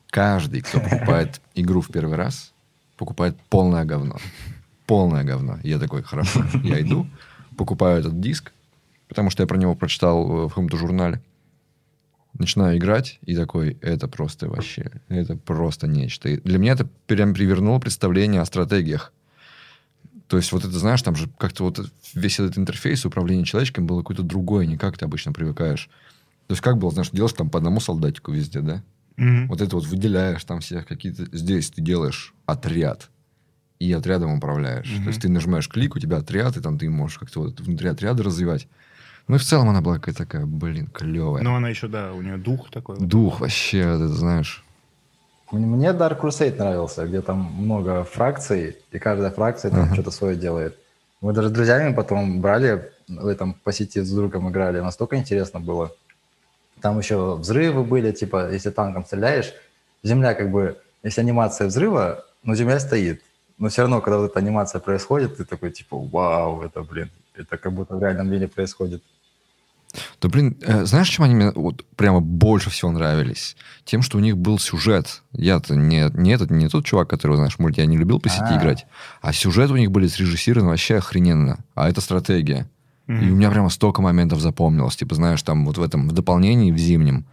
Каждый, 0.09 0.61
кто 0.61 0.79
покупает 0.79 1.41
игру 1.55 1.81
в 1.81 1.87
первый 1.87 2.15
раз, 2.15 2.53
покупает 2.97 3.37
полное 3.49 3.85
говно. 3.85 4.17
Полное 4.85 5.23
говно. 5.23 5.59
Я 5.63 5.79
такой, 5.79 6.03
хорошо, 6.03 6.45
я 6.63 6.81
иду, 6.81 7.07
покупаю 7.57 7.99
этот 7.99 8.19
диск, 8.19 8.51
потому 9.07 9.29
что 9.29 9.43
я 9.43 9.47
про 9.47 9.57
него 9.57 9.75
прочитал 9.75 10.23
э, 10.23 10.45
в 10.45 10.49
каком-то 10.49 10.77
журнале. 10.77 11.21
Начинаю 12.33 12.77
играть, 12.77 13.19
и 13.23 13.35
такой, 13.35 13.77
это 13.81 14.07
просто 14.07 14.47
вообще, 14.47 14.91
это 15.07 15.35
просто 15.35 15.87
нечто. 15.87 16.29
И 16.29 16.37
для 16.37 16.59
меня 16.59 16.73
это 16.73 16.87
прям 17.07 17.33
перевернуло 17.33 17.79
представление 17.79 18.41
о 18.41 18.45
стратегиях. 18.45 19.11
То 20.27 20.37
есть 20.37 20.51
вот 20.51 20.63
это, 20.63 20.77
знаешь, 20.77 21.01
там 21.01 21.15
же 21.15 21.29
как-то 21.37 21.63
вот 21.63 21.79
весь 22.13 22.39
этот 22.39 22.57
интерфейс 22.57 23.05
управления 23.05 23.45
человечком 23.45 23.87
было 23.87 24.01
какое-то 24.01 24.23
другое, 24.23 24.65
не 24.65 24.77
как 24.77 24.97
ты 24.97 25.05
обычно 25.05 25.31
привыкаешь. 25.31 25.89
То 26.47 26.53
есть 26.53 26.61
как 26.61 26.77
было, 26.77 26.91
знаешь, 26.91 27.09
делаешь 27.11 27.33
там 27.33 27.49
по 27.49 27.57
одному 27.59 27.79
солдатику 27.79 28.31
везде, 28.31 28.61
да? 28.61 28.81
Мгм. 29.17 29.47
Вот 29.47 29.61
это 29.61 29.75
вот 29.75 29.85
выделяешь 29.85 30.43
там 30.45 30.59
всех 30.61 30.87
какие-то... 30.87 31.25
Здесь 31.35 31.69
ты 31.69 31.81
делаешь 31.81 32.33
отряд. 32.45 33.09
И 33.79 33.91
отрядом 33.93 34.31
управляешь. 34.33 34.89
Мгм. 34.91 35.03
То 35.03 35.09
есть 35.09 35.21
ты 35.21 35.29
нажимаешь 35.29 35.67
клик, 35.69 35.95
у 35.95 35.99
тебя 35.99 36.17
отряд, 36.17 36.57
и 36.57 36.61
там 36.61 36.79
ты 36.79 36.89
можешь 36.89 37.19
как-то 37.19 37.41
вот 37.41 37.59
внутри 37.59 37.89
отряда 37.89 38.23
развивать. 38.23 38.67
Ну 39.27 39.35
и 39.35 39.39
в 39.39 39.43
целом 39.43 39.69
она 39.69 39.81
была 39.81 39.95
какая-то 39.95 40.19
такая, 40.19 40.45
блин, 40.45 40.87
клевая. 40.87 41.43
Ну, 41.43 41.53
она 41.53 41.67
еще, 41.69 41.87
да, 41.87 42.13
у 42.13 42.21
нее 42.21 42.37
дух 42.37 42.71
такой. 42.71 42.95
вот. 42.97 43.07
Дух 43.07 43.41
вообще, 43.41 43.83
вот 43.85 43.95
это 44.05 44.07
знаешь. 44.13 44.63
Мне- 45.51 45.89
Dark 45.91 46.21
Crusade 46.21 46.57
нравился, 46.57 47.05
где 47.05 47.21
там 47.21 47.39
много 47.57 48.03
фракций, 48.03 48.77
и 48.91 48.99
каждая 48.99 49.31
фракция 49.31 49.71
там 49.71 49.81
Ага. 49.81 49.93
что-то 49.93 50.11
свое 50.11 50.35
делает. 50.37 50.77
Мы 51.21 51.33
даже 51.33 51.49
с 51.49 51.51
друзьями 51.51 51.93
потом 51.93 52.41
брали, 52.41 52.89
в 53.07 53.27
этом 53.27 53.53
по 53.53 53.71
сети 53.73 54.01
с 54.01 54.11
другом 54.11 54.49
играли, 54.49 54.79
настолько 54.79 55.17
интересно 55.17 55.59
было. 55.59 55.91
Там 56.81 56.99
еще 56.99 57.35
взрывы 57.35 57.83
были, 57.83 58.11
типа, 58.11 58.51
если 58.51 58.69
танком 58.69 59.05
стреляешь, 59.05 59.53
земля 60.03 60.33
как 60.33 60.51
бы, 60.51 60.77
если 61.03 61.21
анимация 61.21 61.67
взрыва, 61.67 62.25
но 62.43 62.55
земля 62.55 62.79
стоит. 62.79 63.21
Но 63.57 63.69
все 63.69 63.81
равно, 63.81 64.01
когда 64.01 64.19
вот 64.19 64.31
эта 64.31 64.39
анимация 64.39 64.79
происходит, 64.79 65.37
ты 65.37 65.45
такой, 65.45 65.71
типа, 65.71 65.97
вау, 65.97 66.61
это, 66.61 66.83
блин, 66.83 67.09
это 67.35 67.57
как 67.57 67.73
будто 67.73 67.95
в 67.95 68.01
реальном 68.01 68.29
мире 68.29 68.47
происходит. 68.47 69.01
Да, 70.21 70.29
блин, 70.29 70.57
э, 70.61 70.85
знаешь, 70.85 71.09
чем 71.09 71.25
они 71.25 71.35
мне 71.35 71.51
вот 71.51 71.85
прямо 71.95 72.19
больше 72.19 72.69
всего 72.69 72.91
нравились? 72.91 73.55
Тем, 73.85 74.01
что 74.01 74.17
у 74.17 74.21
них 74.21 74.37
был 74.37 74.59
сюжет. 74.59 75.23
Я-то 75.31 75.75
не, 75.75 76.09
не 76.13 76.33
этот, 76.33 76.51
не 76.51 76.67
тот 76.67 76.85
чувак, 76.85 77.09
который, 77.09 77.37
знаешь, 77.37 77.57
может, 77.57 77.77
я 77.77 77.85
не 77.85 77.97
любил 77.97 78.19
по 78.19 78.29
сети 78.29 78.43
А. 78.49 78.59
играть. 78.59 78.85
А 79.21 79.33
сюжет 79.33 79.71
у 79.71 79.77
них 79.77 79.91
были 79.91 80.07
срежиссированы 80.07 80.69
вообще 80.69 80.97
охрененно. 80.97 81.59
А 81.73 81.89
это 81.89 82.01
стратегия. 82.01 82.69
И 83.07 83.11
у 83.31 83.35
меня 83.35 83.49
прямо 83.51 83.69
столько 83.69 84.01
моментов 84.01 84.39
запомнилось. 84.41 84.97
Типа, 84.97 85.15
знаешь, 85.15 85.41
там 85.41 85.65
вот 85.65 85.77
в 85.77 85.81
этом, 85.81 86.09
в 86.09 86.11
дополнении, 86.11 86.71
в 86.71 86.77
зимнем, 86.77 87.25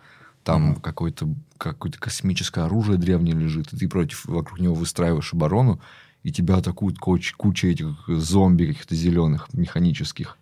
там 0.44 0.76
какое-то 0.76 1.28
какое-то 1.58 1.98
космическое 1.98 2.64
оружие 2.64 2.98
древнее 2.98 3.34
лежит, 3.34 3.72
и 3.72 3.76
ты 3.76 3.88
против, 3.88 4.24
вокруг 4.26 4.60
него 4.60 4.74
выстраиваешь 4.74 5.32
оборону, 5.32 5.80
и 6.22 6.30
тебя 6.30 6.56
атакуют 6.56 6.98
куч- 6.98 7.32
куча 7.36 7.68
этих 7.68 8.04
зомби 8.06 8.66
каких-то 8.66 8.94
зеленых, 8.94 9.48
механических. 9.52 10.36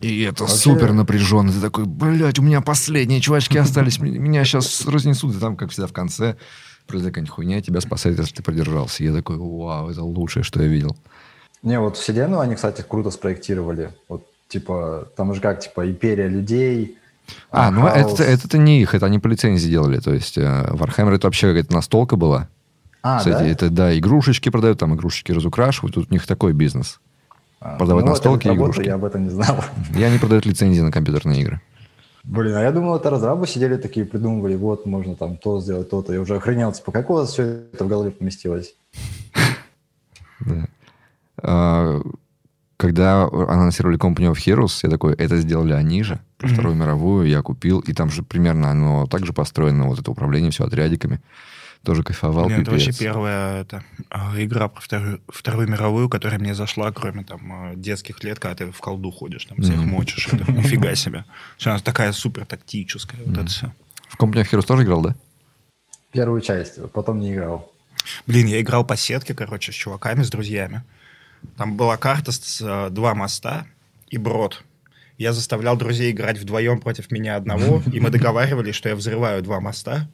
И 0.00 0.20
это 0.22 0.42
Вообще- 0.44 0.58
супер 0.58 0.92
напряженно. 0.92 1.52
Ты 1.52 1.60
такой, 1.60 1.86
блядь, 1.86 2.38
у 2.38 2.42
меня 2.42 2.60
последние 2.60 3.20
чувачки 3.20 3.56
остались, 3.56 3.98
меня 3.98 4.44
сейчас 4.44 4.86
разнесут. 4.86 5.34
И 5.34 5.38
там, 5.38 5.56
как 5.56 5.70
всегда, 5.70 5.86
в 5.86 5.92
конце 5.92 6.36
произойдет 6.86 7.14
какая-нибудь 7.14 7.34
хуйня, 7.34 7.62
тебя 7.62 7.80
спасает, 7.80 8.18
если 8.18 8.34
ты 8.34 8.42
продержался. 8.42 9.02
И 9.02 9.06
я 9.06 9.14
такой, 9.14 9.36
вау, 9.38 9.88
это 9.88 10.02
лучшее, 10.02 10.42
что 10.42 10.62
я 10.62 10.68
видел. 10.68 10.96
Не, 11.62 11.80
вот 11.80 11.96
вселенную 11.96 12.40
они, 12.40 12.56
кстати, 12.56 12.84
круто 12.86 13.10
спроектировали. 13.10 13.90
Вот, 14.08 14.26
типа, 14.48 15.08
там 15.16 15.34
же 15.34 15.40
как, 15.40 15.60
типа, 15.60 15.88
империя 15.88 16.28
людей. 16.28 16.98
А, 17.50 17.70
ну 17.70 17.82
хаос. 17.82 18.20
это, 18.20 18.24
это 18.24 18.58
не 18.58 18.82
их, 18.82 18.94
это 18.94 19.06
они 19.06 19.18
по 19.18 19.28
лицензии 19.28 19.68
делали. 19.68 19.98
То 19.98 20.12
есть 20.12 20.36
э, 20.36 20.42
Warhammer 20.42 21.14
это 21.14 21.26
вообще 21.26 21.48
какая-то 21.48 21.72
настолка 21.72 22.16
была. 22.16 22.48
А, 23.02 23.18
Кстати, 23.18 23.42
да? 23.42 23.46
это, 23.46 23.70
да, 23.70 23.98
игрушечки 23.98 24.48
продают, 24.48 24.78
там 24.78 24.94
игрушечки 24.94 25.32
разукрашивают. 25.32 25.94
Тут 25.94 26.10
у 26.10 26.12
них 26.12 26.26
такой 26.26 26.52
бизнес. 26.52 27.00
А, 27.60 27.76
продавать 27.76 28.04
ну, 28.04 28.10
настолки 28.10 28.46
это 28.46 28.54
и 28.54 28.56
игрушки. 28.56 28.82
Я 28.82 28.94
об 28.94 29.04
этом 29.04 29.24
не 29.24 29.30
знал. 29.30 29.64
И 29.96 30.02
они 30.02 30.18
продают 30.18 30.46
лицензии 30.46 30.80
на 30.82 30.92
компьютерные 30.92 31.40
игры. 31.40 31.60
Блин, 32.24 32.54
а 32.54 32.62
я 32.62 32.72
думал, 32.72 32.96
это 32.96 33.10
разрабы 33.10 33.46
сидели 33.46 33.76
такие, 33.76 34.06
придумывали, 34.06 34.56
вот, 34.56 34.86
можно 34.86 35.14
там 35.14 35.36
то 35.36 35.60
сделать, 35.60 35.90
то-то. 35.90 36.14
Я 36.14 36.20
уже 36.22 36.36
охренел, 36.36 36.72
типа, 36.72 36.90
как 36.90 37.10
у 37.10 37.14
вас 37.14 37.32
все 37.32 37.64
это 37.72 37.84
в 37.84 37.88
голове 37.88 38.10
поместилось? 38.10 38.74
Да. 41.40 42.00
Когда 42.84 43.22
анонсировали 43.22 43.98
Company 43.98 44.30
of 44.30 44.34
Heroes, 44.34 44.80
я 44.82 44.90
такой, 44.90 45.14
это 45.14 45.38
сделали 45.38 45.72
они 45.72 46.02
же. 46.02 46.20
Вторую 46.36 46.74
мировую 46.74 47.26
я 47.26 47.40
купил. 47.40 47.80
И 47.80 47.94
там 47.94 48.10
же 48.10 48.22
примерно 48.22 48.70
оно 48.70 49.06
также 49.06 49.32
построено, 49.32 49.86
вот 49.86 50.00
это 50.00 50.10
управление, 50.10 50.50
все 50.50 50.64
отрядиками. 50.64 51.22
Тоже 51.82 52.02
кайфовал, 52.02 52.44
Блин, 52.44 52.60
это 52.60 52.72
вообще 52.72 52.92
первая 52.92 53.62
это, 53.62 53.82
а, 54.10 54.34
игра 54.36 54.68
про 54.68 54.82
вторую, 54.82 55.22
вторую 55.28 55.66
мировую, 55.66 56.10
которая 56.10 56.38
мне 56.38 56.54
зашла, 56.54 56.92
кроме 56.92 57.24
там 57.24 57.40
а, 57.50 57.74
детских 57.74 58.22
лет, 58.22 58.38
когда 58.38 58.54
ты 58.54 58.70
в 58.70 58.78
колду 58.80 59.10
ходишь, 59.10 59.46
там 59.46 59.62
всех 59.62 59.78
Мгм. 59.78 59.88
мочишь. 59.88 60.28
Это 60.30 60.52
нифига 60.52 60.94
себе. 60.94 61.24
Она 61.64 61.78
такая 61.78 62.12
супер 62.12 62.44
тактическая. 62.44 63.20
Вот 63.24 63.38
это 63.38 63.46
все. 63.46 63.72
В 64.08 64.20
Company 64.20 64.42
of 64.42 64.50
Heroes 64.52 64.66
тоже 64.66 64.82
играл, 64.82 65.00
да? 65.00 65.14
Первую 66.12 66.42
часть, 66.42 66.78
потом 66.92 67.18
не 67.18 67.32
играл. 67.32 67.72
Блин, 68.26 68.46
я 68.46 68.60
играл 68.60 68.84
по 68.84 68.94
сетке, 68.94 69.32
короче, 69.32 69.72
с 69.72 69.74
чуваками, 69.74 70.22
с 70.22 70.28
друзьями. 70.28 70.82
Там 71.56 71.76
была 71.76 71.96
карта 71.96 72.32
с 72.32 72.60
э, 72.60 72.90
два 72.90 73.14
моста 73.14 73.66
и 74.08 74.18
брод. 74.18 74.62
Я 75.18 75.32
заставлял 75.32 75.76
друзей 75.76 76.10
играть 76.10 76.38
вдвоем 76.38 76.80
против 76.80 77.10
меня 77.10 77.36
одного, 77.36 77.82
и 77.92 78.00
мы 78.00 78.10
договаривались, 78.10 78.74
что 78.74 78.88
я 78.88 78.96
взрываю 78.96 79.42
два 79.42 79.60
моста. 79.60 80.08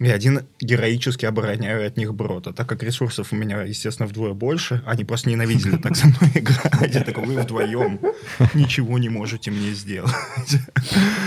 И 0.00 0.08
один 0.08 0.46
героически 0.60 1.26
обороняю 1.26 1.86
от 1.86 1.98
них 1.98 2.14
брод. 2.14 2.46
А 2.46 2.52
так 2.54 2.66
как 2.66 2.82
ресурсов 2.82 3.32
у 3.32 3.36
меня, 3.36 3.62
естественно, 3.62 4.08
вдвое 4.08 4.32
больше, 4.32 4.82
они 4.86 5.04
просто 5.04 5.28
ненавидели 5.28 5.76
так 5.76 5.94
со 5.94 6.06
мной 6.06 6.30
играть. 6.34 6.94
Я 6.94 7.02
такой, 7.02 7.26
вы 7.26 7.42
вдвоем 7.42 8.00
ничего 8.54 8.98
не 8.98 9.10
можете 9.10 9.50
мне 9.50 9.72
сделать. 9.72 10.10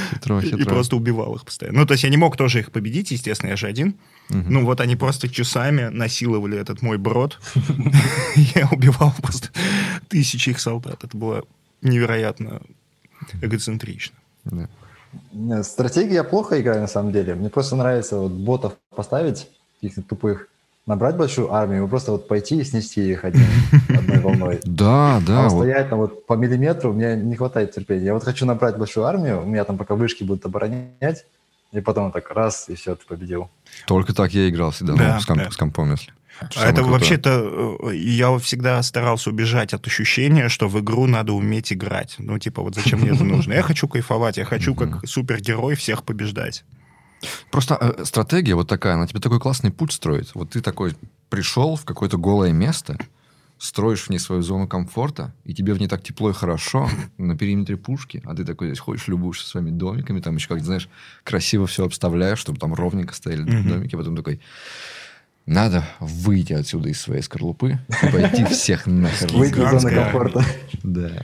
Хитро, 0.09 0.39
И 0.41 0.63
просто 0.63 0.95
убивал 0.95 1.35
их 1.35 1.45
постоянно. 1.45 1.81
Ну, 1.81 1.85
то 1.85 1.93
есть 1.93 2.03
я 2.03 2.09
не 2.09 2.17
мог 2.17 2.35
тоже 2.35 2.61
их 2.61 2.71
победить, 2.71 3.11
естественно, 3.11 3.51
я 3.51 3.55
же 3.55 3.67
один. 3.67 3.95
Ну, 4.29 4.65
вот 4.65 4.81
они 4.81 4.95
просто 4.95 5.29
часами 5.29 5.89
насиловали 5.89 6.57
этот 6.57 6.81
мой 6.81 6.97
брод. 6.97 7.39
Я 8.55 8.67
убивал 8.71 9.13
просто 9.21 9.49
тысячи 10.07 10.49
их 10.49 10.59
солдат. 10.59 11.03
Это 11.03 11.15
было 11.15 11.43
невероятно 11.81 12.61
эгоцентрично. 13.41 14.15
Да. 14.45 14.69
Не, 15.31 15.63
Стратегии 15.63 16.13
я 16.13 16.23
плохо 16.23 16.59
играю, 16.61 16.81
на 16.81 16.87
самом 16.87 17.11
деле. 17.11 17.35
Мне 17.35 17.49
просто 17.49 17.75
нравится 17.75 18.17
вот 18.17 18.31
ботов 18.31 18.73
поставить, 18.95 19.49
каких-то 19.81 20.01
тупых, 20.01 20.47
набрать 20.85 21.15
большую 21.15 21.53
армию, 21.53 21.85
и 21.85 21.87
просто 21.87 22.11
вот 22.11 22.27
пойти 22.27 22.59
и 22.59 22.63
снести 22.63 23.11
их 23.11 23.23
один, 23.23 23.45
одной 23.89 24.19
волной. 24.19 24.59
Да, 24.63 25.21
да. 25.25 25.45
а 25.45 25.49
вот. 25.49 25.61
стоять 25.63 25.89
там 25.89 25.99
вот 25.99 26.25
по 26.25 26.33
миллиметру, 26.33 26.93
мне 26.93 27.15
не 27.15 27.35
хватает 27.35 27.71
терпения. 27.73 28.05
Я 28.05 28.13
вот 28.13 28.23
хочу 28.23 28.45
набрать 28.45 28.77
большую 28.77 29.05
армию, 29.05 29.41
у 29.43 29.45
меня 29.45 29.63
там 29.63 29.77
пока 29.77 29.95
вышки 29.95 30.23
будут 30.23 30.45
оборонять, 30.45 31.25
и 31.71 31.79
потом 31.79 32.11
так 32.11 32.29
раз, 32.31 32.69
и 32.69 32.75
все, 32.75 32.95
ты 32.95 33.05
победил. 33.07 33.49
Только 33.87 34.13
так 34.13 34.31
я 34.33 34.47
играл 34.49 34.71
всегда, 34.71 34.93
Да, 34.95 35.13
ну, 35.15 35.19
с, 35.21 35.25
комп- 35.25 35.43
да. 35.43 35.51
с 35.51 35.57
компом, 35.57 35.91
если. 35.91 36.11
А 36.55 36.67
это 36.69 36.83
вообще-то... 36.83 37.77
э, 37.91 37.95
Я 37.95 38.37
всегда 38.39 38.81
старался 38.83 39.29
убежать 39.29 39.73
от 39.73 39.85
ощущения, 39.87 40.49
что 40.49 40.67
в 40.67 40.79
игру 40.79 41.05
надо 41.07 41.33
уметь 41.33 41.71
играть. 41.73 42.15
Ну, 42.19 42.37
типа, 42.39 42.61
вот 42.61 42.75
зачем 42.75 42.99
мне 43.01 43.11
это 43.11 43.23
нужно? 43.23 43.53
Я 43.53 43.61
хочу 43.69 43.87
кайфовать, 43.87 44.37
я 44.37 44.45
хочу 44.45 44.75
как 44.75 45.07
супергерой 45.07 45.75
всех 45.75 46.03
побеждать. 46.03 46.63
Просто 47.51 47.77
э, 47.79 48.05
стратегия 48.05 48.55
вот 48.55 48.67
такая, 48.67 48.95
она 48.95 49.07
тебе 49.07 49.19
такой 49.19 49.39
классный 49.39 49.71
путь 49.71 49.93
строит. 49.93 50.31
Вот 50.33 50.51
ты 50.51 50.61
такой 50.61 50.93
пришел 51.29 51.75
в 51.75 51.85
какое-то 51.85 52.17
голое 52.17 52.51
место, 52.51 52.97
строишь 53.57 54.03
в 54.03 54.09
ней 54.09 54.19
свою 54.19 54.41
зону 54.41 54.67
комфорта, 54.67 55.33
и 55.45 55.53
тебе 55.53 55.73
в 55.73 55.79
ней 55.79 55.87
так 55.87 56.03
тепло 56.03 56.29
и 56.31 56.33
хорошо, 56.33 56.89
на 57.17 57.37
периметре 57.37 57.77
пушки, 57.77 58.21
а 58.25 58.35
ты 58.35 58.43
такой 58.43 58.67
здесь 58.67 58.79
ходишь, 58.79 59.07
любуешься 59.07 59.47
своими 59.47 59.69
домиками, 59.69 60.19
там 60.19 60.35
еще, 60.35 60.49
как 60.49 60.63
знаешь, 60.65 60.89
красиво 61.23 61.65
все 61.65 61.85
обставляешь, 61.85 62.39
чтобы 62.39 62.59
там 62.59 62.73
ровненько 62.73 63.13
стояли 63.13 63.43
Мгм. 63.43 63.69
домики, 63.69 63.95
потом 63.95 64.17
такой, 64.17 64.41
надо 65.45 65.83
выйти 65.99 66.53
отсюда 66.53 66.89
из 66.89 67.01
своей 67.01 67.21
скорлупы 67.21 67.79
и 68.03 68.11
пойти 68.11 68.45
всех 68.51 68.87
нахер. 68.87 69.31
Выйти 69.33 69.59
из 69.59 69.81
зоны 69.81 69.95
комфорта. 69.95 70.45
Да. 70.83 71.23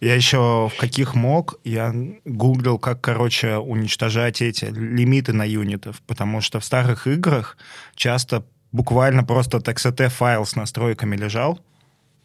Я 0.00 0.16
еще 0.16 0.68
в 0.68 0.80
каких 0.80 1.14
мог, 1.14 1.60
я 1.62 1.94
гуглил, 2.24 2.78
как, 2.78 3.00
короче, 3.00 3.58
уничтожать 3.58 4.42
эти 4.42 4.64
лимиты 4.64 5.32
на 5.32 5.44
юнитов, 5.44 6.02
потому 6.08 6.40
что 6.40 6.58
в 6.58 6.64
старых 6.64 7.06
играх 7.06 7.56
часто 7.94 8.44
буквально 8.72 9.22
просто 9.22 9.58
TXT 9.58 10.08
файл 10.08 10.44
с 10.44 10.56
настройками 10.56 11.16
лежал, 11.16 11.60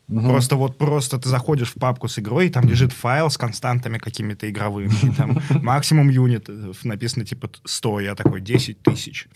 Мгм. 0.07 0.29
Просто 0.29 0.55
вот 0.55 0.77
просто 0.77 1.17
ты 1.17 1.27
заходишь 1.27 1.71
в 1.71 1.73
папку 1.73 2.07
с 2.07 2.17
игрой, 2.17 2.47
и 2.47 2.49
там 2.49 2.63
лежит 2.67 2.93
файл 2.93 3.29
с 3.29 3.37
константами 3.37 3.97
какими-то 3.97 4.49
игровыми. 4.49 4.93
И 5.03 5.11
там 5.11 5.41
максимум 5.61 6.09
юнитов 6.09 6.85
написано 6.85 7.25
типа 7.25 7.49
100, 7.65 7.99
я 7.99 8.15
такой 8.15 8.39
10 8.39 8.81
тысяч. 8.81 9.27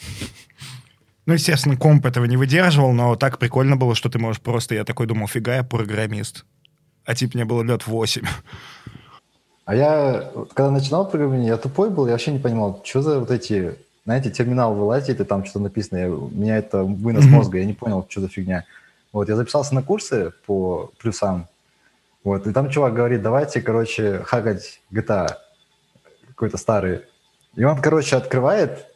Ну, 1.26 1.34
естественно, 1.34 1.78
комп 1.78 2.06
этого 2.06 2.26
не 2.26 2.38
выдерживал, 2.38 2.94
но 2.94 3.16
так 3.16 3.38
прикольно 3.38 3.76
было, 3.76 3.94
что 3.96 4.10
ты 4.10 4.18
можешь 4.18 4.42
просто... 4.42 4.76
Я 4.76 4.84
такой 4.84 5.06
думал, 5.06 5.28
фига, 5.28 5.56
я 5.56 5.64
программист. 5.64 6.46
А 7.06 7.14
типа 7.14 7.32
мне 7.36 7.46
было 7.46 7.64
лет 7.64 7.86
8. 7.86 8.24
А 9.66 9.76
я, 9.76 10.32
когда 10.54 10.72
начинал 10.72 11.08
программирование, 11.08 11.50
я 11.50 11.58
тупой 11.58 11.90
был, 11.90 12.06
я 12.08 12.14
вообще 12.14 12.32
не 12.32 12.40
понимал, 12.40 12.82
что 12.84 13.02
за 13.02 13.20
вот 13.20 13.30
эти, 13.30 13.76
знаете, 14.06 14.32
терминал 14.32 14.74
вылазит, 14.74 15.22
и 15.22 15.24
там 15.24 15.46
что-то 15.46 15.60
написано, 15.60 15.98
я, 16.00 16.10
у 16.12 16.30
меня 16.30 16.58
это 16.58 16.84
вынос 16.84 17.26
Мгм. 17.26 17.34
мозга, 17.36 17.60
я 17.60 17.66
не 17.66 17.74
понял, 17.74 18.06
что 18.10 18.22
за 18.22 18.28
фигня. 18.28 18.66
Вот, 19.14 19.30
я 19.30 19.36
записался 19.36 19.76
на 19.76 19.84
курсы 19.84 20.34
по 20.46 20.92
плюсам, 20.98 21.48
вот, 22.24 22.48
и 22.48 22.54
там 22.54 22.70
чувак 22.70 22.94
говорит, 22.94 23.22
давайте, 23.22 23.62
короче, 23.62 24.24
хакать 24.26 24.82
GTA 24.92 25.38
какой-то 26.30 26.58
старый. 26.58 27.02
И 27.56 27.64
он, 27.64 27.80
короче, 27.82 28.16
открывает 28.16 28.88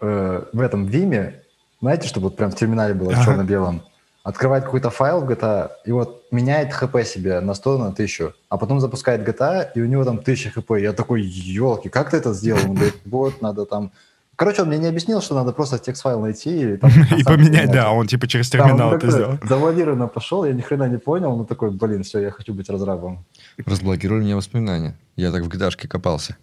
э, 0.00 0.44
в 0.52 0.60
этом 0.60 0.86
Виме, 0.86 1.42
знаете, 1.80 2.08
чтобы 2.08 2.28
вот 2.28 2.36
прям 2.36 2.50
в 2.50 2.54
терминале 2.54 2.94
было 2.94 3.12
Ага. 3.12 3.24
черно-белом, 3.24 3.82
открывает 4.22 4.64
какой-то 4.64 4.90
файл 4.90 5.20
в 5.20 5.30
GTA 5.30 5.70
и 5.84 5.92
вот 5.92 6.24
меняет 6.30 6.72
хп 6.72 7.02
себе 7.04 7.40
на 7.40 7.54
100, 7.54 7.78
на 7.78 7.88
1000, 7.88 8.34
а 8.48 8.56
потом 8.56 8.80
запускает 8.80 9.26
GTA, 9.26 9.68
и 9.74 9.80
у 9.80 9.86
него 9.86 10.04
там 10.04 10.18
1000 10.18 10.50
хп. 10.50 10.70
Я 10.78 10.92
такой, 10.92 11.22
елки, 11.22 11.88
как 11.88 12.10
ты 12.10 12.16
это 12.16 12.32
сделал? 12.32 12.60
Он 12.64 12.74
говорит, 12.74 12.96
вот, 13.04 13.40
надо 13.42 13.66
там 13.66 13.92
Короче, 14.36 14.62
он 14.62 14.68
мне 14.68 14.76
не 14.76 14.86
объяснил, 14.86 15.22
что 15.22 15.34
надо 15.34 15.52
просто 15.52 15.78
текст-файл 15.78 16.20
найти 16.20 16.74
и, 16.74 16.76
там, 16.76 16.90
И 17.18 17.24
поменять, 17.24 17.72
да, 17.72 17.90
он 17.90 18.06
типа 18.06 18.28
через 18.28 18.50
Да, 18.50 18.58
он 18.58 18.68
терминал 18.68 18.90
это 18.90 19.00
такой 19.06 19.14
сделал. 19.14 19.38
Завуалированно 19.42 20.08
пошел, 20.08 20.44
я 20.44 20.52
ни 20.52 20.60
хрена 20.60 20.88
не 20.88 20.98
понял, 20.98 21.34
но 21.36 21.44
такой, 21.44 21.70
блин, 21.70 22.02
все, 22.02 22.20
я 22.20 22.30
хочу 22.30 22.52
быть 22.52 22.68
разрабом. 22.68 23.24
Разблокировали 23.64 24.24
мне 24.24 24.36
воспоминания. 24.36 24.94
Я 25.16 25.32
так 25.32 25.42
в 25.42 25.48
гиташке 25.48 25.88
копался. 25.88 26.36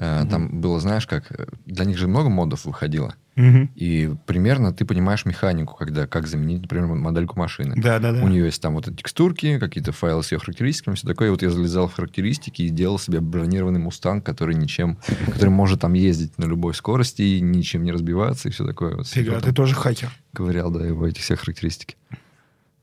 Э, 0.00 0.24
Там 0.30 0.60
было, 0.60 0.78
знаешь, 0.78 1.08
как... 1.08 1.24
э, 1.32 1.46
Для 1.66 1.84
них 1.84 1.98
же 1.98 2.06
много 2.06 2.28
модов 2.28 2.64
выходило. 2.66 3.14
Мгм. 3.34 3.70
И 3.74 4.12
примерно 4.26 4.72
ты 4.72 4.84
понимаешь 4.84 5.24
механику, 5.24 5.74
когда 5.74 6.06
как 6.06 6.28
заменить, 6.28 6.62
например, 6.62 6.86
модельку 6.86 7.36
машины. 7.36 7.74
Да, 7.76 7.98
да, 7.98 8.12
да. 8.12 8.22
У 8.22 8.28
нее 8.28 8.44
есть 8.46 8.62
там 8.62 8.74
вот 8.74 8.86
эти 8.86 8.94
текстурки, 8.96 9.58
какие-то 9.58 9.90
файлы 9.90 10.22
с 10.22 10.30
ее 10.30 10.38
характеристиками, 10.38 10.94
все 10.94 11.06
такое. 11.06 11.28
И 11.28 11.30
вот 11.32 11.42
я 11.42 11.50
залезал 11.50 11.88
в 11.88 11.94
характеристики 11.94 12.62
и 12.62 12.68
делал 12.68 13.00
себе 13.00 13.20
бронированный 13.20 13.80
мустанг, 13.80 14.24
который 14.24 14.54
ничем, 14.54 14.98
который 15.26 15.50
может 15.50 15.80
там 15.80 15.94
ездить 15.94 16.38
на 16.38 16.44
любой 16.44 16.74
скорости 16.74 17.22
и 17.22 17.40
ничем 17.40 17.82
не 17.82 17.90
разбиваться 17.90 18.48
и 18.48 18.52
все 18.52 18.64
такое. 18.64 18.94
Вот 18.96 19.08
Фига, 19.08 19.40
ты 19.40 19.52
тоже 19.52 19.74
хакер. 19.74 20.10
ковырял, 20.32 20.70
да, 20.70 20.86
его 20.86 21.06
эти 21.08 21.18
все 21.18 21.34
характеристики. 21.34 21.96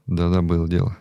Да-да, 0.05 0.41
было 0.41 0.67
дело. 0.67 0.97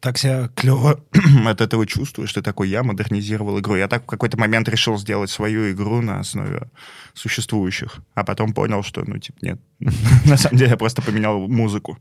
Так 0.00 0.18
себя 0.18 0.48
клево 0.54 1.00
от 1.46 1.60
этого 1.60 1.86
чувствуешь, 1.86 2.32
ты 2.32 2.42
такой, 2.42 2.68
я 2.68 2.82
модернизировал 2.82 3.58
игру. 3.58 3.76
Я 3.76 3.88
так 3.88 4.02
в 4.02 4.06
какой-то 4.06 4.38
момент 4.38 4.68
решил 4.68 4.98
сделать 4.98 5.30
свою 5.30 5.70
игру 5.72 6.00
на 6.00 6.20
основе 6.20 6.68
существующих, 7.14 8.00
а 8.14 8.24
потом 8.24 8.52
понял, 8.52 8.82
что, 8.82 9.02
ну, 9.06 9.18
типа, 9.18 9.38
нет. 9.42 9.60
На 10.24 10.36
самом 10.36 10.58
деле 10.58 10.70
я 10.70 10.76
просто 10.76 11.02
поменял 11.02 11.38
музыку. 11.48 11.98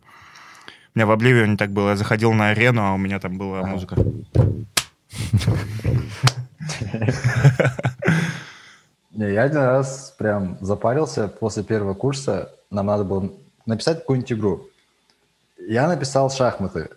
У 0.95 0.99
меня 0.99 1.05
в 1.05 1.11
Обливионе 1.11 1.57
так 1.57 1.71
было, 1.71 1.89
я 1.89 1.95
заходил 1.95 2.33
на 2.33 2.49
арену, 2.49 2.83
а 2.83 2.93
у 2.93 2.97
меня 2.97 3.19
там 3.19 3.37
была 3.37 3.59
Ага. 3.59 3.67
музыка. 3.69 3.95
Не, 9.11 9.33
я 9.33 9.43
один 9.43 9.57
раз 9.59 10.13
прям 10.17 10.57
запарился 10.61 11.27
после 11.27 11.63
первого 11.63 11.93
курса. 11.95 12.51
Нам 12.69 12.85
надо 12.87 13.03
было 13.03 13.31
написать 13.65 13.99
какую-нибудь 13.99 14.33
игру. 14.33 14.69
Я 15.67 15.87
написал 15.87 16.29
шахматы. 16.29 16.89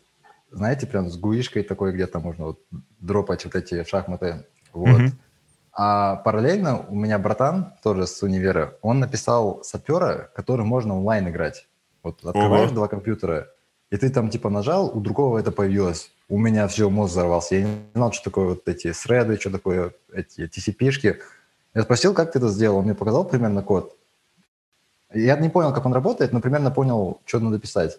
Знаете, 0.51 0.87
прям 0.87 1.11
с 1.11 1.17
гуишкой 1.17 1.63
такой, 1.63 1.93
где 1.93 2.07
там 2.07 2.23
можно 2.23 2.47
вот 2.47 2.61
дропать 3.01 3.45
вот 3.45 3.55
эти 3.55 3.85
шахматы. 3.85 4.47
Вот. 4.73 4.99
Мгм. 4.99 5.19
А 5.73 6.17
параллельно 6.17 6.85
у 6.89 6.95
меня 6.95 7.19
братан, 7.19 7.73
тоже 7.83 8.07
с 8.07 8.23
универа, 8.23 8.75
он 8.83 8.99
написал 8.99 9.63
сапера, 9.63 10.31
который 10.35 10.65
можно 10.65 10.97
онлайн 10.97 11.29
играть. 11.29 11.69
Вот 12.03 12.25
открываешь 12.25 12.71
Ого. 12.71 12.75
два 12.75 12.89
компьютера, 12.89 13.49
и 13.91 13.97
ты 13.97 14.09
там 14.11 14.31
типа 14.31 14.51
нажал, 14.51 14.91
у 14.97 15.01
другого 15.01 15.39
это 15.39 15.51
появилось. 15.53 16.13
У 16.29 16.39
меня 16.39 16.69
все, 16.69 16.89
мозг 16.91 17.13
взорвался. 17.13 17.57
Я 17.57 17.63
не 17.63 17.79
знал, 17.95 18.13
что 18.13 18.25
такое 18.25 18.47
вот 18.51 18.69
эти 18.69 18.93
среды, 18.93 19.37
что 19.37 19.51
такое 19.51 19.93
эти 20.13 20.43
TCP-шки. 20.43 21.19
Я 21.75 21.83
спросил, 21.83 22.15
как 22.15 22.33
ты 22.33 22.39
это 22.39 22.49
сделал. 22.49 22.79
Он 22.79 22.85
мне 22.85 22.95
показал 22.95 23.25
примерно 23.25 23.63
код. 23.63 23.97
Я 25.13 25.37
не 25.37 25.49
понял, 25.49 25.73
как 25.73 25.87
он 25.87 25.93
работает, 25.93 26.33
но 26.33 26.41
примерно 26.41 26.71
понял, 26.71 27.21
что 27.27 27.41
надо 27.41 27.59
писать. 27.59 27.99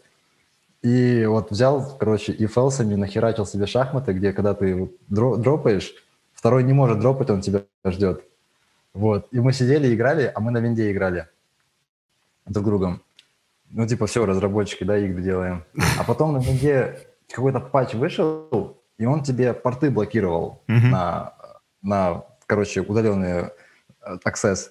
И 0.83 1.25
вот 1.25 1.51
взял, 1.51 1.95
короче, 1.97 2.31
и 2.31 2.47
фелсами 2.47 2.95
нахерачил 2.95 3.45
себе 3.45 3.67
шахматы, 3.67 4.13
где 4.13 4.33
когда 4.33 4.55
ты 4.55 4.91
дропаешь, 5.09 5.93
второй 6.33 6.63
не 6.63 6.73
может 6.73 6.99
дропать, 6.99 7.29
он 7.29 7.41
тебя 7.41 7.63
ждет. 7.85 8.23
Вот. 8.93 9.27
И 9.31 9.39
мы 9.39 9.53
сидели 9.53 9.93
играли, 9.93 10.31
а 10.33 10.39
мы 10.39 10.51
на 10.51 10.57
винде 10.57 10.91
играли 10.91 11.27
друг 12.45 12.65
другом. 12.65 13.01
Ну, 13.69 13.87
типа, 13.87 14.07
все, 14.07 14.25
разработчики, 14.25 14.83
да, 14.83 14.97
игры 14.97 15.21
делаем. 15.21 15.63
А 15.99 16.03
потом 16.03 16.33
на 16.33 16.39
винде 16.39 16.99
какой-то 17.29 17.59
патч 17.59 17.93
вышел, 17.93 18.81
и 18.97 19.05
он 19.05 19.23
тебе 19.23 19.53
порты 19.53 19.89
блокировал 19.89 20.61
на, 20.67 21.33
на, 21.81 22.25
короче, 22.45 22.81
удаленный 22.81 23.51
э, 24.01 24.17
access. 24.25 24.69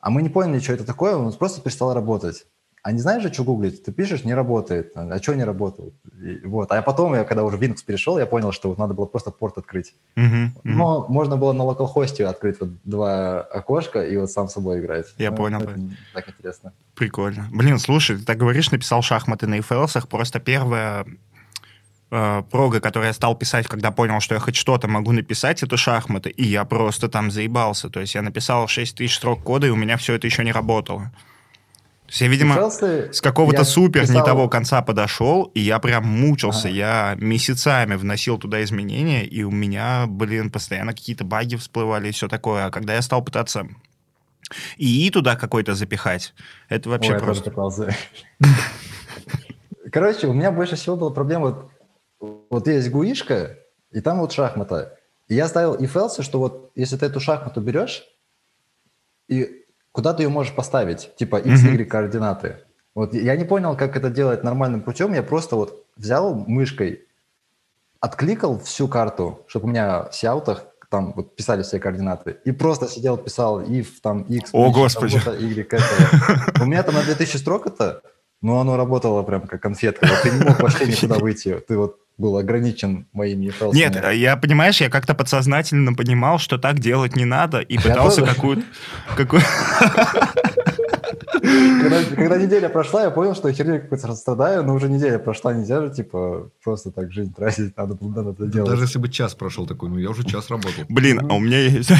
А 0.00 0.10
мы 0.10 0.20
не 0.20 0.28
поняли, 0.28 0.58
что 0.58 0.74
это 0.74 0.84
такое, 0.84 1.16
он 1.16 1.32
просто 1.32 1.62
перестал 1.62 1.94
работать. 1.94 2.46
А 2.84 2.92
не 2.92 2.98
знаешь 2.98 3.22
же, 3.22 3.32
что 3.32 3.44
гуглить? 3.44 3.82
Ты 3.82 3.92
пишешь, 3.92 4.24
не 4.24 4.34
работает. 4.34 4.92
А 4.94 5.18
что 5.18 5.34
не 5.34 5.44
работает? 5.44 5.94
И 6.22 6.46
вот. 6.46 6.70
А 6.70 6.82
потом, 6.82 7.14
я, 7.14 7.24
когда 7.24 7.42
уже 7.42 7.56
в 7.56 7.62
Linux 7.62 7.78
перешел, 7.86 8.18
я 8.18 8.26
понял, 8.26 8.52
что 8.52 8.68
вот 8.68 8.76
надо 8.76 8.92
было 8.92 9.06
просто 9.06 9.30
порт 9.30 9.56
открыть. 9.56 9.94
Мгм, 10.16 10.54
мгм. 10.64 10.78
Но 10.78 11.06
можно 11.08 11.38
было 11.38 11.54
на 11.54 11.64
локалхосте 11.64 12.26
открыть 12.26 12.60
вот 12.60 12.68
два 12.84 13.40
окошка 13.40 14.04
и 14.04 14.14
вот 14.18 14.30
сам 14.30 14.50
собой 14.50 14.80
играть. 14.80 15.06
Я 15.16 15.30
Ну, 15.30 15.36
понял, 15.38 15.62
это. 15.62 15.80
Так 16.12 16.28
интересно. 16.28 16.74
Прикольно. 16.94 17.48
Блин, 17.50 17.78
слушай, 17.78 18.18
ты 18.18 18.24
так 18.24 18.36
говоришь, 18.36 18.70
написал 18.70 19.00
шахматы 19.00 19.46
на 19.46 19.60
EFLs, 19.60 20.06
просто 20.06 20.38
первая 20.38 21.06
э, 22.10 22.42
прога, 22.50 22.80
которую 22.80 23.06
я 23.06 23.14
стал 23.14 23.34
писать, 23.34 23.66
когда 23.66 23.92
понял, 23.92 24.20
что 24.20 24.34
я 24.34 24.40
хоть 24.40 24.56
что-то 24.56 24.88
могу 24.88 25.12
написать, 25.12 25.62
это 25.62 25.78
шахматы, 25.78 26.28
и 26.28 26.44
я 26.44 26.66
просто 26.66 27.08
там 27.08 27.30
заебался. 27.30 27.88
То 27.88 28.00
есть 28.00 28.14
я 28.14 28.20
написал 28.20 28.68
6 28.68 28.94
тысяч 28.94 29.16
строк 29.16 29.42
кода, 29.42 29.68
и 29.68 29.70
у 29.70 29.76
меня 29.76 29.96
все 29.96 30.12
это 30.12 30.26
еще 30.26 30.44
не 30.44 30.52
работало. 30.52 31.10
То 32.06 32.10
есть 32.10 32.20
я, 32.20 32.28
видимо, 32.28 32.54
Челси 32.54 33.12
с 33.12 33.20
какого-то 33.22 33.64
супер 33.64 34.02
не 34.02 34.08
писал- 34.08 34.24
того 34.26 34.48
конца 34.48 34.82
подошел, 34.82 35.44
и 35.54 35.60
я 35.60 35.78
прям 35.78 36.06
мучился. 36.06 36.68
Ага. 36.68 36.76
Я 36.76 37.16
месяцами 37.18 37.94
вносил 37.94 38.38
туда 38.38 38.62
изменения, 38.62 39.24
и 39.24 39.42
у 39.42 39.50
меня, 39.50 40.04
блин, 40.06 40.50
постоянно 40.50 40.92
какие-то 40.92 41.24
баги 41.24 41.56
всплывали 41.56 42.08
и 42.08 42.12
все 42.12 42.28
такое. 42.28 42.66
А 42.66 42.70
когда 42.70 42.94
я 42.94 43.00
стал 43.00 43.24
пытаться 43.24 43.66
ИИ 44.76 45.10
туда 45.10 45.34
какой-то 45.34 45.74
запихать, 45.74 46.34
это 46.68 46.90
вообще 46.90 47.14
Ой, 47.14 47.20
просто... 47.20 47.52
Короче, 49.90 50.26
у 50.26 50.32
меня 50.34 50.50
больше 50.50 50.76
всего 50.76 50.96
была 50.96 51.10
проблема, 51.10 51.70
вот, 52.20 52.46
вот 52.50 52.68
есть 52.68 52.90
гуишка, 52.90 53.58
и 53.90 54.00
там 54.00 54.18
вот 54.18 54.32
шахмата. 54.32 54.98
И 55.28 55.34
я 55.34 55.48
ставил 55.48 55.76
if 55.76 55.94
else, 55.94 56.22
что 56.22 56.38
вот 56.38 56.72
если 56.74 56.96
ты 56.96 57.06
эту 57.06 57.20
шахмату 57.20 57.60
берешь, 57.60 58.02
и 59.28 59.63
куда 59.94 60.12
ты 60.12 60.24
ее 60.24 60.28
можешь 60.28 60.52
поставить, 60.52 61.14
типа 61.14 61.36
x, 61.36 61.62
y 61.62 61.84
координаты. 61.84 62.56
Вот 62.96 63.14
я 63.14 63.36
не 63.36 63.44
понял, 63.44 63.76
как 63.76 63.96
это 63.96 64.10
делать 64.10 64.42
нормальным 64.42 64.82
путем, 64.82 65.14
я 65.14 65.22
просто 65.22 65.54
вот 65.54 65.86
взял 65.96 66.34
мышкой, 66.34 67.06
откликал 68.00 68.58
всю 68.58 68.88
карту, 68.88 69.44
чтобы 69.46 69.66
у 69.66 69.68
меня 69.68 70.08
в 70.10 70.14
сяутах 70.14 70.66
там 70.90 71.12
вот 71.14 71.36
писали 71.36 71.62
все 71.62 71.78
координаты, 71.78 72.36
и 72.44 72.50
просто 72.50 72.88
сидел, 72.88 73.16
писал 73.16 73.62
if, 73.62 73.86
там, 74.02 74.22
x, 74.22 74.50
О, 74.52 74.64
плюс 74.64 74.74
Господи. 74.74 75.20
y, 75.38 75.60
этого. 75.62 76.62
У 76.62 76.66
меня 76.66 76.82
там 76.82 76.96
на 76.96 77.02
2000 77.02 77.36
строк 77.36 77.68
это, 77.68 78.02
но 78.42 78.60
оно 78.60 78.76
работало 78.76 79.22
прям 79.22 79.46
как 79.46 79.62
конфетка. 79.62 80.08
Вот 80.08 80.22
ты 80.22 80.30
не 80.30 80.44
мог 80.44 80.60
вообще 80.60 80.86
никуда 80.90 81.18
выйти. 81.18 81.62
Ты 81.68 81.78
вот 81.78 82.00
был 82.16 82.36
ограничен 82.36 83.06
моими 83.12 83.48
файлами. 83.50 83.76
Нет, 83.76 83.96
а 84.02 84.12
я, 84.12 84.36
понимаешь, 84.36 84.80
я 84.80 84.88
как-то 84.88 85.14
подсознательно 85.14 85.94
понимал, 85.94 86.38
что 86.38 86.58
так 86.58 86.78
делать 86.78 87.16
не 87.16 87.24
надо, 87.24 87.60
и 87.60 87.76
пытался 87.76 88.22
какую-то... 88.22 88.62
Какую... 89.16 89.42
Когда, 91.44 92.02
когда 92.04 92.36
неделя 92.38 92.68
прошла, 92.68 93.02
я 93.02 93.10
понял, 93.10 93.34
что 93.34 93.48
я 93.48 93.54
херню 93.54 93.80
какой-то 93.80 94.14
страдаю, 94.14 94.64
но 94.64 94.74
уже 94.74 94.88
неделя 94.88 95.18
прошла, 95.18 95.52
нельзя 95.52 95.82
же, 95.82 95.90
типа, 95.92 96.50
просто 96.62 96.90
так 96.90 97.12
жизнь 97.12 97.34
тратить, 97.34 97.76
надо, 97.76 97.96
надо 98.00 98.30
это 98.30 98.46
делать. 98.46 98.70
Даже 98.70 98.84
если 98.84 98.98
бы 98.98 99.08
час 99.10 99.34
прошел 99.34 99.66
такой, 99.66 99.90
ну 99.90 99.98
я 99.98 100.10
уже 100.10 100.24
час 100.24 100.48
работал. 100.48 100.84
Блин, 100.88 101.20
а 101.28 101.34
у 101.34 101.40
меня 101.40 101.58
есть 101.58 101.90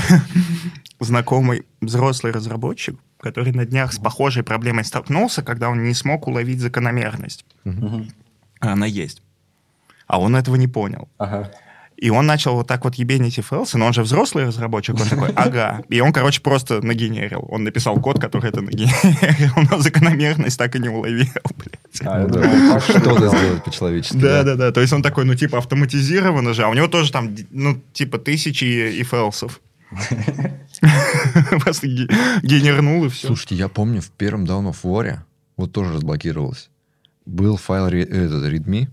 знакомый 1.01 1.67
взрослый 1.81 2.33
разработчик, 2.33 2.99
который 3.21 3.53
на 3.53 3.67
днях 3.67 3.93
с 3.93 3.99
похожей 3.99 4.43
проблемой 4.43 4.85
столкнулся, 4.85 5.43
когда 5.43 5.69
он 5.69 5.85
не 5.85 5.95
смог 5.95 6.27
уловить 6.27 6.61
закономерность. 6.61 7.45
А 7.65 8.73
Она 8.73 8.87
есть. 8.87 9.24
А 10.07 10.21
он 10.21 10.37
этого 10.37 10.57
не 10.57 10.69
понял. 10.69 11.09
Ага. 11.19 11.51
И 11.97 12.11
он 12.11 12.27
начал 12.27 12.55
вот 12.57 12.67
так 12.67 12.85
вот 12.85 12.97
ебенить 12.97 13.39
FLS, 13.39 13.77
но 13.79 13.87
он 13.87 13.93
же 13.93 14.03
взрослый 14.03 14.47
разработчик, 14.47 14.97
он 15.01 15.07
такой, 15.09 15.31
ага. 15.37 15.83
И 15.89 16.01
он, 16.01 16.13
короче, 16.13 16.41
просто 16.41 16.85
нагенерил. 16.85 17.47
Он 17.49 17.63
написал 17.63 18.01
код, 18.01 18.21
который 18.21 18.51
это 18.51 18.61
нагенерил, 18.63 19.53
но 19.71 19.79
закономерность 19.79 20.59
так 20.59 20.75
и 20.75 20.81
не 20.81 20.89
уловил, 20.89 21.29
блядь. 21.57 22.01
А, 22.05 22.81
Что-то 22.81 23.29
сделать 23.29 23.65
по-человечески. 23.65 24.17
Да, 24.17 24.43
да, 24.43 24.57
да. 24.57 24.73
То 24.73 24.81
есть 24.81 24.93
он 24.93 25.03
такой, 25.03 25.25
ну, 25.25 25.35
типа, 25.37 25.59
автоматизированно 25.59 26.53
же, 26.53 26.65
а 26.65 26.69
у 26.69 26.75
него 26.75 26.89
тоже 26.89 27.13
там, 27.13 27.35
ну, 27.51 27.81
типа, 27.93 28.19
тысячи 28.19 29.01
ифелсов. 29.01 29.61
Просто 31.61 31.87
ге- 31.87 32.09
генернул 32.43 33.05
и 33.05 33.09
все. 33.09 33.29
Слушайте, 33.29 33.55
я 33.55 33.69
помню, 33.69 34.01
в 34.01 34.11
первом 34.11 34.45
Dawn 34.45 34.71
of 34.71 34.79
War 34.83 35.19
вот 35.57 35.73
тоже 35.73 35.93
разблокировалось. 35.93 36.71
Был 37.27 37.57
файл 37.57 37.87
этот, 37.87 38.53
readme, 38.53 38.89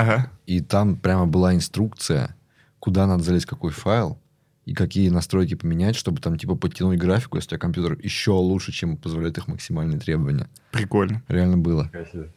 Ага. 0.00 0.30
и 0.46 0.60
там 0.60 0.96
прямо 0.96 1.26
была 1.26 1.54
инструкция, 1.54 2.36
куда 2.78 3.06
надо 3.06 3.22
залезть, 3.22 3.46
какой 3.46 3.70
файл, 3.72 4.18
и 4.66 4.74
какие 4.74 5.08
настройки 5.08 5.54
поменять, 5.54 5.96
чтобы 5.96 6.20
там 6.20 6.36
типа 6.36 6.56
подтянуть 6.56 6.98
графику, 6.98 7.36
если 7.36 7.48
у 7.48 7.50
тебя 7.50 7.58
компьютер 7.58 7.98
еще 8.02 8.32
лучше, 8.32 8.72
чем 8.72 8.96
позволяют 8.96 9.38
их 9.38 9.46
максимальные 9.46 10.00
требования. 10.00 10.48
Прикольно. 10.72 11.22
Реально 11.28 11.56
было. 11.56 11.88
Красиво. 11.92 12.32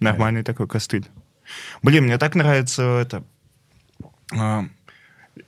Нормальный 0.00 0.42
такой 0.42 0.66
костыль. 0.66 1.06
Блин, 1.82 2.04
мне 2.04 2.18
так 2.18 2.34
нравится 2.34 2.82
это... 2.82 3.24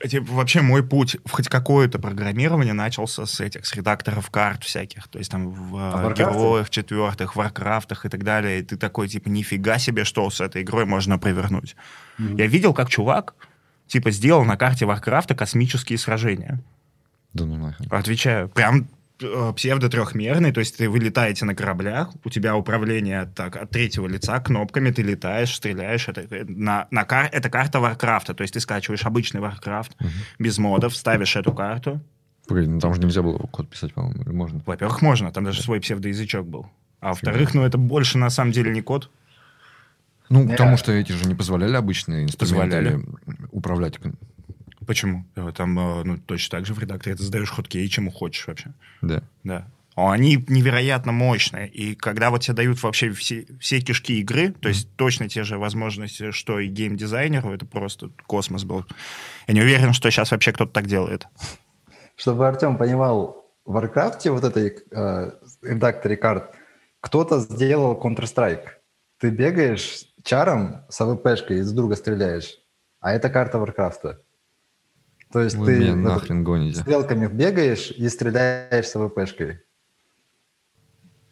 типа, 0.09 0.33
вообще 0.33 0.61
мой 0.63 0.83
путь 0.83 1.17
в 1.25 1.31
хоть 1.31 1.49
какое-то 1.49 1.99
программирование 1.99 2.73
начался 2.73 3.27
с 3.27 3.41
этих, 3.41 3.67
с 3.67 3.75
редакторов 3.75 4.31
карт 4.31 4.65
всяких. 4.65 5.09
То 5.09 5.19
есть 5.19 5.31
там 5.31 5.51
в 5.51 5.77
А, 5.77 6.03
Варкрафте? 6.03 6.25
героях 6.25 6.71
четвертых, 6.71 7.37
варкрафтах 7.37 8.07
и 8.07 8.09
так 8.09 8.25
далее. 8.25 8.61
И 8.61 8.63
ты 8.63 8.77
такой, 8.77 9.09
типа, 9.09 9.29
нифига 9.29 9.79
себе, 9.79 10.05
что 10.05 10.29
с 10.31 10.41
этой 10.41 10.63
игрой 10.63 10.85
можно 10.85 11.19
провернуть. 11.19 11.77
Я 12.19 12.47
видел, 12.47 12.75
как 12.75 12.89
чувак, 12.89 13.35
типа, 13.87 14.11
сделал 14.11 14.45
на 14.45 14.57
карте 14.57 14.87
Варкрафта 14.87 15.35
космические 15.35 15.99
сражения. 15.99 16.61
Да 17.33 17.45
ну 17.45 17.57
нахрен. 17.57 17.87
Отвечаю, 17.91 18.49
прям 18.49 18.81
э, 18.81 18.85
псевдо-трехмерный, 19.21 20.53
то 20.53 20.61
есть 20.61 20.77
ты 20.77 20.89
вы 20.89 20.99
летаете 20.99 21.45
на 21.45 21.55
кораблях, 21.55 22.11
у 22.25 22.31
тебя 22.31 22.57
управление 22.57 23.31
так, 23.35 23.57
от 23.57 23.71
третьего 23.71 24.07
лица, 24.07 24.41
кнопками 24.41 24.91
ты 24.91 25.03
летаешь, 25.03 25.55
стреляешь. 25.55 26.09
Это, 26.09 26.27
на, 26.49 26.89
на 26.91 27.05
кар, 27.05 27.29
это 27.33 27.51
карта 27.51 27.81
Варкрафта, 27.81 28.35
то 28.35 28.43
есть 28.43 28.55
ты 28.55 28.61
скачиваешь 28.61 29.05
обычный 29.05 29.41
Варкрафт 29.41 29.95
угу. 30.01 30.09
без 30.39 30.59
модов, 30.59 30.97
ставишь 30.97 31.37
эту 31.37 31.53
карту. 31.53 32.01
Погоди, 32.49 32.69
ну 32.69 32.81
там 32.81 32.95
же 32.95 33.01
нельзя 33.01 33.23
было 33.23 33.39
код 33.39 33.69
писать, 33.69 33.95
по-моему, 33.95 34.23
или 34.23 34.33
можно? 34.33 34.63
Во-первых, 34.67 35.03
можно, 35.03 35.31
там 35.31 35.45
даже 35.45 35.63
свой 35.63 35.81
псевдоязычок 35.81 36.47
был. 36.47 36.67
А 37.01 37.11
во-вторых, 37.11 37.55
ну 37.55 37.63
это 37.65 37.79
больше 37.79 38.19
на 38.19 38.31
самом 38.31 38.53
деле 38.53 38.71
не 38.71 38.83
код. 38.83 39.11
Ну, 40.29 40.45
yeah. 40.45 40.51
потому 40.51 40.77
что 40.77 40.93
эти 40.93 41.11
же 41.11 41.27
не 41.27 41.35
позволяли 41.35 41.75
обычные 41.75 42.25
инструменты 42.25 42.77
позволяли. 42.77 43.05
управлять 43.51 43.99
Почему? 44.91 45.25
Э, 45.37 45.53
там, 45.55 45.79
э, 45.79 46.03
ну, 46.03 46.19
точно 46.19 46.59
так 46.59 46.67
же 46.67 46.75
в 46.75 46.81
редакторе 46.81 47.15
ты 47.15 47.23
задаешь 47.23 47.49
хоткей, 47.49 47.89
чему 47.89 48.11
хочешь 48.11 48.49
вообще. 48.49 48.73
Да. 49.03 49.23
Да. 49.45 49.69
Они 49.95 50.45
невероятно 50.49 51.13
мощные. 51.13 51.69
И 51.69 51.95
когда 51.95 52.31
вот 52.31 52.41
тебе 52.41 52.57
дают 52.57 52.83
вообще 52.83 53.13
все, 53.13 53.47
все 53.61 53.79
кишки 53.79 54.19
игры, 54.19 54.51
то 54.51 54.69
есть 54.69 54.89
mm-hmm. 54.89 54.97
точно 54.97 55.29
те 55.29 55.45
же 55.45 55.59
возможности, 55.59 56.33
что 56.33 56.59
и 56.59 56.67
геймдизайнеру, 56.67 57.53
это 57.53 57.67
просто 57.67 58.11
космос 58.27 58.65
был. 58.65 58.85
Я 59.47 59.55
не 59.55 59.61
уверен, 59.61 59.93
что 59.93 60.11
сейчас 60.11 60.33
вообще 60.33 60.51
кто-то 60.51 60.73
так 60.73 60.87
делает. 60.87 61.29
Чтобы 62.17 62.49
Артем 62.49 62.77
понимал, 62.77 63.49
в 63.65 63.77
Warcraft 63.77 64.29
вот 64.33 64.43
этой 64.43 64.77
э, 64.91 65.31
редакторе 65.63 66.17
карт 66.17 66.53
кто-то 67.01 67.39
сделал 67.39 67.95
Counter-Strike. 67.95 68.67
Ты 69.21 69.31
бегаешь 69.31 70.07
чаром 70.25 70.85
с 70.89 71.01
АВПшкой 71.01 71.59
и 71.59 71.63
в 71.63 71.71
друга 71.71 71.95
стреляешь, 71.95 72.57
а 72.99 73.13
это 73.13 73.31
карта 73.31 73.61
Варкрафта. 73.61 74.19
То 75.33 75.41
есть 75.41 75.57
Вы 75.57 75.67
ты 75.67 75.79
меня 75.79 75.97
нахрен 75.97 76.43
гоните. 76.43 76.81
стрелками 76.81 77.27
бегаешь 77.29 77.91
и 77.91 78.09
стреляешь 78.09 78.87
с 78.87 78.97
АВПшкой. 78.97 79.61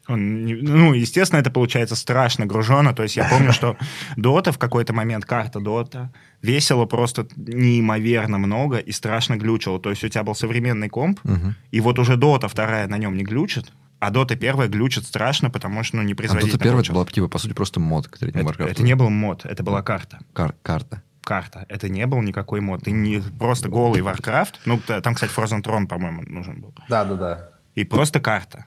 Он, 0.06 0.46
ну, 0.46 0.94
естественно, 0.94 1.38
это 1.38 1.50
получается 1.50 1.94
страшно 1.94 2.46
гружено. 2.46 2.94
То 2.94 3.02
есть 3.02 3.16
я 3.16 3.28
помню, 3.28 3.52
что 3.52 3.76
Дота 4.16 4.52
в 4.52 4.58
какой-то 4.58 4.94
момент, 4.94 5.26
карта 5.26 5.60
Дота, 5.60 6.12
весила 6.40 6.86
просто 6.86 7.26
неимоверно 7.36 8.38
много 8.38 8.78
и 8.78 8.92
страшно 8.92 9.36
глючила. 9.36 9.78
То 9.78 9.90
есть 9.90 10.02
у 10.04 10.08
тебя 10.08 10.22
был 10.22 10.34
современный 10.34 10.88
комп, 10.88 11.20
угу. 11.24 11.54
и 11.70 11.80
вот 11.80 11.98
уже 11.98 12.16
Дота 12.16 12.48
вторая 12.48 12.86
на 12.86 12.96
нем 12.96 13.16
не 13.16 13.24
глючит, 13.24 13.66
а 13.98 14.10
Дота 14.10 14.36
первая 14.36 14.68
глючит 14.68 15.04
страшно, 15.04 15.50
потому 15.50 15.82
что, 15.82 15.96
ну, 15.96 16.02
не 16.02 16.14
производительно. 16.14 16.54
А 16.54 16.56
Дота 16.56 16.64
первая 16.64 16.84
это 16.84 16.92
была, 16.92 17.04
типа, 17.04 17.28
по 17.28 17.38
сути, 17.38 17.52
просто 17.52 17.80
мод 17.80 18.08
к 18.08 18.16
третьему 18.16 18.48
это, 18.48 18.62
это 18.62 18.82
не 18.82 18.94
был 18.94 19.10
мод, 19.10 19.44
это 19.44 19.62
была 19.62 19.82
карта. 19.82 20.20
Кар 20.32 20.54
карта 20.62 21.02
карта. 21.28 21.66
Это 21.68 21.90
не 21.90 22.06
был 22.06 22.22
никакой 22.22 22.60
мод. 22.62 22.84
Ты 22.84 22.90
не 22.90 23.20
просто 23.38 23.68
голый 23.68 24.00
Warcraft. 24.00 24.54
Ну, 24.64 24.80
там, 25.02 25.14
кстати, 25.14 25.30
Frozen 25.30 25.62
Throne, 25.62 25.86
по-моему, 25.86 26.22
нужен 26.22 26.62
был. 26.62 26.74
Да, 26.88 27.04
да, 27.04 27.14
да. 27.14 27.48
И 27.74 27.84
просто 27.84 28.18
карта. 28.18 28.64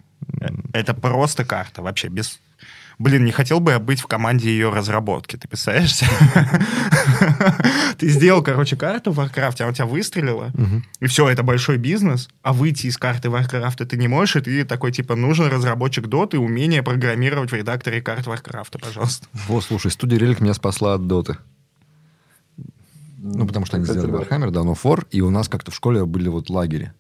Это 0.72 0.94
просто 0.94 1.44
карта, 1.44 1.82
вообще 1.82 2.08
без... 2.10 2.40
Блин, 3.00 3.26
не 3.26 3.32
хотел 3.32 3.60
бы 3.60 3.72
я 3.72 3.80
быть 3.80 4.00
в 4.00 4.06
команде 4.06 4.50
ее 4.50 4.70
разработки. 4.70 5.38
Ты 5.38 5.48
писаешься? 5.48 6.06
Ты 7.98 8.10
сделал, 8.10 8.44
короче, 8.44 8.76
карту 8.76 9.12
в 9.12 9.20
Warcraft, 9.20 9.64
а 9.64 9.68
у 9.68 9.74
тебя 9.74 9.88
выстрелила, 9.88 10.52
и 11.00 11.08
все, 11.08 11.28
это 11.28 11.42
большой 11.42 11.78
бизнес, 11.78 12.30
а 12.44 12.54
выйти 12.54 12.86
из 12.88 12.98
карты 12.98 13.30
Warcraft 13.30 13.86
ты 13.86 13.98
не 13.98 14.08
можешь, 14.08 14.36
и 14.36 14.42
ты 14.42 14.66
такой, 14.66 14.92
типа, 14.92 15.16
нужен 15.16 15.48
разработчик 15.48 16.08
доты, 16.08 16.38
умение 16.38 16.84
программировать 16.84 17.52
в 17.52 17.56
редакторе 17.56 18.02
карт 18.02 18.28
Warcraft, 18.28 18.80
пожалуйста. 18.80 19.28
Вот, 19.48 19.64
слушай, 19.64 19.90
студия 19.90 20.20
Релик 20.20 20.42
меня 20.42 20.54
спасла 20.54 20.94
от 20.94 21.08
доты. 21.08 21.38
Ну, 23.24 23.46
потому 23.46 23.66
что 23.68 23.78
они 23.78 23.86
сделали 23.86 24.12
Warhammer, 24.12 24.50
да, 24.50 24.64
но 24.64 24.74
Фор, 24.74 25.06
и 25.12 25.22
у 25.22 25.30
нас 25.30 25.48
как-то 25.48 25.70
в 25.70 25.76
школе 25.76 26.06
были 26.06 26.28
вот 26.28 26.50
лагеря. 26.50 26.94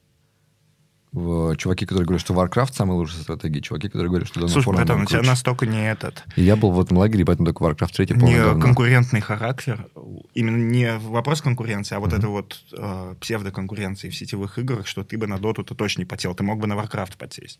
В, 1.11 1.57
чуваки, 1.57 1.85
которые 1.85 2.05
говорят, 2.05 2.21
что 2.21 2.33
Warcraft 2.33 2.73
самая 2.73 2.95
лучшая 2.95 3.23
стратегия, 3.23 3.59
чуваки, 3.59 3.89
которые 3.89 4.09
говорят, 4.09 4.29
что 4.29 4.47
Слушай, 4.47 4.73
братан, 4.73 5.01
у 5.01 5.05
тебя 5.05 5.23
настолько 5.23 5.65
не 5.65 5.91
этот... 5.91 6.23
И 6.37 6.43
я 6.43 6.55
был 6.55 6.71
в 6.71 6.79
этом 6.79 6.97
лагере, 6.97 7.25
поэтому 7.25 7.47
только 7.47 7.65
Warcraft 7.65 8.05
3 8.05 8.15
Не 8.15 8.37
говно. 8.37 8.61
конкурентный 8.61 9.19
характер, 9.19 9.89
именно 10.35 10.55
не 10.55 10.97
вопрос 10.99 11.41
конкуренции, 11.41 11.95
а 11.95 11.99
вот 11.99 12.13
mm-hmm. 12.13 12.17
это 12.17 12.27
вот 12.29 12.63
э, 12.71 13.15
псевдоконкуренции 13.19 14.09
в 14.09 14.15
сетевых 14.15 14.57
играх, 14.57 14.87
что 14.87 15.03
ты 15.03 15.17
бы 15.17 15.27
на 15.27 15.37
доту-то 15.37 15.75
точно 15.75 16.01
не 16.01 16.05
потел, 16.05 16.33
ты 16.33 16.43
мог 16.43 16.59
бы 16.59 16.67
на 16.67 16.73
Warcraft 16.75 17.17
подсесть. 17.17 17.59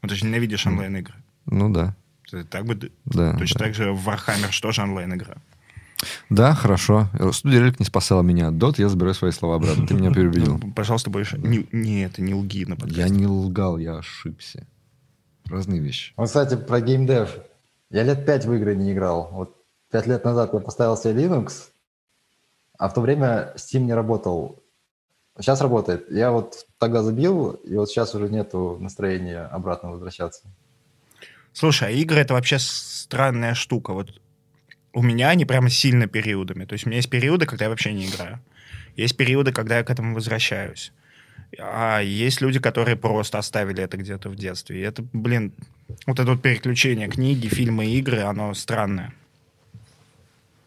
Ну, 0.00 0.08
ты 0.08 0.14
же 0.14 0.24
ненавидишь 0.24 0.64
mm-hmm. 0.64 0.70
онлайн-игры. 0.70 1.14
Ну 1.44 1.68
да. 1.70 1.94
Ты 2.30 2.44
так 2.44 2.64
бы... 2.64 2.90
Да, 3.04 3.36
точно 3.36 3.58
да. 3.58 3.64
так 3.66 3.74
же 3.74 3.92
в 3.92 4.08
Warhammer 4.08 4.50
что 4.50 4.72
же 4.72 4.80
онлайн-игра? 4.82 5.34
Да, 6.30 6.54
хорошо. 6.54 7.08
Студия 7.32 7.60
Релик 7.60 7.80
не 7.80 7.86
спасала 7.86 8.22
меня 8.22 8.48
от 8.48 8.58
Дот, 8.58 8.78
я 8.78 8.88
забираю 8.88 9.14
свои 9.14 9.30
слова 9.30 9.56
обратно. 9.56 9.86
Ты 9.86 9.94
меня 9.94 10.10
переубедил. 10.14 10.58
Ну, 10.58 10.72
пожалуйста, 10.72 11.10
больше 11.10 11.38
не, 11.38 11.66
не 11.72 12.04
это, 12.04 12.22
не 12.22 12.34
лги 12.34 12.64
на 12.64 12.76
подкасте. 12.76 13.00
Я 13.00 13.08
не 13.08 13.26
лгал, 13.26 13.78
я 13.78 13.98
ошибся. 13.98 14.66
Разные 15.46 15.80
вещи. 15.80 16.12
Вот, 16.16 16.26
кстати, 16.26 16.56
про 16.56 16.80
геймдев. 16.80 17.30
Я 17.90 18.02
лет 18.02 18.26
пять 18.26 18.44
в 18.44 18.52
игры 18.52 18.76
не 18.76 18.92
играл. 18.92 19.28
Вот 19.32 19.56
пять 19.90 20.06
лет 20.06 20.24
назад 20.24 20.52
я 20.52 20.60
поставил 20.60 20.96
себе 20.96 21.24
Linux, 21.24 21.70
а 22.78 22.88
в 22.88 22.94
то 22.94 23.00
время 23.00 23.54
Steam 23.56 23.80
не 23.80 23.94
работал. 23.94 24.62
Сейчас 25.38 25.60
работает. 25.60 26.10
Я 26.10 26.32
вот 26.32 26.66
тогда 26.78 27.02
забил, 27.02 27.52
и 27.52 27.74
вот 27.76 27.88
сейчас 27.88 28.14
уже 28.14 28.28
нету 28.28 28.76
настроения 28.80 29.42
обратно 29.42 29.90
возвращаться. 29.90 30.42
Слушай, 31.52 31.88
а 31.88 31.90
игры 31.92 32.20
это 32.20 32.34
вообще 32.34 32.58
странная 32.58 33.54
штука. 33.54 33.92
Вот 33.92 34.20
у 34.92 35.02
меня 35.02 35.30
они 35.30 35.44
прямо 35.44 35.70
сильно 35.70 36.06
периодами. 36.06 36.64
То 36.64 36.74
есть 36.74 36.86
у 36.86 36.88
меня 36.88 36.98
есть 36.98 37.10
периоды, 37.10 37.46
когда 37.46 37.66
я 37.66 37.70
вообще 37.70 37.92
не 37.92 38.06
играю. 38.06 38.40
Есть 38.96 39.16
периоды, 39.16 39.52
когда 39.52 39.78
я 39.78 39.84
к 39.84 39.90
этому 39.90 40.14
возвращаюсь. 40.14 40.92
А 41.58 42.00
есть 42.00 42.40
люди, 42.40 42.60
которые 42.60 42.96
просто 42.96 43.38
оставили 43.38 43.82
это 43.82 43.96
где-то 43.96 44.28
в 44.28 44.36
детстве. 44.36 44.80
И 44.80 44.82
это, 44.82 45.02
блин, 45.12 45.52
вот 46.06 46.18
это 46.18 46.30
вот 46.30 46.42
переключение 46.42 47.08
книги, 47.08 47.48
фильмы, 47.48 47.86
игры, 47.86 48.20
оно 48.20 48.52
странное. 48.54 49.12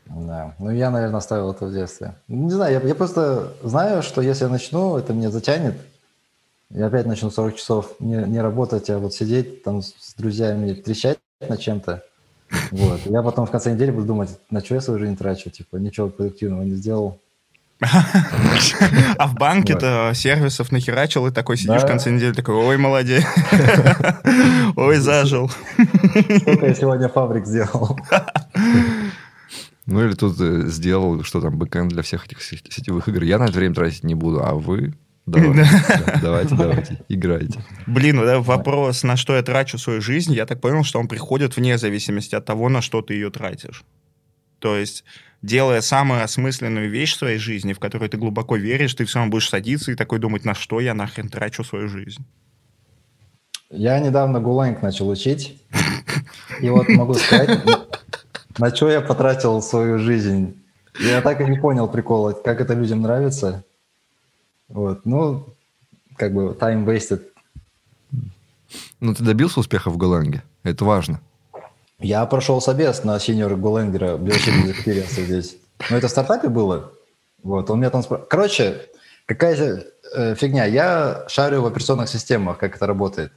Да, 0.06 0.56
ну 0.60 0.72
я, 0.72 0.90
наверное, 0.90 1.20
оставил 1.20 1.52
это 1.52 1.66
в 1.66 1.74
детстве. 1.74 2.16
Не 2.28 2.52
знаю, 2.52 2.74
я, 2.74 2.88
я 2.88 2.96
просто 2.96 3.54
знаю, 3.64 4.02
что 4.04 4.22
если 4.22 4.46
я 4.46 4.50
начну, 4.50 4.98
это 4.98 5.14
мне 5.14 5.30
затянет. 5.30 5.76
Я 6.70 6.88
опять 6.88 7.06
начну 7.06 7.30
40 7.30 7.56
часов 7.56 7.96
не, 8.00 8.16
не 8.16 8.42
работать, 8.42 8.90
а 8.90 8.98
вот 8.98 9.14
сидеть 9.14 9.64
там 9.64 9.82
с 9.82 10.14
друзьями, 10.18 10.74
трещать 10.74 11.20
над 11.40 11.60
чем-то. 11.60 12.04
Вот. 12.72 13.02
Я 13.06 13.22
потом 13.22 13.46
в 13.46 13.52
конце 13.52 13.74
недели 13.74 13.92
буду 13.92 14.08
думать, 14.08 14.30
на 14.50 14.64
что 14.64 14.76
я 14.76 14.82
свою 14.82 15.00
жизнь 15.00 15.18
трачу, 15.18 15.50
типа, 15.50 15.78
ничего 15.78 16.10
продуктивного 16.10 16.64
не 16.64 16.76
сделал. 16.76 17.20
А 19.18 19.28
в 19.28 19.36
банке-то 19.36 20.12
сервисов 20.14 20.72
нахерачил, 20.72 21.28
и 21.28 21.32
такой 21.32 21.58
сидишь 21.58 21.82
в 21.82 21.88
конце 21.88 22.12
недели, 22.12 22.34
такой, 22.34 22.56
ой, 22.56 22.78
молодец, 22.78 23.24
ой, 24.76 24.98
зажил. 24.98 25.50
Сколько 25.50 26.68
я 26.68 26.76
сегодня 26.76 27.10
фабрик 27.10 27.46
сделал. 27.46 27.98
Ну 29.88 30.06
или 30.06 30.14
тут 30.14 30.40
э, 30.40 30.68
сделал, 30.68 31.24
что 31.24 31.42
там, 31.42 31.58
бэкэнд 31.58 31.92
для 31.92 32.04
всех 32.04 32.26
этих 32.26 32.42
сетевых 32.42 33.08
игр. 33.08 33.24
Я 33.24 33.40
на 33.40 33.46
это 33.46 33.54
время 33.54 33.74
тратить 33.74 34.04
не 34.04 34.16
буду, 34.16 34.44
а 34.44 34.54
вы 34.54 34.94
Давайте, 35.26 35.70
давайте, 36.22 36.56
давайте, 36.56 37.00
играйте. 37.08 37.64
Блин, 37.88 38.20
вопрос, 38.42 39.04
на 39.04 39.16
что 39.16 39.36
я 39.36 39.44
трачу 39.44 39.78
свою 39.78 40.02
жизнь, 40.02 40.34
я 40.34 40.46
так 40.46 40.60
понял, 40.60 40.84
что 40.84 41.00
он 41.00 41.08
приходит 41.08 41.56
вне 41.56 41.78
зависимости 41.78 42.36
от 42.36 42.46
того, 42.46 42.70
на 42.70 42.82
что 42.82 43.02
ты 43.02 43.14
ее 43.14 43.30
тратишь. 43.30 43.84
То 44.60 44.76
есть, 44.76 45.04
делая 45.42 45.82
самую 45.82 46.24
осмысленную 46.24 46.90
вещь 46.90 47.14
в 47.14 47.20
своей 47.20 47.38
жизни, 47.38 47.74
в 47.74 47.80
которую 47.80 48.10
ты 48.10 48.18
глубоко 48.18 48.56
веришь, 48.56 48.94
ты 48.94 49.06
все 49.06 49.20
равно 49.20 49.32
будешь 49.32 49.50
садиться 49.50 49.92
и 49.92 49.96
такой 49.96 50.20
думать, 50.20 50.44
на 50.44 50.56
что 50.56 50.80
я 50.80 50.94
нахрен 50.94 51.30
трачу 51.30 51.64
свою 51.64 51.88
жизнь. 51.88 52.26
Я 53.70 54.00
недавно 54.00 54.40
Гуланг 54.40 54.82
начал 54.82 55.08
учить, 55.08 55.62
и 56.60 56.70
вот 56.70 56.90
могу 56.90 57.14
сказать, 57.14 57.64
на 58.58 58.76
что 58.76 58.90
я 58.92 59.02
потратил 59.02 59.62
свою 59.62 59.98
жизнь. 59.98 60.62
Я 61.00 61.22
так 61.22 61.40
и 61.42 61.46
не 61.46 61.58
понял 61.58 61.88
прикола, 61.88 62.34
как 62.34 62.60
это 62.60 62.74
людям 62.74 63.02
нравится. 63.02 63.64
Вот, 64.74 65.06
ну, 65.06 65.46
как 66.18 66.34
бы 66.34 66.56
time 66.60 66.86
wasted. 66.86 67.24
Ну, 69.00 69.14
ты 69.14 69.24
добился 69.24 69.60
успеха 69.60 69.90
в 69.90 69.98
Голанге? 69.98 70.44
Это 70.64 70.86
важно. 70.86 71.20
Я 72.00 72.26
прошел 72.26 72.62
собес 72.62 73.04
на 73.04 73.20
синьор 73.20 73.56
Голлендера 73.56 74.18
Bioshield 74.18 74.74
Experience 74.74 75.24
здесь. 75.24 75.58
Но 75.90 75.98
это 75.98 76.08
в 76.08 76.12
стартапе 76.12 76.50
было. 76.50 76.92
Вот, 77.44 77.70
он 77.70 77.80
меня 77.80 77.90
там 77.90 78.04
спрашивал. 78.04 78.28
Короче, 78.30 78.82
какая 79.26 79.84
э, 80.16 80.36
фигня. 80.36 80.66
Я 80.66 81.26
шарю 81.28 81.62
в 81.62 81.66
операционных 81.66 82.10
системах, 82.10 82.58
как 82.58 82.76
это 82.76 82.88
работает. 82.88 83.32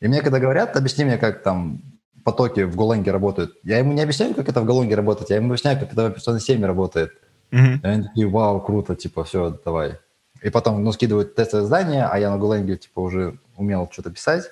И 0.00 0.08
мне 0.08 0.20
когда 0.22 0.40
говорят, 0.40 0.76
объясни 0.76 1.04
мне, 1.04 1.18
как 1.18 1.42
там 1.42 1.80
потоки 2.24 2.60
в 2.60 2.76
Голенге 2.76 3.10
работают. 3.10 3.56
Я 3.62 3.78
ему 3.78 3.92
не 3.92 4.02
объясняю, 4.02 4.34
как 4.34 4.48
это 4.48 4.60
в 4.60 4.64
Голенге 4.64 4.94
работает, 4.94 5.30
я 5.30 5.36
ему 5.36 5.48
объясняю, 5.48 5.78
как 5.78 5.92
это 5.92 6.02
в 6.02 6.06
операционной 6.06 6.40
системе 6.40 6.66
работает. 6.66 7.12
Mm-hmm. 7.50 7.80
И 7.82 7.86
они 7.86 8.02
такие, 8.04 8.28
вау, 8.28 8.60
круто, 8.60 8.96
типа, 8.96 9.24
все, 9.24 9.58
давай. 9.64 9.98
И 10.42 10.50
потом, 10.50 10.82
ну, 10.82 10.92
скидывают 10.92 11.34
тестовое 11.34 11.64
задание, 11.64 12.04
а 12.04 12.18
я 12.18 12.34
на 12.34 12.40
Golang, 12.40 12.76
типа, 12.76 13.00
уже 13.00 13.38
умел 13.56 13.88
что-то 13.92 14.10
писать. 14.10 14.50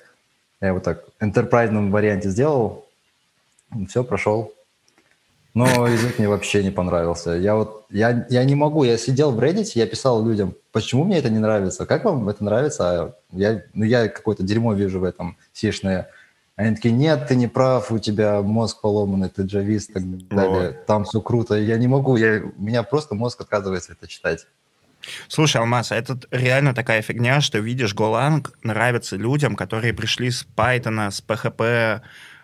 Я 0.61 0.73
вот 0.73 0.83
так 0.83 1.03
в 1.19 1.23
enterprise 1.23 1.89
варианте 1.89 2.29
сделал. 2.29 2.85
Все, 3.87 4.03
прошел. 4.03 4.53
Но 5.53 5.87
язык 5.87 6.17
мне 6.17 6.29
вообще 6.29 6.63
не 6.63 6.71
понравился. 6.71 7.31
Я 7.31 7.55
вот, 7.55 7.85
я, 7.89 8.25
я 8.29 8.43
не 8.45 8.55
могу, 8.55 8.85
я 8.85 8.97
сидел 8.97 9.31
в 9.31 9.39
Reddit, 9.39 9.71
я 9.75 9.85
писал 9.85 10.25
людям, 10.25 10.55
почему 10.71 11.03
мне 11.03 11.17
это 11.17 11.29
не 11.29 11.39
нравится, 11.39 11.85
как 11.85 12.05
вам 12.05 12.29
это 12.29 12.43
нравится, 12.43 12.83
а 12.89 13.15
я, 13.33 13.61
ну, 13.73 13.83
я 13.83 14.07
какое-то 14.07 14.43
дерьмо 14.43 14.73
вижу 14.73 15.01
в 15.01 15.03
этом 15.03 15.37
сишное. 15.51 16.09
Они 16.55 16.75
такие, 16.75 16.93
нет, 16.93 17.27
ты 17.27 17.35
не 17.35 17.47
прав, 17.47 17.91
у 17.91 17.99
тебя 17.99 18.41
мозг 18.41 18.79
поломанный, 18.79 19.27
ты 19.27 19.41
джавист 19.41 19.89
и 19.89 19.93
так 19.93 20.27
далее, 20.27 20.79
там 20.87 21.03
все 21.03 21.19
круто. 21.19 21.55
Я 21.55 21.77
не 21.77 21.87
могу, 21.87 22.15
я, 22.15 22.43
у 22.43 22.61
меня 22.61 22.83
просто 22.83 23.15
мозг 23.15 23.41
отказывается 23.41 23.91
это 23.91 24.07
читать. 24.07 24.47
Слушай, 25.27 25.57
Алмаз, 25.57 25.91
а 25.91 25.95
это 25.95 26.19
реально 26.31 26.73
такая 26.73 27.01
фигня, 27.01 27.41
что, 27.41 27.59
видишь, 27.59 27.93
Golang 27.93 28.47
нравится 28.63 29.15
людям, 29.15 29.55
которые 29.55 29.93
пришли 29.93 30.31
с 30.31 30.45
Python, 30.55 31.11
с 31.11 31.23
PHP, 31.25 32.01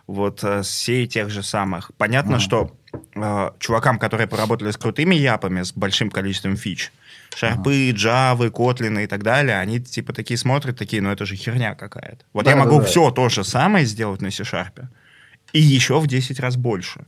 вот 0.07 0.43
э, 0.43 0.63
с 0.63 0.69
сей 0.69 1.05
тех 1.05 1.29
же 1.29 1.43
самых. 1.43 1.91
Понятно, 1.97 2.35
mm. 2.35 2.39
что 2.39 2.71
э, 3.15 3.51
чувакам, 3.59 3.99
которые 3.99 4.27
поработали 4.27 4.71
с 4.71 4.77
крутыми 4.77 5.15
япами, 5.15 5.61
с 5.61 5.73
большим 5.73 6.09
количеством 6.09 6.55
фич, 6.55 6.91
шарпы, 7.35 7.91
джавы, 7.91 8.49
котлины 8.49 9.03
и 9.03 9.07
так 9.07 9.23
далее, 9.23 9.59
они 9.59 9.79
типа 9.79 10.13
такие 10.13 10.37
смотрят, 10.37 10.77
такие, 10.77 11.01
ну 11.01 11.11
это 11.11 11.25
же 11.25 11.35
херня 11.35 11.75
какая-то. 11.75 12.25
Вот 12.33 12.45
да, 12.45 12.51
я 12.51 12.57
могу 12.57 12.79
да, 12.79 12.85
все 12.85 13.11
то 13.11 13.29
же 13.29 13.43
самое 13.43 13.85
сделать 13.85 14.21
на 14.21 14.31
C-Sharp, 14.31 14.85
и 15.53 15.59
еще 15.59 15.99
в 15.99 16.07
10 16.07 16.39
раз 16.39 16.55
больше. 16.55 17.05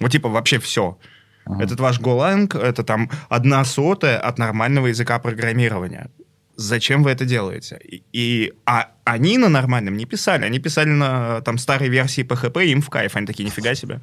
Вот 0.00 0.12
типа 0.12 0.28
вообще 0.28 0.58
все. 0.58 0.98
Ага. 1.46 1.64
Этот 1.64 1.80
ваш 1.80 2.00
Golang, 2.00 2.58
это 2.58 2.82
там 2.82 3.10
одна 3.28 3.64
сотая 3.64 4.18
от 4.18 4.38
нормального 4.38 4.88
языка 4.88 5.18
программирования. 5.18 6.10
Зачем 6.56 7.02
вы 7.02 7.10
это 7.10 7.24
делаете? 7.24 7.78
И, 7.84 8.02
и 8.12 8.52
а 8.64 8.88
они 9.04 9.38
на 9.38 9.48
нормальном 9.48 9.96
не 9.96 10.06
писали. 10.06 10.44
Они 10.44 10.58
писали 10.58 10.88
на 10.88 11.40
там 11.42 11.58
старой 11.58 11.88
версии 11.88 12.24
PHP, 12.24 12.66
им 12.66 12.82
в 12.82 12.90
кайф. 12.90 13.16
Они 13.16 13.26
такие, 13.26 13.44
нифига 13.44 13.74
себе. 13.74 14.00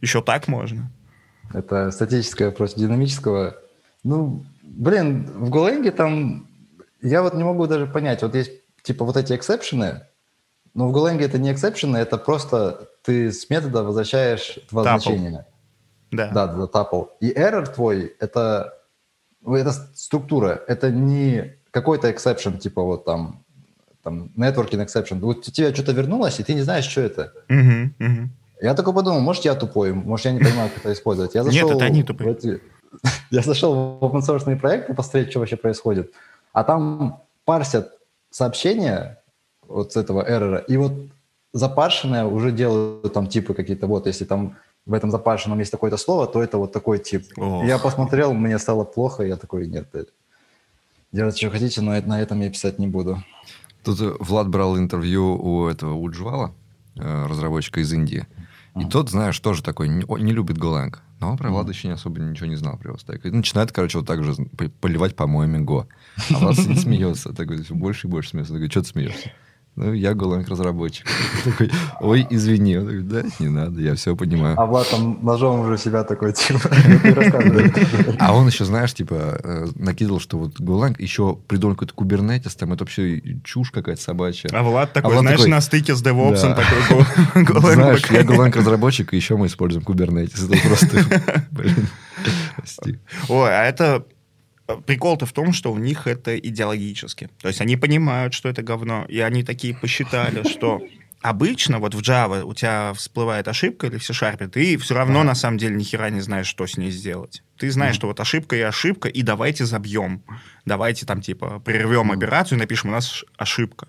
Еще 0.00 0.20
так 0.20 0.48
можно. 0.48 0.90
Это 1.52 1.90
статическое 1.90 2.50
против 2.50 2.76
динамического. 2.76 3.56
Ну, 4.02 4.44
блин, 4.62 5.30
в 5.34 5.50
Golang 5.50 5.90
там... 5.90 6.46
Я 7.00 7.22
вот 7.22 7.34
не 7.34 7.44
могу 7.44 7.66
даже 7.66 7.86
понять. 7.86 8.22
Вот 8.22 8.34
есть 8.34 8.52
типа 8.82 9.04
вот 9.04 9.16
эти 9.16 9.34
эксепшены, 9.34 10.02
но 10.74 10.88
в 10.88 10.96
Golang 10.96 11.20
это 11.20 11.38
не 11.38 11.52
эксепшены, 11.52 11.96
это 11.96 12.18
просто 12.18 12.88
ты 13.02 13.32
с 13.32 13.48
метода 13.50 13.82
возвращаешь 13.82 14.58
два 14.70 14.82
значения. 14.82 15.46
Да. 16.16 16.30
Да, 16.30 16.68
tuple. 16.72 17.08
И 17.20 17.32
error 17.32 17.66
твой 17.66 18.14
это, 18.18 18.74
это 19.46 19.72
структура, 19.94 20.62
это 20.66 20.90
не 20.90 21.56
какой-то 21.70 22.10
exception, 22.10 22.58
типа 22.58 22.82
вот 22.82 23.04
там, 23.04 23.44
там 24.02 24.30
networking 24.36 24.84
exception. 24.84 25.18
Вот 25.20 25.48
у 25.48 25.50
тебя 25.50 25.74
что-то 25.74 25.92
вернулось, 25.92 26.40
и 26.40 26.44
ты 26.44 26.54
не 26.54 26.62
знаешь, 26.62 26.84
что 26.84 27.00
это. 27.00 27.32
Uh-huh, 27.48 27.90
uh-huh. 27.98 28.28
Я 28.60 28.74
только 28.74 28.92
подумал, 28.92 29.20
может, 29.20 29.44
я 29.44 29.54
тупой, 29.54 29.92
может, 29.92 30.26
я 30.26 30.32
не 30.32 30.38
понимаю, 30.38 30.70
как 30.70 30.78
это 30.84 30.92
использовать. 30.92 31.34
Я 31.34 31.42
зашел 31.42 31.68
Нет, 31.68 31.76
это 31.76 31.84
они 31.84 32.02
тупые. 32.02 32.32
Эти... 32.32 32.60
Я 33.30 33.42
зашел 33.42 33.98
в 34.00 34.04
open 34.04 34.56
проекты, 34.56 34.94
посмотреть, 34.94 35.30
что 35.30 35.40
вообще 35.40 35.56
происходит. 35.56 36.12
А 36.52 36.62
там 36.62 37.22
парсят 37.44 37.92
сообщения 38.30 39.18
вот 39.66 39.92
с 39.92 39.96
этого 39.96 40.24
эррора, 40.26 40.58
и 40.58 40.76
вот 40.76 40.92
запаршенное 41.52 42.24
уже 42.24 42.52
делают 42.52 43.12
там 43.12 43.26
типы 43.26 43.54
какие-то, 43.54 43.86
вот, 43.86 44.06
если 44.06 44.24
там 44.24 44.56
в 44.86 44.92
этом 44.92 45.10
запашенном 45.10 45.58
есть 45.58 45.70
такое-то 45.70 45.96
слово, 45.96 46.26
то 46.26 46.42
это 46.42 46.58
вот 46.58 46.72
такой 46.72 46.98
тип. 46.98 47.24
Ох. 47.36 47.64
Я 47.64 47.78
посмотрел, 47.78 48.34
мне 48.34 48.58
стало 48.58 48.84
плохо, 48.84 49.22
я 49.22 49.36
такой, 49.36 49.66
нет, 49.66 49.88
делать 51.14 51.36
что 51.38 51.50
хотите, 51.50 51.80
но 51.80 51.92
на 51.92 52.20
этом 52.20 52.40
я 52.40 52.50
писать 52.50 52.78
не 52.78 52.86
буду. 52.86 53.22
Тут 53.84 54.00
Влад 54.20 54.48
брал 54.48 54.76
интервью 54.76 55.36
у 55.36 55.68
этого 55.68 55.94
Уджвала, 55.94 56.52
э, 56.96 57.26
разработчика 57.26 57.80
из 57.80 57.92
Индии. 57.92 58.26
И 58.74 58.80
uh-huh. 58.80 58.90
тот, 58.90 59.10
знаешь, 59.10 59.38
тоже 59.38 59.62
такой, 59.62 59.88
не, 59.88 60.04
не 60.22 60.32
любит 60.32 60.58
Golang. 60.58 60.96
Но 61.20 61.30
он 61.30 61.36
про 61.36 61.50
Влада 61.50 61.70
uh-huh. 61.70 61.74
еще 61.74 61.88
не 61.88 61.94
особо 61.94 62.20
ничего 62.20 62.46
не 62.46 62.56
знал 62.56 62.76
про 62.76 62.88
его 62.88 62.98
стек. 62.98 63.24
И 63.24 63.30
начинает, 63.30 63.70
короче, 63.70 63.98
вот 63.98 64.06
так 64.06 64.24
же 64.24 64.34
поливать 64.80 65.14
по-моему 65.14 65.64
Го. 65.64 65.86
А 66.30 66.38
Влад 66.38 66.56
смеется. 66.80 67.32
Такой, 67.32 67.64
больше 67.70 68.08
и 68.08 68.10
больше 68.10 68.30
смеется. 68.30 68.54
Такой, 68.54 68.68
что 68.68 68.82
ты 68.82 68.88
смеешься? 68.88 69.32
Ну, 69.76 69.92
я 69.92 70.12
Golang 70.12 70.48
разработчик. 70.48 71.06
Такой, 71.44 71.70
ой, 72.00 72.26
извини. 72.30 72.78
Он 72.78 72.86
такой, 72.86 73.02
да, 73.02 73.22
не 73.40 73.48
надо, 73.48 73.80
я 73.80 73.96
все 73.96 74.14
понимаю. 74.14 74.54
А 74.56 74.66
Влад 74.66 74.88
там 74.88 75.18
ножом 75.22 75.60
уже 75.60 75.78
себя 75.78 76.04
такой, 76.04 76.32
типа, 76.32 76.60
А 78.20 78.36
он 78.36 78.46
еще, 78.46 78.64
знаешь, 78.64 78.94
типа, 78.94 79.40
э, 79.42 79.66
накидывал, 79.74 80.20
что 80.20 80.38
вот 80.38 80.60
Golang 80.60 80.94
еще 80.98 81.36
придумал 81.48 81.74
какой-то 81.74 81.94
кубернетис, 81.94 82.54
там 82.54 82.72
это 82.72 82.84
вообще 82.84 83.20
чушь 83.42 83.72
какая-то 83.72 84.00
собачья. 84.00 84.48
А 84.52 84.62
Влад 84.62 84.92
такой, 84.92 85.10
а 85.10 85.12
Влад 85.14 85.22
знаешь, 85.22 85.40
такой, 85.40 85.50
на 85.50 85.60
стыке 85.60 85.96
с 85.96 86.02
DevOps 86.02 86.54
такой 86.54 87.42
Golang. 87.42 87.74
Знаешь, 87.74 88.04
я 88.10 88.22
Golang 88.22 88.56
разработчик, 88.56 89.12
и 89.12 89.16
еще 89.16 89.36
мы 89.36 89.46
используем 89.46 89.84
кубернетис. 89.84 90.44
Это 90.44 90.68
просто. 90.68 90.98
Ой, 93.28 93.50
а 93.50 93.64
это 93.64 94.04
прикол-то 94.66 95.26
в 95.26 95.32
том, 95.32 95.52
что 95.52 95.72
у 95.72 95.78
них 95.78 96.06
это 96.06 96.38
идеологически. 96.38 97.30
То 97.40 97.48
есть 97.48 97.60
они 97.60 97.76
понимают, 97.76 98.34
что 98.34 98.48
это 98.48 98.62
говно, 98.62 99.04
и 99.08 99.18
они 99.20 99.42
такие 99.42 99.74
посчитали, 99.74 100.46
что 100.48 100.82
обычно 101.20 101.78
вот 101.78 101.94
в 101.94 102.00
Java 102.00 102.42
у 102.42 102.54
тебя 102.54 102.92
всплывает 102.94 103.48
ошибка 103.48 103.86
или 103.86 103.98
в 103.98 104.04
C-Sharp, 104.04 104.48
ты 104.48 104.76
все 104.78 104.94
равно 104.94 105.22
на 105.22 105.34
самом 105.34 105.58
деле 105.58 105.74
ни 105.74 105.82
хера 105.82 106.10
не 106.10 106.20
знаешь, 106.20 106.46
что 106.46 106.66
с 106.66 106.76
ней 106.76 106.90
сделать. 106.90 107.42
Ты 107.58 107.70
знаешь, 107.70 107.94
что 107.94 108.06
вот 108.06 108.20
ошибка 108.20 108.56
и 108.56 108.60
ошибка, 108.60 109.08
и 109.08 109.22
давайте 109.22 109.64
забьем. 109.64 110.22
Давайте 110.64 111.06
там 111.06 111.20
типа 111.20 111.60
прервем 111.60 112.10
операцию 112.12 112.58
и 112.58 112.60
напишем, 112.60 112.90
у 112.90 112.92
нас 112.92 113.24
ошибка. 113.36 113.88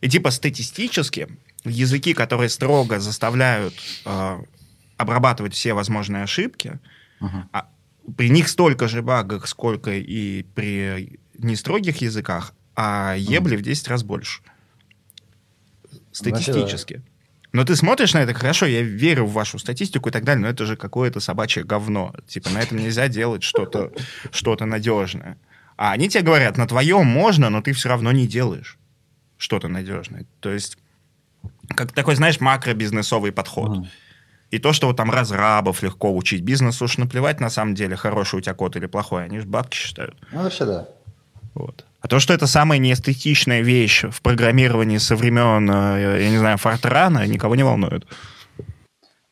И 0.00 0.08
типа 0.08 0.30
статистически 0.30 1.28
языки, 1.64 2.14
которые 2.14 2.48
строго 2.48 3.00
заставляют 3.00 3.74
э, 4.06 4.38
обрабатывать 4.96 5.52
все 5.52 5.74
возможные 5.74 6.22
ошибки, 6.22 6.78
uh-huh 7.20 7.64
при 8.16 8.28
них 8.30 8.48
столько 8.48 8.88
же 8.88 9.02
багов, 9.02 9.48
сколько 9.48 9.92
и 9.92 10.42
при 10.42 11.18
нестрогих 11.38 11.98
языках, 11.98 12.54
а 12.76 13.14
ебли 13.16 13.56
mm. 13.56 13.60
в 13.60 13.62
10 13.62 13.88
раз 13.88 14.02
больше. 14.02 14.42
Статистически. 16.12 16.94
Значит, 16.94 17.10
Но 17.52 17.64
ты 17.64 17.76
смотришь 17.76 18.14
на 18.14 18.18
это, 18.18 18.34
хорошо, 18.34 18.66
я 18.66 18.82
верю 18.82 19.26
в 19.26 19.32
вашу 19.32 19.58
статистику 19.58 20.08
и 20.08 20.12
так 20.12 20.24
далее, 20.24 20.42
но 20.42 20.48
это 20.48 20.66
же 20.66 20.76
какое-то 20.76 21.20
собачье 21.20 21.64
говно. 21.64 22.14
Типа 22.26 22.50
на 22.50 22.60
этом 22.60 22.78
нельзя 22.78 23.08
делать 23.08 23.42
что-то 23.42 23.92
что 24.30 24.56
надежное. 24.64 25.38
А 25.76 25.92
они 25.92 26.08
тебе 26.08 26.22
говорят, 26.22 26.58
на 26.58 26.66
твоем 26.66 27.06
можно, 27.06 27.48
но 27.48 27.62
ты 27.62 27.72
все 27.72 27.88
равно 27.88 28.12
не 28.12 28.26
делаешь 28.26 28.78
что-то 29.38 29.68
надежное. 29.68 30.26
То 30.40 30.50
есть, 30.50 30.76
как 31.68 31.92
такой, 31.92 32.14
знаешь, 32.14 32.40
макробизнесовый 32.40 33.32
подход. 33.32 33.78
Mm. 33.78 33.86
И 34.50 34.58
то, 34.58 34.72
что 34.72 34.88
вот 34.88 34.96
там 34.96 35.10
разрабов 35.10 35.82
легко 35.82 36.14
учить, 36.14 36.42
бизнесу 36.42 36.84
уж 36.84 36.98
наплевать, 36.98 37.40
на 37.40 37.50
самом 37.50 37.74
деле, 37.74 37.96
хороший 37.96 38.38
у 38.38 38.40
тебя 38.40 38.54
код 38.54 38.76
или 38.76 38.86
плохой, 38.86 39.24
они 39.24 39.38
же 39.38 39.46
бабки 39.46 39.76
считают. 39.76 40.16
Ну, 40.32 40.42
вообще 40.42 40.64
да. 40.64 40.88
Вот. 41.54 41.84
А 42.00 42.08
то, 42.08 42.18
что 42.18 42.32
это 42.32 42.46
самая 42.46 42.78
неэстетичная 42.78 43.60
вещь 43.60 44.04
в 44.10 44.22
программировании 44.22 44.98
со 44.98 45.16
времен, 45.16 45.70
э, 45.70 46.22
я 46.22 46.30
не 46.30 46.38
знаю, 46.38 46.58
Фортрана, 46.58 47.26
никого 47.26 47.54
не 47.54 47.62
волнует. 47.62 48.06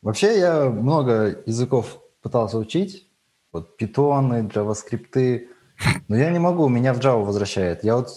Вообще 0.01 0.39
я 0.39 0.69
много 0.69 1.41
языков 1.45 1.99
пытался 2.21 2.57
учить, 2.57 3.07
вот 3.51 3.75
питоны, 3.77 4.49
JavaScript, 4.53 5.47
но 6.07 6.15
я 6.15 6.29
не 6.29 6.39
могу, 6.39 6.69
меня 6.69 6.93
в 6.93 6.99
Java 6.99 7.23
возвращает. 7.25 7.83
Я 7.83 7.95
вот 7.97 8.09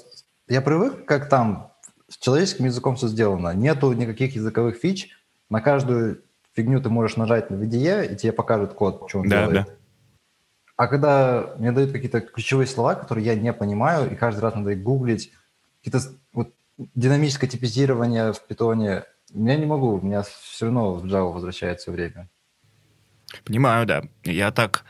я 0.49 0.61
привык, 0.61 1.05
как 1.07 1.29
там 1.29 1.73
с 2.09 2.19
человеческим 2.19 2.67
языком 2.67 2.97
все 2.97 3.09
сделано. 3.09 3.55
Нету 3.55 3.93
никаких 3.93 4.35
языковых 4.37 4.77
фич. 4.77 5.09
На 5.49 5.61
каждую 5.61 6.23
фигню 6.55 6.81
ты 6.81 6.89
можешь 6.89 7.17
нажать 7.17 7.51
на 7.51 7.57
VDE, 7.57 8.13
и 8.13 8.17
тебе 8.17 8.33
покажет 8.33 8.75
код, 8.75 9.05
что 9.09 9.21
он 9.21 9.29
да, 9.29 9.47
делает. 9.47 9.67
Да. 9.67 9.73
А 10.77 10.87
когда 10.89 11.55
мне 11.59 11.73
дают 11.73 11.93
какие-то 11.93 12.21
ключевые 12.21 12.67
слова, 12.67 12.95
которые 12.95 13.27
я 13.27 13.35
не 13.35 13.53
понимаю, 13.53 14.11
и 14.11 14.17
каждый 14.17 14.41
раз 14.41 14.55
надо 14.55 14.71
их 14.71 14.83
гуглить, 14.83 15.33
какие-то 15.83 16.07
вот, 16.33 16.53
динамическое 16.95 17.49
типизирование 17.49 18.33
в 18.33 18.41
питоне, 18.41 19.05
я 19.35 19.57
не 19.57 19.67
могу, 19.67 19.95
у 19.95 20.01
меня 20.01 20.23
все 20.23 20.67
равно 20.67 20.95
в 20.95 21.05
Java 21.05 21.33
возвращается 21.33 21.91
время. 21.91 22.29
Понимаю, 23.45 23.87
да. 23.87 24.03
Я 24.25 24.51
так, 24.51 24.85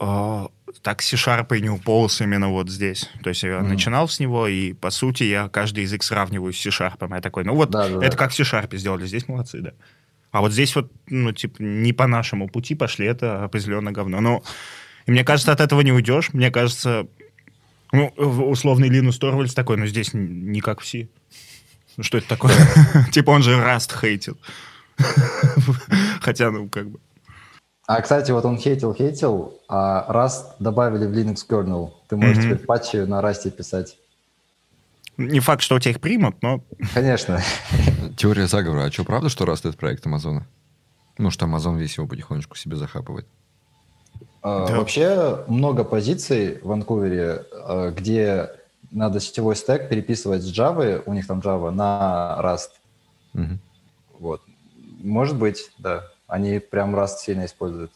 э, 0.00 0.46
так 0.82 1.02
C-Sharp 1.02 1.56
и 1.56 1.60
не 1.60 1.70
уполз 1.70 2.20
именно 2.20 2.48
вот 2.48 2.70
здесь. 2.70 3.10
То 3.22 3.30
есть 3.30 3.42
я 3.42 3.50
mm-hmm. 3.50 3.62
начинал 3.62 4.08
с 4.08 4.20
него, 4.20 4.46
и, 4.46 4.74
по 4.74 4.90
сути, 4.90 5.24
я 5.24 5.48
каждый 5.48 5.82
язык 5.82 6.02
сравниваю 6.02 6.52
с 6.52 6.60
C-Sharp. 6.60 7.12
Я 7.14 7.20
такой, 7.20 7.44
ну 7.44 7.54
вот, 7.54 7.70
да, 7.70 7.88
да, 7.88 7.96
это 7.96 8.12
да. 8.12 8.16
как 8.16 8.32
C-Sharp 8.32 8.76
сделали, 8.76 9.06
здесь 9.06 9.26
молодцы, 9.26 9.60
да. 9.60 9.72
А 10.34 10.40
вот 10.40 10.52
здесь 10.52 10.74
вот, 10.74 10.90
ну, 11.06 11.30
типа, 11.30 11.62
не 11.62 11.92
по 11.92 12.08
нашему 12.08 12.48
пути 12.48 12.74
пошли, 12.74 13.06
это 13.06 13.44
определенно 13.44 13.92
говно. 13.92 14.20
Но 14.20 14.42
и 15.06 15.12
мне 15.12 15.22
кажется, 15.22 15.52
от 15.52 15.60
этого 15.60 15.80
не 15.82 15.92
уйдешь. 15.92 16.32
Мне 16.32 16.50
кажется, 16.50 17.06
ну, 17.92 18.08
условный 18.16 18.88
Линус 18.88 19.16
Торвальдс 19.16 19.54
такой, 19.54 19.76
но 19.76 19.86
здесь 19.86 20.10
не 20.12 20.60
как 20.60 20.80
все. 20.80 21.08
Ну, 21.96 22.02
что 22.02 22.18
это 22.18 22.26
такое? 22.26 22.52
Типа 23.12 23.30
он 23.30 23.44
же 23.44 23.52
Rust 23.52 23.96
хейтил. 23.96 24.36
Хотя, 26.20 26.50
ну, 26.50 26.68
как 26.68 26.90
бы... 26.90 26.98
А, 27.86 28.00
кстати, 28.00 28.32
вот 28.32 28.44
он 28.44 28.56
хейтил-хейтил, 28.56 29.60
а 29.68 30.04
Rust 30.08 30.56
добавили 30.58 31.06
в 31.06 31.12
Linux 31.12 31.46
kernel. 31.48 31.92
Ты 32.08 32.16
можешь 32.16 32.42
теперь 32.42 32.58
патчи 32.58 32.96
на 32.96 33.20
Rust 33.20 33.48
писать. 33.52 33.98
Не 35.16 35.40
факт, 35.40 35.62
что 35.62 35.76
у 35.76 35.78
тебя 35.78 35.92
их 35.92 36.00
примут, 36.00 36.42
но... 36.42 36.62
Конечно. 36.92 37.40
Теория 38.16 38.46
заговора. 38.46 38.84
А 38.84 38.90
что, 38.92 39.04
правда, 39.04 39.28
что 39.28 39.44
это 39.44 39.72
проект 39.72 40.06
Амазона? 40.06 40.46
Ну, 41.18 41.30
что 41.30 41.46
Amazon 41.46 41.78
весь 41.78 41.96
его 41.96 42.06
потихонечку 42.06 42.56
себе 42.56 42.76
захапывает. 42.76 43.26
А, 44.42 44.66
Да. 44.66 44.76
Вообще 44.76 45.44
много 45.46 45.84
позиций 45.84 46.58
в 46.60 46.66
Ванкувере, 46.66 47.44
а, 47.52 47.90
где 47.90 48.50
надо 48.90 49.20
сетевой 49.20 49.56
стек 49.56 49.88
переписывать 49.88 50.42
с 50.42 50.50
Java, 50.50 51.02
у 51.06 51.12
них 51.12 51.26
там 51.26 51.40
Java, 51.40 51.70
на 51.70 52.38
Rust. 52.40 52.70
Мгм. 53.32 53.60
Вот. 54.18 54.42
Может 55.02 55.36
быть, 55.36 55.70
да. 55.78 56.08
Они 56.26 56.58
прям 56.58 56.96
Rust 56.96 57.18
сильно 57.18 57.44
используют. 57.44 57.92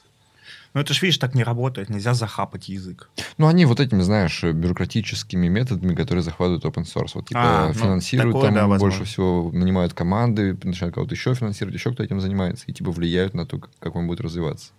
Ну, 0.74 0.80
это 0.82 0.92
ж, 0.94 1.02
видишь, 1.02 1.18
так 1.18 1.34
не 1.34 1.42
работает. 1.44 1.88
Нельзя 1.88 2.14
захапать 2.14 2.68
язык. 2.68 3.08
Ну, 3.38 3.46
они 3.46 3.64
вот 3.64 3.80
этими, 3.80 4.02
знаешь, 4.02 4.42
бюрократическими 4.44 5.48
методами, 5.48 5.94
которые 5.94 6.22
захватывают 6.22 6.64
open 6.64 6.84
source. 6.84 7.12
Вот, 7.14 7.26
типа, 7.28 7.40
А, 7.42 7.66
ну, 7.68 7.72
финансируют 7.74 8.34
такое, 8.34 8.46
там 8.48 8.54
да, 8.54 8.66
возможно. 8.66 8.98
больше 8.98 9.04
всего, 9.10 9.50
нанимают 9.52 9.94
команды, 9.94 10.56
начинают 10.62 10.94
кого-то 10.94 11.14
еще 11.14 11.34
финансировать, 11.34 11.74
еще 11.78 11.92
кто 11.92 12.02
этим 12.02 12.20
занимается, 12.20 12.64
и 12.66 12.72
типа 12.72 12.90
влияют 12.90 13.34
на 13.34 13.46
то, 13.46 13.58
как- 13.80 13.96
он 13.96 14.06
будет 14.06 14.20
развиваться. 14.20 14.72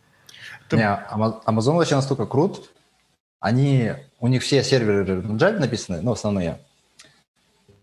Ты- 0.69 0.77
Не, 0.77 0.83
Amazon 1.11 1.75
вообще 1.77 1.95
настолько 1.95 2.25
крут. 2.25 2.69
Они, 3.39 3.93
у 4.19 4.27
них 4.27 4.43
все 4.43 4.63
серверы 4.63 5.21
на 5.23 5.37
Java 5.37 5.59
написаны, 5.59 6.01
ну, 6.01 6.11
основные. 6.11 6.59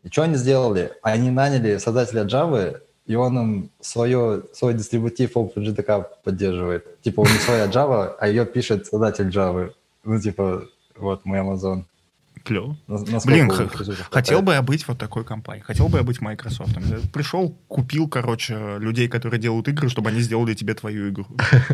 И 0.04 0.08
что 0.08 0.22
они 0.22 0.36
сделали? 0.36 0.92
Они 1.02 1.30
наняли 1.30 1.78
создателя 1.78 2.24
Java, 2.24 2.80
и 3.06 3.14
он 3.14 3.38
им 3.38 3.70
свое, 3.80 4.42
свой 4.52 4.74
дистрибутив 4.74 5.36
OpenJDK 5.36 6.06
поддерживает. 6.24 7.00
Типа, 7.02 7.20
у 7.20 7.24
них 7.24 7.40
своя 7.40 7.66
Java, 7.66 8.14
а 8.18 8.28
ее 8.28 8.44
пишет 8.44 8.86
создатель 8.86 9.28
Java. 9.28 9.72
Ну, 10.04 10.20
типа, 10.20 10.64
вот 10.96 11.24
мой 11.24 11.38
Amazon. 11.38 11.84
Клево. 12.44 12.76
Блин, 13.24 13.50
Хотел 14.10 14.42
бы 14.42 14.52
я 14.52 14.62
быть 14.62 14.86
вот 14.86 14.98
такой 14.98 15.24
компанией. 15.24 15.64
Хотел 15.64 15.88
бы 15.88 15.98
я 15.98 16.04
быть 16.04 16.20
Microsoft. 16.20 16.76
Я 16.76 16.98
Пришел, 17.12 17.56
купил, 17.68 18.08
короче, 18.08 18.78
людей, 18.78 19.08
которые 19.08 19.40
делают 19.40 19.68
игры, 19.68 19.88
чтобы 19.88 20.10
они 20.10 20.20
сделали 20.20 20.54
тебе 20.54 20.74
твою 20.74 21.10
игру. 21.10 21.26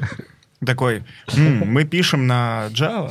Такой, 0.64 1.02
«М, 1.36 1.72
мы 1.72 1.84
пишем 1.84 2.28
на 2.28 2.68
Java, 2.70 3.10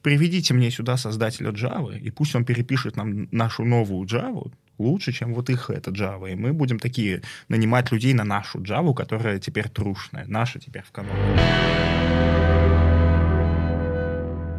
приведите 0.00 0.54
мне 0.54 0.70
сюда 0.70 0.96
создателя 0.96 1.50
Java, 1.50 1.96
и 1.98 2.10
пусть 2.10 2.34
он 2.34 2.44
перепишет 2.46 2.96
нам 2.96 3.28
нашу 3.30 3.64
новую 3.64 4.06
Java 4.08 4.50
лучше, 4.78 5.12
чем 5.12 5.34
вот 5.34 5.50
их 5.50 5.70
это 5.70 5.90
Java. 5.90 6.30
И 6.32 6.34
мы 6.34 6.52
будем 6.52 6.78
такие 6.78 7.22
нанимать 7.48 7.92
людей 7.92 8.14
на 8.14 8.24
нашу 8.24 8.60
Java, 8.60 8.94
которая 8.94 9.38
теперь 9.38 9.68
трушная. 9.68 10.24
Наша 10.26 10.58
теперь 10.58 10.82
в 10.82 10.90
каноне. 10.90 11.18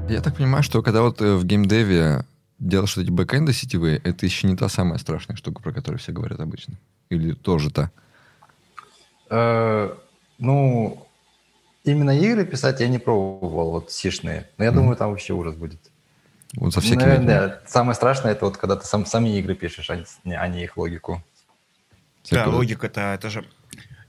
Я 0.10 0.22
так 0.22 0.36
понимаю, 0.36 0.64
что 0.64 0.82
когда 0.82 1.02
вот 1.02 1.22
э, 1.22 1.36
в 1.36 1.46
геймдеве 1.46 2.26
делаешь 2.58 2.98
вот 2.98 3.04
эти 3.04 3.12
бэкэнды 3.12 3.54
сетевые, 3.54 4.02
это 4.04 4.26
еще 4.26 4.48
не 4.48 4.56
та 4.56 4.68
самая 4.68 4.98
страшная 4.98 5.36
штука, 5.36 5.62
про 5.62 5.72
которую 5.72 6.00
все 6.00 6.12
говорят 6.12 6.40
обычно. 6.40 6.76
Или 7.10 7.34
тоже 7.34 7.70
та. 7.70 7.92
Э, 9.30 9.94
ну, 10.40 11.06
именно 11.84 12.18
игры 12.18 12.46
писать 12.46 12.80
я 12.82 12.88
не 12.88 12.98
пробовал, 12.98 13.72
вот 13.72 13.92
сишные. 13.92 14.50
Но 14.58 14.64
я 14.64 14.72
думаю, 14.72 14.96
там 14.96 15.12
вообще 15.12 15.34
ужас 15.34 15.56
будет. 15.56 15.80
Вот 16.56 16.74
со 16.74 16.82
всякими... 16.82 17.00
Наверное, 17.02 17.38
этими- 17.48 17.48
да. 17.50 17.62
Самое 17.68 17.96
страшное, 17.96 18.32
это 18.32 18.46
вот 18.46 18.58
когда 18.58 18.76
ты 18.76 18.86
сам, 18.86 19.06
сами 19.06 19.38
игры 19.38 19.56
пишешь, 19.56 19.90
а 19.90 20.04
не, 20.24 20.36
а 20.36 20.48
не 20.48 20.64
их 20.64 20.78
логику. 20.78 21.24
Да, 22.32 22.44
всякую- 22.44 22.56
логика-то, 22.56 23.02
это 23.14 23.30
же... 23.30 23.46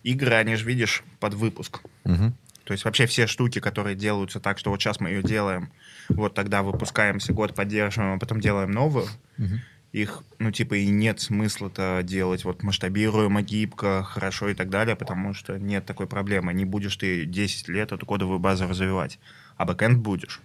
Игры, 0.03 0.35
они 0.35 0.57
же, 0.57 0.65
видишь, 0.65 1.05
под 1.21 1.35
выпуск. 1.35 1.81
Мгм. 2.05 2.35
То 2.65 2.73
есть 2.73 2.85
вообще 2.85 3.07
все 3.07 3.27
штуки, 3.27 3.59
которые 3.61 3.97
делаются 3.97 4.41
так, 4.41 4.59
что 4.59 4.71
вот 4.71 4.81
сейчас 4.81 5.01
мы 5.01 5.11
ее 5.11 5.23
делаем, 5.23 5.71
вот 6.09 6.35
тогда 6.35 6.63
выпускаемся, 6.63 7.33
год 7.35 7.55
поддерживаем, 7.55 8.15
а 8.15 8.19
потом 8.19 8.41
делаем 8.41 8.71
новую, 8.71 9.07
Мгм. 9.37 9.61
их, 9.93 10.23
ну, 10.39 10.51
типа, 10.53 10.75
и 10.75 10.87
нет 10.87 11.21
смысла-то 11.21 12.01
делать 12.05 12.45
вот 12.45 12.63
масштабируемо, 12.63 13.43
гибко, 13.43 14.03
хорошо 14.05 14.49
и 14.49 14.55
так 14.55 14.71
далее, 14.71 14.97
потому 14.97 15.35
что 15.35 15.59
нет 15.59 15.85
такой 15.85 16.07
проблемы. 16.07 16.55
Не 16.55 16.65
будешь 16.65 16.97
ты 16.97 17.27
10 17.27 17.69
лет 17.69 17.93
эту 17.93 18.07
кодовую 18.07 18.39
базу 18.39 18.67
развивать, 18.69 19.19
а 19.57 19.67
бэкэнд 19.67 19.99
будешь. 19.99 20.41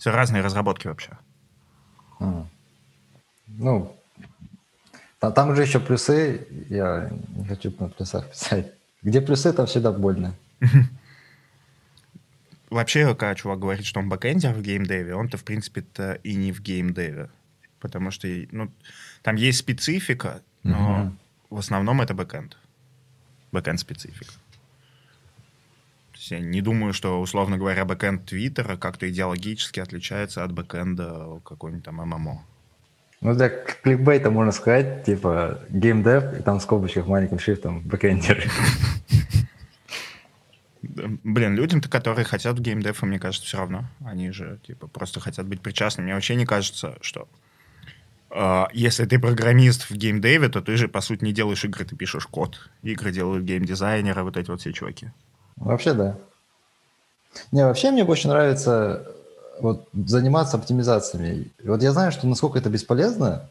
Все 0.00 0.10
разные 0.12 0.42
разработки 0.42 0.86
вообще. 0.86 1.18
Ну, 3.46 3.94
та- 5.18 5.30
там 5.30 5.54
же 5.54 5.60
еще 5.62 5.78
плюсы, 5.78 6.46
я 6.70 7.10
не 7.36 7.44
хочу 7.44 7.70
на 7.78 7.90
плюсах 7.90 8.30
писать. 8.30 8.72
Где 9.02 9.20
плюсы, 9.20 9.52
там 9.52 9.66
всегда 9.66 9.92
больно. 9.92 10.34
Вообще, 12.70 13.14
когда 13.14 13.34
чувак 13.34 13.58
говорит, 13.58 13.84
что 13.84 14.00
он 14.00 14.08
бэкэндер 14.08 14.54
в 14.54 14.62
геймдеве, 14.62 15.14
он-то, 15.14 15.36
в 15.36 15.44
принципе-то, 15.44 16.14
и 16.22 16.34
не 16.36 16.52
в 16.52 16.62
геймдеве. 16.62 17.28
Потому 17.80 18.10
что, 18.10 18.28
ну, 18.52 18.70
там 19.22 19.36
есть 19.36 19.58
специфика, 19.58 20.40
но 20.62 21.12
в 21.50 21.58
основном 21.58 22.00
это 22.00 22.14
бэкэнд. 22.14 22.56
Бэкэнд-специфика. 23.52 24.32
Я 26.28 26.38
не 26.38 26.60
думаю, 26.60 26.92
что, 26.92 27.18
условно 27.20 27.56
говоря, 27.56 27.84
бэкэнд 27.86 28.26
Твиттера 28.26 28.76
как-то 28.76 29.08
идеологически 29.08 29.80
отличается 29.80 30.44
от 30.44 30.52
бэкэнда 30.52 31.40
какой-нибудь 31.44 31.84
там 31.84 31.96
MMO. 31.96 32.44
Ну, 33.22 33.34
для 33.34 33.48
кликбейта 33.48 34.30
можно 34.30 34.52
сказать, 34.52 35.04
типа, 35.04 35.60
геймдев, 35.70 36.38
и 36.38 36.42
там 36.42 36.58
в 36.58 36.62
скобочках 36.62 37.06
маленьким 37.06 37.38
шрифтом 37.38 37.80
бэкэндер. 37.80 38.44
Блин, 40.82 41.54
людям-то, 41.54 41.88
которые 41.88 42.24
хотят 42.24 42.58
в 42.58 42.62
геймдев, 42.62 43.02
мне 43.02 43.18
кажется, 43.18 43.46
все 43.46 43.58
равно. 43.58 43.84
Они 44.04 44.30
же, 44.30 44.58
типа, 44.66 44.88
просто 44.88 45.20
хотят 45.20 45.46
быть 45.46 45.60
причастными. 45.60 46.06
Мне 46.06 46.14
вообще 46.14 46.34
не 46.34 46.46
кажется, 46.46 46.96
что 47.00 47.28
э, 48.30 48.64
если 48.72 49.04
ты 49.04 49.18
программист 49.18 49.90
в 49.90 49.94
геймдеве, 49.94 50.48
то 50.48 50.60
ты 50.60 50.76
же, 50.76 50.88
по 50.88 51.00
сути, 51.00 51.24
не 51.24 51.32
делаешь 51.32 51.64
игры, 51.64 51.84
ты 51.84 51.96
пишешь 51.96 52.26
код. 52.26 52.70
Игры 52.82 53.12
делают 53.12 53.44
геймдизайнеры, 53.44 54.22
вот 54.22 54.36
эти 54.36 54.50
вот 54.50 54.60
все 54.60 54.72
чуваки. 54.72 55.10
Вообще, 55.60 55.92
да. 55.94 56.16
Не, 57.52 57.64
вообще 57.64 57.90
мне 57.90 58.04
больше 58.04 58.28
нравится 58.28 59.04
э, 59.06 59.60
вот 59.60 59.88
заниматься 59.92 60.56
оптимизациями. 60.56 61.50
Вот 61.62 61.82
я 61.82 61.92
знаю, 61.92 62.10
что 62.12 62.26
насколько 62.26 62.58
это 62.58 62.70
бесполезно, 62.70 63.48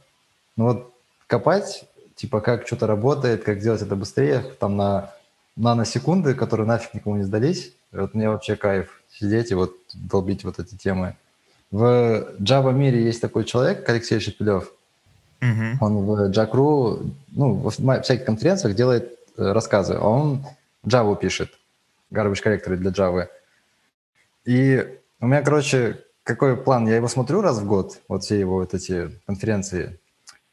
но 0.57 0.65
вот 0.65 0.93
копать, 1.27 1.85
типа, 2.15 2.41
как 2.41 2.67
что-то 2.67 2.87
работает, 2.87 3.43
как 3.43 3.61
сделать 3.61 3.81
это 3.81 3.95
быстрее, 3.95 4.43
там 4.59 4.75
на 4.75 5.11
наносекунды, 5.55 6.33
которые 6.35 6.67
нафиг 6.67 6.93
никому 6.93 7.15
не 7.15 7.23
сдались, 7.23 7.73
вот 7.91 8.13
мне 8.13 8.29
вообще 8.29 8.55
кайф 8.55 9.01
сидеть 9.11 9.51
и 9.51 9.55
вот 9.55 9.73
долбить 9.93 10.43
вот 10.43 10.59
эти 10.59 10.75
темы. 10.75 11.15
В 11.71 12.27
Java 12.39 12.73
мире 12.73 13.03
есть 13.03 13.21
такой 13.21 13.45
человек, 13.45 13.87
Алексей 13.87 14.19
Шепелев, 14.19 14.71
Мгм. 15.41 15.77
он 15.81 15.97
в 16.05 16.29
Jack.ru, 16.31 17.11
ну, 17.31 17.53
во 17.55 17.69
вс- 17.69 18.01
всяких 18.01 18.25
конференциях 18.25 18.75
делает 18.75 19.17
э, 19.37 19.51
рассказы, 19.53 19.93
а 19.93 20.05
он 20.07 20.45
Java 20.85 21.15
пишет, 21.17 21.51
garbage 22.11 22.41
коллекторы 22.41 22.77
для 22.77 22.91
Java. 22.91 23.27
И 24.45 24.99
у 25.19 25.27
меня, 25.27 25.41
короче, 25.41 26.03
какой 26.23 26.57
план? 26.57 26.87
Я 26.87 26.95
его 26.95 27.07
смотрю 27.07 27.41
раз 27.41 27.59
в 27.59 27.65
год, 27.65 27.99
вот 28.07 28.23
все 28.23 28.39
его 28.39 28.55
вот 28.55 28.73
эти 28.73 29.19
конференции. 29.25 29.99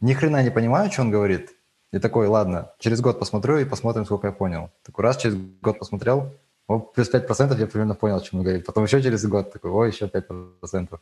Ни 0.01 0.13
хрена 0.13 0.43
не 0.43 0.51
понимаю, 0.51 0.91
что 0.91 1.03
он 1.03 1.11
говорит. 1.11 1.55
И 1.93 1.99
такой, 1.99 2.27
ладно, 2.27 2.73
через 2.79 3.01
год 3.01 3.19
посмотрю 3.19 3.59
и 3.59 3.65
посмотрим, 3.65 4.05
сколько 4.05 4.27
я 4.27 4.33
понял. 4.33 4.71
Такой 4.83 5.05
раз 5.05 5.17
через 5.17 5.37
год 5.63 5.79
посмотрел, 5.79 6.33
о, 6.67 6.81
плюс 6.81 7.13
5% 7.13 7.59
я 7.59 7.67
примерно 7.67 7.95
понял, 7.95 8.17
о 8.17 8.21
чем 8.21 8.41
он 8.41 8.45
говорит. 8.45 8.67
Потом 8.67 8.85
еще 8.85 9.01
через 9.01 9.25
год 9.27 9.53
такой, 9.53 9.71
ой, 9.71 9.91
еще 9.91 10.07
5%. 10.07 10.99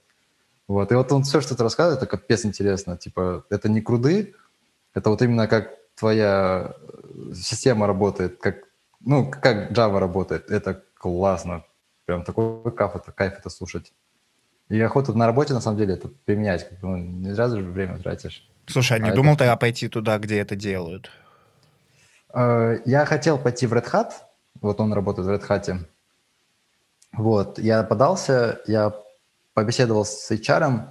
Вот, 0.68 0.92
и 0.92 0.94
вот 0.94 1.12
он 1.12 1.22
все 1.22 1.40
что-то 1.40 1.62
рассказывает, 1.62 2.02
это 2.02 2.06
капец 2.06 2.44
интересно. 2.44 2.96
Типа, 2.96 3.44
это 3.50 3.68
не 3.68 3.80
круды, 3.80 4.34
это 4.94 5.10
вот 5.10 5.22
именно 5.22 5.46
как 5.46 5.70
твоя 5.94 6.74
система 7.34 7.86
работает, 7.86 8.38
как, 8.38 8.64
ну, 9.04 9.30
как 9.30 9.70
Java 9.72 9.98
работает. 9.98 10.50
Это 10.50 10.82
классно. 10.98 11.64
Прям 12.06 12.24
такой 12.24 12.70
кайф 12.72 12.96
это, 12.96 13.12
кайф 13.12 13.34
это 13.38 13.50
слушать. 13.50 13.92
И 14.68 14.80
охота 14.80 15.12
на 15.12 15.26
работе, 15.26 15.52
на 15.54 15.60
самом 15.60 15.78
деле, 15.78 15.94
это 15.94 16.08
применять. 16.08 16.68
Как 16.68 16.80
бы, 16.80 16.88
ну, 16.88 16.96
не 16.96 17.32
зря 17.34 17.48
же 17.48 17.62
время 17.62 17.98
тратишь. 17.98 18.48
Слушай, 18.66 18.96
а 18.96 18.98
не 18.98 19.06
А 19.06 19.08
это- 19.08 19.16
думал 19.16 19.36
тогда 19.36 19.56
пойти 19.56 19.88
туда, 19.88 20.18
где 20.18 20.38
это 20.38 20.56
делают? 20.56 21.10
Э, 22.32 22.78
Я 22.84 23.04
хотел 23.04 23.38
пойти 23.38 23.66
в 23.66 23.72
Red 23.74 23.90
Hat, 23.90 24.12
вот 24.60 24.80
он 24.80 24.92
работает 24.92 25.28
в 25.28 25.30
Red 25.30 25.46
Hat. 25.48 25.78
Вот, 27.12 27.58
я 27.58 27.82
подался, 27.84 28.60
я 28.66 28.92
побеседовал 29.54 30.04
с 30.04 30.30
HR, 30.30 30.88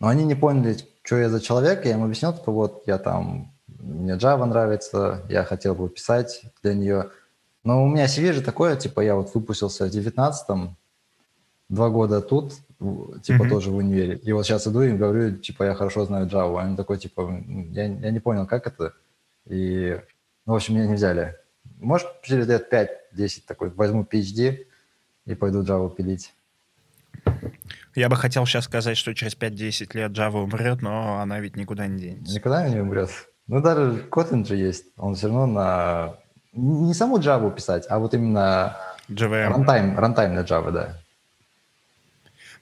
но 0.00 0.08
они 0.08 0.24
не 0.24 0.34
поняли, 0.34 0.76
что 1.04 1.16
я 1.16 1.28
за 1.28 1.40
человек. 1.40 1.84
Я 1.84 1.92
им 1.92 2.02
объяснил, 2.02 2.32
типа, 2.32 2.50
вот, 2.50 2.82
я 2.86 2.98
там, 2.98 3.54
мне 3.68 4.14
Java 4.14 4.44
нравится, 4.46 5.22
я 5.28 5.44
хотел 5.44 5.74
бы 5.74 5.88
писать 5.88 6.42
для 6.62 6.74
нее. 6.74 7.10
Но 7.64 7.82
у 7.82 7.88
меня 7.88 8.04
CV 8.04 8.32
же 8.32 8.42
такое, 8.42 8.76
типа, 8.76 9.00
я 9.00 9.14
вот 9.14 9.34
выпустился 9.34 9.86
в 9.86 9.88
19-м, 9.90 10.76
два 11.70 11.88
года 11.88 12.20
тут, 12.20 12.52
типа, 13.22 13.44
Мгм. 13.44 13.48
тоже 13.48 13.70
в 13.70 13.76
универе. 13.76 14.16
И 14.22 14.32
вот 14.32 14.44
сейчас 14.44 14.66
иду 14.66 14.82
и 14.82 14.92
говорю, 14.92 15.36
типа, 15.36 15.64
я 15.64 15.74
хорошо 15.74 16.04
знаю 16.04 16.26
Java. 16.28 16.60
Они 16.60 16.76
такой, 16.76 16.98
типа, 16.98 17.22
«М, 17.22 17.72
я, 17.72 17.84
я 17.86 18.10
не 18.10 18.20
понял, 18.20 18.46
как 18.46 18.66
это. 18.66 18.92
И, 19.46 19.98
ну, 20.44 20.52
в 20.52 20.56
общем, 20.56 20.74
меня 20.74 20.86
не 20.86 20.94
взяли. 20.94 21.36
Может, 21.80 22.06
через 22.22 22.46
лет 22.46 22.70
5-10 22.70 23.44
такой 23.46 23.70
возьму 23.70 24.04
PhD 24.04 24.66
и 25.24 25.34
пойду 25.34 25.62
Java 25.62 25.94
пилить. 25.94 26.34
Я 27.94 28.08
бы 28.10 28.16
хотел 28.16 28.44
сейчас 28.44 28.64
сказать, 28.64 28.96
что 28.98 29.14
через 29.14 29.34
5-10 29.36 29.96
лет 29.96 30.12
Java 30.12 30.42
умрет, 30.42 30.82
но 30.82 31.18
она 31.20 31.40
ведь 31.40 31.56
никуда 31.56 31.86
не 31.86 31.98
денется. 31.98 32.34
Никогда 32.34 32.68
не 32.68 32.80
умрет. 32.80 33.10
Ну, 33.46 33.60
даже 33.62 34.06
Kotlin 34.10 34.44
же 34.46 34.56
есть. 34.56 34.86
Он 34.96 35.14
все 35.14 35.28
равно 35.28 35.46
на 35.46 36.16
не 36.54 36.94
саму 36.94 37.18
Java 37.18 37.54
писать, 37.54 37.86
а 37.88 37.98
вот 37.98 38.14
именно 38.14 38.76
JVM. 39.08 39.48
runtime, 39.48 39.98
runtime 39.98 40.34
на 40.34 40.40
Java, 40.40 40.70
да. 40.70 40.98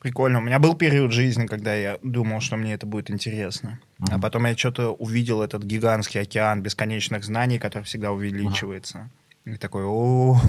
Прикольно. 0.01 0.39
У 0.39 0.43
меня 0.43 0.59
был 0.59 0.75
период 0.75 1.13
жизни, 1.13 1.47
когда 1.47 1.75
я 1.75 1.99
думал, 2.03 2.41
что 2.41 2.57
мне 2.57 2.75
это 2.75 2.87
будет 2.87 3.09
интересно. 3.09 3.79
А 4.11 4.19
потом 4.19 4.47
я 4.47 4.57
что-то 4.57 4.91
увидел 4.91 5.43
этот 5.43 5.63
гигантский 5.63 6.21
океан 6.21 6.61
бесконечных 6.61 7.23
знаний, 7.23 7.61
который 7.61 7.85
всегда 7.85 8.11
увеличивается. 8.11 9.11
И 9.45 9.57
такой, 9.57 9.85
о 9.85 10.41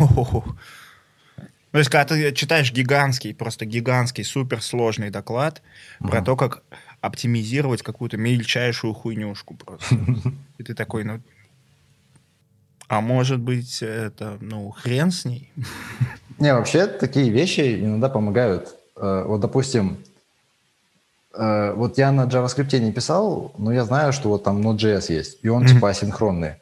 То 1.72 1.78
есть, 1.78 1.92
когда 1.92 2.06
ты 2.06 2.32
читаешь 2.32 2.72
гигантский, 2.72 3.36
просто 3.36 3.66
гигантский, 3.66 4.24
суперсложный 4.24 5.12
доклад 5.12 5.62
про 6.00 6.24
то, 6.24 6.36
как 6.36 6.64
оптимизировать 7.02 7.84
какую-то 7.84 8.18
мельчайшую 8.18 8.96
хуйнюшку 8.96 9.56
просто. 9.56 9.96
И 10.58 10.64
ты 10.64 10.74
такой, 10.74 11.04
ну... 11.04 11.22
А 12.94 13.02
может 13.02 13.40
быть, 13.40 13.82
это, 13.82 14.38
ну, 14.40 14.70
хрен 14.70 15.10
с 15.10 15.26
ней? 15.26 15.52
Не, 16.40 16.54
вообще 16.54 16.86
такие 16.86 17.30
вещи 17.32 17.80
иногда 17.84 18.08
помогают. 18.08 18.76
Э, 18.96 19.24
Вот, 19.26 19.40
допустим, 19.42 19.98
э, 21.34 21.74
вот 21.74 21.98
я 21.98 22.12
на 22.12 22.26
JavaScript 22.28 22.78
не 22.80 22.92
писал, 22.92 23.52
но 23.58 23.72
я 23.74 23.84
знаю, 23.86 24.14
что 24.14 24.30
вот 24.30 24.44
там 24.44 24.62
Node.js 24.62 25.12
есть, 25.12 25.40
и 25.42 25.50
он 25.50 25.66
типа 25.66 25.90
асинхронный. 25.90 26.54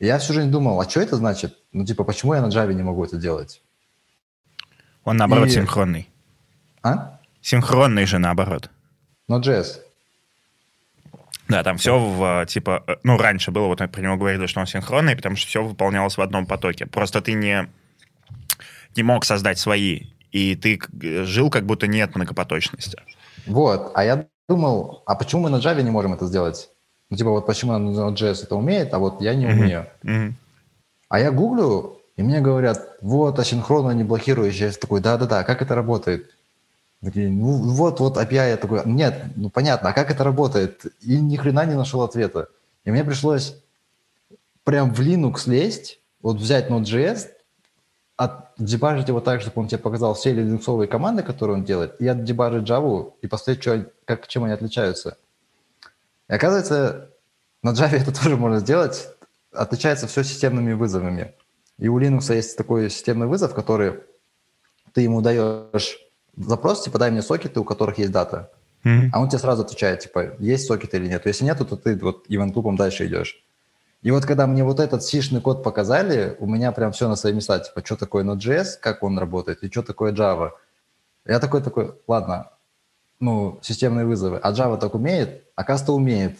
И 0.00 0.06
я 0.06 0.18
всю 0.18 0.34
жизнь 0.34 0.50
думал, 0.50 0.78
а 0.80 0.88
что 0.88 1.00
это 1.00 1.16
значит? 1.16 1.56
Ну, 1.72 1.84
типа, 1.86 2.04
почему 2.04 2.34
я 2.34 2.42
на 2.42 2.48
Java 2.48 2.74
не 2.74 2.82
могу 2.82 3.04
это 3.04 3.16
делать? 3.16 3.62
Он, 5.04 5.16
наоборот, 5.16 5.48
И- 5.48 5.52
синхронный. 5.52 6.08
А? 6.82 7.18
Синхронный 7.40 8.04
же, 8.06 8.18
наоборот. 8.18 8.70
Node.js. 9.30 9.78
Да, 11.50 11.64
там 11.64 11.76
все 11.76 11.98
в, 11.98 12.46
типа, 12.46 12.84
э, 12.86 12.96
ну, 13.02 13.18
раньше 13.18 13.50
было, 13.50 13.66
вот 13.66 13.78
про 13.78 14.00
него 14.00 14.16
говорили, 14.16 14.46
что 14.46 14.60
он 14.60 14.66
синхронный, 14.66 15.16
потому 15.16 15.36
что 15.36 15.48
все 15.48 15.62
выполнялось 15.62 16.16
в 16.16 16.20
одном 16.20 16.46
потоке. 16.46 16.86
Просто 16.86 17.20
ты 17.20 17.32
не, 17.32 17.68
не 18.96 19.02
мог 19.02 19.24
создать 19.24 19.58
свои, 19.58 20.02
и 20.30 20.54
ты 20.54 20.80
э, 21.02 21.24
жил, 21.24 21.50
как 21.50 21.66
будто 21.66 21.86
нет 21.86 22.14
многопоточности. 22.14 22.98
Вот, 23.46 23.90
а 23.94 24.04
я 24.04 24.26
думал, 24.48 25.02
а 25.06 25.14
почему 25.16 25.42
мы 25.42 25.50
на 25.50 25.56
Java 25.56 25.82
не 25.82 25.90
можем 25.90 26.14
это 26.14 26.26
сделать? 26.26 26.70
Ну, 27.10 27.16
типа, 27.16 27.30
вот 27.30 27.46
почему 27.46 27.72
Node.js 27.72 28.44
это 28.44 28.54
умеет, 28.54 28.94
а 28.94 29.00
вот 29.00 29.20
я 29.20 29.34
не 29.34 29.46
умею. 29.46 29.86
Мгм. 30.04 30.36
А 31.08 31.18
я 31.18 31.32
гуглю, 31.32 32.00
и 32.16 32.22
мне 32.22 32.40
говорят, 32.40 32.96
вот, 33.00 33.38
асинхронно 33.40 33.90
не 33.90 34.04
блокирующий. 34.04 34.66
Я 34.66 34.72
такой, 34.72 35.00
да-да-да, 35.00 35.42
как 35.42 35.62
это 35.62 35.74
работает? 35.74 36.30
Ну 37.02 37.72
вот, 37.72 38.00
вот 38.00 38.16
API. 38.16 38.50
Я 38.50 38.56
такой, 38.56 38.82
нет, 38.84 39.22
ну 39.36 39.48
понятно, 39.48 39.90
а 39.90 39.92
как 39.92 40.10
это 40.10 40.22
работает? 40.22 40.84
И 41.00 41.18
ни 41.18 41.36
хрена 41.36 41.64
не 41.64 41.74
нашел 41.74 42.02
ответа. 42.02 42.48
И 42.84 42.90
мне 42.90 43.04
пришлось 43.04 43.56
прям 44.64 44.92
в 44.92 45.00
Linux 45.00 45.48
лезть, 45.48 46.00
вот 46.20 46.36
взять 46.36 46.68
Node.js, 46.68 47.28
отдебажить 48.16 49.08
его 49.08 49.20
так, 49.20 49.40
чтобы 49.40 49.62
он 49.62 49.68
тебе 49.68 49.78
показал 49.78 50.12
все 50.12 50.34
линуксовые 50.34 50.88
команды, 50.88 51.22
которые 51.22 51.56
он 51.56 51.64
делает, 51.64 51.98
и 52.00 52.06
отдебажить 52.06 52.68
Java, 52.68 53.14
и 53.22 53.26
посмотреть, 53.26 53.62
что, 53.62 53.90
как, 54.04 54.28
чем 54.28 54.44
они 54.44 54.52
отличаются. 54.52 55.16
И 56.28 56.32
оказывается, 56.34 57.10
на 57.62 57.70
Java 57.70 57.96
это 57.96 58.12
тоже 58.14 58.36
можно 58.36 58.58
сделать. 58.58 59.08
Отличается 59.52 60.06
все 60.06 60.22
системными 60.22 60.74
вызовами. 60.74 61.32
И 61.78 61.88
у 61.88 61.98
Linux 61.98 62.32
есть 62.34 62.58
такой 62.58 62.90
системный 62.90 63.26
вызов, 63.26 63.54
который 63.54 64.00
ты 64.92 65.00
ему 65.00 65.22
даешь 65.22 65.98
запрос, 66.36 66.82
типа, 66.84 66.98
дай 66.98 67.10
мне 67.10 67.22
сокеты, 67.22 67.60
у 67.60 67.64
которых 67.64 67.98
есть 67.98 68.12
дата. 68.12 68.50
Мгм. 68.84 69.10
А 69.12 69.20
он 69.20 69.28
тебе 69.28 69.38
сразу 69.38 69.62
отвечает, 69.62 70.00
типа, 70.00 70.36
есть 70.38 70.66
сокеты 70.66 70.96
или 70.96 71.08
нет. 71.08 71.26
Если 71.26 71.44
нету, 71.44 71.64
то 71.64 71.76
ты 71.76 71.96
вот 71.96 72.24
ивент-лупом 72.28 72.76
дальше 72.76 73.06
идешь. 73.06 73.44
И 74.02 74.10
вот 74.10 74.24
когда 74.24 74.46
мне 74.46 74.64
вот 74.64 74.80
этот 74.80 75.02
сишный 75.02 75.42
код 75.42 75.62
показали, 75.62 76.36
у 76.38 76.46
меня 76.46 76.72
прям 76.72 76.92
все 76.92 77.08
на 77.08 77.16
свои 77.16 77.34
места. 77.34 77.58
Типа, 77.58 77.84
что 77.84 77.96
такое 77.96 78.24
Node.js, 78.24 78.78
как 78.80 79.02
он 79.02 79.18
работает, 79.18 79.62
и 79.62 79.70
что 79.70 79.82
такое 79.82 80.12
Java. 80.12 80.52
Я 81.26 81.38
такой, 81.38 81.62
такой, 81.62 81.94
ладно, 82.08 82.50
ну, 83.20 83.58
системные 83.60 84.06
вызовы. 84.06 84.38
А 84.38 84.52
Java 84.52 84.78
так 84.78 84.94
умеет, 84.94 85.44
а 85.54 85.64
Каста 85.64 85.92
умеет. 85.92 86.38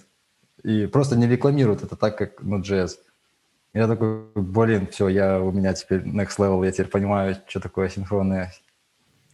И 0.62 0.86
просто 0.86 1.16
не 1.16 1.26
рекламирует 1.26 1.82
это 1.82 1.96
так, 1.96 2.16
как 2.16 2.40
Node.js. 2.40 2.92
Я 3.74 3.86
такой, 3.86 4.24
блин, 4.34 4.88
все, 4.90 5.08
я, 5.08 5.40
у 5.40 5.52
меня 5.52 5.74
теперь 5.74 6.00
next 6.00 6.38
level, 6.38 6.64
я 6.64 6.72
теперь 6.72 6.88
понимаю, 6.88 7.36
что 7.46 7.60
такое 7.60 7.88
синхронное. 7.88 8.52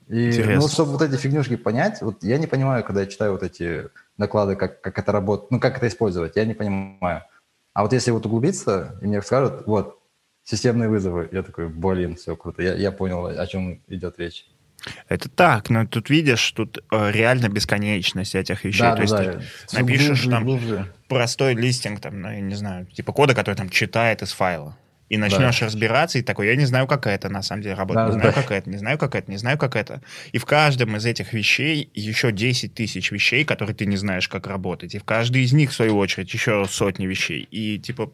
И, 0.09 0.29
Интересно. 0.29 0.55
ну, 0.57 0.69
чтобы 0.69 0.93
вот 0.93 1.03
эти 1.03 1.17
фигнюшки 1.17 1.57
понять, 1.57 2.01
вот 2.01 2.23
я 2.23 2.39
не 2.39 2.47
понимаю, 2.47 2.85
когда 2.85 3.01
я 3.01 3.07
читаю 3.07 3.33
вот 3.33 3.43
эти 3.43 3.89
доклады, 4.17 4.55
как, 4.55 4.81
как 4.81 4.99
это 4.99 5.13
работает, 5.13 5.51
ну, 5.51 5.61
как 5.61 5.77
это 5.77 5.89
использовать, 5.89 6.37
я 6.37 6.45
не 6.45 6.55
понимаю. 6.55 7.25
А 7.75 7.83
вот 7.83 7.93
если 7.93 8.13
вот 8.13 8.25
углубиться, 8.25 8.99
и 9.03 9.07
мне 9.07 9.21
скажут, 9.21 9.67
вот, 9.67 9.99
системные 10.45 10.89
вызовы, 10.89 11.29
я 11.33 11.43
такой, 11.43 11.69
блин, 11.69 12.15
все 12.15 12.37
круто, 12.37 12.63
я, 12.63 12.75
я 12.75 12.93
понял, 12.93 13.27
о 13.27 13.47
чем 13.47 13.83
идет 13.89 14.19
речь. 14.19 14.47
Это 15.09 15.29
так, 15.29 15.71
но 15.71 15.87
тут 15.87 16.11
видишь, 16.11 16.53
тут 16.53 16.79
э, 16.93 17.11
реально 17.11 17.49
бесконечность 17.49 18.35
этих 18.35 18.65
вещей. 18.65 18.95
То 18.95 19.03
есть 19.03 19.17
ты 19.17 19.41
Всё 19.67 19.81
напишешь 19.81 20.07
глубже 20.09 20.31
там 20.31 20.45
глубже. 20.45 20.93
простой 21.09 21.55
листинг, 21.55 22.01
там, 22.01 22.21
ну, 22.21 22.31
я 22.31 22.41
не 22.41 22.55
знаю, 22.55 22.87
типа 22.87 23.13
кода, 23.13 23.35
который 23.35 23.57
там 23.57 23.69
читает 23.69 24.23
из 24.23 24.33
файла. 24.33 24.77
И 25.09 25.19
начнешь 25.19 25.63
разбираться, 25.63 26.19
и 26.19 26.23
такой, 26.23 26.49
я 26.49 26.57
не 26.57 26.65
знаю, 26.65 26.89
как 26.89 27.07
это 27.07 27.29
на 27.29 27.43
самом 27.43 27.63
деле 27.63 27.75
работает, 27.77 28.09
Да, 28.09 28.13
не 28.15 28.17
да, 28.17 28.21
знаю, 28.23 28.35
да. 28.35 28.43
как 28.43 28.51
это, 28.51 28.71
не 28.71 28.77
знаю, 28.77 28.99
как 28.99 29.15
это, 29.15 29.31
не 29.31 29.37
знаю, 29.37 29.57
как 29.59 29.77
это. 29.77 30.03
И 30.33 30.39
в 30.39 30.45
каждом 30.47 30.97
из 30.97 31.07
этих 31.07 31.33
вещей 31.33 31.91
еще 31.95 32.33
10 32.33 32.75
тысяч 32.75 33.13
вещей, 33.13 33.45
которые 33.45 33.77
ты 33.77 33.87
не 33.87 33.97
знаешь, 33.97 34.29
как 34.29 34.49
работать. 34.49 34.95
И 34.97 34.99
в 34.99 35.05
каждой 35.05 35.43
из 35.45 35.53
них, 35.53 35.71
в 35.71 35.75
свою 35.75 35.97
очередь, 35.97 36.35
еще 36.35 36.67
сотни 36.69 37.07
вещей. 37.07 37.47
И, 37.53 37.79
типа, 37.79 38.11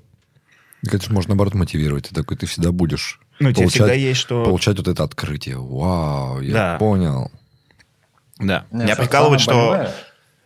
Это 0.84 1.00
же 1.00 1.12
можно, 1.12 1.30
наоборот, 1.30 1.54
мотивировать. 1.54 2.08
Ты 2.10 2.14
такой, 2.14 2.36
ты 2.36 2.44
всегда 2.46 2.72
будешь 2.72 3.20
ну, 3.40 3.48
тебе 3.52 3.62
Получать- 3.62 3.72
всегда 3.72 3.92
есть 3.94 4.20
что... 4.20 4.44
получать 4.44 4.76
вот 4.76 4.88
это 4.88 5.02
открытие. 5.02 5.56
Вау, 5.58 6.40
я 6.42 6.52
Да. 6.52 6.76
понял. 6.78 7.30
Да. 8.38 8.66
Не, 8.70 8.84
Меня 8.84 8.94
са- 8.94 8.96
прикалывает, 8.98 9.40
самое 9.40 9.60
что 9.62 9.70
больное- 9.70 9.94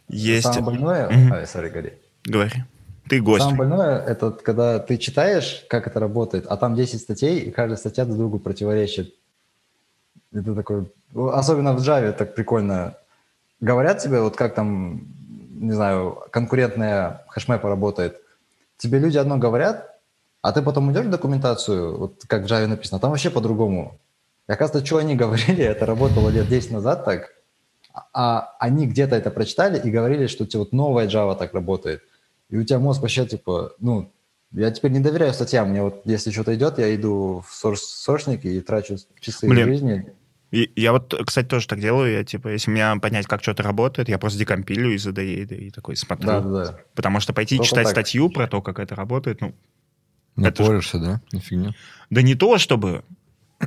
есть... 0.09 0.43
Самое 0.45 0.63
больное... 0.63 1.09
Мгм. 1.11 1.33
Ай, 1.33 1.43
sorry, 1.45 1.71
Гарри. 1.71 1.95
Говори. 2.25 2.53
Ты 3.09 3.21
гость. 3.21 3.45
Самое 3.45 3.59
больное, 3.59 3.99
это 4.01 4.31
когда 4.33 4.79
ты 4.79 4.99
читаешь, 4.99 5.65
как 5.69 5.87
это 5.87 6.01
работает, 6.01 6.47
а 6.49 6.57
там 6.57 6.75
10 6.75 7.01
статей, 7.01 7.39
и 7.41 7.51
каждая 7.51 7.77
статья 7.77 8.05
друг 8.05 8.19
другу 8.19 8.39
противоречит. 8.39 9.15
Ты 10.33 10.55
такой... 10.55 10.93
ну, 11.13 11.29
Особенно 11.29 11.73
в 11.73 11.81
Java 11.81 12.13
так 12.13 12.35
прикольно. 12.35 12.95
Говорят 13.61 13.99
тебе, 13.99 14.21
вот 14.21 14.37
как 14.37 14.55
там, 14.55 15.07
не 15.51 15.73
знаю, 15.73 16.19
конкурентная 16.31 17.25
хэшмэпа 17.29 17.69
работает. 17.69 18.21
Тебе 18.77 18.99
люди 18.99 19.19
одно 19.19 19.39
говорят, 19.39 19.99
а 20.43 20.53
ты 20.53 20.61
потом 20.61 20.91
идешь 20.93 21.07
в 21.07 21.11
документацию, 21.11 21.97
вот 21.97 22.23
как 22.27 22.43
в 22.43 22.47
Java 22.47 22.67
написано, 22.67 22.99
а 22.99 23.01
там 23.01 23.11
вообще 23.11 23.31
по-другому. 23.31 23.99
И 24.49 24.53
оказывается, 24.53 24.87
что 24.87 24.99
они 24.99 25.15
говорили, 25.15 25.65
это 25.65 25.87
работало 25.87 26.29
лет 26.29 26.49
10 26.49 26.73
назад 26.73 27.05
так, 27.05 27.33
а 28.13 28.57
они 28.59 28.87
где-то 28.87 29.15
это 29.15 29.31
прочитали 29.31 29.81
и 29.81 29.91
говорили, 29.91 30.27
что 30.27 30.45
типа, 30.45 30.65
вот 30.65 30.73
новая 30.73 31.07
Java 31.07 31.37
так 31.37 31.55
работает. 31.55 32.03
И 32.51 32.57
у 32.57 32.65
тебя 32.65 32.79
мозг 32.79 33.03
вообще, 33.03 33.27
типа, 33.27 33.73
ну, 33.81 34.13
я 34.53 34.71
теперь 34.71 34.93
не 34.93 35.01
доверяю 35.01 35.35
статьям. 35.35 35.71
Мне 35.71 35.83
вот, 35.83 36.03
если 36.05 36.31
что-то 36.31 36.55
идет, 36.55 36.79
я 36.79 36.95
иду 36.95 37.45
в 37.47 37.53
сорс 37.53 37.83
сорсник 37.83 38.45
и 38.45 38.61
трачу 38.61 38.97
часы 39.21 39.49
Блин. 39.49 39.67
жизни. 39.67 40.13
И 40.53 40.71
я 40.77 40.93
вот, 40.93 41.13
кстати, 41.27 41.47
тоже 41.47 41.67
так 41.67 41.81
делаю. 41.81 42.13
Я, 42.13 42.25
типа, 42.25 42.49
если 42.49 42.71
мне 42.71 42.95
понять, 43.01 43.27
как 43.27 43.43
что-то 43.43 43.64
работает, 43.64 44.09
я 44.09 44.18
просто 44.18 44.39
декомпилю 44.39 44.95
из 44.95 45.07
IDE 45.07 45.57
и 45.57 45.71
такой 45.71 45.97
смотрю. 45.97 46.29
Да-да-да. 46.29 46.79
Потому 46.95 47.18
что 47.18 47.33
пойти 47.33 47.57
Только 47.57 47.68
читать 47.68 47.85
так. 47.85 47.93
статью 47.93 48.31
про 48.31 48.47
то, 48.47 48.63
как 48.63 48.79
это 48.79 48.95
работает, 48.95 49.41
ну, 49.41 49.55
Напоришься, 50.37 50.99
да? 50.99 51.21
На 51.33 51.41
фигню. 51.41 51.73
да 52.11 52.23
не 52.23 52.35
то, 52.35 52.59
чтобы 52.59 53.03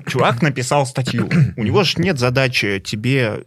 чувак 0.08 0.42
написал 0.42 0.86
статью. 0.86 1.28
У 1.58 1.64
него 1.64 1.84
же 1.84 2.00
нет 2.00 2.20
задачи 2.20 2.80
тебе 2.80 3.46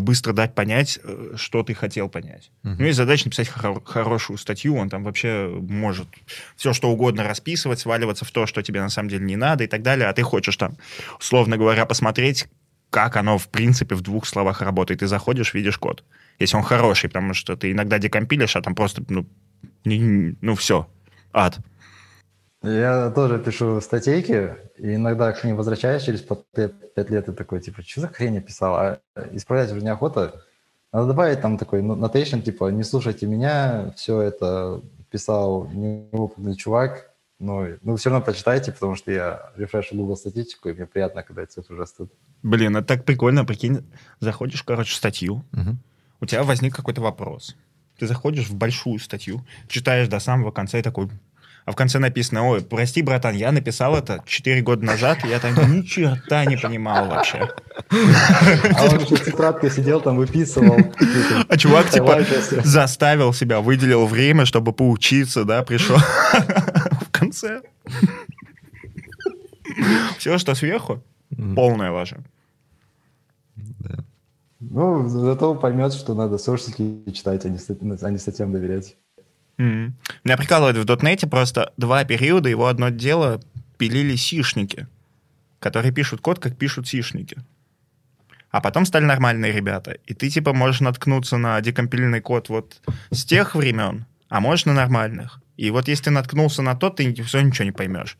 быстро 0.00 0.32
дать 0.32 0.54
понять, 0.54 0.98
э, 1.02 1.32
что 1.36 1.62
ты 1.62 1.74
хотел 1.74 2.08
понять. 2.08 2.50
Мгм. 2.62 2.74
У 2.74 2.76
него 2.76 2.86
есть 2.86 2.96
задача 2.96 3.26
написать 3.26 3.48
хоро- 3.48 3.82
хорошую 3.84 4.36
статью, 4.38 4.76
он 4.76 4.88
там 4.88 5.04
вообще 5.04 5.48
может 5.48 6.08
все, 6.56 6.72
что 6.72 6.90
угодно 6.90 7.24
расписывать, 7.24 7.80
сваливаться 7.80 8.24
в 8.24 8.30
то, 8.30 8.46
что 8.46 8.62
тебе 8.62 8.80
на 8.80 8.88
самом 8.88 9.08
деле 9.08 9.24
не 9.24 9.36
надо 9.36 9.64
и 9.64 9.66
так 9.66 9.82
далее, 9.82 10.08
а 10.08 10.12
ты 10.12 10.22
хочешь 10.22 10.56
там, 10.56 10.76
условно 11.18 11.56
говоря, 11.56 11.86
посмотреть, 11.86 12.48
как 12.90 13.16
оно 13.16 13.38
в 13.38 13.48
принципе 13.48 13.94
в 13.94 14.00
двух 14.00 14.26
словах 14.26 14.62
работает. 14.62 15.00
Ты 15.00 15.06
заходишь, 15.06 15.54
видишь 15.54 15.78
код. 15.78 16.04
Если 16.38 16.56
он 16.56 16.62
хороший, 16.62 17.08
потому 17.08 17.34
что 17.34 17.56
ты 17.56 17.70
иногда 17.70 17.98
декомпилишь, 17.98 18.56
а 18.56 18.62
там 18.62 18.74
просто, 18.74 19.04
ну, 19.08 19.26
ну 19.84 20.54
все, 20.54 20.88
ад. 21.32 21.58
Я 22.62 23.10
тоже 23.10 23.38
пишу 23.38 23.80
статейки, 23.80 24.54
и 24.76 24.94
иногда 24.96 25.32
к 25.32 25.42
ним 25.44 25.56
возвращаюсь 25.56 26.02
через 26.02 26.20
по 26.20 26.34
пять 26.34 27.08
лет 27.10 27.28
и 27.28 27.32
такой, 27.32 27.60
типа, 27.60 27.82
что 27.82 28.02
за 28.02 28.08
хрень 28.08 28.34
я 28.34 28.40
писал? 28.42 28.74
А 28.76 28.98
исправлять 29.32 29.72
уже 29.72 29.80
неохота. 29.82 30.42
Надо 30.92 31.06
добавить 31.08 31.40
там 31.40 31.56
такой 31.56 31.80
ну, 31.82 31.94
нотейшн, 31.94 32.40
типа, 32.40 32.68
не 32.70 32.82
слушайте 32.82 33.26
меня, 33.26 33.92
все 33.96 34.20
это 34.20 34.82
писал 35.10 35.68
неопытный 35.72 36.54
чувак, 36.56 37.10
и- 37.38 37.78
ну, 37.82 37.96
все 37.96 38.10
равно 38.10 38.24
прочитайте, 38.24 38.72
потому 38.72 38.94
что 38.96 39.10
я 39.10 39.50
рефрешу 39.56 39.96
Google 39.96 40.16
статистику, 40.16 40.68
и 40.68 40.74
мне 40.74 40.84
приятно, 40.86 41.22
когда 41.22 41.42
эти 41.42 41.52
цифры 41.52 41.76
растут. 41.78 42.12
Блин, 42.42 42.76
это 42.76 42.86
так 42.88 43.04
прикольно, 43.04 43.44
прикинь, 43.46 43.90
заходишь, 44.18 44.62
короче, 44.64 44.92
в 44.92 44.96
статью, 44.96 45.44
Мгм. 45.52 45.78
у 46.20 46.26
тебя 46.26 46.42
возник 46.42 46.74
какой-то 46.76 47.00
вопрос. 47.00 47.56
Ты 47.98 48.06
заходишь 48.06 48.48
в 48.48 48.54
большую 48.54 48.98
статью, 48.98 49.40
читаешь 49.68 50.08
до 50.08 50.18
самого 50.20 50.50
конца 50.50 50.78
и 50.78 50.82
такой, 50.82 51.08
а 51.70 51.72
в 51.72 51.76
конце 51.76 52.00
написано, 52.00 52.48
ой, 52.48 52.62
прости, 52.62 53.00
братан, 53.00 53.36
я 53.36 53.52
написал 53.52 53.94
это 53.94 54.24
4 54.26 54.60
года 54.62 54.84
назад, 54.84 55.18
я 55.24 55.38
там 55.38 55.54
ни 55.72 55.82
черта 55.82 56.44
не 56.44 56.56
понимал 56.56 57.06
вообще. 57.06 57.48
А 58.76 58.86
он 58.86 58.98
еще 58.98 59.16
тетрадкой 59.16 59.70
сидел, 59.70 60.00
там 60.00 60.16
выписывал. 60.16 60.78
А 61.48 61.56
чувак, 61.56 61.88
типа, 61.90 62.26
заставил 62.64 63.32
себя, 63.32 63.60
выделил 63.60 64.06
время, 64.06 64.46
чтобы 64.46 64.72
поучиться, 64.72 65.44
да, 65.44 65.62
пришел 65.62 65.96
в 67.02 67.10
конце. 67.12 67.62
Все, 70.18 70.38
что 70.38 70.56
сверху, 70.56 71.00
полная 71.54 71.92
лажа. 71.92 72.16
Ну, 74.58 75.08
зато 75.08 75.54
поймет, 75.54 75.92
что 75.92 76.14
надо 76.14 76.36
сошники 76.36 77.08
читать, 77.12 77.44
а 77.44 77.48
не, 77.48 77.58
а 78.02 78.10
не 78.10 78.18
статьям 78.18 78.50
доверять. 78.52 78.96
Mm-hmm. 79.60 79.92
Меня 80.24 80.36
прикалывает 80.38 80.78
в 80.78 80.84
дотнете 80.84 81.26
просто 81.26 81.72
два 81.76 82.04
периода, 82.04 82.48
его 82.48 82.66
одно 82.66 82.88
дело 82.88 83.42
пилили 83.76 84.16
сишники, 84.16 84.86
которые 85.58 85.92
пишут 85.92 86.22
код, 86.22 86.38
как 86.38 86.56
пишут 86.56 86.88
сишники. 86.88 87.36
А 88.50 88.60
потом 88.60 88.86
стали 88.86 89.04
нормальные 89.04 89.52
ребята. 89.52 89.98
И 90.06 90.14
ты, 90.14 90.30
типа, 90.30 90.54
можешь 90.54 90.80
наткнуться 90.80 91.36
на 91.36 91.60
декомпильный 91.60 92.20
код 92.20 92.48
вот 92.48 92.80
с 93.10 93.24
тех 93.24 93.54
времен, 93.54 94.06
а 94.28 94.40
можешь 94.40 94.64
на 94.64 94.72
нормальных. 94.72 95.40
И 95.56 95.70
вот 95.70 95.88
если 95.88 96.04
ты 96.04 96.10
наткнулся 96.10 96.62
на 96.62 96.74
тот, 96.74 96.96
ты 96.96 97.22
все 97.22 97.40
ничего 97.42 97.66
не 97.66 97.72
поймешь. 97.72 98.16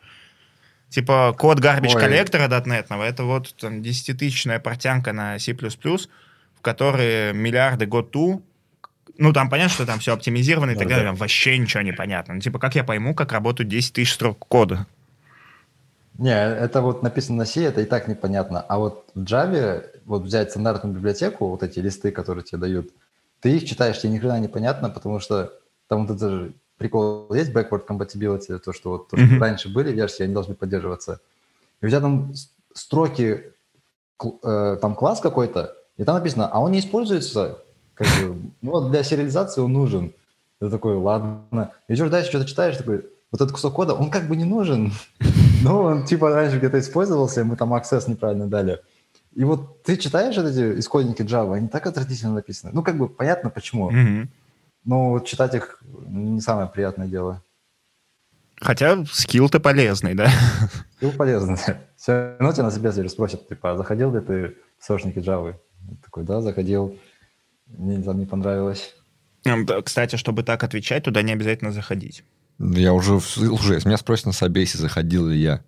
Типа 0.90 1.34
код 1.38 1.60
garbage 1.60 1.98
коллектора 1.98 2.48
дотнетного, 2.48 3.04
это 3.04 3.24
вот 3.24 3.54
там, 3.56 3.80
десятитысячная 3.80 4.58
портянка 4.58 5.12
на 5.12 5.38
C++, 5.38 5.54
в 5.54 6.60
которой 6.60 7.32
миллиарды 7.32 7.86
год-ту 7.86 8.44
ну, 9.20 9.34
там 9.34 9.50
понятно, 9.50 9.74
что 9.74 9.86
там 9.86 9.98
все 9.98 10.14
оптимизировано 10.14 10.70
и 10.70 10.74
так 10.74 10.88
далее, 10.88 11.04
там 11.04 11.14
вообще 11.14 11.58
ничего 11.58 11.82
не 11.82 11.92
понятно. 11.92 12.34
Ну, 12.34 12.40
типа, 12.40 12.58
как 12.58 12.74
я 12.74 12.84
пойму, 12.84 13.14
как 13.14 13.32
работают 13.32 13.68
10 13.68 13.92
тысяч 13.92 14.14
строк 14.14 14.38
кода? 14.48 14.86
Не, 16.16 16.32
это 16.32 16.80
вот 16.80 17.02
написано 17.02 17.38
на 17.38 17.44
C, 17.44 17.62
это 17.62 17.82
и 17.82 17.84
так 17.84 18.08
непонятно. 18.08 18.62
А 18.62 18.78
вот 18.78 19.10
в 19.14 19.22
Java, 19.22 19.84
вот 20.06 20.22
взять 20.22 20.50
стандартную 20.50 20.96
библиотеку, 20.96 21.48
вот 21.48 21.62
эти 21.62 21.80
листы, 21.80 22.10
которые 22.10 22.44
тебе 22.44 22.58
дают, 22.58 22.90
ты 23.40 23.56
их 23.56 23.66
читаешь, 23.66 24.00
тебе 24.00 24.14
ни 24.14 24.18
хрена 24.18 24.40
непонятно, 24.40 24.88
потому 24.88 25.20
что 25.20 25.52
там 25.88 26.06
вот 26.06 26.16
это 26.16 26.30
же 26.30 26.52
прикол 26.78 27.32
есть, 27.34 27.52
backward 27.52 27.86
compatibility, 27.86 28.58
то, 28.58 28.72
что 28.72 28.90
вот 28.90 29.08
то, 29.10 29.18
что 29.18 29.26
mm-hmm. 29.26 29.38
раньше 29.38 29.68
были 29.68 29.92
версии, 29.92 30.22
они 30.22 30.32
должны 30.32 30.54
поддерживаться. 30.54 31.20
И 31.82 31.86
у 31.86 31.88
тебя 31.90 32.00
там 32.00 32.32
строки, 32.72 33.52
э, 34.42 34.78
там 34.80 34.94
класс 34.94 35.20
какой-то, 35.20 35.76
и 35.98 36.04
там 36.04 36.16
написано, 36.16 36.48
а 36.48 36.58
он 36.60 36.72
не 36.72 36.78
используется 36.78 37.58
как 38.00 38.28
бы, 38.28 38.36
ну, 38.62 38.70
вот 38.70 38.90
для 38.90 39.02
сериализации 39.02 39.60
он 39.60 39.72
нужен. 39.72 40.12
Ты 40.58 40.70
такой, 40.70 40.94
ладно. 40.94 41.72
И 41.88 41.94
что 41.94 42.08
дальше 42.08 42.30
что-то 42.30 42.46
читаешь, 42.46 42.76
такой, 42.76 43.04
вот 43.30 43.40
этот 43.40 43.52
кусок 43.52 43.74
кода, 43.74 43.94
он 43.94 44.10
как 44.10 44.26
бы 44.26 44.36
не 44.36 44.44
нужен. 44.44 44.92
Но 45.62 45.82
он 45.82 46.04
типа 46.04 46.30
раньше 46.30 46.58
где-то 46.58 46.78
использовался, 46.78 47.44
мы 47.44 47.56
там 47.56 47.74
access 47.74 48.08
неправильно 48.08 48.46
дали. 48.46 48.80
И 49.34 49.44
вот 49.44 49.82
ты 49.84 49.96
читаешь 49.96 50.36
эти 50.36 50.80
исходники 50.80 51.22
Java, 51.22 51.54
они 51.54 51.68
так 51.68 51.86
отвратительно 51.86 52.34
написаны. 52.34 52.72
Ну, 52.74 52.82
как 52.82 52.96
бы 52.96 53.08
понятно 53.08 53.50
почему. 53.50 53.90
Mm-hmm. 53.90 54.28
Но 54.84 55.10
вот 55.10 55.26
читать 55.26 55.54
их 55.54 55.82
не 56.06 56.40
самое 56.40 56.68
приятное 56.68 57.06
дело. 57.06 57.42
Хотя 58.56 59.04
скилл-то 59.06 59.60
полезный, 59.60 60.14
да? 60.14 60.30
Скилл 60.96 61.12
полезный. 61.12 61.56
Все 61.96 62.36
равно 62.38 62.52
тебя 62.52 62.64
на 62.64 62.70
себе 62.70 63.08
спросят, 63.08 63.48
типа, 63.48 63.72
а 63.72 63.76
заходил 63.76 64.12
ли 64.14 64.20
ты 64.20 64.56
в 64.78 64.84
сошники 64.84 65.18
Java? 65.18 65.54
Такой, 66.04 66.24
да, 66.24 66.40
заходил. 66.40 66.98
Мне 67.76 68.02
там 68.02 68.18
не 68.18 68.26
понравилось. 68.26 68.94
Кстати, 69.84 70.16
чтобы 70.16 70.42
так 70.42 70.62
отвечать, 70.64 71.04
туда 71.04 71.22
не 71.22 71.32
обязательно 71.32 71.72
заходить. 71.72 72.24
Я 72.58 72.92
уже, 72.92 73.14
уже, 73.14 73.74
если 73.74 73.88
меня 73.88 73.96
спросят 73.96 74.26
на 74.26 74.32
собесе, 74.32 74.78
заходил 74.78 75.28
ли 75.28 75.38
я. 75.38 75.62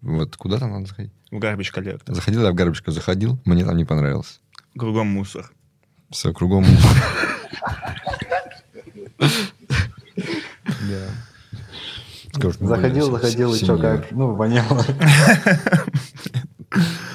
Вот 0.00 0.36
куда 0.36 0.58
там 0.58 0.70
надо 0.70 0.86
заходить? 0.86 1.12
В 1.30 1.36
Garbage 1.36 1.74
Collector. 1.74 2.14
Заходил 2.14 2.42
я 2.42 2.52
в 2.52 2.54
Garbage 2.54 2.90
заходил, 2.90 3.38
мне 3.44 3.64
там 3.64 3.76
не 3.76 3.84
понравилось. 3.84 4.40
Кругом 4.76 5.08
мусор. 5.08 5.50
Все, 6.10 6.32
кругом 6.32 6.64
мусор. 6.64 6.90
Заходил, 12.60 13.10
заходил, 13.10 13.54
и 13.54 13.58
что, 13.58 13.76
как? 13.78 14.10
Ну, 14.12 14.34
воняло. 14.34 14.84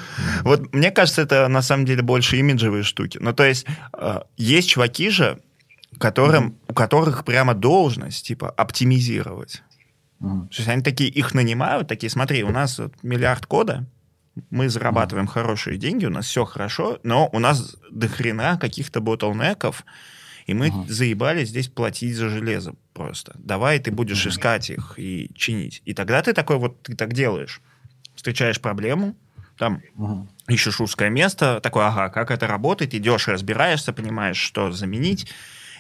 Вот 0.43 0.73
мне 0.73 0.91
кажется, 0.91 1.21
это 1.21 1.47
на 1.47 1.61
самом 1.61 1.85
деле 1.85 2.01
больше 2.01 2.37
имиджевые 2.37 2.83
штуки. 2.83 3.17
Ну, 3.21 3.33
то 3.33 3.43
есть 3.43 3.65
э, 3.97 4.21
есть 4.37 4.69
чуваки 4.69 5.09
же, 5.09 5.39
которым, 5.97 6.47
mm-hmm. 6.47 6.65
у 6.69 6.73
которых 6.73 7.25
прямо 7.25 7.53
должность, 7.53 8.25
типа, 8.25 8.49
оптимизировать. 8.49 9.63
Mm-hmm. 10.21 10.47
То 10.47 10.55
есть 10.57 10.69
они 10.69 10.81
такие, 10.81 11.09
их 11.09 11.33
нанимают, 11.33 11.87
такие, 11.87 12.09
смотри, 12.09 12.43
у 12.43 12.49
нас 12.49 12.79
вот 12.79 12.93
миллиард 13.03 13.45
кода, 13.45 13.85
мы 14.49 14.69
зарабатываем 14.69 15.27
mm-hmm. 15.27 15.31
хорошие 15.31 15.77
деньги, 15.77 16.05
у 16.05 16.09
нас 16.09 16.25
все 16.25 16.45
хорошо, 16.45 16.99
но 17.03 17.29
у 17.31 17.39
нас 17.39 17.75
до 17.91 18.07
хрена 18.07 18.57
каких-то 18.57 18.99
ботлнеков, 18.99 19.85
и 20.45 20.53
мы 20.53 20.67
uh-huh. 20.67 20.89
заебали 20.89 21.45
здесь 21.45 21.69
платить 21.69 22.17
за 22.17 22.27
железо 22.27 22.75
просто. 22.93 23.31
Давай 23.35 23.79
ты 23.79 23.91
будешь 23.91 24.25
uh-huh. 24.25 24.29
искать 24.29 24.69
их 24.71 24.95
и 24.97 25.31
чинить. 25.35 25.81
И 25.85 25.93
тогда 25.93 26.21
ты 26.21 26.33
такой 26.33 26.57
вот, 26.57 26.81
ты 26.81 26.97
так 26.97 27.13
делаешь. 27.13 27.61
Встречаешь 28.13 28.59
проблему, 28.59 29.15
там 29.57 29.81
угу. 29.95 30.27
Ищешь 30.47 30.81
узкое 30.81 31.09
место, 31.09 31.59
такой, 31.61 31.85
ага, 31.85 32.09
как 32.09 32.31
это 32.31 32.47
работает, 32.47 32.93
идешь, 32.93 33.27
разбираешься, 33.27 33.93
понимаешь, 33.93 34.37
что 34.37 34.71
заменить, 34.71 35.31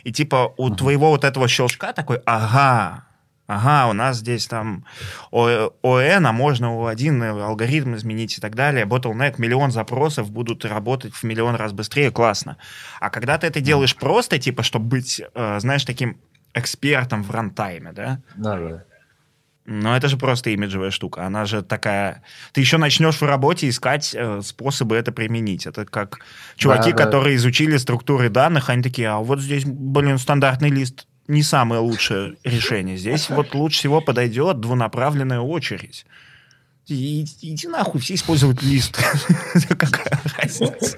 и 0.03 0.11
типа 0.11 0.53
у 0.57 0.67
угу. 0.67 0.75
твоего 0.75 1.09
вот 1.09 1.23
этого 1.23 1.47
щелчка 1.47 1.93
такой, 1.93 2.21
ага, 2.25 3.05
ага, 3.47 3.89
у 3.89 3.93
нас 3.93 4.17
здесь 4.17 4.47
там 4.47 4.85
ОН, 5.31 6.25
а 6.25 6.31
можно 6.31 6.75
у 6.75 6.85
один 6.85 7.21
алгоритм 7.23 7.95
изменить 7.95 8.37
и 8.37 8.41
так 8.41 8.55
далее, 8.55 8.85
bottleneck, 8.85 9.35
миллион 9.37 9.71
запросов 9.71 10.31
будут 10.31 10.65
работать 10.65 11.13
в 11.13 11.23
миллион 11.23 11.55
раз 11.55 11.73
быстрее, 11.73 12.11
классно. 12.11 12.57
А 12.99 13.09
когда 13.09 13.37
ты 13.37 13.47
это 13.47 13.61
делаешь 13.61 13.95
просто, 13.95 14.39
типа, 14.39 14.63
чтобы 14.63 14.85
быть, 14.85 15.21
э, 15.33 15.59
знаешь, 15.59 15.83
таким 15.83 16.17
экспертом 16.53 17.23
в 17.23 17.31
рантайме, 17.31 17.91
да? 17.91 18.21
Да, 18.35 18.57
да. 18.57 18.83
Но 19.65 19.95
это 19.95 20.09
же 20.09 20.17
просто 20.17 20.49
имиджевая 20.49 20.91
штука. 20.91 21.25
Она 21.25 21.45
же 21.45 21.61
такая... 21.61 22.21
Ты 22.51 22.61
еще 22.61 22.77
начнешь 22.77 23.21
в 23.21 23.23
работе 23.23 23.69
искать 23.69 24.13
э, 24.13 24.41
способы 24.43 24.97
это 24.97 25.11
применить. 25.13 25.65
Это 25.65 25.85
как 25.85 26.19
чуваки, 26.57 26.91
да, 26.91 26.97
да. 26.97 27.03
которые 27.05 27.37
изучили 27.37 27.77
структуры 27.77 28.29
данных, 28.29 28.69
они 28.69 28.83
такие, 28.83 29.07
а 29.07 29.19
вот 29.19 29.39
здесь, 29.39 29.63
блин, 29.65 30.17
стандартный 30.17 30.69
лист 30.69 31.07
не 31.27 31.43
самое 31.43 31.81
лучшее 31.81 32.35
решение. 32.43 32.97
Здесь 32.97 33.29
вот 33.29 33.55
лучше 33.55 33.79
всего 33.79 34.01
подойдет 34.01 34.59
двунаправленная 34.59 35.39
очередь. 35.39 36.05
И, 36.87 37.25
иди 37.41 37.67
нахуй, 37.67 38.01
все 38.01 38.15
используют 38.15 38.61
лист. 38.61 38.97
Какая 39.69 40.19
разница? 40.37 40.97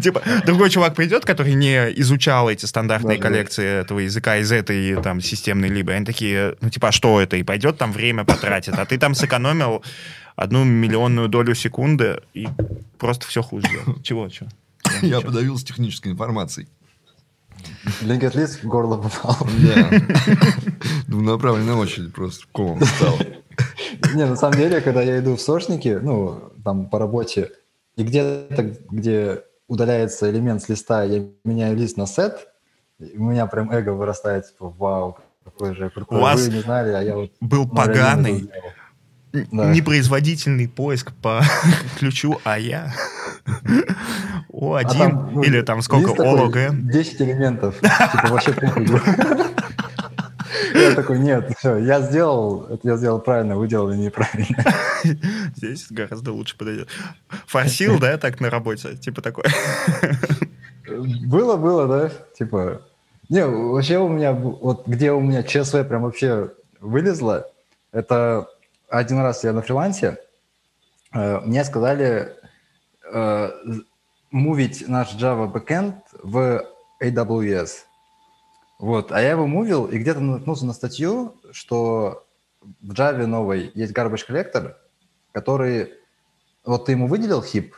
Типа, 0.00 0.22
другой 0.44 0.70
чувак 0.70 0.96
придет, 0.96 1.24
который 1.24 1.54
не 1.54 1.76
изучал 2.00 2.50
эти 2.50 2.66
стандартные 2.66 3.18
коллекции 3.18 3.80
этого 3.80 4.00
языка 4.00 4.38
из 4.38 4.50
этой 4.50 5.00
там 5.00 5.20
системной 5.20 5.68
либо. 5.68 5.92
Они 5.92 6.04
такие, 6.04 6.56
ну 6.60 6.68
типа, 6.68 6.88
а 6.88 6.92
что 6.92 7.20
это? 7.20 7.36
И 7.36 7.44
пойдет 7.44 7.78
там 7.78 7.92
время 7.92 8.24
потратит. 8.24 8.74
А 8.76 8.84
ты 8.86 8.98
там 8.98 9.14
сэкономил 9.14 9.84
одну 10.34 10.64
миллионную 10.64 11.28
долю 11.28 11.54
секунды 11.54 12.20
и 12.34 12.48
просто 12.98 13.26
все 13.26 13.42
хуже 13.42 13.68
Чего, 14.02 14.28
чего? 14.28 14.48
Я 15.02 15.20
подавился 15.20 15.64
технической 15.66 16.12
информацией. 16.12 16.66
Лист 18.02 18.62
в 18.62 18.66
горло 18.66 18.96
попал. 18.96 19.36
Да. 19.58 19.90
Двунаправленная 21.06 21.74
очередь 21.74 22.12
просто 22.12 22.46
комом 22.52 22.84
стала. 22.84 23.18
Не, 24.14 24.26
на 24.26 24.36
самом 24.36 24.56
деле, 24.56 24.80
когда 24.80 25.02
я 25.02 25.18
иду 25.18 25.36
в 25.36 25.40
сошники, 25.40 25.98
ну, 26.00 26.52
там 26.64 26.88
по 26.88 26.98
работе, 26.98 27.50
и 27.96 28.02
где-то, 28.02 28.74
где 28.90 29.42
удаляется 29.66 30.30
элемент 30.30 30.62
с 30.62 30.68
листа, 30.68 31.02
я 31.04 31.24
меняю 31.44 31.76
лист 31.76 31.96
на 31.96 32.06
сет, 32.06 32.48
у 32.98 33.24
меня 33.24 33.46
прям 33.46 33.70
эго 33.70 33.90
вырастает, 33.90 34.48
типа, 34.48 34.68
вау, 34.70 35.18
какой 35.44 35.74
же 35.74 35.90
крутой. 35.90 36.18
У 36.18 36.22
вас 36.22 36.46
Вы 36.46 36.54
не 36.54 36.60
знали, 36.60 36.92
а 36.92 37.02
я 37.02 37.16
вот... 37.16 37.32
Был 37.40 37.68
поганый, 37.68 38.50
да. 39.32 39.72
непроизводительный 39.72 40.68
поиск 40.68 41.12
по 41.22 41.42
ключу 41.98 42.40
а 42.44 42.58
я 42.58 42.94
О1 44.52 44.82
а 44.84 44.94
там, 44.94 45.30
ну, 45.34 45.42
или 45.42 45.60
там 45.62 45.82
сколько, 45.82 46.22
ОЛОГ. 46.22 46.90
10 46.90 47.22
элементов, 47.22 47.78
типа 47.80 48.28
вообще 48.28 48.52
Я 50.74 50.94
такой, 50.94 51.18
нет, 51.18 51.52
все, 51.58 51.76
я 51.76 52.00
сделал, 52.00 52.66
это 52.66 52.88
я 52.88 52.96
сделал 52.96 53.20
правильно, 53.20 53.56
вы 53.56 53.68
делали 53.68 53.96
неправильно. 53.96 54.64
Здесь 55.56 55.86
гораздо 55.90 56.32
лучше 56.32 56.56
подойдет. 56.56 56.88
Форсил, 57.46 57.98
да, 57.98 58.18
так 58.18 58.40
на 58.40 58.50
работе, 58.50 58.96
типа 58.96 59.22
такой. 59.22 59.44
Было, 61.26 61.56
было, 61.56 61.86
да, 61.86 62.10
типа. 62.36 62.82
Не, 63.28 63.46
вообще 63.46 63.98
у 63.98 64.08
меня, 64.08 64.32
вот 64.32 64.86
где 64.86 65.12
у 65.12 65.20
меня 65.20 65.42
ЧСВ 65.42 65.86
прям 65.86 66.02
вообще 66.02 66.50
вылезло, 66.80 67.46
это 67.92 68.48
один 68.88 69.18
раз 69.20 69.44
я 69.44 69.52
на 69.52 69.62
фрилансе, 69.62 70.18
э, 71.12 71.40
мне 71.40 71.64
сказали 71.64 72.32
э, 73.12 73.50
мувить 74.30 74.88
наш 74.88 75.14
Java 75.14 75.52
backend 75.52 75.96
в 76.22 76.64
AWS. 77.02 77.70
Вот, 78.78 79.10
а 79.12 79.20
я 79.20 79.30
его 79.30 79.46
мувил 79.46 79.86
и 79.86 79.98
где-то 79.98 80.20
наткнулся 80.20 80.64
на 80.66 80.72
статью, 80.72 81.34
что 81.50 82.24
в 82.80 82.92
Java 82.92 83.26
новой 83.26 83.70
есть 83.74 83.92
garbage 83.92 84.24
collector, 84.28 84.74
который... 85.32 85.92
Вот 86.64 86.84
ты 86.84 86.92
ему 86.92 87.06
выделил 87.08 87.42
хип, 87.42 87.74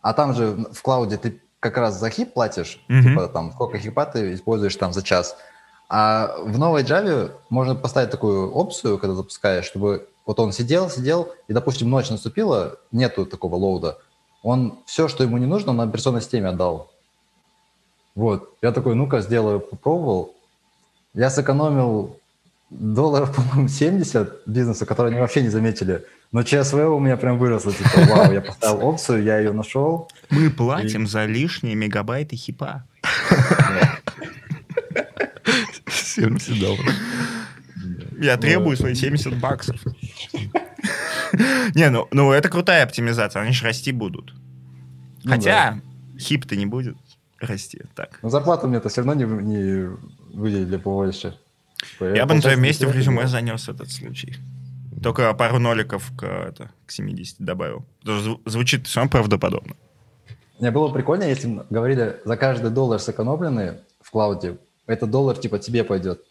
а 0.00 0.12
там 0.12 0.34
же 0.34 0.66
в 0.72 0.82
клауде 0.82 1.16
ты 1.16 1.40
как 1.60 1.76
раз 1.78 1.98
за 1.98 2.10
хип 2.10 2.34
платишь, 2.34 2.84
Мгм. 2.88 3.02
типа 3.02 3.28
там 3.28 3.52
сколько 3.52 3.78
хипа 3.78 4.04
ты 4.06 4.34
используешь 4.34 4.76
там 4.76 4.92
за 4.92 5.02
час. 5.02 5.36
А 5.88 6.36
в 6.44 6.58
новой 6.58 6.82
Java 6.84 7.32
можно 7.48 7.74
поставить 7.74 8.10
такую 8.10 8.50
опцию, 8.52 8.98
когда 8.98 9.14
запускаешь, 9.14 9.64
чтобы 9.64 10.08
вот 10.24 10.38
он 10.38 10.52
сидел, 10.52 10.88
сидел, 10.88 11.32
и, 11.48 11.52
допустим, 11.52 11.90
ночь 11.90 12.10
наступила, 12.10 12.78
нету 12.92 13.26
такого 13.26 13.56
лоуда. 13.56 13.98
Он 14.42 14.80
все, 14.86 15.08
что 15.08 15.24
ему 15.24 15.38
не 15.38 15.46
нужно, 15.46 15.70
он 15.70 15.78
на 15.78 15.84
операционной 15.84 16.20
системе 16.20 16.48
отдал. 16.48 16.91
Вот. 18.14 18.56
Я 18.62 18.72
такой, 18.72 18.94
ну-ка, 18.94 19.20
сделаю, 19.20 19.60
попробовал. 19.60 20.34
Я 21.14 21.30
сэкономил 21.30 22.16
долларов, 22.70 23.34
по-моему, 23.34 23.68
70 23.68 24.46
бизнеса, 24.46 24.86
которые 24.86 25.12
они 25.12 25.20
вообще 25.20 25.42
не 25.42 25.48
заметили. 25.48 26.04
Но 26.30 26.42
ЧСВ 26.42 26.74
у 26.74 26.98
меня 26.98 27.16
прям 27.16 27.38
выросло. 27.38 27.72
Типа, 27.72 28.00
вау, 28.08 28.32
я 28.32 28.40
поставил 28.40 28.86
опцию, 28.86 29.22
я 29.22 29.38
ее 29.38 29.52
нашел. 29.52 30.10
Мы 30.30 30.50
платим 30.50 31.06
за 31.06 31.26
лишние 31.26 31.74
мегабайты 31.74 32.36
хипа. 32.36 32.84
70 35.88 36.60
долларов. 36.60 36.94
Я 38.18 38.36
требую 38.36 38.76
свои 38.76 38.94
70 38.94 39.38
баксов. 39.40 39.80
Не, 41.74 41.90
ну, 41.90 42.08
ну 42.10 42.32
это 42.32 42.48
крутая 42.48 42.84
оптимизация, 42.84 43.42
они 43.42 43.52
же 43.52 43.64
расти 43.64 43.92
будут. 43.92 44.34
Ну 45.24 45.32
Хотя 45.32 45.80
хип-то 46.18 46.56
не 46.56 46.66
будет 46.66 46.96
расти. 47.46 47.82
Так. 47.94 48.18
Но 48.22 48.28
зарплату 48.28 48.68
мне-то 48.68 48.88
все 48.88 49.02
равно 49.02 49.14
не, 49.14 49.24
не 49.24 49.88
выделили 50.34 50.76
побольше. 50.76 51.38
Типа, 51.76 52.14
Я 52.14 52.26
бы 52.26 52.34
на 52.34 52.40
твоем 52.40 52.62
месте 52.62 52.86
в 52.86 52.92
резюме 52.92 53.26
занес 53.26 53.68
этот 53.68 53.90
случай. 53.90 54.36
Только 55.02 55.32
пару 55.34 55.58
ноликов 55.58 56.12
к, 56.16 56.24
это, 56.24 56.70
к 56.86 56.92
70 56.92 57.36
добавил. 57.40 57.84
Звучит 58.46 58.86
все 58.86 59.08
правдоподобно. 59.08 59.74
Не, 60.60 60.70
было 60.70 60.88
бы 60.88 60.94
прикольно, 60.94 61.24
если 61.24 61.48
бы 61.48 61.66
говорили, 61.70 62.20
за 62.24 62.36
каждый 62.36 62.70
доллар 62.70 63.00
сэкономленный 63.00 63.78
в 64.00 64.10
клауде, 64.12 64.58
этот 64.86 65.10
доллар 65.10 65.36
типа 65.36 65.58
тебе 65.58 65.82
пойдет. 65.82 66.22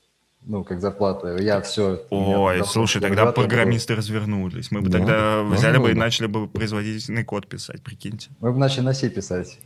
Ну, 0.43 0.63
как 0.63 0.81
зарплата. 0.81 1.37
Я 1.37 1.61
все... 1.61 2.01
Ой, 2.09 2.63
слушай, 2.65 2.99
тогда 2.99 3.31
программисты 3.31 3.93
развернулись. 3.95 4.71
Мы 4.71 4.81
бы 4.81 4.89
Да, 4.89 4.97
тогда 4.97 5.41
можно 5.43 5.55
взяли 5.55 5.77
бы 5.77 5.89
и 5.89 5.93
было. 5.93 5.99
начали 5.99 6.27
бы 6.27 6.47
производительный 6.47 7.23
код 7.23 7.47
писать, 7.47 7.83
прикиньте. 7.83 8.29
Мы 8.39 8.51
бы 8.51 8.57
начали 8.57 8.81
на 8.81 8.93
C 8.93 9.09
писать. 9.09 9.59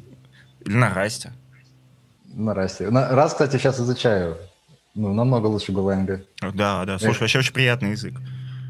Или 0.66 0.76
на 0.76 0.94
расте. 0.94 1.32
На 2.34 2.54
Расте. 2.54 2.90
На, 2.90 3.10
раз, 3.16 3.32
кстати, 3.32 3.58
сейчас 3.58 3.80
изучаю. 3.80 4.38
Ну, 4.94 5.14
намного 5.14 5.48
лучше 5.48 5.72
Голенга. 5.72 6.24
Да, 6.42 6.84
да, 6.86 7.00
слушай, 7.00 7.22
вообще 7.22 7.40
очень 7.40 7.54
приятный 7.54 7.92
язык. 7.92 8.14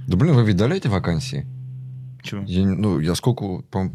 Да 0.07 0.17
блин, 0.17 0.35
вы 0.35 0.45
видали 0.45 0.77
эти 0.77 0.87
вакансии? 0.87 1.47
Чего? 2.21 2.43
Я, 2.45 2.63
ну, 2.65 2.99
я 2.99 3.15
сколько, 3.15 3.63
по 3.71 3.91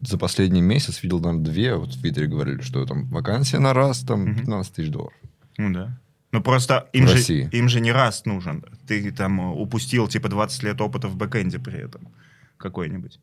за 0.00 0.18
последний 0.18 0.60
месяц 0.60 1.02
видел 1.04 1.20
там 1.20 1.44
две, 1.44 1.76
вот 1.76 1.94
в 1.94 2.00
Твиттере 2.00 2.26
говорили, 2.26 2.60
что 2.62 2.84
там 2.84 3.06
вакансия 3.10 3.60
на 3.60 3.72
раз, 3.72 4.00
там 4.00 4.22
Мгм. 4.22 4.40
15 4.40 4.74
тысяч 4.74 4.90
долларов. 4.90 5.14
Ну 5.58 5.72
да. 5.72 5.98
Ну 6.32 6.42
просто 6.42 6.88
им 6.92 7.04
В 7.06 7.08
же, 7.10 7.14
России. 7.14 7.48
им 7.52 7.68
же 7.68 7.80
не 7.80 7.92
раз 7.92 8.24
нужен. 8.24 8.64
Ты 8.88 9.12
там 9.12 9.40
э, 9.40 9.54
упустил 9.54 10.08
типа 10.08 10.28
20 10.28 10.62
лет 10.64 10.80
опыта 10.80 11.06
в 11.06 11.14
бэкэнде 11.16 11.58
при 11.60 11.78
этом. 11.78 12.08
Какой-нибудь. 12.56 13.20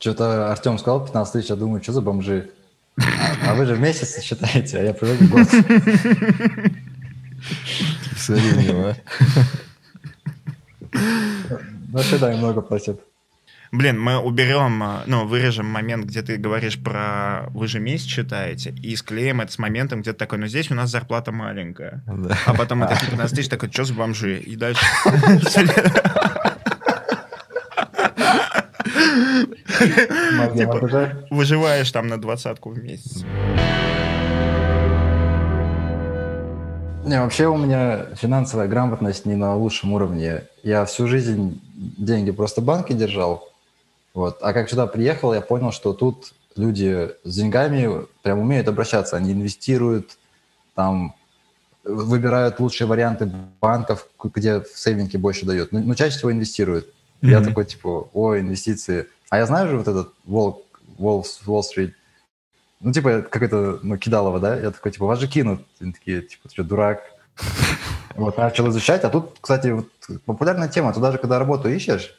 Что-то 0.00 0.50
Артем 0.50 0.78
сказал 0.78 1.04
15 1.04 1.32
тысяч, 1.32 1.50
я 1.50 1.56
думаю, 1.56 1.82
что 1.82 1.92
за 1.92 2.00
бомжи? 2.00 2.50
А, 2.98 3.50
а 3.50 3.54
вы 3.54 3.66
же 3.66 3.74
в 3.74 3.80
месяц 3.80 4.20
считаете, 4.22 4.78
а 4.78 4.82
я 4.82 4.94
привык 4.94 5.20
в 5.20 5.30
год. 5.30 5.48
Сравнимо, 8.16 8.96
Вообще, 11.92 12.18
да, 12.18 12.32
и 12.32 12.36
много 12.36 12.60
платят. 12.60 13.00
Блин, 13.72 14.00
мы 14.00 14.18
уберем, 14.18 14.82
э, 14.82 15.02
ну, 15.06 15.26
вырежем 15.26 15.66
момент, 15.66 16.04
где 16.04 16.22
ты 16.22 16.36
говоришь 16.36 16.76
про 16.82 17.46
вы 17.50 17.68
же 17.68 17.78
месяц 17.78 18.06
считаете, 18.06 18.70
и 18.70 18.96
склеим 18.96 19.40
это 19.40 19.52
с 19.52 19.58
моментом, 19.58 20.02
где 20.02 20.12
ты 20.12 20.18
такой, 20.18 20.38
ну 20.38 20.48
здесь 20.48 20.72
у 20.72 20.74
нас 20.74 20.90
зарплата 20.90 21.30
маленькая. 21.30 22.02
Да. 22.06 22.36
А 22.46 22.54
потом 22.54 22.82
это 22.82 22.96
типа 22.96 23.12
15 23.12 23.36
тысяч, 23.36 23.48
такой, 23.48 23.70
что 23.70 23.84
за 23.84 23.94
бомжи? 23.94 24.38
И 24.38 24.56
дальше... 24.56 24.84
Типа-. 29.80 31.26
Выживаешь 31.30 31.90
там 31.90 32.08
на 32.08 32.20
двадцатку 32.20 32.70
в 32.70 32.78
месяц. 32.82 33.24
Не, 37.04 37.20
вообще 37.20 37.46
у 37.46 37.56
меня 37.56 38.06
финансовая 38.14 38.68
грамотность 38.68 39.26
не 39.26 39.34
на 39.34 39.56
лучшем 39.56 39.92
уровне. 39.94 40.44
Я 40.62 40.84
всю 40.84 41.08
жизнь 41.08 41.60
деньги 41.74 42.30
просто 42.30 42.60
в 42.60 42.64
банке 42.64 42.94
держал. 42.94 43.48
Вот. 44.14 44.38
А 44.42 44.52
как 44.52 44.68
сюда 44.68 44.86
приехал, 44.86 45.34
я 45.34 45.40
понял, 45.40 45.72
что 45.72 45.92
тут 45.92 46.32
люди 46.56 47.10
с 47.24 47.36
деньгами 47.36 48.06
прям 48.22 48.40
умеют 48.40 48.68
обращаться. 48.68 49.16
Они 49.16 49.32
инвестируют, 49.32 50.18
там 50.74 51.14
выбирают 51.84 52.60
лучшие 52.60 52.86
варианты 52.86 53.32
банков, 53.60 54.06
где 54.22 54.60
в 54.60 54.68
сейвинге 54.74 55.18
больше 55.18 55.46
дают. 55.46 55.72
Ну, 55.72 55.80
ну, 55.82 55.94
чаще 55.94 56.18
всего 56.18 56.30
инвестируют. 56.30 56.92
Я 57.22 57.38
Мгм. 57.38 57.48
такой, 57.48 57.64
типа, 57.64 58.08
о, 58.12 58.38
инвестиции. 58.38 59.06
А 59.30 59.38
я 59.38 59.46
знаю 59.46 59.68
же 59.68 59.78
вот 59.78 59.88
этот 59.88 60.12
Wall, 60.26 60.62
Wall, 60.98 61.24
Wall 61.46 61.62
Street, 61.62 61.92
ну, 62.80 62.92
типа, 62.92 63.22
как 63.22 63.42
это, 63.42 63.78
ну, 63.82 63.96
кидалово, 63.96 64.40
да? 64.40 64.56
Я 64.56 64.70
такой, 64.70 64.90
типа, 64.90 65.06
вас 65.06 65.18
же 65.18 65.28
кинут. 65.28 65.60
Они 65.80 65.92
такие, 65.92 66.22
типа, 66.22 66.48
ты 66.48 66.54
что, 66.54 66.64
дурак? 66.64 67.02
Вот, 68.16 68.36
начал 68.36 68.68
изучать. 68.68 69.04
А 69.04 69.08
тут, 69.08 69.36
кстати, 69.40 69.68
вот 69.68 69.86
популярная 70.26 70.68
тема. 70.68 70.92
Туда 70.92 71.12
же, 71.12 71.18
когда 71.18 71.38
работу 71.38 71.68
ищешь, 71.68 72.12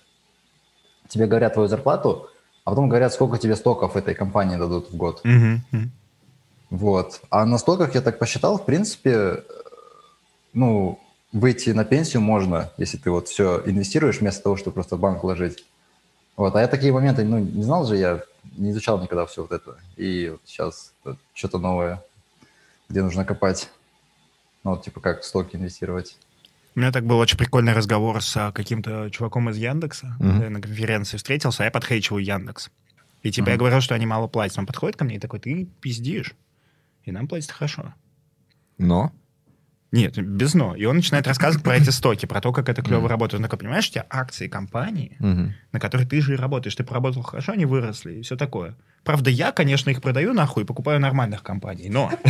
тебе 1.09 1.27
говорят 1.27 1.53
твою 1.53 1.67
зарплату, 1.67 2.29
а 2.63 2.69
потом 2.71 2.88
говорят, 2.88 3.13
сколько 3.13 3.38
тебе 3.38 3.57
стоков 3.57 3.97
этой 3.97 4.15
компании 4.15 4.55
дадут 4.55 4.89
в 4.89 4.95
год. 4.95 5.19
Мгм. 5.25 5.91
Вот. 6.69 7.21
А 7.29 7.45
на 7.45 7.57
стоках 7.57 7.93
я 7.93 8.01
так 8.01 8.19
посчитал, 8.19 8.57
в 8.57 8.65
принципе, 8.65 9.43
ну, 10.53 10.97
выйти 11.33 11.71
на 11.71 11.83
пенсию 11.83 12.21
можно, 12.21 12.71
если 12.77 12.97
ты 12.97 13.11
вот 13.11 13.27
все 13.27 13.61
инвестируешь 13.65 14.21
вместо 14.21 14.43
того, 14.43 14.55
чтобы 14.55 14.75
просто 14.75 14.95
в 14.95 14.99
банк 14.99 15.23
вложить. 15.23 15.65
Вот. 16.37 16.55
А 16.55 16.61
я 16.61 16.67
такие 16.67 16.91
моменты, 16.93 17.23
ну, 17.23 17.39
не 17.39 17.63
знал 17.63 17.85
же, 17.85 17.97
я 17.97 18.23
не 18.57 18.71
изучал 18.71 18.99
никогда 19.01 19.25
все 19.25 19.41
вот 19.43 19.51
это. 19.51 19.77
И 19.97 20.29
вот 20.29 20.41
сейчас 20.45 20.93
что-то 21.33 21.57
новое, 21.59 22.01
где 22.89 23.01
нужно 23.03 23.25
копать. 23.25 23.69
Ну, 24.63 24.71
вот, 24.71 24.83
типа, 24.83 24.99
как 25.01 25.21
в 25.21 25.25
стоки 25.25 25.55
инвестировать. 25.55 26.17
У 26.75 26.79
меня 26.79 26.91
так 26.91 27.03
был 27.05 27.17
очень 27.17 27.37
прикольный 27.37 27.73
разговор 27.73 28.23
с 28.23 28.37
а, 28.37 28.51
каким-то 28.51 29.09
чуваком 29.09 29.49
из 29.49 29.57
Яндекса. 29.57 30.15
Когда 30.19 30.45
Я 30.45 30.49
на 30.49 30.61
конференции 30.61 31.17
встретился, 31.17 31.63
а 31.63 31.65
я 31.65 31.71
подхейчиваю 31.71 32.23
Яндекс. 32.23 32.69
И 33.23 33.31
типа 33.31 33.49
я 33.49 33.55
Мгм. 33.55 33.59
говорил, 33.59 33.81
что 33.81 33.93
они 33.93 34.05
мало 34.05 34.27
платят. 34.27 34.57
Он 34.57 34.65
подходит 34.65 34.97
ко 34.97 35.03
мне 35.03 35.17
и 35.17 35.19
такой, 35.19 35.39
ты 35.39 35.65
пиздишь. 35.81 36.33
И 37.03 37.11
нам 37.11 37.27
платят 37.27 37.51
хорошо. 37.51 37.93
Но 38.77 39.11
Нет, 39.91 40.18
без 40.18 40.53
но. 40.53 40.76
И 40.76 40.85
он 40.85 40.97
начинает 40.97 41.27
рассказывать 41.27 41.63
про 41.63 41.76
эти 41.76 41.89
стоки, 41.91 42.26
про 42.26 42.41
то, 42.41 42.51
как 42.51 42.69
это 42.69 42.81
клево 42.81 43.09
работает. 43.09 43.39
Он 43.39 43.43
такой, 43.43 43.59
понимаешь, 43.59 43.88
у 43.89 43.91
тебя 43.91 44.05
акции 44.09 44.47
компании, 44.47 45.18
на 45.72 45.80
которые 45.80 46.07
ты 46.07 46.22
же 46.22 46.34
и 46.34 46.38
работаешь. 46.38 46.76
Ты 46.76 46.84
поработал 46.84 47.23
хорошо, 47.23 47.51
они 47.53 47.65
выросли, 47.65 48.13
и 48.13 48.22
все 48.22 48.38
такое. 48.38 48.76
Правда, 49.03 49.30
я, 49.30 49.51
конечно, 49.51 49.89
их 49.89 50.01
продаю 50.01 50.34
нахуй 50.34 50.63
и 50.63 50.65
покупаю 50.65 50.99
нормальных 50.99 51.43
компаний, 51.43 51.89
но... 51.89 52.11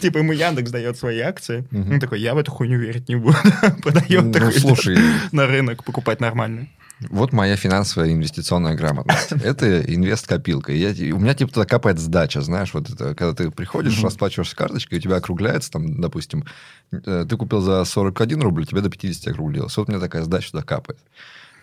Типа 0.00 0.18
ему 0.18 0.32
Яндекс 0.32 0.70
дает 0.70 0.98
свои 0.98 1.20
акции. 1.20 1.66
Он 1.72 2.00
такой, 2.00 2.20
я 2.20 2.34
в 2.34 2.38
эту 2.38 2.50
хуйню 2.50 2.78
верить 2.78 3.08
не 3.08 3.16
буду. 3.16 3.36
Продает 3.82 4.24
Ну, 4.24 4.32
такой, 4.32 4.96
на 5.32 5.46
рынок 5.46 5.84
покупать 5.84 6.20
нормально. 6.20 6.68
Вот 7.10 7.32
моя 7.32 7.56
финансовая 7.56 8.12
инвестиционная 8.12 8.74
грамотность. 8.74 9.32
Это 9.44 9.80
инвест-копилка. 9.82 10.72
Я- 10.72 11.14
у 11.14 11.18
меня 11.18 11.34
типа 11.34 11.52
туда 11.52 11.66
капает 11.66 11.98
сдача, 11.98 12.40
знаешь, 12.42 12.72
вот 12.74 12.90
это, 12.90 13.14
когда 13.14 13.32
ты 13.34 13.50
приходишь, 13.50 13.96
Мгм. 13.96 14.04
расплачиваешься 14.04 14.56
карточкой, 14.56 14.98
у 14.98 15.00
тебя 15.00 15.16
округляется, 15.16 15.70
там, 15.70 16.00
допустим, 16.00 16.44
э, 16.92 17.26
ты 17.28 17.36
купил 17.36 17.60
за 17.60 17.84
41 17.84 18.40
рубль, 18.42 18.66
тебе 18.66 18.80
до 18.80 18.90
50 18.90 19.28
округлилось. 19.28 19.76
Вот 19.76 19.88
у 19.88 19.92
меня 19.92 20.00
такая 20.00 20.22
сдача 20.24 20.50
туда 20.50 20.62
капает. 20.62 20.98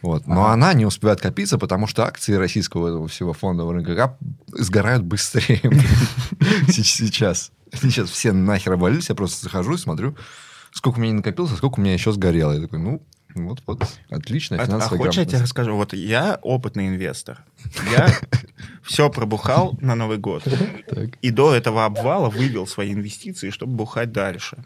Вот. 0.02 0.28
Но 0.28 0.44
Ага. 0.46 0.54
она 0.54 0.74
не 0.74 0.86
успевает 0.86 1.20
копиться, 1.20 1.58
потому 1.58 1.86
что 1.86 2.06
акции 2.06 2.34
российского 2.34 3.06
всего 3.10 3.34
фондового 3.34 3.74
рынка 3.74 4.18
сгорают 4.54 5.04
быстрее 5.04 5.60
се- 6.70 6.84
сейчас. 6.84 7.52
Сейчас 7.74 8.10
все 8.10 8.32
нахер 8.32 8.74
обвалились, 8.74 9.10
я 9.10 9.16
просто 9.16 9.44
захожу 9.44 9.74
и 9.74 9.78
смотрю, 9.78 10.16
сколько 10.72 10.98
у 10.98 11.02
меня 11.02 11.12
не 11.12 11.18
накопилось, 11.18 11.52
а 11.52 11.58
сколько 11.58 11.80
у 11.80 11.84
меня 11.84 11.94
еще 11.94 12.12
сгорело. 12.14 12.54
Я 12.54 12.62
такой, 12.62 12.80
ну, 12.80 13.02
вот, 13.36 13.62
вот, 13.68 13.84
отличная 14.10 14.60
А, 14.60 14.64
а 14.64 14.80
хочешь, 14.82 15.18
я 15.18 15.26
тебе 15.26 15.42
расскажу? 15.42 15.76
Вот 15.76 15.94
я 15.94 16.40
опытный 16.42 16.88
инвестор. 16.88 17.44
Я 17.92 18.10
все 18.84 19.10
пробухал 19.10 19.78
на 19.82 19.96
Новый 19.96 20.18
год. 20.18 20.44
Так. 20.88 21.16
И 21.22 21.30
до 21.30 21.54
этого 21.54 21.86
обвала 21.86 22.30
вывел 22.30 22.66
свои 22.68 22.94
инвестиции, 22.94 23.52
чтобы 23.52 23.74
бухать 23.74 24.12
дальше. 24.12 24.58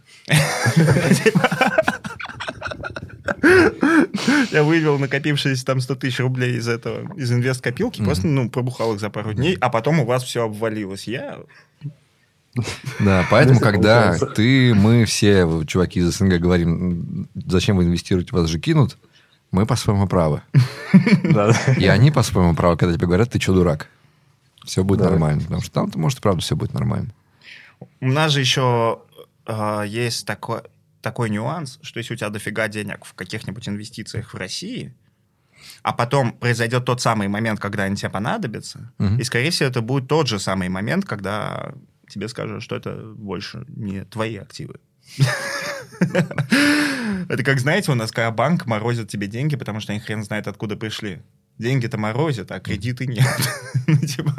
Я 4.51 4.63
вывел 4.63 4.97
накопившиеся 4.99 5.65
там 5.65 5.81
100 5.81 5.95
тысяч 5.95 6.19
рублей 6.19 6.57
из 6.57 6.67
этого, 6.67 7.13
из 7.17 7.31
инвест-копилки, 7.31 7.99
Мгм. 7.99 8.05
просто, 8.05 8.27
ну, 8.27 8.49
пробухал 8.49 8.93
их 8.93 8.99
за 8.99 9.09
пару 9.09 9.33
дней, 9.33 9.57
а 9.59 9.69
потом 9.69 9.99
у 9.99 10.05
вас 10.05 10.23
все 10.23 10.45
обвалилось. 10.45 11.07
Я 11.07 11.39
Да, 12.99 13.25
поэтому, 13.31 13.59
когда 13.59 14.17
ты, 14.17 14.73
мы 14.73 15.05
все, 15.05 15.63
чуваки 15.65 15.99
из 15.99 16.15
СНГ, 16.15 16.39
говорим, 16.39 17.27
зачем 17.33 17.77
вы 17.77 17.85
инвестируете, 17.85 18.35
вас 18.35 18.47
же 18.47 18.59
кинут, 18.59 18.97
мы 19.51 19.65
по-своему 19.65 20.07
правы. 20.07 20.41
И 21.77 21.87
они 21.87 22.11
по-своему 22.11 22.55
правы, 22.55 22.77
когда 22.77 22.93
тебе 22.93 23.07
говорят, 23.07 23.31
ты 23.31 23.39
что, 23.39 23.53
дурак? 23.53 23.87
Все 24.65 24.83
будет 24.83 25.01
нормально. 25.01 25.41
Потому 25.41 25.61
что 25.61 25.71
там-то, 25.71 25.99
может, 25.99 26.19
и 26.19 26.21
правда 26.21 26.41
все 26.41 26.55
будет 26.55 26.73
нормально. 26.73 27.13
У 27.99 28.07
нас 28.07 28.31
же 28.31 28.39
еще 28.39 29.01
э, 29.45 29.83
есть 29.87 30.25
такой, 30.25 30.61
такой 31.01 31.29
нюанс, 31.29 31.79
что 31.81 31.99
если 31.99 32.13
у 32.13 32.17
тебя 32.17 32.29
дофига 32.29 32.67
денег 32.69 33.03
в 33.03 33.13
каких-нибудь 33.13 33.67
инвестициях 33.67 34.33
в 34.33 34.37
России, 34.37 34.93
а 35.81 35.91
потом 35.91 36.31
произойдет 36.31 36.85
тот 36.85 37.01
самый 37.01 37.27
момент, 37.27 37.59
когда 37.59 37.83
они 37.83 37.95
тебе 37.95 38.09
понадобятся, 38.09 38.91
Мгм. 38.97 39.17
и, 39.19 39.23
скорее 39.23 39.51
всего, 39.51 39.69
это 39.69 39.81
будет 39.81 40.07
тот 40.07 40.27
же 40.27 40.39
самый 40.39 40.69
момент, 40.69 41.05
когда 41.05 41.73
тебе 42.13 42.27
скажут, 42.27 42.63
что 42.63 42.75
это 42.75 42.95
больше 43.15 43.65
не 43.67 44.05
твои 44.05 44.37
активы. 44.37 44.79
Это 47.29 47.43
как, 47.43 47.59
знаете, 47.59 47.91
у 47.91 47.95
нас 47.95 48.11
когда 48.11 48.31
банк 48.31 48.65
морозит 48.65 49.09
тебе 49.09 49.27
деньги, 49.27 49.55
потому 49.55 49.79
что 49.79 49.93
они 49.93 50.01
хрен 50.01 50.23
знает, 50.23 50.47
откуда 50.47 50.75
пришли. 50.75 51.21
Деньги-то 51.59 51.99
морозят, 51.99 52.51
а 52.51 52.59
кредиты 52.59 53.05
нет. 53.05 53.25
Ну, 53.85 53.97
типа, 53.97 54.33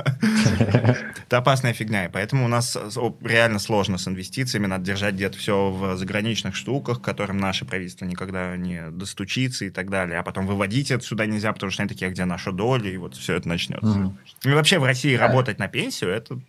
Это 1.27 1.37
опасная 1.37 1.75
фигня, 1.75 2.07
и 2.07 2.09
поэтому 2.11 2.47
у 2.47 2.49
нас 2.49 2.79
реально 3.23 3.59
сложно 3.59 3.99
с 3.99 4.09
инвестициями, 4.09 4.67
надо 4.67 4.85
держать 4.85 5.15
где-то 5.15 5.37
все 5.37 5.71
в 5.71 5.99
заграничных 5.99 6.57
штуках, 6.57 7.01
к 7.01 7.05
которым 7.05 7.37
наше 7.37 7.67
правительство 7.67 8.07
никогда 8.07 8.57
не 8.57 8.91
достучится 8.91 9.67
и 9.67 9.71
так 9.71 9.91
далее, 9.91 10.19
а 10.19 10.23
потом 10.23 10.47
выводить 10.47 10.91
это 10.91 11.05
сюда 11.05 11.27
нельзя, 11.27 11.53
потому 11.53 11.71
что 11.71 11.83
они 11.83 11.91
такие, 11.91 12.09
а 12.09 12.11
где 12.11 12.25
наша 12.25 12.53
доля, 12.53 12.91
и 12.91 12.97
вот 12.97 13.17
все 13.17 13.35
это 13.35 13.47
начнется. 13.47 14.17
И 14.45 14.49
вообще 14.49 14.79
в 14.79 14.85
России 14.85 15.15
работать 15.15 15.59
на 15.59 15.69
пенсию 15.69 16.11
это 16.11 16.41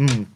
ну, 0.00 0.26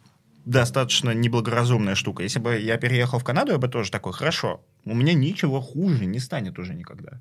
достаточно 0.45 1.09
неблагоразумная 1.09 1.95
штука. 1.95 2.21
Если 2.21 2.37
бы 2.37 2.59
я 2.59 2.77
переехал 2.77 3.17
в 3.17 3.23
Канаду, 3.23 3.51
я 3.51 3.57
бы 3.57 3.67
тоже 3.67 3.89
такой, 3.89 4.13
хорошо, 4.13 4.63
у 4.85 4.93
меня 4.93 5.13
ничего 5.13 5.59
хуже 5.59 6.05
не 6.05 6.19
станет 6.19 6.59
уже 6.59 6.75
никогда. 6.75 7.19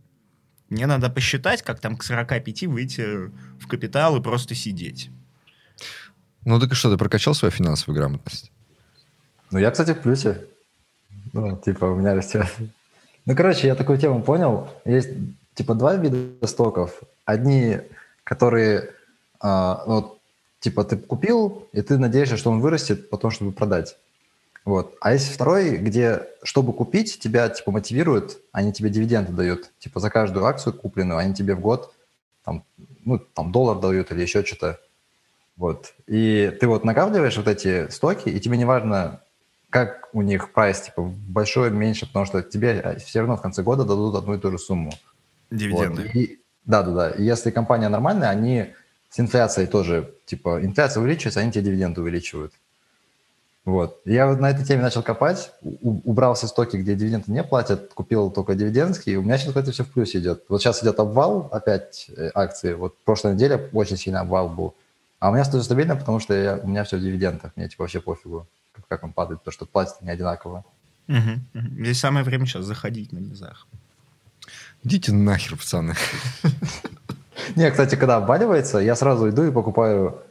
Мне 0.69 0.87
надо 0.87 1.09
посчитать, 1.09 1.63
как 1.63 1.81
там 1.81 1.97
к 1.97 2.03
45 2.03 2.65
выйти 2.65 3.31
в 3.59 3.67
капитал 3.67 4.17
и 4.17 4.23
просто 4.23 4.55
сидеть. 4.55 5.11
Ну, 6.45 6.61
так 6.61 6.73
и 6.73 6.75
что, 6.75 6.91
ты 6.91 6.99
прокачал 6.99 7.35
свою 7.35 7.51
финансовую 7.51 7.99
грамотность? 7.99 8.53
Ну, 9.51 9.59
я, 9.59 9.71
кстати, 9.71 9.95
в 9.95 10.03
плюсе. 10.03 10.45
Ну, 11.33 11.57
типа, 11.57 11.87
у 11.87 11.97
меня 11.97 12.15
растет. 12.15 12.47
Ну, 13.25 13.35
короче, 13.35 13.69
я 13.69 13.75
такую 13.75 13.97
тему 13.97 14.23
понял. 14.23 14.69
Есть, 14.85 15.09
типа, 15.55 15.75
два 15.75 15.97
вида 15.97 16.47
стоков. 16.47 17.01
Одни, 17.25 17.79
которые, 18.23 18.91
а, 19.41 19.83
вот, 19.87 20.19
типа, 20.65 20.83
ты 20.85 20.97
купил, 20.97 21.69
и 21.73 21.83
ты 21.83 21.99
надеешься, 21.99 22.39
что 22.39 22.51
он 22.51 22.61
вырастет 22.61 23.11
потом, 23.11 23.31
чтобы 23.31 23.53
продать. 23.53 23.99
Вот. 24.65 24.97
А 25.03 25.13
есть 25.13 25.31
второй, 25.31 25.77
где, 25.77 26.23
чтобы 26.43 26.73
купить, 26.73 27.19
тебя, 27.21 27.51
типа, 27.51 27.71
мотивируют, 27.71 28.39
они 28.51 28.73
тебе 28.73 28.89
дивиденды 28.89 29.31
дают. 29.33 29.71
Типа, 29.79 30.01
за 30.01 30.09
каждую 30.09 30.47
акцию 30.47 30.73
купленную, 30.73 31.19
они 31.19 31.35
тебе 31.35 31.55
в 31.55 31.61
год, 31.61 31.93
там, 32.47 32.65
ну, 33.05 33.19
там, 33.19 33.53
доллар 33.53 33.79
дают 33.79 34.11
или 34.11 34.23
еще 34.23 34.43
что-то. 34.43 34.81
Вот. 35.59 35.93
И 36.07 36.51
ты 36.59 36.67
вот 36.67 36.83
накапливаешь 36.83 37.37
вот 37.37 37.47
эти 37.47 37.91
стоки, 37.91 38.31
и 38.31 38.41
тебе 38.41 38.57
не 38.57 38.65
важно, 38.65 39.21
как 39.69 40.09
у 40.15 40.23
них 40.23 40.51
прайс, 40.55 40.81
типа, 40.81 41.03
большой, 41.03 41.71
меньше, 41.71 42.07
потому 42.07 42.25
что 42.25 42.43
тебе 42.43 42.97
все 43.05 43.21
равно 43.21 43.37
в 43.37 43.43
конце 43.43 43.63
года 43.63 43.85
дадут 43.85 44.15
одну 44.17 44.33
и 44.35 44.39
ту 44.39 44.51
же 44.51 44.59
сумму. 44.59 44.93
Дивиденды. 45.51 46.05
Вот. 46.05 46.15
И- 46.15 46.41
Да, 46.65 46.83
да, 46.83 46.93
да. 46.93 47.11
И 47.11 47.23
если 47.23 47.51
компания 47.51 47.91
нормальная, 47.91 48.31
они 48.31 48.73
с 49.15 49.21
инфляцией 49.21 49.69
тоже, 49.69 50.13
типа, 50.27 50.59
инфляция 50.65 51.01
увеличивается, 51.01 51.39
они 51.39 51.53
тебе 51.53 51.67
дивиденды 51.67 52.01
увеличивают. 52.01 52.53
Вот. 53.65 54.01
Я 54.05 54.27
вот 54.27 54.41
на 54.41 54.51
этой 54.51 54.65
теме 54.65 54.83
начал 54.83 55.05
копать, 55.05 55.53
убрал 55.63 56.35
все 56.35 56.49
стоки, 56.49 56.77
где 56.77 56.97
дивиденды 56.97 57.31
не 57.31 57.45
платят, 57.45 57.95
купил 57.95 58.33
только 58.33 58.57
дивидендские, 58.57 59.15
и 59.15 59.17
у 59.17 59.23
меня 59.23 59.39
сейчас 59.39 59.55
это 59.55 59.71
все 59.71 59.85
в 59.85 59.93
плюсе 59.93 60.19
идет. 60.19 60.43
Вот 60.49 60.61
сейчас 60.61 60.83
идет 60.83 60.99
обвал 60.99 61.49
опять 61.53 62.11
э, 62.17 62.33
акции. 62.35 62.75
Вот 62.75 62.99
прошлой 63.05 63.35
неделе 63.35 63.71
очень 63.73 63.97
сильный 63.97 64.19
обвал 64.19 64.49
был. 64.49 64.75
А 65.21 65.31
у 65.31 65.33
меня 65.33 65.45
все 65.45 65.63
стабильно, 65.63 65.95
потому 65.95 66.19
что 66.19 66.35
я, 66.35 66.57
у 66.57 66.67
меня 66.67 66.83
все 66.83 66.97
в 66.97 67.01
дивидендах. 67.01 67.53
Мне 67.55 67.69
типа 67.69 67.85
вообще 67.85 68.01
пофигу, 68.01 68.49
как, 68.73 68.89
как 68.89 69.05
он 69.05 69.13
падает, 69.13 69.43
потому 69.43 69.53
что 69.53 69.65
платят 69.65 70.03
не 70.03 70.11
одинаково. 70.11 70.65
Мгм, 71.07 71.47
мгм. 71.55 71.85
Здесь 71.85 72.01
самое 72.01 72.25
время 72.25 72.47
сейчас 72.47 72.65
заходить 72.65 73.13
на 73.13 73.19
низах. 73.19 73.69
Идите 74.83 75.13
нахер, 75.13 75.57
пацаны. 75.57 75.95
Не, 77.57 77.71
кстати, 77.71 77.97
когда 77.97 78.17
обваливается, 78.17 78.79
я 78.79 78.95
сразу 78.97 79.29
иду 79.29 79.45
и 79.45 79.51
покупаю 79.51 80.23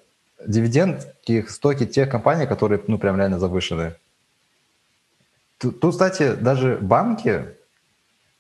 дивиденд, 0.46 1.08
их 1.26 1.50
стоки 1.50 1.86
тех 1.86 2.10
компаний, 2.10 2.46
которые, 2.46 2.82
ну, 2.88 2.98
прям 2.98 3.18
реально 3.18 3.40
завышены. 3.40 3.96
Тут, 5.58 5.80
тут, 5.80 5.92
кстати, 5.92 6.36
даже 6.36 6.78
банки 6.82 7.46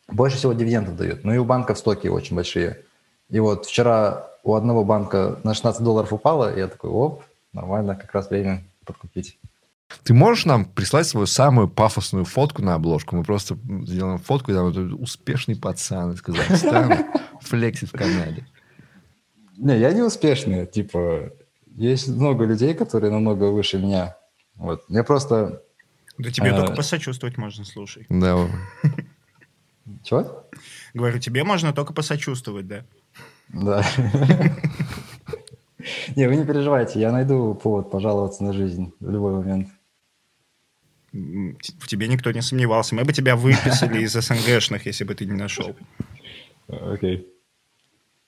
больше 0.09 0.37
всего 0.37 0.53
дивидендов 0.53 0.97
дают. 0.97 1.23
Ну 1.23 1.33
и 1.33 1.37
у 1.37 1.45
банков 1.45 1.77
стоки 1.77 2.07
очень 2.07 2.35
большие. 2.35 2.79
И 3.29 3.39
вот 3.39 3.65
вчера 3.65 4.27
у 4.43 4.55
одного 4.55 4.83
банка 4.83 5.39
на 5.43 5.53
16 5.53 5.81
долларов 5.81 6.11
упало, 6.11 6.53
и 6.53 6.59
я 6.59 6.67
такой, 6.67 6.89
оп, 6.89 7.23
нормально, 7.53 7.95
как 7.95 8.13
раз 8.13 8.29
время 8.29 8.63
подкупить. 8.85 9.37
Ты 10.03 10.13
можешь 10.13 10.45
нам 10.45 10.65
прислать 10.65 11.07
свою 11.07 11.27
самую 11.27 11.69
пафосную 11.69 12.25
фотку 12.25 12.61
на 12.61 12.73
обложку? 12.73 13.15
Мы 13.15 13.23
просто 13.23 13.57
сделаем 13.83 14.17
фотку, 14.17 14.51
и 14.51 14.55
там 14.55 15.01
успешный 15.01 15.55
пацан 15.55 16.11
из 16.11 16.21
Казахстана 16.21 17.07
флексит 17.41 17.89
в 17.89 17.97
Канаде. 17.97 18.45
Не, 19.57 19.77
я 19.79 19.93
не 19.93 20.01
успешный, 20.01 20.65
типа, 20.65 21.31
есть 21.75 22.07
много 22.07 22.45
людей, 22.45 22.73
которые 22.73 23.11
намного 23.11 23.51
выше 23.51 23.77
меня. 23.79 24.17
Вот. 24.55 24.83
Я 24.89 25.03
просто... 25.03 25.63
Да 26.17 26.31
тебе 26.31 26.51
А. 26.51 26.59
только 26.59 26.75
посочувствовать 26.75 27.37
можно, 27.37 27.65
слушай. 27.65 28.05
Да. 28.09 28.47
Чего? 30.03 30.47
Говорю, 30.93 31.19
тебе 31.19 31.43
можно 31.43 31.73
только 31.73 31.93
посочувствовать, 31.93 32.67
да. 32.67 32.85
Да. 33.49 33.83
Не, 36.15 36.27
вы 36.29 36.37
не 36.37 36.45
переживайте, 36.45 36.99
я 36.99 37.11
найду 37.11 37.53
повод 37.55 37.91
пожаловаться 37.91 38.43
на 38.43 38.53
жизнь 38.53 38.93
в 39.01 39.09
любой 39.09 39.33
момент. 39.33 39.69
В 41.11 41.87
тебе 41.87 42.07
никто 42.07 42.31
не 42.31 42.41
сомневался. 42.41 42.95
Мы 42.95 43.03
бы 43.03 43.11
тебя 43.13 43.35
выписали 43.35 44.01
из 44.01 44.13
СНГшных, 44.13 44.85
если 44.85 45.03
бы 45.03 45.13
ты 45.13 45.25
не 45.25 45.33
нашел. 45.33 45.75
Окей. 46.67 47.27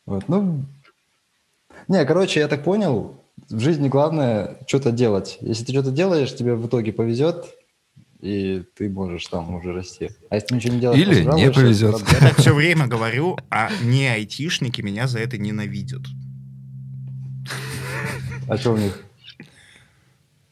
Вот, 0.06 0.28
ну... 0.28 0.66
Не, 1.88 2.06
короче, 2.06 2.40
я 2.40 2.48
так 2.48 2.64
понял, 2.64 3.22
в 3.50 3.60
жизни 3.60 3.90
главное 3.90 4.58
что-то 4.68 4.92
делать. 4.92 5.38
Если 5.42 5.66
ты 5.66 5.72
что-то 5.72 5.92
делаешь, 5.92 6.36
тебе 6.36 6.56
в 6.56 6.68
итоге 6.68 6.94
повезет, 6.94 7.46
и 8.22 8.64
ты 8.76 8.90
можешь 8.90 9.28
там 9.28 9.54
уже 9.54 9.72
расти. 9.74 10.10
А 10.30 10.36
если 10.36 10.48
ты 10.48 10.56
ничего 10.56 10.74
не 10.74 10.80
делаешь... 10.80 11.02
Или 11.02 11.24
не 11.24 11.52
повезет. 11.52 12.00
Я 12.12 12.30
так 12.30 12.38
все 12.38 12.56
время 12.56 12.88
говорю, 12.88 13.38
а 13.52 13.70
не 13.84 14.08
айтишники 14.08 14.82
меня 14.82 15.08
за 15.08 15.20
это 15.20 15.38
ненавидят. 15.38 16.02
А 18.48 18.58
что 18.58 18.74
у 18.74 18.78
них? 18.78 19.04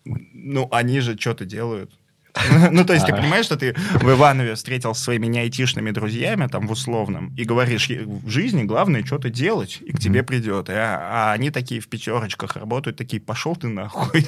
Ну, 0.05 0.67
они 0.71 0.99
же 0.99 1.17
что-то 1.17 1.45
делают. 1.45 1.91
Ну, 2.71 2.83
то 2.85 2.93
есть, 2.93 3.05
ты 3.05 3.11
А. 3.11 3.15
понимаешь, 3.15 3.45
что 3.45 3.57
ты 3.57 3.73
в 3.73 4.09
Иванове 4.09 4.55
встретил 4.55 4.95
со 4.95 5.03
своими 5.03 5.27
неайтишными 5.27 5.91
друзьями, 5.91 6.47
там, 6.47 6.67
в 6.67 6.71
условном, 6.71 7.33
и 7.35 7.43
говоришь, 7.43 7.87
«Е- 7.87 8.05
в 8.05 8.29
жизни 8.29 8.63
главное 8.63 9.03
что-то 9.05 9.29
делать, 9.29 9.79
и 9.81 9.91
к 9.91 9.99
тебе 9.99 10.23
придет. 10.23 10.69
А, 10.69 11.29
а 11.29 11.33
они 11.33 11.51
такие 11.51 11.79
в 11.81 11.87
пятерочках 11.87 12.55
работают, 12.55 12.97
такие, 12.97 13.21
пошел 13.21 13.55
ты 13.55 13.67
нахуй. 13.67 14.25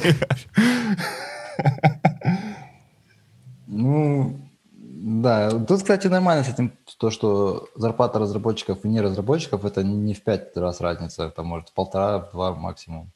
Ну, 3.67 4.39
да. 4.79 5.49
Тут, 5.49 5.81
кстати, 5.81 6.07
нормально 6.07 6.43
с 6.43 6.49
этим, 6.49 6.73
то, 6.97 7.09
что 7.09 7.67
зарплата 7.75 8.19
разработчиков 8.19 8.85
и 8.85 8.87
не 8.87 9.01
разработчиков, 9.01 9.65
это 9.65 9.83
не 9.83 10.13
в 10.13 10.23
пять 10.23 10.55
раз 10.55 10.81
разница, 10.81 11.25
это 11.25 11.43
может 11.43 11.69
в 11.69 11.73
полтора, 11.73 12.19
в 12.19 12.31
два 12.31 12.53
максимум. 12.53 13.11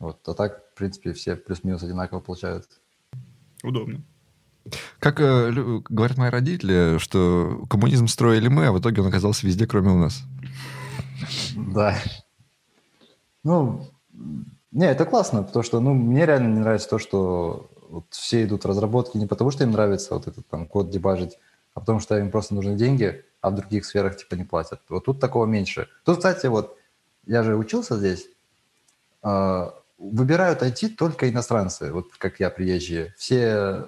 Вот, 0.00 0.26
а 0.28 0.34
так, 0.34 0.62
в 0.74 0.78
принципе, 0.78 1.12
все 1.12 1.36
плюс-минус 1.36 1.82
одинаково 1.82 2.20
получают. 2.20 2.66
Удобно. 3.64 4.02
Как 4.98 5.20
э, 5.20 5.50
говорят 5.88 6.18
мои 6.18 6.30
родители, 6.30 6.98
что 6.98 7.64
коммунизм 7.68 8.06
строили 8.06 8.48
мы, 8.48 8.66
а 8.66 8.72
в 8.72 8.78
итоге 8.78 9.02
он 9.02 9.08
оказался 9.08 9.46
везде, 9.46 9.66
кроме 9.66 9.90
у 9.90 9.98
нас. 9.98 10.22
Да. 11.56 11.96
Ну, 13.42 13.86
не, 14.70 14.86
это 14.86 15.04
классно, 15.06 15.42
потому 15.42 15.62
что, 15.62 15.80
ну, 15.80 15.94
мне 15.94 16.26
реально 16.26 16.54
не 16.54 16.60
нравится 16.60 16.88
то, 16.88 16.98
что 16.98 17.70
вот 17.88 18.06
все 18.10 18.44
идут 18.44 18.64
в 18.64 18.68
разработки 18.68 19.16
не 19.16 19.26
потому, 19.26 19.50
что 19.50 19.64
им 19.64 19.72
нравится 19.72 20.14
вот 20.14 20.26
этот 20.26 20.46
там 20.48 20.66
код 20.66 20.90
дебажить, 20.90 21.38
а 21.74 21.80
потому 21.80 22.00
что 22.00 22.18
им 22.18 22.30
просто 22.30 22.54
нужны 22.54 22.74
деньги, 22.74 23.24
а 23.40 23.50
в 23.50 23.54
других 23.54 23.84
сферах 23.84 24.16
типа 24.16 24.34
не 24.34 24.44
платят. 24.44 24.80
Вот 24.88 25.04
тут 25.04 25.20
такого 25.20 25.46
меньше. 25.46 25.88
Тут, 26.04 26.18
кстати, 26.18 26.46
вот 26.46 26.76
я 27.26 27.42
же 27.42 27.56
учился 27.56 27.96
здесь, 27.96 28.28
а, 29.22 29.74
выбирают 29.98 30.62
IT 30.62 30.96
только 30.96 31.28
иностранцы, 31.30 31.92
вот 31.92 32.06
как 32.18 32.40
я 32.40 32.50
приезжие. 32.50 33.14
Все 33.16 33.84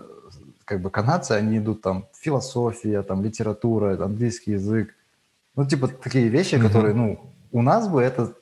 как 0.65 0.81
бы 0.81 0.91
канадцы, 0.91 1.33
они 1.33 1.59
идут 1.59 1.83
там 1.83 2.09
философия, 2.19 3.03
там 3.03 3.23
литература, 3.23 4.03
английский 4.03 4.53
язык. 4.53 4.95
Ну, 5.55 5.65
типа 5.67 5.89
такие 5.89 6.29
вещи, 6.29 6.57
Мгм. 6.57 6.67
которые, 6.67 6.95
ну, 6.95 7.33
у 7.53 7.63
нас 7.63 7.89
бы 7.89 8.03
это 8.03 8.35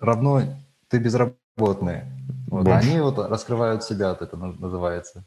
равно 0.00 0.42
ты 0.88 0.98
безработный. 0.98 2.02
Вот, 2.48 2.64
Бомж. 2.64 2.84
они 2.84 3.00
вот 3.00 3.18
раскрывают 3.18 3.84
себя, 3.84 4.10
вот 4.10 4.22
это 4.22 4.36
на- 4.36 4.52
называется. 4.52 5.24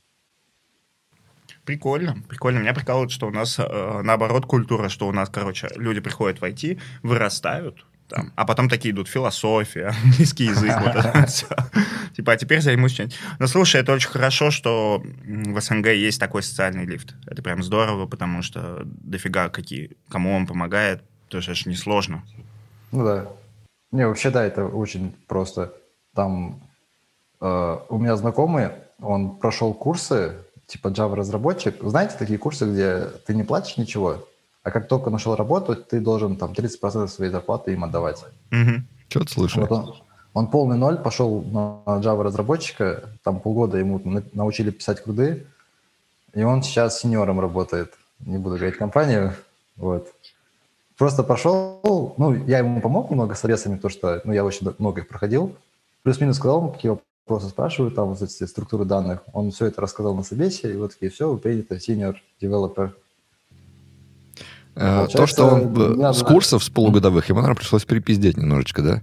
Прикольно, 1.66 2.18
прикольно. 2.28 2.60
Меня 2.60 2.74
прикалывает, 2.74 3.12
что 3.12 3.28
у 3.28 3.32
нас 3.32 3.60
э, 3.60 4.02
наоборот 4.02 4.46
культура, 4.46 4.90
что 4.90 5.08
у 5.08 5.12
нас, 5.12 5.30
короче, 5.30 5.70
люди 5.76 6.00
приходят 6.00 6.42
в 6.42 6.44
IT, 6.44 6.80
вырастают, 7.04 7.86
там, 8.12 8.34
а 8.36 8.46
потом 8.46 8.68
такие 8.68 8.94
идут 8.94 9.08
философия, 9.08 9.94
английский 10.04 10.46
язык, 10.46 10.74
вот 10.82 10.96
это 10.96 11.26
все. 11.28 11.48
Типа, 12.16 12.34
а 12.34 12.38
теперь 12.38 12.62
займусь 12.62 12.92
чем-нибудь. 12.92 13.18
Но 13.40 13.48
слушай, 13.48 13.80
это 13.80 13.94
очень 13.94 14.10
хорошо, 14.10 14.52
что 14.52 15.02
в 15.24 15.62
СНГ 15.62 15.88
есть 15.88 16.20
такой 16.20 16.44
социальный 16.44 16.86
лифт. 16.86 17.16
Это 17.26 17.42
прям 17.42 17.64
здорово, 17.64 18.06
потому 18.06 18.42
что 18.42 18.82
дофига 18.84 19.50
какие, 19.50 19.96
кому 20.10 20.36
он 20.36 20.46
помогает, 20.46 21.04
тоже 21.30 21.52
это 21.52 21.62
ж 21.62 21.66
несложно. 21.68 22.24
Ну 22.92 23.06
да. 23.06 23.28
Не, 23.92 24.08
вообще, 24.08 24.30
да, 24.30 24.44
это 24.44 24.66
очень 24.66 25.16
просто. 25.28 25.74
Там 26.14 26.62
э, 27.40 27.78
у 27.90 27.98
меня 27.98 28.18
знакомый, 28.18 28.72
он 29.00 29.38
прошел 29.38 29.74
курсы, 29.74 30.36
типа 30.68 30.90
Java-разработчик. 30.90 31.76
Знаете, 31.82 32.16
такие 32.20 32.38
курсы, 32.38 32.66
где 32.70 33.08
ты 33.26 33.34
не 33.34 33.44
платишь 33.44 33.78
ничего, 33.78 34.28
а 34.64 34.72
как 34.72 34.88
только 34.88 35.10
нашел 35.10 35.36
работу, 35.36 35.76
ты 35.76 36.00
должен 36.00 36.36
там 36.36 36.54
30% 36.54 37.08
своей 37.08 37.32
зарплаты 37.32 37.74
им 37.74 37.84
отдавать. 37.84 38.24
Мгм. 38.52 38.88
Что-то 39.10 39.32
слышал. 39.32 39.62
Вот 39.62 39.72
он, 39.72 39.96
он 40.34 40.48
полный 40.48 40.78
ноль, 40.78 40.98
пошел 40.98 41.42
на 41.42 41.82
Java-разработчика, 42.00 43.10
там 43.24 43.40
полгода 43.40 43.78
ему 43.78 44.00
на- 44.04 44.24
научили 44.34 44.72
писать 44.72 45.02
круды, 45.02 45.48
и 46.34 46.44
он 46.44 46.64
сейчас 46.64 47.00
сеньором 47.00 47.40
работает. 47.40 47.94
Не 48.20 48.38
буду 48.38 48.56
говорить 48.56 48.78
компанию, 48.78 49.34
вот. 49.76 50.08
Просто 50.98 51.24
пошел, 51.24 52.14
ну, 52.18 52.34
я 52.46 52.60
ему 52.60 52.80
помог 52.80 53.10
немного 53.10 53.34
советами, 53.34 53.76
потому 53.76 53.90
что, 53.90 54.22
ну, 54.24 54.34
я 54.34 54.46
очень 54.46 54.72
много 54.78 55.02
их 55.02 55.08
проходил. 55.08 55.56
Плюс-минус 56.04 56.36
сказал 56.38 56.60
ему, 56.60 56.72
какие 56.72 56.92
вопросы 57.26 57.50
спрашивают, 57.50 57.96
там, 57.96 58.10
вот 58.10 58.22
эти 58.22 58.44
структуры 58.46 58.86
данных. 58.86 59.24
Он 59.34 59.50
все 59.50 59.66
это 59.66 59.82
рассказал 59.82 60.14
на 60.14 60.22
собесе, 60.22 60.72
и 60.72 60.78
вот 60.78 60.92
такие, 60.92 61.12
все, 61.12 61.36
принято, 61.38 61.76
senior 61.76 62.16
developer. 62.40 62.92
Э, 64.76 64.80
То, 64.80 64.96
Получается, 64.96 65.28
что 65.28 65.46
он 65.48 65.74
надо- 66.00 66.14
с 66.14 66.24
курсов, 66.24 66.64
с 66.64 66.70
полугодовых, 66.70 67.28
ему, 67.30 67.40
наверное, 67.42 67.58
пришлось 67.60 67.84
перепиздеть 67.86 68.38
немножечко, 68.38 68.82
да? 68.82 69.02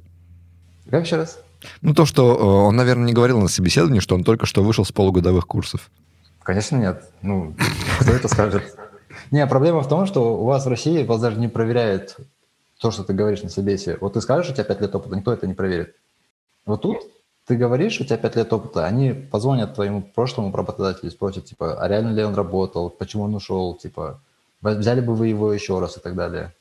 Как 0.91 1.05
еще 1.05 1.17
раз? 1.17 1.39
Ну, 1.83 1.93
то, 1.95 2.07
что 2.07 2.35
э, 2.35 2.43
он, 2.43 2.77
наверное, 2.77 3.07
не 3.07 3.13
говорил 3.13 3.41
на 3.41 3.49
собеседовании, 3.49 4.01
что 4.01 4.15
он 4.15 4.25
только 4.25 4.47
что 4.47 4.63
вышел 4.63 4.85
с 4.85 4.93
полугодовых 4.93 5.47
курсов. 5.47 5.91
Конечно, 6.43 6.77
нет. 6.77 7.03
Ну, 7.21 7.55
кто 8.01 8.13
это 8.13 8.29
скажет? 8.29 8.77
Не, 9.31 9.47
проблема 9.47 9.81
в 9.81 9.89
том, 9.89 10.07
что 10.07 10.39
у 10.41 10.45
вас 10.45 10.65
в 10.65 10.69
России 10.69 11.05
вас 11.05 11.21
даже 11.21 11.39
не 11.39 11.49
проверяет 11.49 12.17
то, 12.81 12.91
что 12.91 13.03
ты 13.05 13.13
говоришь 13.13 13.43
на 13.43 13.51
собесе. 13.51 13.99
Вот 14.01 14.15
ты 14.15 14.21
скажешь, 14.21 14.51
у 14.51 14.55
тебя 14.55 14.65
5 14.65 14.81
лет 14.81 14.95
опыта, 14.95 15.17
никто 15.17 15.33
это 15.33 15.47
не 15.47 15.55
проверит. 15.55 15.95
Вот 16.65 16.83
тут 16.83 16.99
ты 17.47 17.57
говоришь, 17.57 18.01
у 18.01 18.05
тебя 18.05 18.17
5 18.17 18.37
лет 18.37 18.53
опыта, 18.53 18.87
они 18.87 19.13
позвонят 19.13 19.75
твоему 19.75 20.03
прошлому 20.03 20.55
работодателю 20.55 21.09
и 21.09 21.13
спросят, 21.13 21.47
типа, 21.47 21.83
а 21.83 21.89
реально 21.89 22.13
ли 22.13 22.23
он 22.23 22.35
работал, 22.35 22.89
почему 22.89 23.25
он 23.25 23.35
ушел, 23.35 23.75
типа, 23.75 24.21
взяли 24.63 25.01
бы 25.01 25.15
вы 25.15 25.29
его 25.29 25.53
еще 25.53 25.79
раз 25.81 25.97
и 25.97 26.01
так 26.01 26.15
далее. 26.15 26.53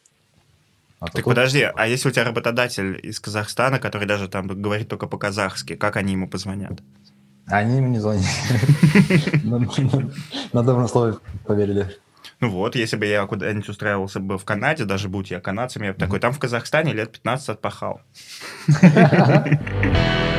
А 1.00 1.06
Так 1.06 1.16
тут- 1.16 1.26
подожди, 1.26 1.62
а 1.76 1.88
если 1.88 2.10
у 2.10 2.12
тебя 2.12 2.24
работодатель 2.26 3.00
из 3.04 3.20
Казахстана, 3.20 3.80
который 3.80 4.08
даже 4.08 4.28
там 4.28 4.48
говорит 4.48 4.88
только 4.88 5.08
по-казахски, 5.08 5.76
как 5.76 5.96
они 5.96 6.14
ему 6.14 6.28
позвонят? 6.28 6.80
Они 7.46 7.78
ему 7.78 7.88
не 7.88 8.00
звонили. 8.00 8.28
На 10.54 10.64
добром 10.64 10.88
слове 10.88 11.18
поверили. 11.46 11.96
Ну 12.40 12.50
вот, 12.52 12.76
если 12.76 12.98
бы 12.98 13.06
я 13.06 13.26
куда-нибудь 13.26 13.70
устраивался 13.70 14.20
бы 14.20 14.38
в 14.38 14.44
Канаде, 14.46 14.86
даже 14.86 15.08
будь 15.08 15.32
я 15.32 15.40
канадцем, 15.40 15.84
я 15.84 15.94
бы 15.94 16.00
такой, 16.00 16.20
там 16.20 16.34
в 16.34 16.40
Казахстане 16.40 16.94
лет 16.94 17.12
15 17.14 17.50
отпахал. 17.50 18.02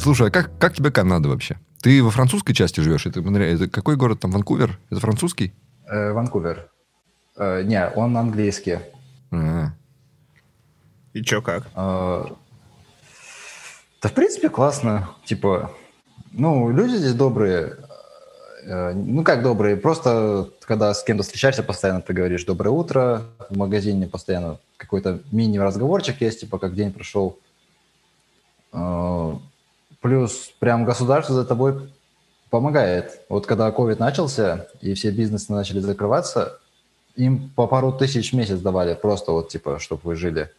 Слушай, 0.00 0.28
а 0.28 0.30
как, 0.30 0.50
как 0.58 0.74
тебе 0.74 0.90
Канада 0.90 1.28
вообще? 1.28 1.58
Ты 1.82 2.02
во 2.02 2.10
французской 2.10 2.54
части 2.54 2.80
живешь? 2.80 3.04
Это, 3.06 3.20
это 3.20 3.68
какой 3.68 3.96
город 3.96 4.20
там? 4.20 4.30
Ванкувер? 4.30 4.78
Это 4.90 5.00
французский? 5.00 5.52
Э, 5.86 6.12
Ванкувер. 6.12 6.70
Э, 7.36 7.62
Не, 7.62 7.86
он 7.88 8.16
английский. 8.16 8.78
А. 9.30 9.72
И 11.12 11.22
чё 11.22 11.42
как? 11.42 11.66
А, 11.74 12.34
Да, 14.02 14.08
в 14.08 14.12
принципе, 14.14 14.48
классно. 14.48 15.10
Типа, 15.24 15.70
ну, 16.32 16.70
люди 16.70 16.96
здесь 16.96 17.14
добрые. 17.14 17.76
Э, 18.64 18.92
Ну, 18.94 19.22
как 19.22 19.42
добрые? 19.42 19.76
Просто, 19.76 20.48
когда 20.62 20.94
с 20.94 21.04
кем-то 21.04 21.24
встречаешься, 21.24 21.62
постоянно 21.62 22.00
ты 22.00 22.14
говоришь 22.14 22.44
«доброе 22.44 22.70
утро». 22.70 23.24
В 23.50 23.56
магазине 23.56 24.06
постоянно 24.06 24.58
какой-то 24.78 25.20
мини-разговорчик 25.30 26.22
есть, 26.22 26.40
типа, 26.40 26.58
как 26.58 26.74
день 26.74 26.90
прошел. 26.92 27.38
Э, 28.72 29.34
Плюс 30.00 30.52
прям 30.58 30.84
государство 30.84 31.34
за 31.34 31.44
тобой 31.44 31.90
помогает. 32.48 33.20
Вот 33.28 33.46
когда 33.46 33.70
COVID 33.70 33.98
начался, 33.98 34.68
и 34.80 34.94
все 34.94 35.10
бизнесы 35.10 35.52
начали 35.52 35.80
закрываться, 35.80 36.58
им 37.16 37.50
по 37.50 37.66
пару 37.66 37.92
тысяч 37.92 38.32
в 38.32 38.36
месяц 38.36 38.60
давали 38.60 38.94
просто 38.94 39.32
вот, 39.32 39.48
типа, 39.48 39.78
чтобы 39.78 40.00
вы 40.04 40.16
жили 40.16 40.50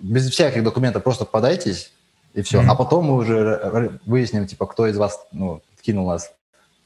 без 0.00 0.30
всяких 0.30 0.64
документов 0.64 1.02
просто 1.02 1.24
подайтесь, 1.24 1.92
и 2.34 2.42
все. 2.42 2.60
Мгм. 2.60 2.70
А 2.70 2.74
потом 2.74 3.04
мы 3.06 3.16
уже 3.16 4.00
выясним, 4.06 4.46
типа, 4.46 4.66
кто 4.66 4.86
из 4.86 4.96
вас, 4.96 5.26
ну, 5.32 5.60
кинул 5.82 6.08
нас. 6.08 6.32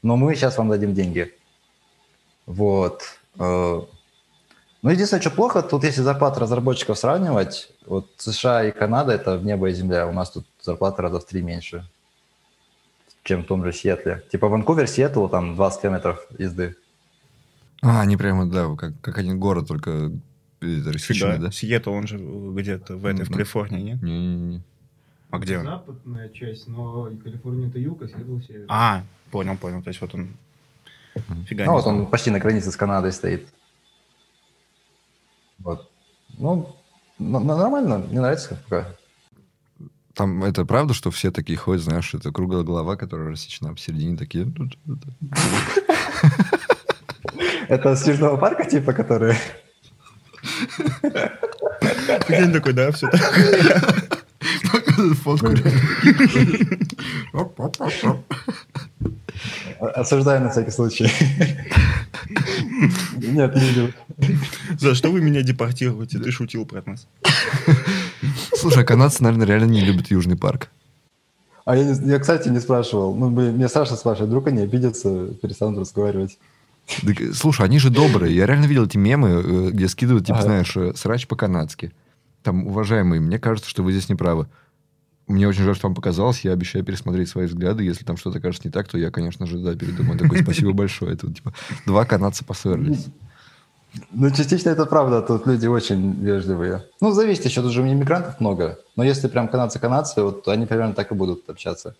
Но 0.01 0.17
мы 0.17 0.35
сейчас 0.35 0.57
вам 0.57 0.69
дадим 0.69 0.93
деньги. 0.93 1.33
Вот. 2.45 3.03
Э, 4.87 4.89
Ну, 4.89 4.93
единственное, 4.93 5.21
что 5.21 5.31
плохо, 5.31 5.61
тут 5.61 5.83
если 5.83 6.01
зарплаты 6.01 6.39
разработчиков 6.39 6.97
сравнивать, 6.97 7.69
вот 7.85 8.07
США 8.17 8.63
и 8.63 8.71
Канада– 8.71 9.11
это 9.13 9.37
в 9.37 9.45
небо 9.45 9.69
и 9.69 9.73
земля. 9.73 10.07
У 10.07 10.13
нас 10.13 10.31
тут 10.31 10.45
зарплата 10.61 11.01
раза 11.01 11.19
в 11.19 11.25
три 11.25 11.41
меньше, 11.41 11.85
чем 13.23 13.43
в 13.43 13.47
том 13.47 13.65
же 13.65 13.73
Сиэтле. 13.73 14.23
Типа 14.31 14.47
Ванкувер, 14.47 14.87
Сиэтл, 14.87 15.27
там 15.27 15.55
20 15.55 15.81
километров 15.81 16.25
езды. 16.39 16.75
А, 17.81 18.01
они 18.01 18.15
прямо, 18.17 18.45
да, 18.45 18.75
как, 18.75 18.93
как 19.01 19.17
один 19.17 19.39
город, 19.39 19.67
только 19.67 20.11
это, 20.61 20.93
рассеченный, 20.93 21.37
да? 21.37 21.51
Сиэтл, 21.51 21.91
он 21.91 22.07
же 22.07 22.17
где-то 22.17 22.95
в 22.95 23.05
этой, 23.05 23.25
в 23.25 23.29
Ну, 23.29 23.35
Калифорнии, 23.35 23.81
нет? 23.81 24.01
Не-не-не. 24.01 24.61
А 25.29 25.39
где 25.39 25.57
он? 25.57 25.65
Западная 25.65 26.29
часть, 26.29 26.67
но 26.69 27.11
Калифорния 27.23 27.67
это 27.67 27.77
юг, 27.77 28.01
а 28.01 28.07
Сиэтл 28.07 28.39
север. 28.39 28.65
А, 28.69 29.03
понял, 29.31 29.57
понял. 29.57 29.83
То 29.83 29.89
есть 29.89 29.99
вот 29.99 30.15
он... 30.15 30.29
Фига 31.45 31.65
Ну, 31.65 31.71
не 31.71 31.75
вот 31.75 31.83
знал. 31.83 31.95
он 31.97 32.05
почти 32.05 32.31
на 32.31 32.39
границе 32.39 32.71
с 32.71 32.77
Канадой 32.77 33.11
стоит. 33.11 33.47
Вот. 35.59 35.89
Ну, 36.37 36.75
нормально, 37.19 37.97
мне 37.97 38.19
нравится 38.21 38.59
пока. 38.69 38.95
Там 40.13 40.43
это 40.43 40.65
правда, 40.65 40.93
что 40.93 41.11
все 41.11 41.31
такие 41.31 41.57
ходят, 41.57 41.83
знаешь, 41.83 42.13
это 42.13 42.31
круглая 42.31 42.63
голова, 42.63 42.95
которая 42.95 43.29
рассечена 43.29 43.73
посередине, 43.73 44.17
такие... 44.17 44.51
Это 47.67 47.95
с 47.95 48.07
Южного 48.07 48.37
парка, 48.37 48.65
типа, 48.65 48.93
который... 48.93 49.35
Прикинь, 52.25 52.53
такой, 52.53 52.73
да, 52.73 52.91
все 52.91 53.09
так. 53.09 53.21
Фотку. 55.23 55.53
Осуждаю 59.79 60.41
на 60.41 60.49
всякий 60.49 60.71
случай. 60.71 61.11
Нет, 63.17 63.55
не 63.55 63.61
видел. 63.61 63.89
За 64.79 64.95
что 64.95 65.11
вы 65.11 65.21
меня 65.21 65.41
депортируете? 65.41 66.19
Ты 66.19 66.31
шутил 66.31 66.65
про 66.65 66.83
нас. 66.85 67.07
Слушай, 68.55 68.83
а 68.83 68.85
канадцы, 68.85 69.23
наверное, 69.23 69.47
реально 69.47 69.65
не 69.71 69.81
любят 69.81 70.07
Южный 70.11 70.37
парк. 70.37 70.69
А 71.65 71.75
я, 71.75 71.83
не- 71.83 72.09
я, 72.09 72.19
кстати, 72.19 72.49
не 72.49 72.59
спрашивал. 72.59 73.13
Ну, 73.13 73.29
мне 73.29 73.67
Саша 73.67 73.95
спрашивает, 73.95 74.29
вдруг 74.29 74.47
они 74.47 74.61
обидятся, 74.61 75.27
перестанут 75.41 75.79
разговаривать. 75.79 76.37
Так, 77.05 77.17
слушай, 77.33 77.65
они 77.65 77.79
же 77.79 77.89
добрые. 77.89 78.33
Я 78.35 78.45
реально 78.45 78.65
видел 78.65 78.85
эти 78.85 78.97
мемы, 78.97 79.29
э, 79.29 79.69
где 79.71 79.89
скидывают, 79.89 80.25
типа, 80.25 80.39
Ага. 80.39 80.47
знаешь, 80.47 80.77
э, 80.77 80.93
срач 80.95 81.27
по-канадски. 81.27 81.91
Там, 82.43 82.67
уважаемые, 82.67 83.19
мне 83.19 83.39
кажется, 83.39 83.69
что 83.69 83.83
вы 83.83 83.91
здесь 83.91 84.07
не 84.07 84.15
правы. 84.15 84.47
Мне 85.27 85.47
очень 85.47 85.63
жаль, 85.63 85.75
что 85.75 85.87
вам 85.87 85.95
показалось. 85.95 86.41
Я 86.41 86.53
обещаю 86.53 86.85
пересмотреть 86.85 87.29
свои 87.29 87.47
взгляды. 87.47 87.83
Если 87.83 88.05
там 88.05 88.15
что-то 88.15 88.39
кажется 88.39 88.67
не 88.67 88.71
так, 88.71 88.87
то 88.87 88.97
я, 88.97 89.11
конечно 89.11 89.45
же, 89.45 89.57
да, 89.57 89.75
передумаю. 89.75 90.17
Такой, 90.17 90.41
спасибо 90.41 90.71
большое. 90.71 91.13
Это, 91.13 91.27
вот, 91.27 91.35
типа, 91.35 91.53
два 91.85 92.05
канадца 92.05 92.45
поссорились. 92.45 93.07
Ну, 94.11 94.29
частично 94.31 94.69
это 94.69 94.85
правда, 94.85 95.21
тут 95.21 95.47
люди 95.47 95.67
очень 95.67 96.13
вежливые. 96.13 96.85
Ну, 97.01 97.11
зависит 97.11 97.45
еще, 97.45 97.61
тут 97.61 97.71
же 97.71 97.81
иммигрантов 97.81 98.39
много. 98.39 98.79
Но 98.95 99.03
если 99.03 99.27
прям 99.27 99.47
канадцы-канадцы, 99.47 100.21
вот 100.21 100.43
то 100.43 100.51
они 100.51 100.65
примерно 100.65 100.93
так 100.93 101.11
и 101.11 101.15
будут 101.15 101.49
общаться. 101.49 101.95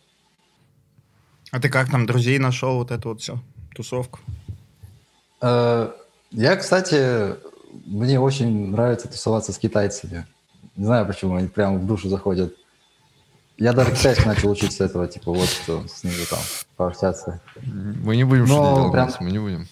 А 1.52 1.60
ты 1.60 1.70
как 1.70 1.90
там 1.90 2.06
друзей 2.06 2.40
нашел, 2.40 2.76
вот 2.76 2.92
это 2.92 3.10
вот 3.10 3.22
все, 3.22 3.40
тусовку? 3.76 4.20
Э, 5.42 5.92
Я, 6.32 6.56
кстати, 6.58 7.36
мне 7.86 8.20
очень 8.20 8.72
нравится 8.72 9.08
тусоваться 9.08 9.54
с 9.54 9.58
китайцами. 9.58 10.28
Не 10.76 10.86
знаю, 10.86 11.06
почему 11.06 11.36
они 11.36 11.48
прям 11.48 11.80
в 11.80 11.88
душу 11.88 12.10
заходят. 12.10 12.54
Я 13.58 13.74
даже 13.74 13.92
китайский 13.92 14.28
начал 14.28 14.52
учиться 14.52 14.86
этого, 14.86 15.08
типа, 15.08 15.32
вот 15.32 15.48
что 15.48 15.84
с 15.88 16.04
ними 16.04 16.26
там 16.30 16.40
пообщаться. 16.76 17.42
Мы 17.66 18.16
не 18.16 18.24
будем 18.24 18.46
Но 18.46 18.92
прям- 18.92 19.12
мы 19.20 19.32
не 19.32 19.40
будем. 19.40 19.68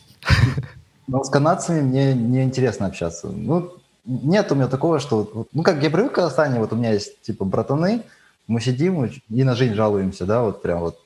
Но 1.08 1.24
с 1.24 1.30
канадцами 1.30 1.82
мне 1.82 2.16
не 2.16 2.44
интересно 2.44 2.88
общаться. 2.88 3.28
Ну, 3.28 3.74
нет 4.06 4.52
у 4.52 4.56
меня 4.56 4.68
такого, 4.68 5.00
что... 5.00 5.48
Ну, 5.54 5.62
как 5.62 5.84
я 5.84 5.92
привык 5.92 6.12
в 6.12 6.16
Казахстане, 6.16 6.60
вот 6.60 6.74
у 6.74 6.76
меня 6.76 6.94
есть, 6.94 7.22
типа, 7.22 7.46
братаны, 7.46 8.02
мы 8.48 8.60
сидим 8.60 9.06
и 9.06 9.44
на 9.44 9.56
жизнь 9.56 9.76
жалуемся, 9.76 10.26
да, 10.26 10.42
вот 10.42 10.64
прям 10.64 10.80
вот 10.80 11.00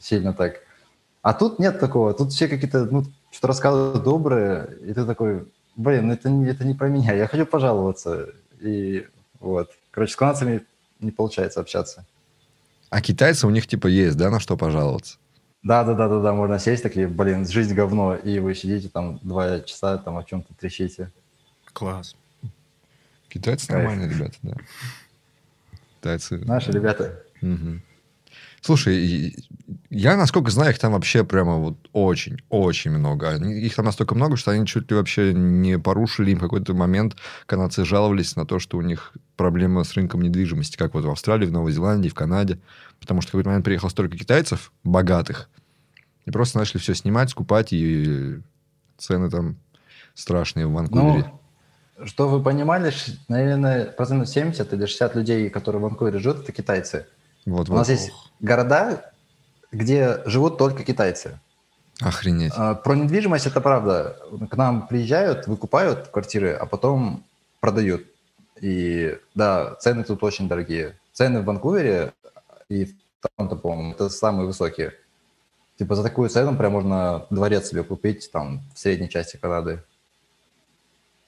сильно 0.00 0.32
так. 0.32 0.54
А 1.22 1.32
тут 1.32 1.60
нет 1.60 1.78
такого, 1.78 2.12
тут 2.12 2.32
все 2.32 2.48
какие-то, 2.48 2.86
ну, 2.86 3.04
что 3.30 3.46
рассказывают 3.46 4.02
добрые, 4.02 4.68
и 4.84 4.92
ты 4.92 5.04
такой, 5.04 5.46
блин, 5.76 6.08
ну 6.08 6.12
это 6.14 6.28
не, 6.28 6.48
это 6.48 6.64
не 6.64 6.74
про 6.74 6.88
меня, 6.88 7.12
я 7.12 7.28
хочу 7.28 7.46
пожаловаться. 7.46 8.30
И 8.60 9.06
вот, 9.38 9.70
короче, 9.92 10.12
с 10.12 10.16
канадцами 10.16 10.62
не 11.00 11.10
получается 11.10 11.60
общаться. 11.60 12.06
А 12.90 13.00
китайцы 13.00 13.46
у 13.46 13.50
них 13.50 13.66
типа 13.66 13.86
есть, 13.86 14.16
да, 14.16 14.30
на 14.30 14.40
что 14.40 14.56
пожаловаться? 14.56 15.18
Да, 15.62 15.84
да, 15.84 15.94
да, 15.94 16.08
да, 16.08 16.20
да, 16.20 16.32
можно 16.32 16.58
сесть 16.58 16.82
такие, 16.82 17.06
блин, 17.06 17.46
жизнь 17.46 17.74
говно, 17.74 18.16
и 18.16 18.38
вы 18.38 18.54
сидите 18.54 18.88
там 18.88 19.20
два 19.22 19.60
часа, 19.60 19.98
там 19.98 20.16
о 20.16 20.24
чем-то 20.24 20.54
трещите. 20.54 21.12
Класс. 21.72 22.16
Китайцы 23.28 23.68
Кайф. 23.68 23.78
нормальные 23.78 24.08
ребята, 24.08 24.36
да. 24.42 24.54
Китайцы. 26.00 26.38
Наши 26.38 26.72
ребята. 26.72 27.22
Мгм. 27.42 27.82
Слушай, 28.62 29.34
я, 29.88 30.16
насколько 30.16 30.50
знаю, 30.50 30.70
их 30.70 30.78
там 30.78 30.92
вообще 30.92 31.24
прямо 31.24 31.56
вот 31.56 31.76
очень-очень 31.92 32.90
много. 32.90 33.36
Их 33.36 33.74
там 33.74 33.86
настолько 33.86 34.14
много, 34.14 34.36
что 34.36 34.50
они 34.50 34.66
чуть 34.66 34.90
ли 34.90 34.96
вообще 34.96 35.32
не 35.32 35.78
порушили 35.78 36.32
им 36.32 36.38
какой-то 36.38 36.74
момент. 36.74 37.16
Канадцы 37.46 37.84
жаловались 37.84 38.36
на 38.36 38.44
то, 38.44 38.58
что 38.58 38.76
у 38.76 38.82
них 38.82 39.14
проблема 39.36 39.82
с 39.84 39.94
рынком 39.94 40.20
недвижимости, 40.20 40.76
как 40.76 40.92
вот 40.92 41.04
в 41.04 41.10
Австралии, 41.10 41.46
в 41.46 41.52
Новой 41.52 41.72
Зеландии, 41.72 42.10
в 42.10 42.14
Канаде. 42.14 42.58
Потому 43.00 43.22
что 43.22 43.30
в 43.30 43.32
какой-то 43.32 43.48
момент 43.48 43.64
приехало 43.64 43.88
столько 43.88 44.18
китайцев, 44.18 44.72
богатых, 44.84 45.48
и 46.26 46.30
просто 46.30 46.58
начали 46.58 46.78
все 46.78 46.94
снимать, 46.94 47.30
скупать, 47.30 47.72
и 47.72 48.40
цены 48.98 49.30
там 49.30 49.56
страшные 50.14 50.66
в 50.66 50.72
Ванкувере. 50.72 51.32
Ну, 51.98 52.06
что 52.06 52.28
вы 52.28 52.42
понимали, 52.42 52.92
наверное, 53.28 53.86
процентов 53.86 54.28
70 54.28 54.72
или 54.72 54.84
60 54.84 55.16
людей, 55.16 55.48
которые 55.48 55.80
в 55.80 55.84
Ванкувере 55.84 56.18
живут, 56.18 56.42
это 56.42 56.52
китайцы. 56.52 57.06
Вот, 57.46 57.68
У 57.68 57.74
нас 57.74 57.88
вот. 57.88 57.92
есть 57.94 58.12
города, 58.40 59.12
где 59.72 60.22
живут 60.26 60.58
только 60.58 60.84
китайцы. 60.84 61.38
Охренеть. 62.00 62.52
А, 62.56 62.74
Про 62.74 62.94
недвижимость 62.94 63.46
это 63.46 63.60
правда. 63.60 64.16
К 64.50 64.56
нам 64.56 64.86
приезжают, 64.86 65.46
выкупают 65.46 66.08
квартиры, 66.08 66.52
а 66.52 66.66
потом 66.66 67.24
продают. 67.60 68.06
И 68.60 69.18
да, 69.34 69.74
цены 69.76 70.04
тут 70.04 70.22
очень 70.22 70.48
дорогие. 70.48 70.98
Цены 71.12 71.40
в 71.40 71.44
Ванкувере 71.44 72.12
и 72.68 72.86
в 72.86 72.94
Торонто, 73.20 73.56
по-моему, 73.56 73.92
это 73.92 74.08
самые 74.08 74.46
высокие. 74.46 74.94
Типа 75.78 75.94
за 75.94 76.02
такую 76.02 76.28
цену 76.28 76.56
прям 76.56 76.72
можно 76.72 77.26
дворец 77.30 77.68
себе 77.68 77.82
купить 77.82 78.30
там 78.32 78.62
в 78.74 78.78
средней 78.78 79.08
части 79.08 79.36
Канады. 79.36 79.82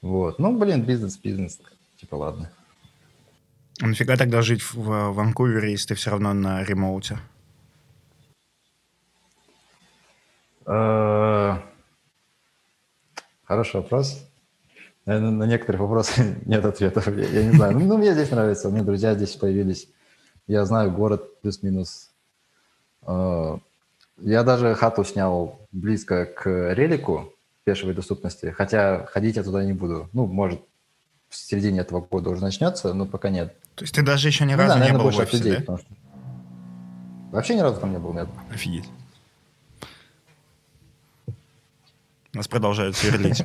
Вот. 0.03 0.39
Ну, 0.39 0.59
блин, 0.59 0.83
бизнес, 0.83 1.17
бизнес. 1.17 1.61
Типа, 1.97 2.17
ладно. 2.17 2.51
А 3.83 3.87
нафига 3.89 4.17
тогда 4.17 4.43
жить 4.43 4.63
в 4.63 4.77
в 4.77 5.13
Ванкувере, 5.13 5.73
если 5.73 5.89
ты 5.89 5.95
все 5.97 6.11
равно 6.11 6.33
на 6.33 6.63
ремоуте? 6.63 7.19
Э, 10.67 11.57
Хороший 13.43 13.77
вопрос. 13.81 14.25
Наверное, 15.05 15.31
на 15.33 15.45
некоторых 15.45 15.81
вопросы 15.81 16.37
нет 16.47 16.65
ответов. 16.65 17.09
Я, 17.09 17.25
я 17.27 17.45
не 17.45 17.53
знаю. 17.57 17.73
Ну, 17.77 17.85
ну, 17.87 17.99
мне 17.99 18.13
здесь 18.13 18.31
нравится. 18.31 18.69
У 18.69 18.71
меня 18.71 18.85
друзья 18.85 19.15
здесь 19.15 19.35
появились. 19.35 19.89
Я 20.47 20.65
знаю 20.65 20.93
город 20.93 21.41
плюс-минус. 21.41 22.13
Э, 23.05 23.59
Я 24.19 24.45
даже 24.45 24.75
хату 24.77 25.03
снял 25.03 25.59
близко 25.73 26.25
к 26.27 26.73
релику 26.75 27.33
пешевой 27.65 27.95
доступности. 27.95 28.47
Хотя 28.57 29.07
ходить 29.07 29.35
я 29.37 29.43
туда 29.43 29.65
не 29.65 29.73
буду. 29.73 30.09
Ну, 30.13 30.27
может, 30.27 30.61
в 31.33 31.37
середине 31.37 31.81
этого 31.81 32.01
года 32.03 32.29
уже 32.31 32.43
начнется, 32.43 32.93
но 32.93 33.07
пока 33.07 33.31
нет. 33.31 33.57
То 33.75 33.85
есть 33.85 33.95
ты 33.95 34.03
даже 34.03 34.29
еще 34.29 34.45
ни 34.45 34.53
Ну 34.53 34.59
разу 34.59 34.69
да, 34.69 34.75
не 34.75 34.81
наверное, 34.81 35.03
был 35.03 35.11
в 35.11 35.15
больше 35.17 35.23
от 35.23 35.29
офисе, 35.29 35.43
людей, 35.45 35.53
да? 35.55 35.61
потому 35.61 35.79
что- 35.79 35.87
Вообще 37.33 37.55
ни 37.55 37.61
разу 37.61 37.81
там 37.81 37.93
не 37.93 37.99
был, 37.99 38.13
нет. 38.13 38.29
Офигеть. 38.53 38.89
Нас 42.35 42.47
продолжают 42.49 42.97
сверлить. 42.97 43.45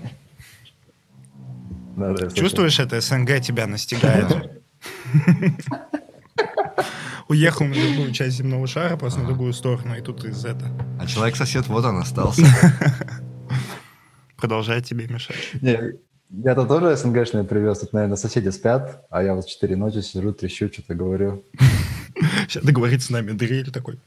Чувствуешь, 2.36 2.80
это 2.80 3.00
СНГ 3.00 3.40
тебя 3.42 3.66
настигает? 3.68 4.62
Уехал 7.30 7.66
на 7.66 7.74
другую 7.74 8.12
часть 8.12 8.38
земного 8.38 8.68
шара, 8.68 8.96
просто 8.98 9.20
на 9.22 9.26
другую 9.28 9.52
сторону, 9.54 9.96
и 9.98 10.02
тут 10.02 10.24
из 10.26 10.46
это 10.46 10.72
А 11.00 11.08
человек-сосед, 11.08 11.68
вот 11.68 11.84
он 11.86 11.98
остался. 11.98 12.44
продолжает 14.38 14.86
тебе 14.86 15.08
мешать. 15.08 15.36
Я-то 16.30 16.66
тоже 16.66 16.96
СНГшные 16.98 17.44
привез. 17.46 17.80
Тут, 17.80 17.94
наверное, 17.94 18.18
соседи 18.18 18.50
спят, 18.50 19.06
а 19.10 19.24
я 19.24 19.34
вот 19.34 19.46
в 19.46 19.50
4 19.50 19.76
ночи 19.78 20.02
сижу, 20.02 20.34
трещу, 20.34 20.70
что-то 20.72 20.94
говорю. 20.94 21.44
Сейчас 22.48 22.64
договорится 22.64 23.08
с 23.08 23.10
нами 23.12 23.32
дрель 23.32 23.72
такой. 23.72 24.00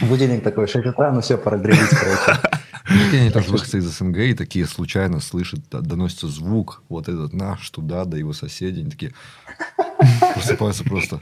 Будильник 0.00 0.42
такой, 0.42 0.66
6 0.66 0.86
утра, 0.86 1.12
ну 1.12 1.20
все, 1.20 1.38
пора 1.38 1.58
грелить, 1.58 1.90
короче. 1.90 2.40
Прикинь, 2.84 3.20
Они 3.20 3.30
тоже 3.30 3.50
выходцы 3.50 3.78
из 3.78 3.84
СНГ 3.84 4.18
и 4.18 4.34
такие 4.34 4.66
случайно 4.66 5.20
слышат, 5.20 5.60
да, 5.70 5.80
доносится 5.80 6.26
звук, 6.26 6.82
вот 6.88 7.08
этот 7.08 7.32
наш 7.32 7.70
туда, 7.70 8.04
до 8.04 8.16
его 8.16 8.32
соседей. 8.32 8.80
Они 8.80 8.90
такие 8.90 9.12
просыпаются 10.34 10.82
просто. 10.82 11.20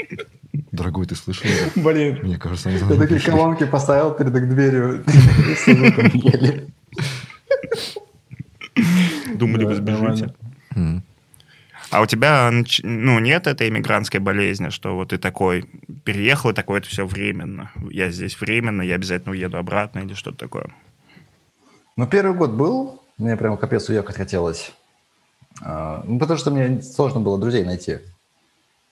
Дорогой, 0.72 1.04
ты 1.06 1.14
слышал 1.14 1.46
это? 1.50 1.78
Блин, 1.78 2.20
Мне 2.22 2.38
кажется, 2.38 2.70
они 2.70 2.78
я 2.78 2.96
такие 2.96 3.20
колонки 3.20 3.66
поставил 3.66 4.12
перед 4.14 4.34
их 4.34 4.48
дверью. 4.48 5.04
Думали, 9.34 9.64
вы 9.64 9.74
сбежите. 9.74 10.34
А 11.90 12.00
у 12.02 12.06
тебя, 12.06 12.52
ну, 12.84 13.18
нет 13.18 13.48
этой 13.48 13.68
иммигрантской 13.68 14.20
болезни, 14.20 14.68
что 14.68 14.94
вот 14.94 15.08
ты 15.08 15.18
такой 15.18 15.64
переехал, 16.04 16.50
и 16.50 16.54
такое 16.54 16.78
это 16.78 16.88
все 16.88 17.04
временно. 17.04 17.72
Я 17.90 18.10
здесь 18.10 18.40
временно, 18.40 18.82
я 18.82 18.94
обязательно 18.94 19.32
уеду 19.32 19.58
обратно 19.58 19.98
или 19.98 20.14
что-то 20.14 20.38
такое. 20.38 20.68
Ну, 21.96 22.06
первый 22.06 22.36
год 22.36 22.52
был, 22.52 23.02
мне 23.18 23.36
прям 23.36 23.56
капец 23.56 23.88
уехать 23.88 24.16
хотелось. 24.16 24.72
А, 25.62 26.04
Ну, 26.06 26.20
потому 26.20 26.38
что 26.38 26.52
мне 26.52 26.80
сложно 26.80 27.20
было 27.20 27.40
друзей 27.40 27.64
найти. 27.64 27.98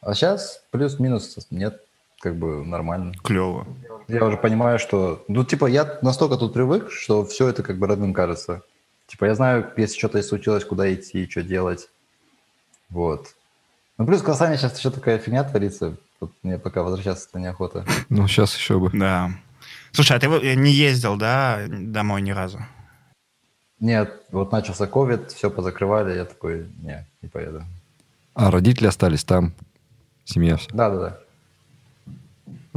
А 0.01 0.15
сейчас 0.15 0.63
плюс-минус 0.73 1.47
нет, 1.51 1.81
как 2.21 2.37
бы 2.37 2.65
нормально. 2.65 3.15
Клево. 3.23 3.67
Я 4.09 4.25
уже 4.25 4.37
понимаю, 4.37 4.79
что... 4.79 5.25
Ну, 5.29 5.45
типа, 5.45 5.67
я 5.67 5.99
настолько 6.03 6.37
тут 6.37 6.55
привык, 6.55 6.91
что 6.91 7.25
все 7.25 7.49
это 7.49 7.63
как 7.63 7.79
бы 7.79 7.87
родным 7.87 8.15
кажется. 8.15 8.63
Типа, 9.07 9.27
я 9.27 9.35
знаю, 9.35 9.71
если 9.77 9.99
что-то 9.99 10.23
случилось, 10.23 10.65
куда 10.65 10.93
идти, 10.93 11.29
что 11.29 11.43
делать. 11.43 11.89
Вот. 12.89 13.35
Ну, 13.99 14.07
плюс 14.07 14.21
в 14.21 14.25
Казани 14.25 14.57
сейчас 14.57 14.79
еще 14.79 14.91
такая 14.91 15.19
фигня 15.19 15.45
творится. 15.45 15.97
Вот 16.21 16.33
мне 16.43 16.59
пока 16.59 16.83
возвращаться-то 16.83 17.39
неохота. 17.39 17.85
Ну, 18.09 18.27
сейчас 18.29 18.57
еще 18.57 18.79
бы. 18.79 18.91
Да. 18.93 19.31
Слушай, 19.93 20.17
а 20.17 20.21
ты 20.21 20.29
вот 20.29 20.43
не 20.43 20.71
ездил, 20.71 21.17
да, 21.17 21.61
домой 21.69 22.23
ни 22.23 22.31
разу? 22.31 22.61
Нет, 23.81 24.23
вот 24.33 24.51
начался 24.53 24.87
ковид, 24.87 25.31
все 25.33 25.51
позакрывали, 25.51 26.17
я 26.17 26.25
такой, 26.25 26.67
не, 26.83 27.07
не 27.23 27.29
поеду. 27.29 27.63
А 28.35 28.51
родители 28.51 28.87
остались 28.87 29.25
там, 29.25 29.53
семья 30.25 30.57
вся. 30.57 30.71
Да-да-да. 30.73 31.21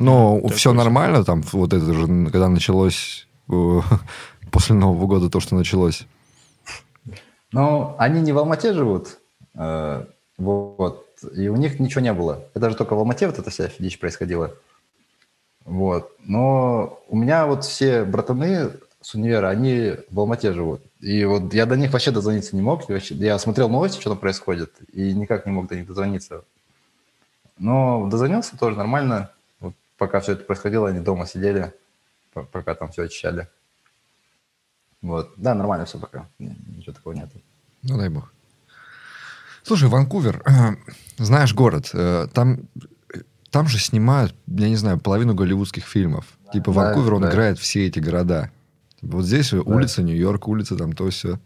Но 0.01 0.39
Так 0.41 0.53
все 0.53 0.73
нормально 0.73 1.23
там, 1.23 1.43
вот 1.51 1.73
это 1.73 1.93
же, 1.93 2.05
когда 2.25 2.49
началось 2.49 3.27
э, 3.49 3.79
после 4.51 4.75
Нового 4.75 5.07
года 5.07 5.29
то, 5.29 5.39
что 5.39 5.55
началось. 5.55 6.05
Ну, 7.51 7.95
они 7.97 8.21
не 8.21 8.31
в 8.31 8.37
Алмате 8.37 8.73
живут, 8.73 9.17
э, 9.55 10.05
вот, 10.37 11.07
и 11.35 11.49
у 11.49 11.55
них 11.55 11.79
ничего 11.79 12.01
не 12.01 12.13
было. 12.13 12.43
Это 12.53 12.69
же 12.69 12.75
только 12.75 12.95
в 12.95 12.99
Алмате 12.99 13.27
вот 13.27 13.37
эта 13.37 13.49
вся 13.49 13.69
дичь 13.77 13.99
происходила. 13.99 14.55
Вот. 15.65 16.11
Но 16.23 16.99
у 17.07 17.15
меня 17.15 17.45
вот 17.45 17.65
все 17.65 18.03
братаны 18.03 18.71
с 19.01 19.15
универа, 19.15 19.49
они 19.49 19.95
в 20.09 20.19
Алмате 20.19 20.53
живут. 20.53 20.81
И 20.99 21.25
вот 21.25 21.53
я 21.53 21.65
до 21.65 21.75
них 21.75 21.91
вообще 21.91 22.11
дозвониться 22.11 22.55
не 22.55 22.61
мог. 22.61 22.85
Я 22.89 23.39
смотрел 23.39 23.69
новости, 23.69 23.99
что 23.99 24.11
там 24.11 24.19
происходит, 24.19 24.71
и 24.93 25.13
никак 25.13 25.45
не 25.45 25.51
мог 25.51 25.67
до 25.67 25.75
них 25.75 25.87
дозвониться. 25.87 26.43
Но 27.57 28.07
дозвонился 28.09 28.57
тоже 28.57 28.75
нормально. 28.77 29.31
Пока 30.01 30.19
все 30.19 30.31
это 30.31 30.43
происходило, 30.45 30.89
они 30.89 30.99
дома 30.99 31.27
сидели, 31.27 31.75
по- 32.33 32.41
пока 32.41 32.73
там 32.73 32.89
все 32.91 33.03
очищали. 33.03 33.47
Вот. 35.03 35.33
Да, 35.37 35.53
нормально 35.53 35.85
все 35.85 35.99
пока. 35.99 36.27
Ничего 36.39 36.93
такого 36.93 37.13
нет. 37.13 37.29
Ну, 37.83 37.99
дай 37.99 38.09
бог. 38.09 38.33
Слушай, 39.61 39.89
Ванкувер, 39.89 40.41
э, 40.43 40.75
знаешь 41.19 41.53
город, 41.53 41.91
э, 41.93 42.25
там, 42.33 42.61
там 43.51 43.67
же 43.67 43.77
снимают, 43.77 44.33
я 44.47 44.69
не 44.69 44.75
знаю, 44.75 44.99
половину 44.99 45.35
голливудских 45.35 45.83
фильмов. 45.85 46.25
Типа 46.51 46.73
Да, 46.73 46.79
Ванкувер, 46.81 47.13
он 47.13 47.21
да. 47.21 47.29
играет 47.29 47.59
все 47.59 47.85
эти 47.85 47.99
города. 47.99 48.49
Типа, 48.99 49.17
Вот 49.17 49.25
здесь 49.25 49.53
улица 49.53 50.01
Нью-Йорк, 50.01 50.47
улица 50.47 50.75
там 50.75 50.93
то 50.93 51.07
все. 51.11 51.39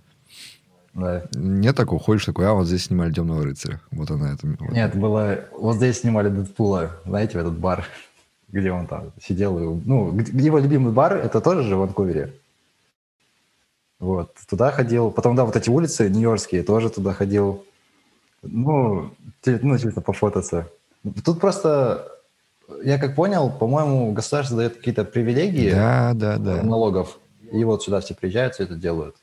Да. 0.94 1.26
Нет 1.34 1.76
такого, 1.76 2.00
ходишь 2.02 2.24
такой, 2.24 2.48
а 2.48 2.54
вот 2.54 2.68
здесь 2.68 2.86
снимали 2.86 3.12
Темного 3.12 3.44
рыцаря. 3.44 3.82
Вот 3.92 4.10
она 4.12 4.32
это. 4.32 4.48
вот. 4.48 4.72
Нет, 4.72 4.96
было... 4.96 5.40
Вот 5.52 5.76
здесь 5.76 6.00
снимали 6.00 6.30
Дэдпула, 6.30 7.02
знаете, 7.06 7.38
в 7.38 7.42
этот 7.42 7.58
бар, 7.60 7.86
где 8.56 8.72
он 8.72 8.88
там 8.88 9.12
сидел. 9.22 9.60
и- 9.60 9.82
Ну, 9.86 10.18
его 10.18 10.60
любимый 10.60 10.94
бар, 10.94 11.18
это 11.18 11.42
тоже 11.42 11.64
же 11.64 11.76
в 11.76 11.80
Ванкувере. 11.80 12.34
Вот, 14.00 14.34
туда 14.50 14.72
ходил. 14.72 15.12
Потом, 15.12 15.36
да, 15.36 15.44
вот 15.46 15.56
эти 15.56 15.70
улицы 15.70 16.10
нью-йоркские, 16.10 16.64
тоже 16.64 16.90
туда 16.90 17.14
ходил. 17.14 17.64
Ну, 18.44 19.12
ну, 19.46 19.78
чисто 19.78 20.02
пофототься. 20.02 20.68
Тут 21.26 21.40
просто, 21.42 22.08
я 22.84 22.98
как 22.98 23.16
понял, 23.16 23.50
по-моему, 23.50 24.12
государство 24.14 24.58
дает 24.58 24.78
какие-то 24.78 25.04
привилегии 25.04 25.72
Да, 25.72 26.14
да, 26.14 26.38
да. 26.38 26.64
налогов, 26.64 27.20
и 27.52 27.64
вот 27.64 27.84
сюда 27.84 28.00
все 28.00 28.14
приезжают, 28.16 28.54
все 28.54 28.64
это 28.64 28.76
делают. 28.76 29.16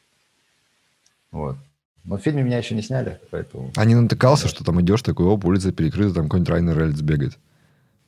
Вот. 1.31 1.57
Но 2.05 2.17
в 2.17 2.21
фильме 2.21 2.43
меня 2.43 2.59
еще 2.59 2.75
не 2.75 2.83
сняли, 2.83 3.21
поэтому... 3.31 3.71
А 3.77 3.85
не 3.85 3.95
натыкался, 3.95 4.49
что 4.49 4.65
там 4.65 4.81
идешь, 4.81 5.03
такой, 5.03 5.27
оп, 5.27 5.45
улица 5.45 5.73
перекрыта, 5.73 6.15
там 6.15 6.25
какой-нибудь 6.25 6.51
Райнер 6.51 6.79
Рельс 6.79 7.01
бегает. 7.01 7.39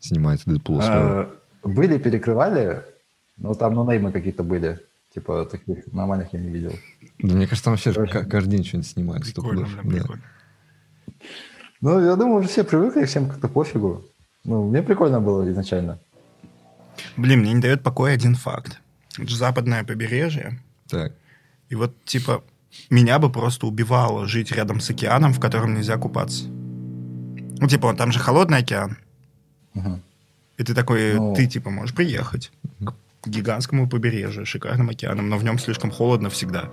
Снимается 0.04 0.50
Дэдпул. 0.50 0.80
А, 0.82 1.30
были, 1.62 1.96
перекрывали, 1.96 2.82
но 3.38 3.54
там 3.54 3.72
нонеймы 3.74 4.12
какие-то 4.12 4.42
были. 4.42 4.78
Типа 5.14 5.46
таких 5.46 5.86
нормальных 5.92 6.32
я 6.34 6.40
не 6.40 6.48
видел. 6.50 6.72
Да 7.20 7.34
мне 7.34 7.46
кажется, 7.46 7.64
там 7.64 7.72
вообще 7.74 7.92
каждый 8.24 8.50
день 8.50 8.64
что-нибудь 8.64 8.90
снимают. 8.90 9.24
Прикольно, 9.24 9.66
Да. 9.82 9.88
прикольно. 9.90 10.22
Ну, 11.80 12.04
я 12.04 12.16
думаю, 12.16 12.40
уже 12.40 12.48
все 12.48 12.64
привыкли, 12.64 13.06
всем 13.06 13.28
как-то 13.30 13.48
пофигу. 13.48 14.04
Ну, 14.44 14.68
мне 14.68 14.82
прикольно 14.82 15.20
было 15.20 15.50
изначально. 15.50 15.98
Блин, 17.16 17.40
мне 17.40 17.54
не 17.54 17.60
дает 17.62 17.82
покоя 17.82 18.12
один 18.14 18.34
факт. 18.34 18.80
Это 19.16 19.26
же 19.28 19.36
западное 19.36 19.84
побережье. 19.84 20.60
Так. 20.88 21.14
И 21.70 21.74
вот, 21.76 21.94
типа, 22.04 22.42
меня 22.90 23.18
бы 23.18 23.30
просто 23.30 23.66
убивало 23.66 24.26
жить 24.26 24.52
рядом 24.52 24.80
с 24.80 24.90
океаном, 24.90 25.32
в 25.32 25.40
котором 25.40 25.74
нельзя 25.74 25.96
купаться. 25.96 26.44
Ну, 26.46 27.66
типа, 27.68 27.86
он 27.86 27.96
там 27.96 28.12
же 28.12 28.18
холодный 28.18 28.58
океан. 28.58 28.98
Мгм. 29.74 30.02
И 30.56 30.62
ты 30.64 30.74
такой, 30.74 31.14
Ну. 31.14 31.34
ты, 31.34 31.46
типа, 31.46 31.70
можешь 31.70 31.94
приехать 31.94 32.52
к 33.20 33.28
гигантскому 33.28 33.88
побережью, 33.88 34.46
шикарным 34.46 34.90
океаном, 34.90 35.28
но 35.28 35.38
в 35.38 35.44
нем 35.44 35.58
слишком 35.58 35.90
холодно 35.90 36.28
всегда. 36.30 36.70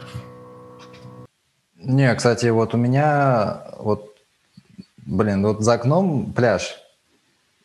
Не, 1.77 2.13
кстати, 2.15 2.47
вот 2.47 2.73
у 2.75 2.77
меня 2.77 3.63
вот, 3.79 4.15
блин, 4.97 5.41
вот 5.43 5.61
за 5.61 5.73
окном 5.73 6.31
пляж, 6.33 6.75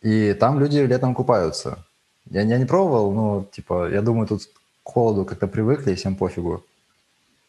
и 0.02 0.32
там 0.34 0.58
люди 0.58 0.78
летом 0.78 1.14
купаются. 1.14 1.84
Я, 2.30 2.42
я 2.42 2.58
не 2.58 2.64
пробовал, 2.64 3.12
но, 3.12 3.46
типа, 3.52 3.90
я 3.90 4.02
думаю, 4.02 4.26
тут 4.26 4.42
к 4.82 4.88
холоду 4.88 5.24
как-то 5.24 5.46
привыкли, 5.46 5.94
всем 5.94 6.16
пофигу. 6.16 6.64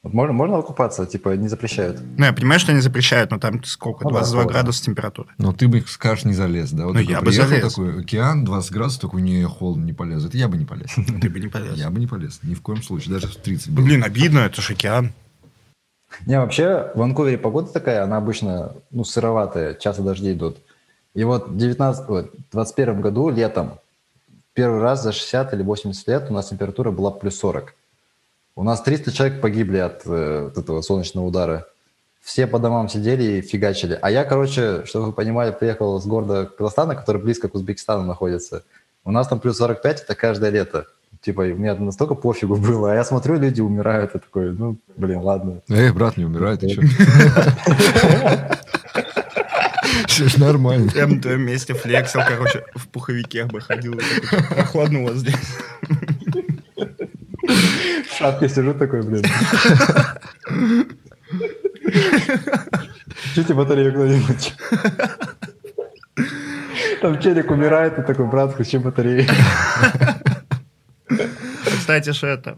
Вот 0.07 0.13
можно, 0.13 0.31
можно 0.31 0.61
купаться, 0.61 1.05
типа, 1.05 1.35
не 1.35 1.49
запрещают. 1.49 1.99
Ну, 2.17 2.23
я 2.23 2.31
понимаю, 2.31 2.61
что 2.61 2.71
они 2.71 2.79
запрещают, 2.79 3.29
но 3.29 3.39
там 3.39 3.61
сколько? 3.65 4.05
Ну 4.05 4.11
да, 4.11 4.19
22 4.19 4.41
холодно. 4.41 4.53
градуса 4.53 4.83
температура. 4.85 5.27
Но 5.37 5.51
ты 5.51 5.67
бы, 5.67 5.83
скажешь, 5.85 6.23
не 6.23 6.33
залез, 6.33 6.71
да? 6.71 6.85
Вот 6.85 6.93
Ну, 6.93 6.99
такой 7.01 7.13
я 7.13 7.21
бы 7.21 7.31
залез. 7.33 7.73
такой, 7.73 7.99
океан, 7.99 8.45
20 8.45 8.71
градусов, 8.71 9.01
такой, 9.01 9.21
не, 9.21 9.43
холодно, 9.43 9.83
не 9.83 9.91
полезу. 9.91 10.29
Это 10.29 10.37
я 10.37 10.47
бы 10.47 10.55
не 10.55 10.63
полез. 10.63 10.91
Ты 11.21 11.29
бы 11.29 11.41
не 11.41 11.49
полез. 11.49 11.75
Я 11.75 11.89
бы 11.89 11.99
не 11.99 12.07
полез, 12.07 12.39
ни 12.43 12.53
в 12.53 12.61
коем 12.61 12.81
случае, 12.81 13.15
даже 13.15 13.27
в 13.27 13.35
30 13.35 13.69
было. 13.71 13.83
Блин, 13.83 14.01
обидно, 14.05 14.39
это 14.39 14.61
же 14.61 14.71
океан. 14.73 15.11
Не, 16.25 16.39
вообще, 16.39 16.91
в 16.95 16.99
Ванкувере 16.99 17.37
погода 17.37 17.69
такая, 17.73 18.01
она 18.01 18.15
обычно, 18.15 18.71
ну, 18.91 19.03
сыроватая, 19.03 19.73
часто 19.73 20.03
дожди 20.03 20.31
идут. 20.31 20.59
И 21.15 21.25
вот 21.25 21.49
в 21.49 21.57
19, 21.57 22.09
ой, 22.09 22.31
в 22.49 22.51
21 22.53 23.01
году, 23.01 23.27
летом, 23.29 23.73
первый 24.53 24.79
раз 24.79 25.03
за 25.03 25.11
60 25.11 25.53
или 25.53 25.63
80 25.63 26.07
лет 26.07 26.27
у 26.29 26.33
нас 26.33 26.47
температура 26.47 26.91
была 26.91 27.11
плюс 27.11 27.35
40. 27.37 27.73
У 28.57 28.63
нас 28.63 28.81
300 28.81 29.11
человек 29.11 29.39
погибли 29.39 29.77
от 29.77 30.01
э, 30.07 30.45
вот 30.45 30.57
этого 30.57 30.81
солнечного 30.81 31.27
удара. 31.27 31.67
Все 32.23 32.47
по 32.47 32.57
домам 32.57 32.89
сидели 32.89 33.23
и 33.37 33.41
фигачили. 33.41 33.99
А 34.01 34.09
я, 34.09 34.23
короче, 34.23 34.83
чтобы 34.85 35.05
вы 35.05 35.13
понимали, 35.13 35.51
приехал 35.51 36.01
с 36.01 36.07
города 36.07 36.47
Казахстана, 36.57 36.95
который 36.95 37.21
близко 37.21 37.49
к 37.49 37.53
Узбекистану 37.53 38.03
находится. 38.03 38.63
У 39.05 39.11
нас 39.11 39.27
там 39.27 39.39
плюс 39.39 39.57
45, 39.57 40.01
это 40.01 40.15
каждое 40.15 40.49
лето. 40.49 40.87
Типа, 41.21 41.41
у 41.41 41.55
меня 41.55 41.75
настолько 41.75 42.15
пофигу 42.15 42.55
было. 42.57 42.93
А 42.93 42.95
я 42.95 43.05
смотрю, 43.05 43.39
люди 43.39 43.61
умирают. 43.61 44.15
Я 44.15 44.19
такой, 44.21 44.51
ну, 44.53 44.75
блин, 44.95 45.19
ладно. 45.19 45.61
Эй, 45.69 45.91
брат, 45.91 46.17
не 46.17 46.25
умирай, 46.25 46.57
ты 46.57 46.67
что? 46.69 46.81
Все 50.07 50.29
ж 50.29 50.37
нормально. 50.37 50.91
Я 50.95 51.05
бы 51.05 51.13
на 51.13 51.21
твоем 51.21 51.41
месте 51.41 51.75
флексил, 51.75 52.21
короче, 52.27 52.65
в 52.73 52.87
пуховике 52.87 53.45
бы 53.45 53.61
ходил. 53.61 54.01
Прохладно 54.49 55.01
у 55.01 55.05
вас 55.09 55.17
здесь. 55.17 55.35
В 57.47 58.17
шапке 58.17 58.49
сижу 58.49 58.73
такой, 58.73 59.01
блин. 59.03 59.23
Чуть 63.35 63.53
батарею 63.53 63.91
кто-нибудь. 63.93 64.55
Там 67.01 67.19
челик 67.19 67.51
умирает, 67.51 67.99
и 67.99 68.01
такой, 68.01 68.25
брат, 68.27 68.51
включи 68.51 68.77
батарею. 68.77 69.27
Кстати, 71.87 72.11
ж 72.11 72.23
это, 72.23 72.57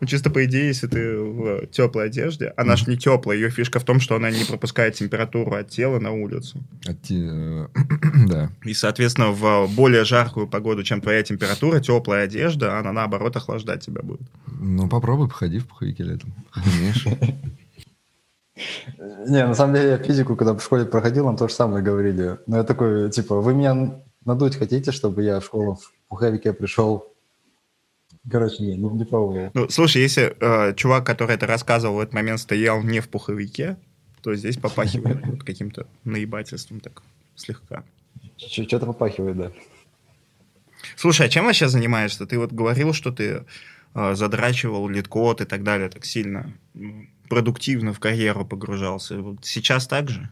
ну, 0.00 0.06
чисто 0.08 0.30
по 0.30 0.44
идее, 0.44 0.66
если 0.66 0.88
ты 0.88 1.16
в 1.16 1.66
теплой 1.66 2.06
одежде, 2.06 2.52
она 2.56 2.74
ж 2.74 2.88
не 2.88 2.96
теплая, 2.96 3.38
ее 3.38 3.50
фишка 3.50 3.78
в 3.78 3.84
том, 3.84 4.00
что 4.00 4.16
она 4.16 4.32
не 4.32 4.44
пропускает 4.44 4.94
температуру 4.94 5.54
от 5.54 5.70
тела 5.70 6.00
на 6.00 6.10
улицу. 6.10 6.58
А 6.84 6.92
те, 6.92 7.14
э, 7.14 7.66
Да. 8.28 8.50
И, 8.64 8.74
соответственно, 8.74 9.30
в 9.30 9.68
более 9.76 10.04
жаркую 10.04 10.48
погоду, 10.48 10.82
чем 10.82 11.00
твоя 11.00 11.22
температура, 11.22 11.78
теплая 11.78 12.24
одежда, 12.24 12.80
она 12.80 12.92
наоборот 12.92 13.36
охлаждать 13.36 13.86
тебя 13.86 14.02
будет. 14.02 14.26
Ну, 14.60 14.88
попробуй, 14.88 15.28
походи 15.28 15.60
в 15.60 15.68
пуховике 15.68 16.02
летом. 16.02 16.34
Умеешь. 16.56 17.06
Не, 19.28 19.46
на 19.46 19.54
самом 19.54 19.74
деле, 19.74 19.90
я 19.90 19.98
физику, 19.98 20.34
когда 20.34 20.52
в 20.52 20.60
школе 20.60 20.84
проходил, 20.84 21.26
нам 21.26 21.36
то 21.36 21.46
же 21.46 21.54
самое 21.54 21.84
говорили. 21.84 22.38
Но 22.48 22.56
я 22.56 22.64
такой, 22.64 23.08
типа, 23.08 23.40
вы 23.40 23.54
меня 23.54 24.00
надуть 24.24 24.56
хотите, 24.56 24.90
чтобы 24.90 25.22
я 25.22 25.38
в 25.38 25.44
школу 25.44 25.76
в 25.76 25.92
пуховике 26.08 26.52
пришел? 26.52 27.14
Короче, 28.30 28.62
не, 28.62 28.76
не, 28.76 28.88
не 28.90 29.04
пробовал. 29.04 29.50
Ну, 29.54 29.68
слушай, 29.68 30.02
если 30.02 30.36
э, 30.40 30.74
чувак, 30.74 31.06
который 31.06 31.34
это 31.34 31.46
рассказывал, 31.46 31.96
в 31.96 32.00
этот 32.00 32.14
момент 32.14 32.40
стоял 32.40 32.82
не 32.82 33.00
в 33.00 33.08
пуховике, 33.08 33.76
то 34.22 34.34
здесь 34.34 34.56
попахивает 34.56 35.18
вот 35.26 35.42
каким-то 35.42 35.86
наебательством 36.04 36.80
так 36.80 37.02
слегка. 37.36 37.84
Что-то 38.36 38.86
попахивает, 38.86 39.36
да. 39.36 39.52
Слушай, 40.96 41.26
а 41.26 41.28
чем 41.28 41.46
вообще 41.46 41.68
занимаешься? 41.68 42.26
Ты 42.26 42.38
вот 42.38 42.52
говорил, 42.52 42.92
что 42.92 43.10
ты 43.12 43.44
э, 43.94 44.14
задрачивал 44.14 44.88
LeetCode 44.88 45.40
и 45.40 45.44
так 45.44 45.62
далее, 45.62 45.88
так 45.88 46.04
сильно 46.04 46.52
продуктивно 47.28 47.92
в 47.92 48.00
карьеру 48.00 48.44
погружался. 48.44 49.20
Вот 49.20 49.44
сейчас 49.44 49.86
так 49.86 50.08
же? 50.08 50.30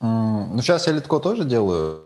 М, 0.00 0.56
Ну, 0.56 0.62
сейчас 0.62 0.86
я 0.86 0.92
LeetCode 0.92 1.18
тоже 1.18 1.44
делаю, 1.44 2.04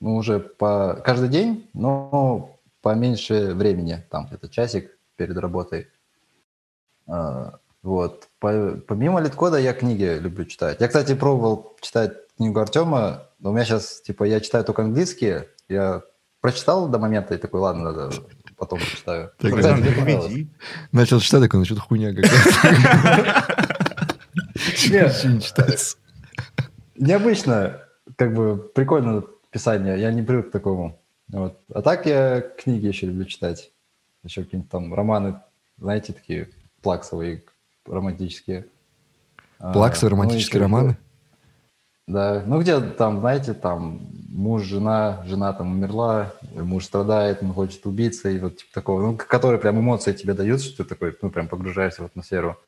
ну, 0.00 0.16
уже 0.16 0.40
по 0.40 1.00
каждый 1.04 1.28
день, 1.28 1.66
но 1.74 2.53
поменьше 2.84 3.54
времени, 3.54 4.04
там 4.10 4.26
где-то 4.26 4.48
часик 4.50 4.90
перед 5.16 5.36
работой. 5.38 5.88
А, 7.08 7.58
Вот. 7.82 8.28
По- 8.38 8.76
Помимо 8.86 9.20
литкода 9.20 9.58
я 9.58 9.72
книги 9.72 10.18
люблю 10.20 10.44
читать. 10.44 10.80
Я, 10.80 10.88
кстати, 10.88 11.14
пробовал 11.14 11.76
читать 11.80 12.12
книгу 12.36 12.60
Артема, 12.60 13.22
но 13.40 13.50
у 13.50 13.52
меня 13.52 13.64
сейчас, 13.64 14.00
типа, 14.02 14.24
я 14.24 14.40
читаю 14.40 14.64
только 14.64 14.82
английские. 14.82 15.48
Я 15.68 16.02
прочитал 16.40 16.88
до 16.88 16.98
момента 16.98 17.34
и 17.34 17.38
такой, 17.38 17.60
ладно, 17.60 17.84
надо 17.92 18.10
потом 18.56 18.78
прочитаю. 18.78 19.30
Так, 19.38 19.50
Ну, 19.50 19.56
кстати, 19.58 19.80
мне. 19.80 20.48
Начал 20.92 21.20
читать, 21.20 21.42
такой, 21.42 21.58
ну 21.60 21.64
что-то 21.64 21.80
хуйня 21.80 22.14
какая-то. 22.14 23.44
Не 24.88 25.40
читается. 25.40 25.96
Необычно, 26.96 27.80
как 28.16 28.34
бы 28.34 28.56
прикольно 28.74 29.22
писание. 29.50 29.98
Я 30.00 30.12
не 30.12 30.22
привык 30.22 30.48
к 30.48 30.52
такому. 30.52 31.00
Вот. 31.28 31.60
А 31.72 31.82
так 31.82 32.06
я 32.06 32.40
книги 32.40 32.86
еще 32.86 33.06
люблю 33.06 33.24
читать. 33.24 33.70
Еще 34.22 34.44
какие-нибудь 34.44 34.70
там 34.70 34.94
романы, 34.94 35.40
знаете, 35.78 36.12
такие 36.12 36.48
плаксовые, 36.82 37.42
романтические. 37.86 38.66
А, 39.58 39.72
Плаксы, 39.72 40.06
ну, 40.06 40.10
романтические 40.10 40.58
еще- 40.60 40.62
романы? 40.62 40.96
Да. 42.06 42.42
Ну, 42.46 42.60
где 42.60 42.80
там, 42.80 43.20
знаете, 43.20 43.54
там 43.54 44.06
муж, 44.28 44.62
жена, 44.64 45.22
жена 45.26 45.52
там 45.54 45.72
умерла, 45.72 46.34
муж 46.54 46.84
страдает, 46.84 47.42
он 47.42 47.52
хочет 47.54 47.86
убиться, 47.86 48.28
и 48.28 48.38
вот 48.38 48.58
типа 48.58 48.74
такого, 48.74 49.00
ну, 49.02 49.16
которые 49.16 49.58
прям 49.58 49.78
эмоции 49.80 50.12
тебе 50.12 50.34
дают, 50.34 50.60
что 50.60 50.82
ты 50.84 50.88
такой, 50.88 51.16
ну, 51.22 51.30
прям 51.30 51.48
погружаешься 51.48 52.02
в 52.02 52.06
атмосферу. 52.06 52.58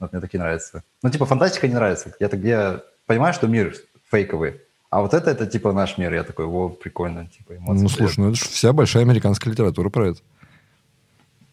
Вот 0.00 0.12
мне 0.12 0.20
такие 0.20 0.40
нравятся. 0.40 0.82
Ну, 1.02 1.10
типа, 1.10 1.26
фантастика 1.26 1.68
не 1.68 1.74
нравится. 1.74 2.14
Я, 2.18 2.28
так, 2.28 2.40
я 2.40 2.82
понимаю, 3.06 3.34
что 3.34 3.46
мир 3.46 3.76
фейковый, 4.10 4.60
а 4.90 5.02
вот 5.02 5.14
это, 5.14 5.30
это 5.30 5.46
типа 5.46 5.72
наш 5.72 5.98
мир. 5.98 6.12
Я 6.12 6.24
такой, 6.24 6.46
во, 6.46 6.68
прикольно, 6.68 7.26
типа 7.26 7.56
эмоции. 7.56 7.82
Ну, 7.82 7.88
слушай, 7.88 8.18
ну 8.18 8.30
это 8.30 8.36
же 8.36 8.44
вся 8.46 8.72
большая 8.72 9.04
американская 9.04 9.52
литература 9.52 9.88
про 9.88 10.08
это. 10.08 10.20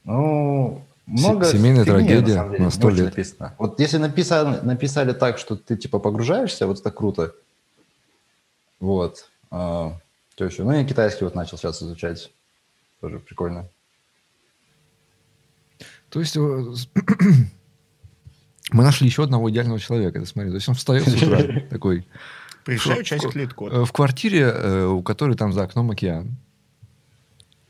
Ну, 0.03 0.84
много 1.05 1.45
семейная 1.45 1.85
фигни, 1.85 1.99
трагедия 1.99 2.41
на, 2.41 2.49
деле, 2.49 2.59
на 2.59 2.65
не 2.65 2.72
100 2.72 2.88
очень 2.88 2.97
лет. 2.97 3.05
написано. 3.05 3.53
Вот 3.59 3.80
если 3.80 3.97
написали, 3.97 4.65
написали 4.65 5.14
так, 5.14 5.38
что 5.38 5.55
ты 5.55 5.77
типа 5.77 5.99
погружаешься, 5.99 6.65
вот 6.65 6.80
это 6.80 6.89
круто. 6.89 7.35
Вот. 8.80 9.30
А, 9.51 9.93
что 10.34 10.45
еще? 10.45 10.64
Ну, 10.64 10.72
я 10.72 10.84
китайский 10.84 11.23
вот 11.23 11.35
начал 11.35 11.57
сейчас 11.57 11.84
изучать. 11.84 12.31
Тоже 13.01 13.19
прикольно. 13.19 13.69
То 16.09 16.19
есть 16.19 16.35
мы 16.38 16.65
нашли 18.84 19.07
еще 19.07 19.23
одного 19.23 19.51
идеального 19.51 19.80
человека. 19.80 20.19
Ты 20.19 20.26
смотри, 20.26 20.49
то 20.49 20.55
есть 20.55 20.68
он 20.68 20.73
встает 20.73 21.07
с 21.07 21.22
утра 21.22 21.61
такой 21.69 22.07
Приезжаю 22.68 23.03
часик 23.06 23.34
LeetCode. 23.34 23.72
э, 23.72 23.85
в 23.85 23.94
квартире, 23.94 24.41
э, 24.41 24.85
у 24.88 25.02
которой 25.02 25.38
там 25.38 25.53
за 25.53 25.64
окном 25.64 25.89
океан. 25.89 26.35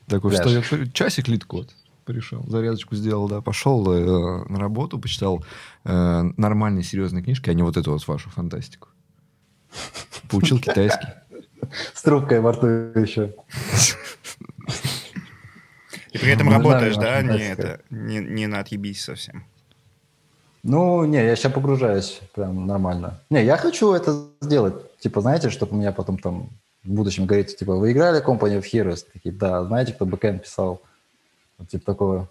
Такой 0.07 0.31
Пляж. 0.31 0.63
встает, 0.63 0.91
часик 0.91 1.27
LeetCode. 1.27 1.69
Пришел, 2.03 2.43
зарядочку 2.47 2.95
сделал, 2.95 3.29
да, 3.29 3.41
пошел 3.41 3.91
э, 3.91 4.45
на 4.49 4.57
работу, 4.57 4.97
почитал 4.97 5.45
э, 5.83 6.23
нормальные 6.37 6.81
серьезные 6.81 7.23
книжки, 7.23 7.47
а 7.47 7.53
не 7.53 7.61
вот 7.61 7.77
эту 7.77 7.91
вот 7.91 8.07
вашу 8.07 8.31
фантастику. 8.31 8.87
Поучил 10.31 10.59
китайский. 10.59 11.09
С 11.93 12.01
трубкой 12.01 12.39
во 12.39 12.53
рту 12.53 12.65
еще. 12.65 13.35
И 16.11 16.17
при 16.17 16.31
этом 16.31 16.49
работаешь, 16.49 16.95
да, 16.95 17.21
не, 17.21 17.43
это, 17.43 17.81
не, 17.91 18.17
не 18.17 18.47
на 18.47 18.61
отъебись 18.61 19.03
совсем. 19.03 19.45
Ну, 20.63 21.05
не, 21.05 21.23
я 21.23 21.35
сейчас 21.35 21.53
погружаюсь 21.53 22.19
прям 22.33 22.65
нормально. 22.65 23.21
Не, 23.29 23.45
я 23.45 23.57
хочу 23.57 23.93
это 23.93 24.25
сделать. 24.41 24.86
Типа, 24.99 25.21
знаете, 25.21 25.49
чтобы 25.49 25.75
у 25.75 25.79
меня 25.79 25.91
потом 25.91 26.17
там 26.17 26.49
в 26.83 26.89
будущем 26.89 27.25
говорить, 27.25 27.55
типа, 27.57 27.75
вы 27.75 27.91
играли 27.91 28.23
Company 28.23 28.59
of 28.59 28.65
Heroes? 28.71 29.05
Такие, 29.11 29.33
да, 29.33 29.63
знаете, 29.63 29.93
кто 29.93 30.05
бэкэнд 30.05 30.43
писал? 30.43 30.81
Вот, 31.57 31.69
типа 31.69 31.85
такого. 31.85 32.29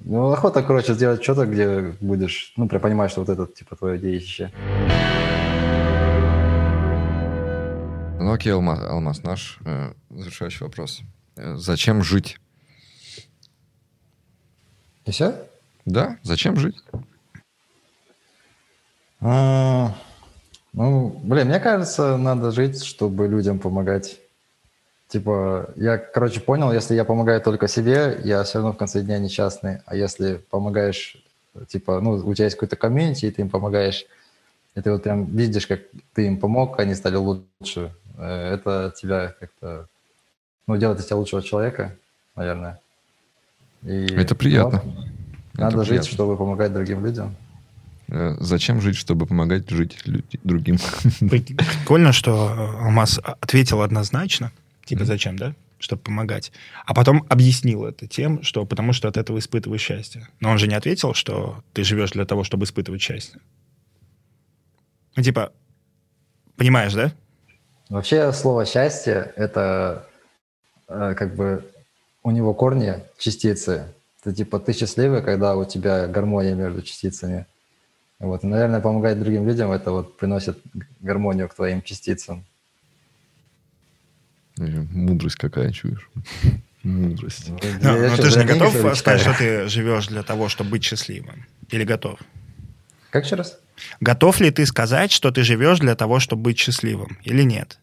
Ну, 0.00 0.30
охота, 0.30 0.62
короче, 0.62 0.94
сделать 0.94 1.22
что-то, 1.22 1.46
где 1.46 1.94
будешь, 2.00 2.52
ну, 2.56 2.68
прям 2.68 2.82
понимаешь, 2.82 3.12
что 3.12 3.20
вот 3.20 3.28
это, 3.28 3.46
типа, 3.46 3.76
твое 3.76 3.98
детище. 3.98 4.52
Ну 8.18 8.32
окей, 8.32 8.52
Алмаз, 8.52 8.80
Алмаз 8.80 9.22
наш 9.22 9.58
э, 9.64 9.92
завершающий 10.10 10.64
вопрос. 10.64 11.02
Э, 11.36 11.54
зачем 11.56 12.02
жить? 12.02 12.40
И 15.04 15.12
все? 15.12 15.48
Да, 15.84 16.18
зачем 16.22 16.56
жить? 16.56 16.76
А, 19.20 19.94
ну, 20.76 21.18
блин, 21.24 21.48
мне 21.48 21.58
кажется, 21.58 22.18
надо 22.18 22.50
жить, 22.52 22.84
чтобы 22.84 23.26
людям 23.26 23.58
помогать. 23.58 24.20
Типа, 25.08 25.70
я, 25.76 25.96
короче, 25.96 26.40
понял, 26.40 26.70
если 26.70 26.94
я 26.94 27.04
помогаю 27.06 27.40
только 27.40 27.66
себе, 27.66 28.20
я 28.22 28.42
все 28.42 28.58
равно 28.58 28.72
в 28.74 28.76
конце 28.76 29.00
дня 29.00 29.18
несчастный. 29.18 29.78
А 29.86 29.96
если 29.96 30.34
помогаешь, 30.50 31.16
типа, 31.68 32.00
ну, 32.02 32.10
у 32.10 32.34
тебя 32.34 32.44
есть 32.44 32.56
какой-то 32.56 32.76
комьюнити, 32.76 33.24
и 33.24 33.30
ты 33.30 33.40
им 33.40 33.48
помогаешь, 33.48 34.04
и 34.74 34.82
ты 34.82 34.92
вот 34.92 35.02
прям 35.02 35.24
видишь, 35.24 35.66
как 35.66 35.80
ты 36.12 36.26
им 36.26 36.38
помог, 36.38 36.78
они 36.78 36.94
стали 36.94 37.16
лучше, 37.16 37.94
э, 38.18 38.54
это 38.54 38.92
тебя 38.94 39.34
как-то, 39.40 39.86
ну, 40.66 40.76
делает 40.76 41.00
из 41.00 41.06
тебя 41.06 41.16
лучшего 41.16 41.42
человека, 41.42 41.96
наверное. 42.34 42.80
И, 43.82 44.06
Это 44.14 44.34
приятно. 44.34 44.82
ну, 44.84 44.92
Это 45.54 45.62
надо 45.62 45.78
жить, 45.78 45.88
приятно. 45.88 46.10
чтобы 46.10 46.36
помогать 46.36 46.74
другим 46.74 47.02
людям. 47.06 47.34
Э, 48.08 48.36
зачем 48.40 48.80
жить, 48.80 48.96
чтобы 48.96 49.26
помогать 49.26 49.68
жить 49.70 49.98
люди- 50.06 50.38
другим? 50.44 50.76
Прик- 51.20 51.56
Прикольно, 51.56 52.12
что 52.12 52.30
э, 52.32 52.84
Алмаз 52.84 53.18
ответил 53.24 53.82
однозначно. 53.82 54.52
Типа, 54.84 55.00
Мгм. 55.00 55.06
зачем, 55.06 55.36
да? 55.36 55.54
Чтобы 55.78 56.02
помогать. 56.02 56.52
А 56.86 56.94
потом 56.94 57.26
объяснил 57.28 57.84
это 57.84 58.06
тем, 58.06 58.42
что 58.42 58.64
потому 58.64 58.92
что 58.92 59.08
от 59.08 59.16
этого 59.16 59.38
испытываешь 59.38 59.82
счастье. 59.82 60.28
Но 60.40 60.50
он 60.50 60.58
же 60.58 60.68
не 60.68 60.74
ответил, 60.74 61.12
что 61.14 61.62
ты 61.72 61.82
живешь 61.84 62.12
для 62.12 62.24
того, 62.24 62.44
чтобы 62.44 62.64
испытывать 62.64 63.02
счастье. 63.02 63.40
Ну, 65.16 65.22
типа, 65.22 65.52
понимаешь, 66.56 66.94
да? 66.94 67.12
Вообще 67.88 68.32
слово 68.32 68.64
счастье 68.66 69.32
это 69.36 70.06
э, 70.88 71.14
как 71.16 71.34
бы 71.36 71.64
у 72.22 72.30
него 72.30 72.54
корни 72.54 72.94
частицы. 73.18 73.92
Это 74.22 74.34
типа 74.34 74.58
ты 74.58 74.72
счастливый, 74.72 75.22
когда 75.22 75.54
у 75.56 75.64
тебя 75.64 76.06
гармония 76.06 76.54
между 76.54 76.82
частицами. 76.82 77.46
Вот, 78.18 78.44
и, 78.44 78.46
наверное, 78.46 78.80
помогать 78.80 79.18
другим 79.20 79.46
людям 79.46 79.70
это 79.72 79.90
вот 79.90 80.16
приносит 80.16 80.58
гармонию 81.00 81.48
к 81.48 81.54
твоим 81.54 81.82
частицам. 81.82 82.44
Э, 84.58 84.64
Мудрость 84.64 85.36
какая, 85.36 85.70
чуешь? 85.72 86.08
Мудрость. 86.82 87.48
Ну, 87.50 87.58
Но, 87.82 87.96
но 87.96 88.16
чё, 88.16 88.22
ты 88.22 88.30
же 88.30 88.38
не 88.38 88.44
готов 88.46 88.72
сказать, 88.72 88.96
читаю? 88.96 89.18
что 89.18 89.34
ты 89.38 89.68
живешь 89.68 90.06
для 90.06 90.22
того, 90.22 90.48
чтобы 90.48 90.70
быть 90.70 90.84
счастливым? 90.84 91.44
Или 91.70 91.84
готов? 91.84 92.18
Как 93.10 93.24
еще 93.24 93.34
раз? 93.36 93.58
Готов 94.00 94.40
ли 94.40 94.50
ты 94.50 94.64
сказать, 94.66 95.12
что 95.12 95.30
ты 95.30 95.42
живешь 95.42 95.80
для 95.80 95.94
того, 95.94 96.18
чтобы 96.20 96.42
быть 96.42 96.58
счастливым? 96.58 97.18
Или 97.24 97.42
нет? 97.42 97.78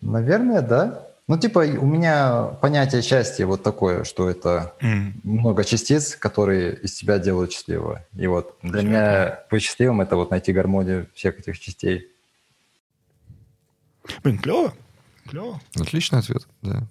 Наверное, 0.00 0.62
да. 0.62 1.06
Ну, 1.28 1.36
типа, 1.36 1.58
у 1.58 1.86
меня 1.86 2.44
понятие 2.60 3.02
счастья 3.02 3.46
вот 3.46 3.62
такое, 3.64 4.04
что 4.04 4.30
это 4.30 4.74
М. 4.80 5.20
много 5.24 5.64
частиц, 5.64 6.14
которые 6.14 6.76
из 6.76 6.94
тебя 6.94 7.18
делают 7.18 7.52
счастливого. 7.52 8.04
И 8.16 8.28
вот 8.28 8.56
для 8.62 8.82
меня 8.82 9.40
быть 9.50 9.62
счастливым– 9.62 10.00
это 10.02 10.14
вот 10.14 10.30
найти 10.30 10.52
гармонию 10.52 11.08
всех 11.14 11.38
этих 11.40 11.58
частей. 11.58 12.06
Блин, 14.22 14.38
клево. 14.38 14.72
Клево. 15.28 15.60
Отличный 15.74 16.20
ответ, 16.20 16.46
да. 16.62 16.86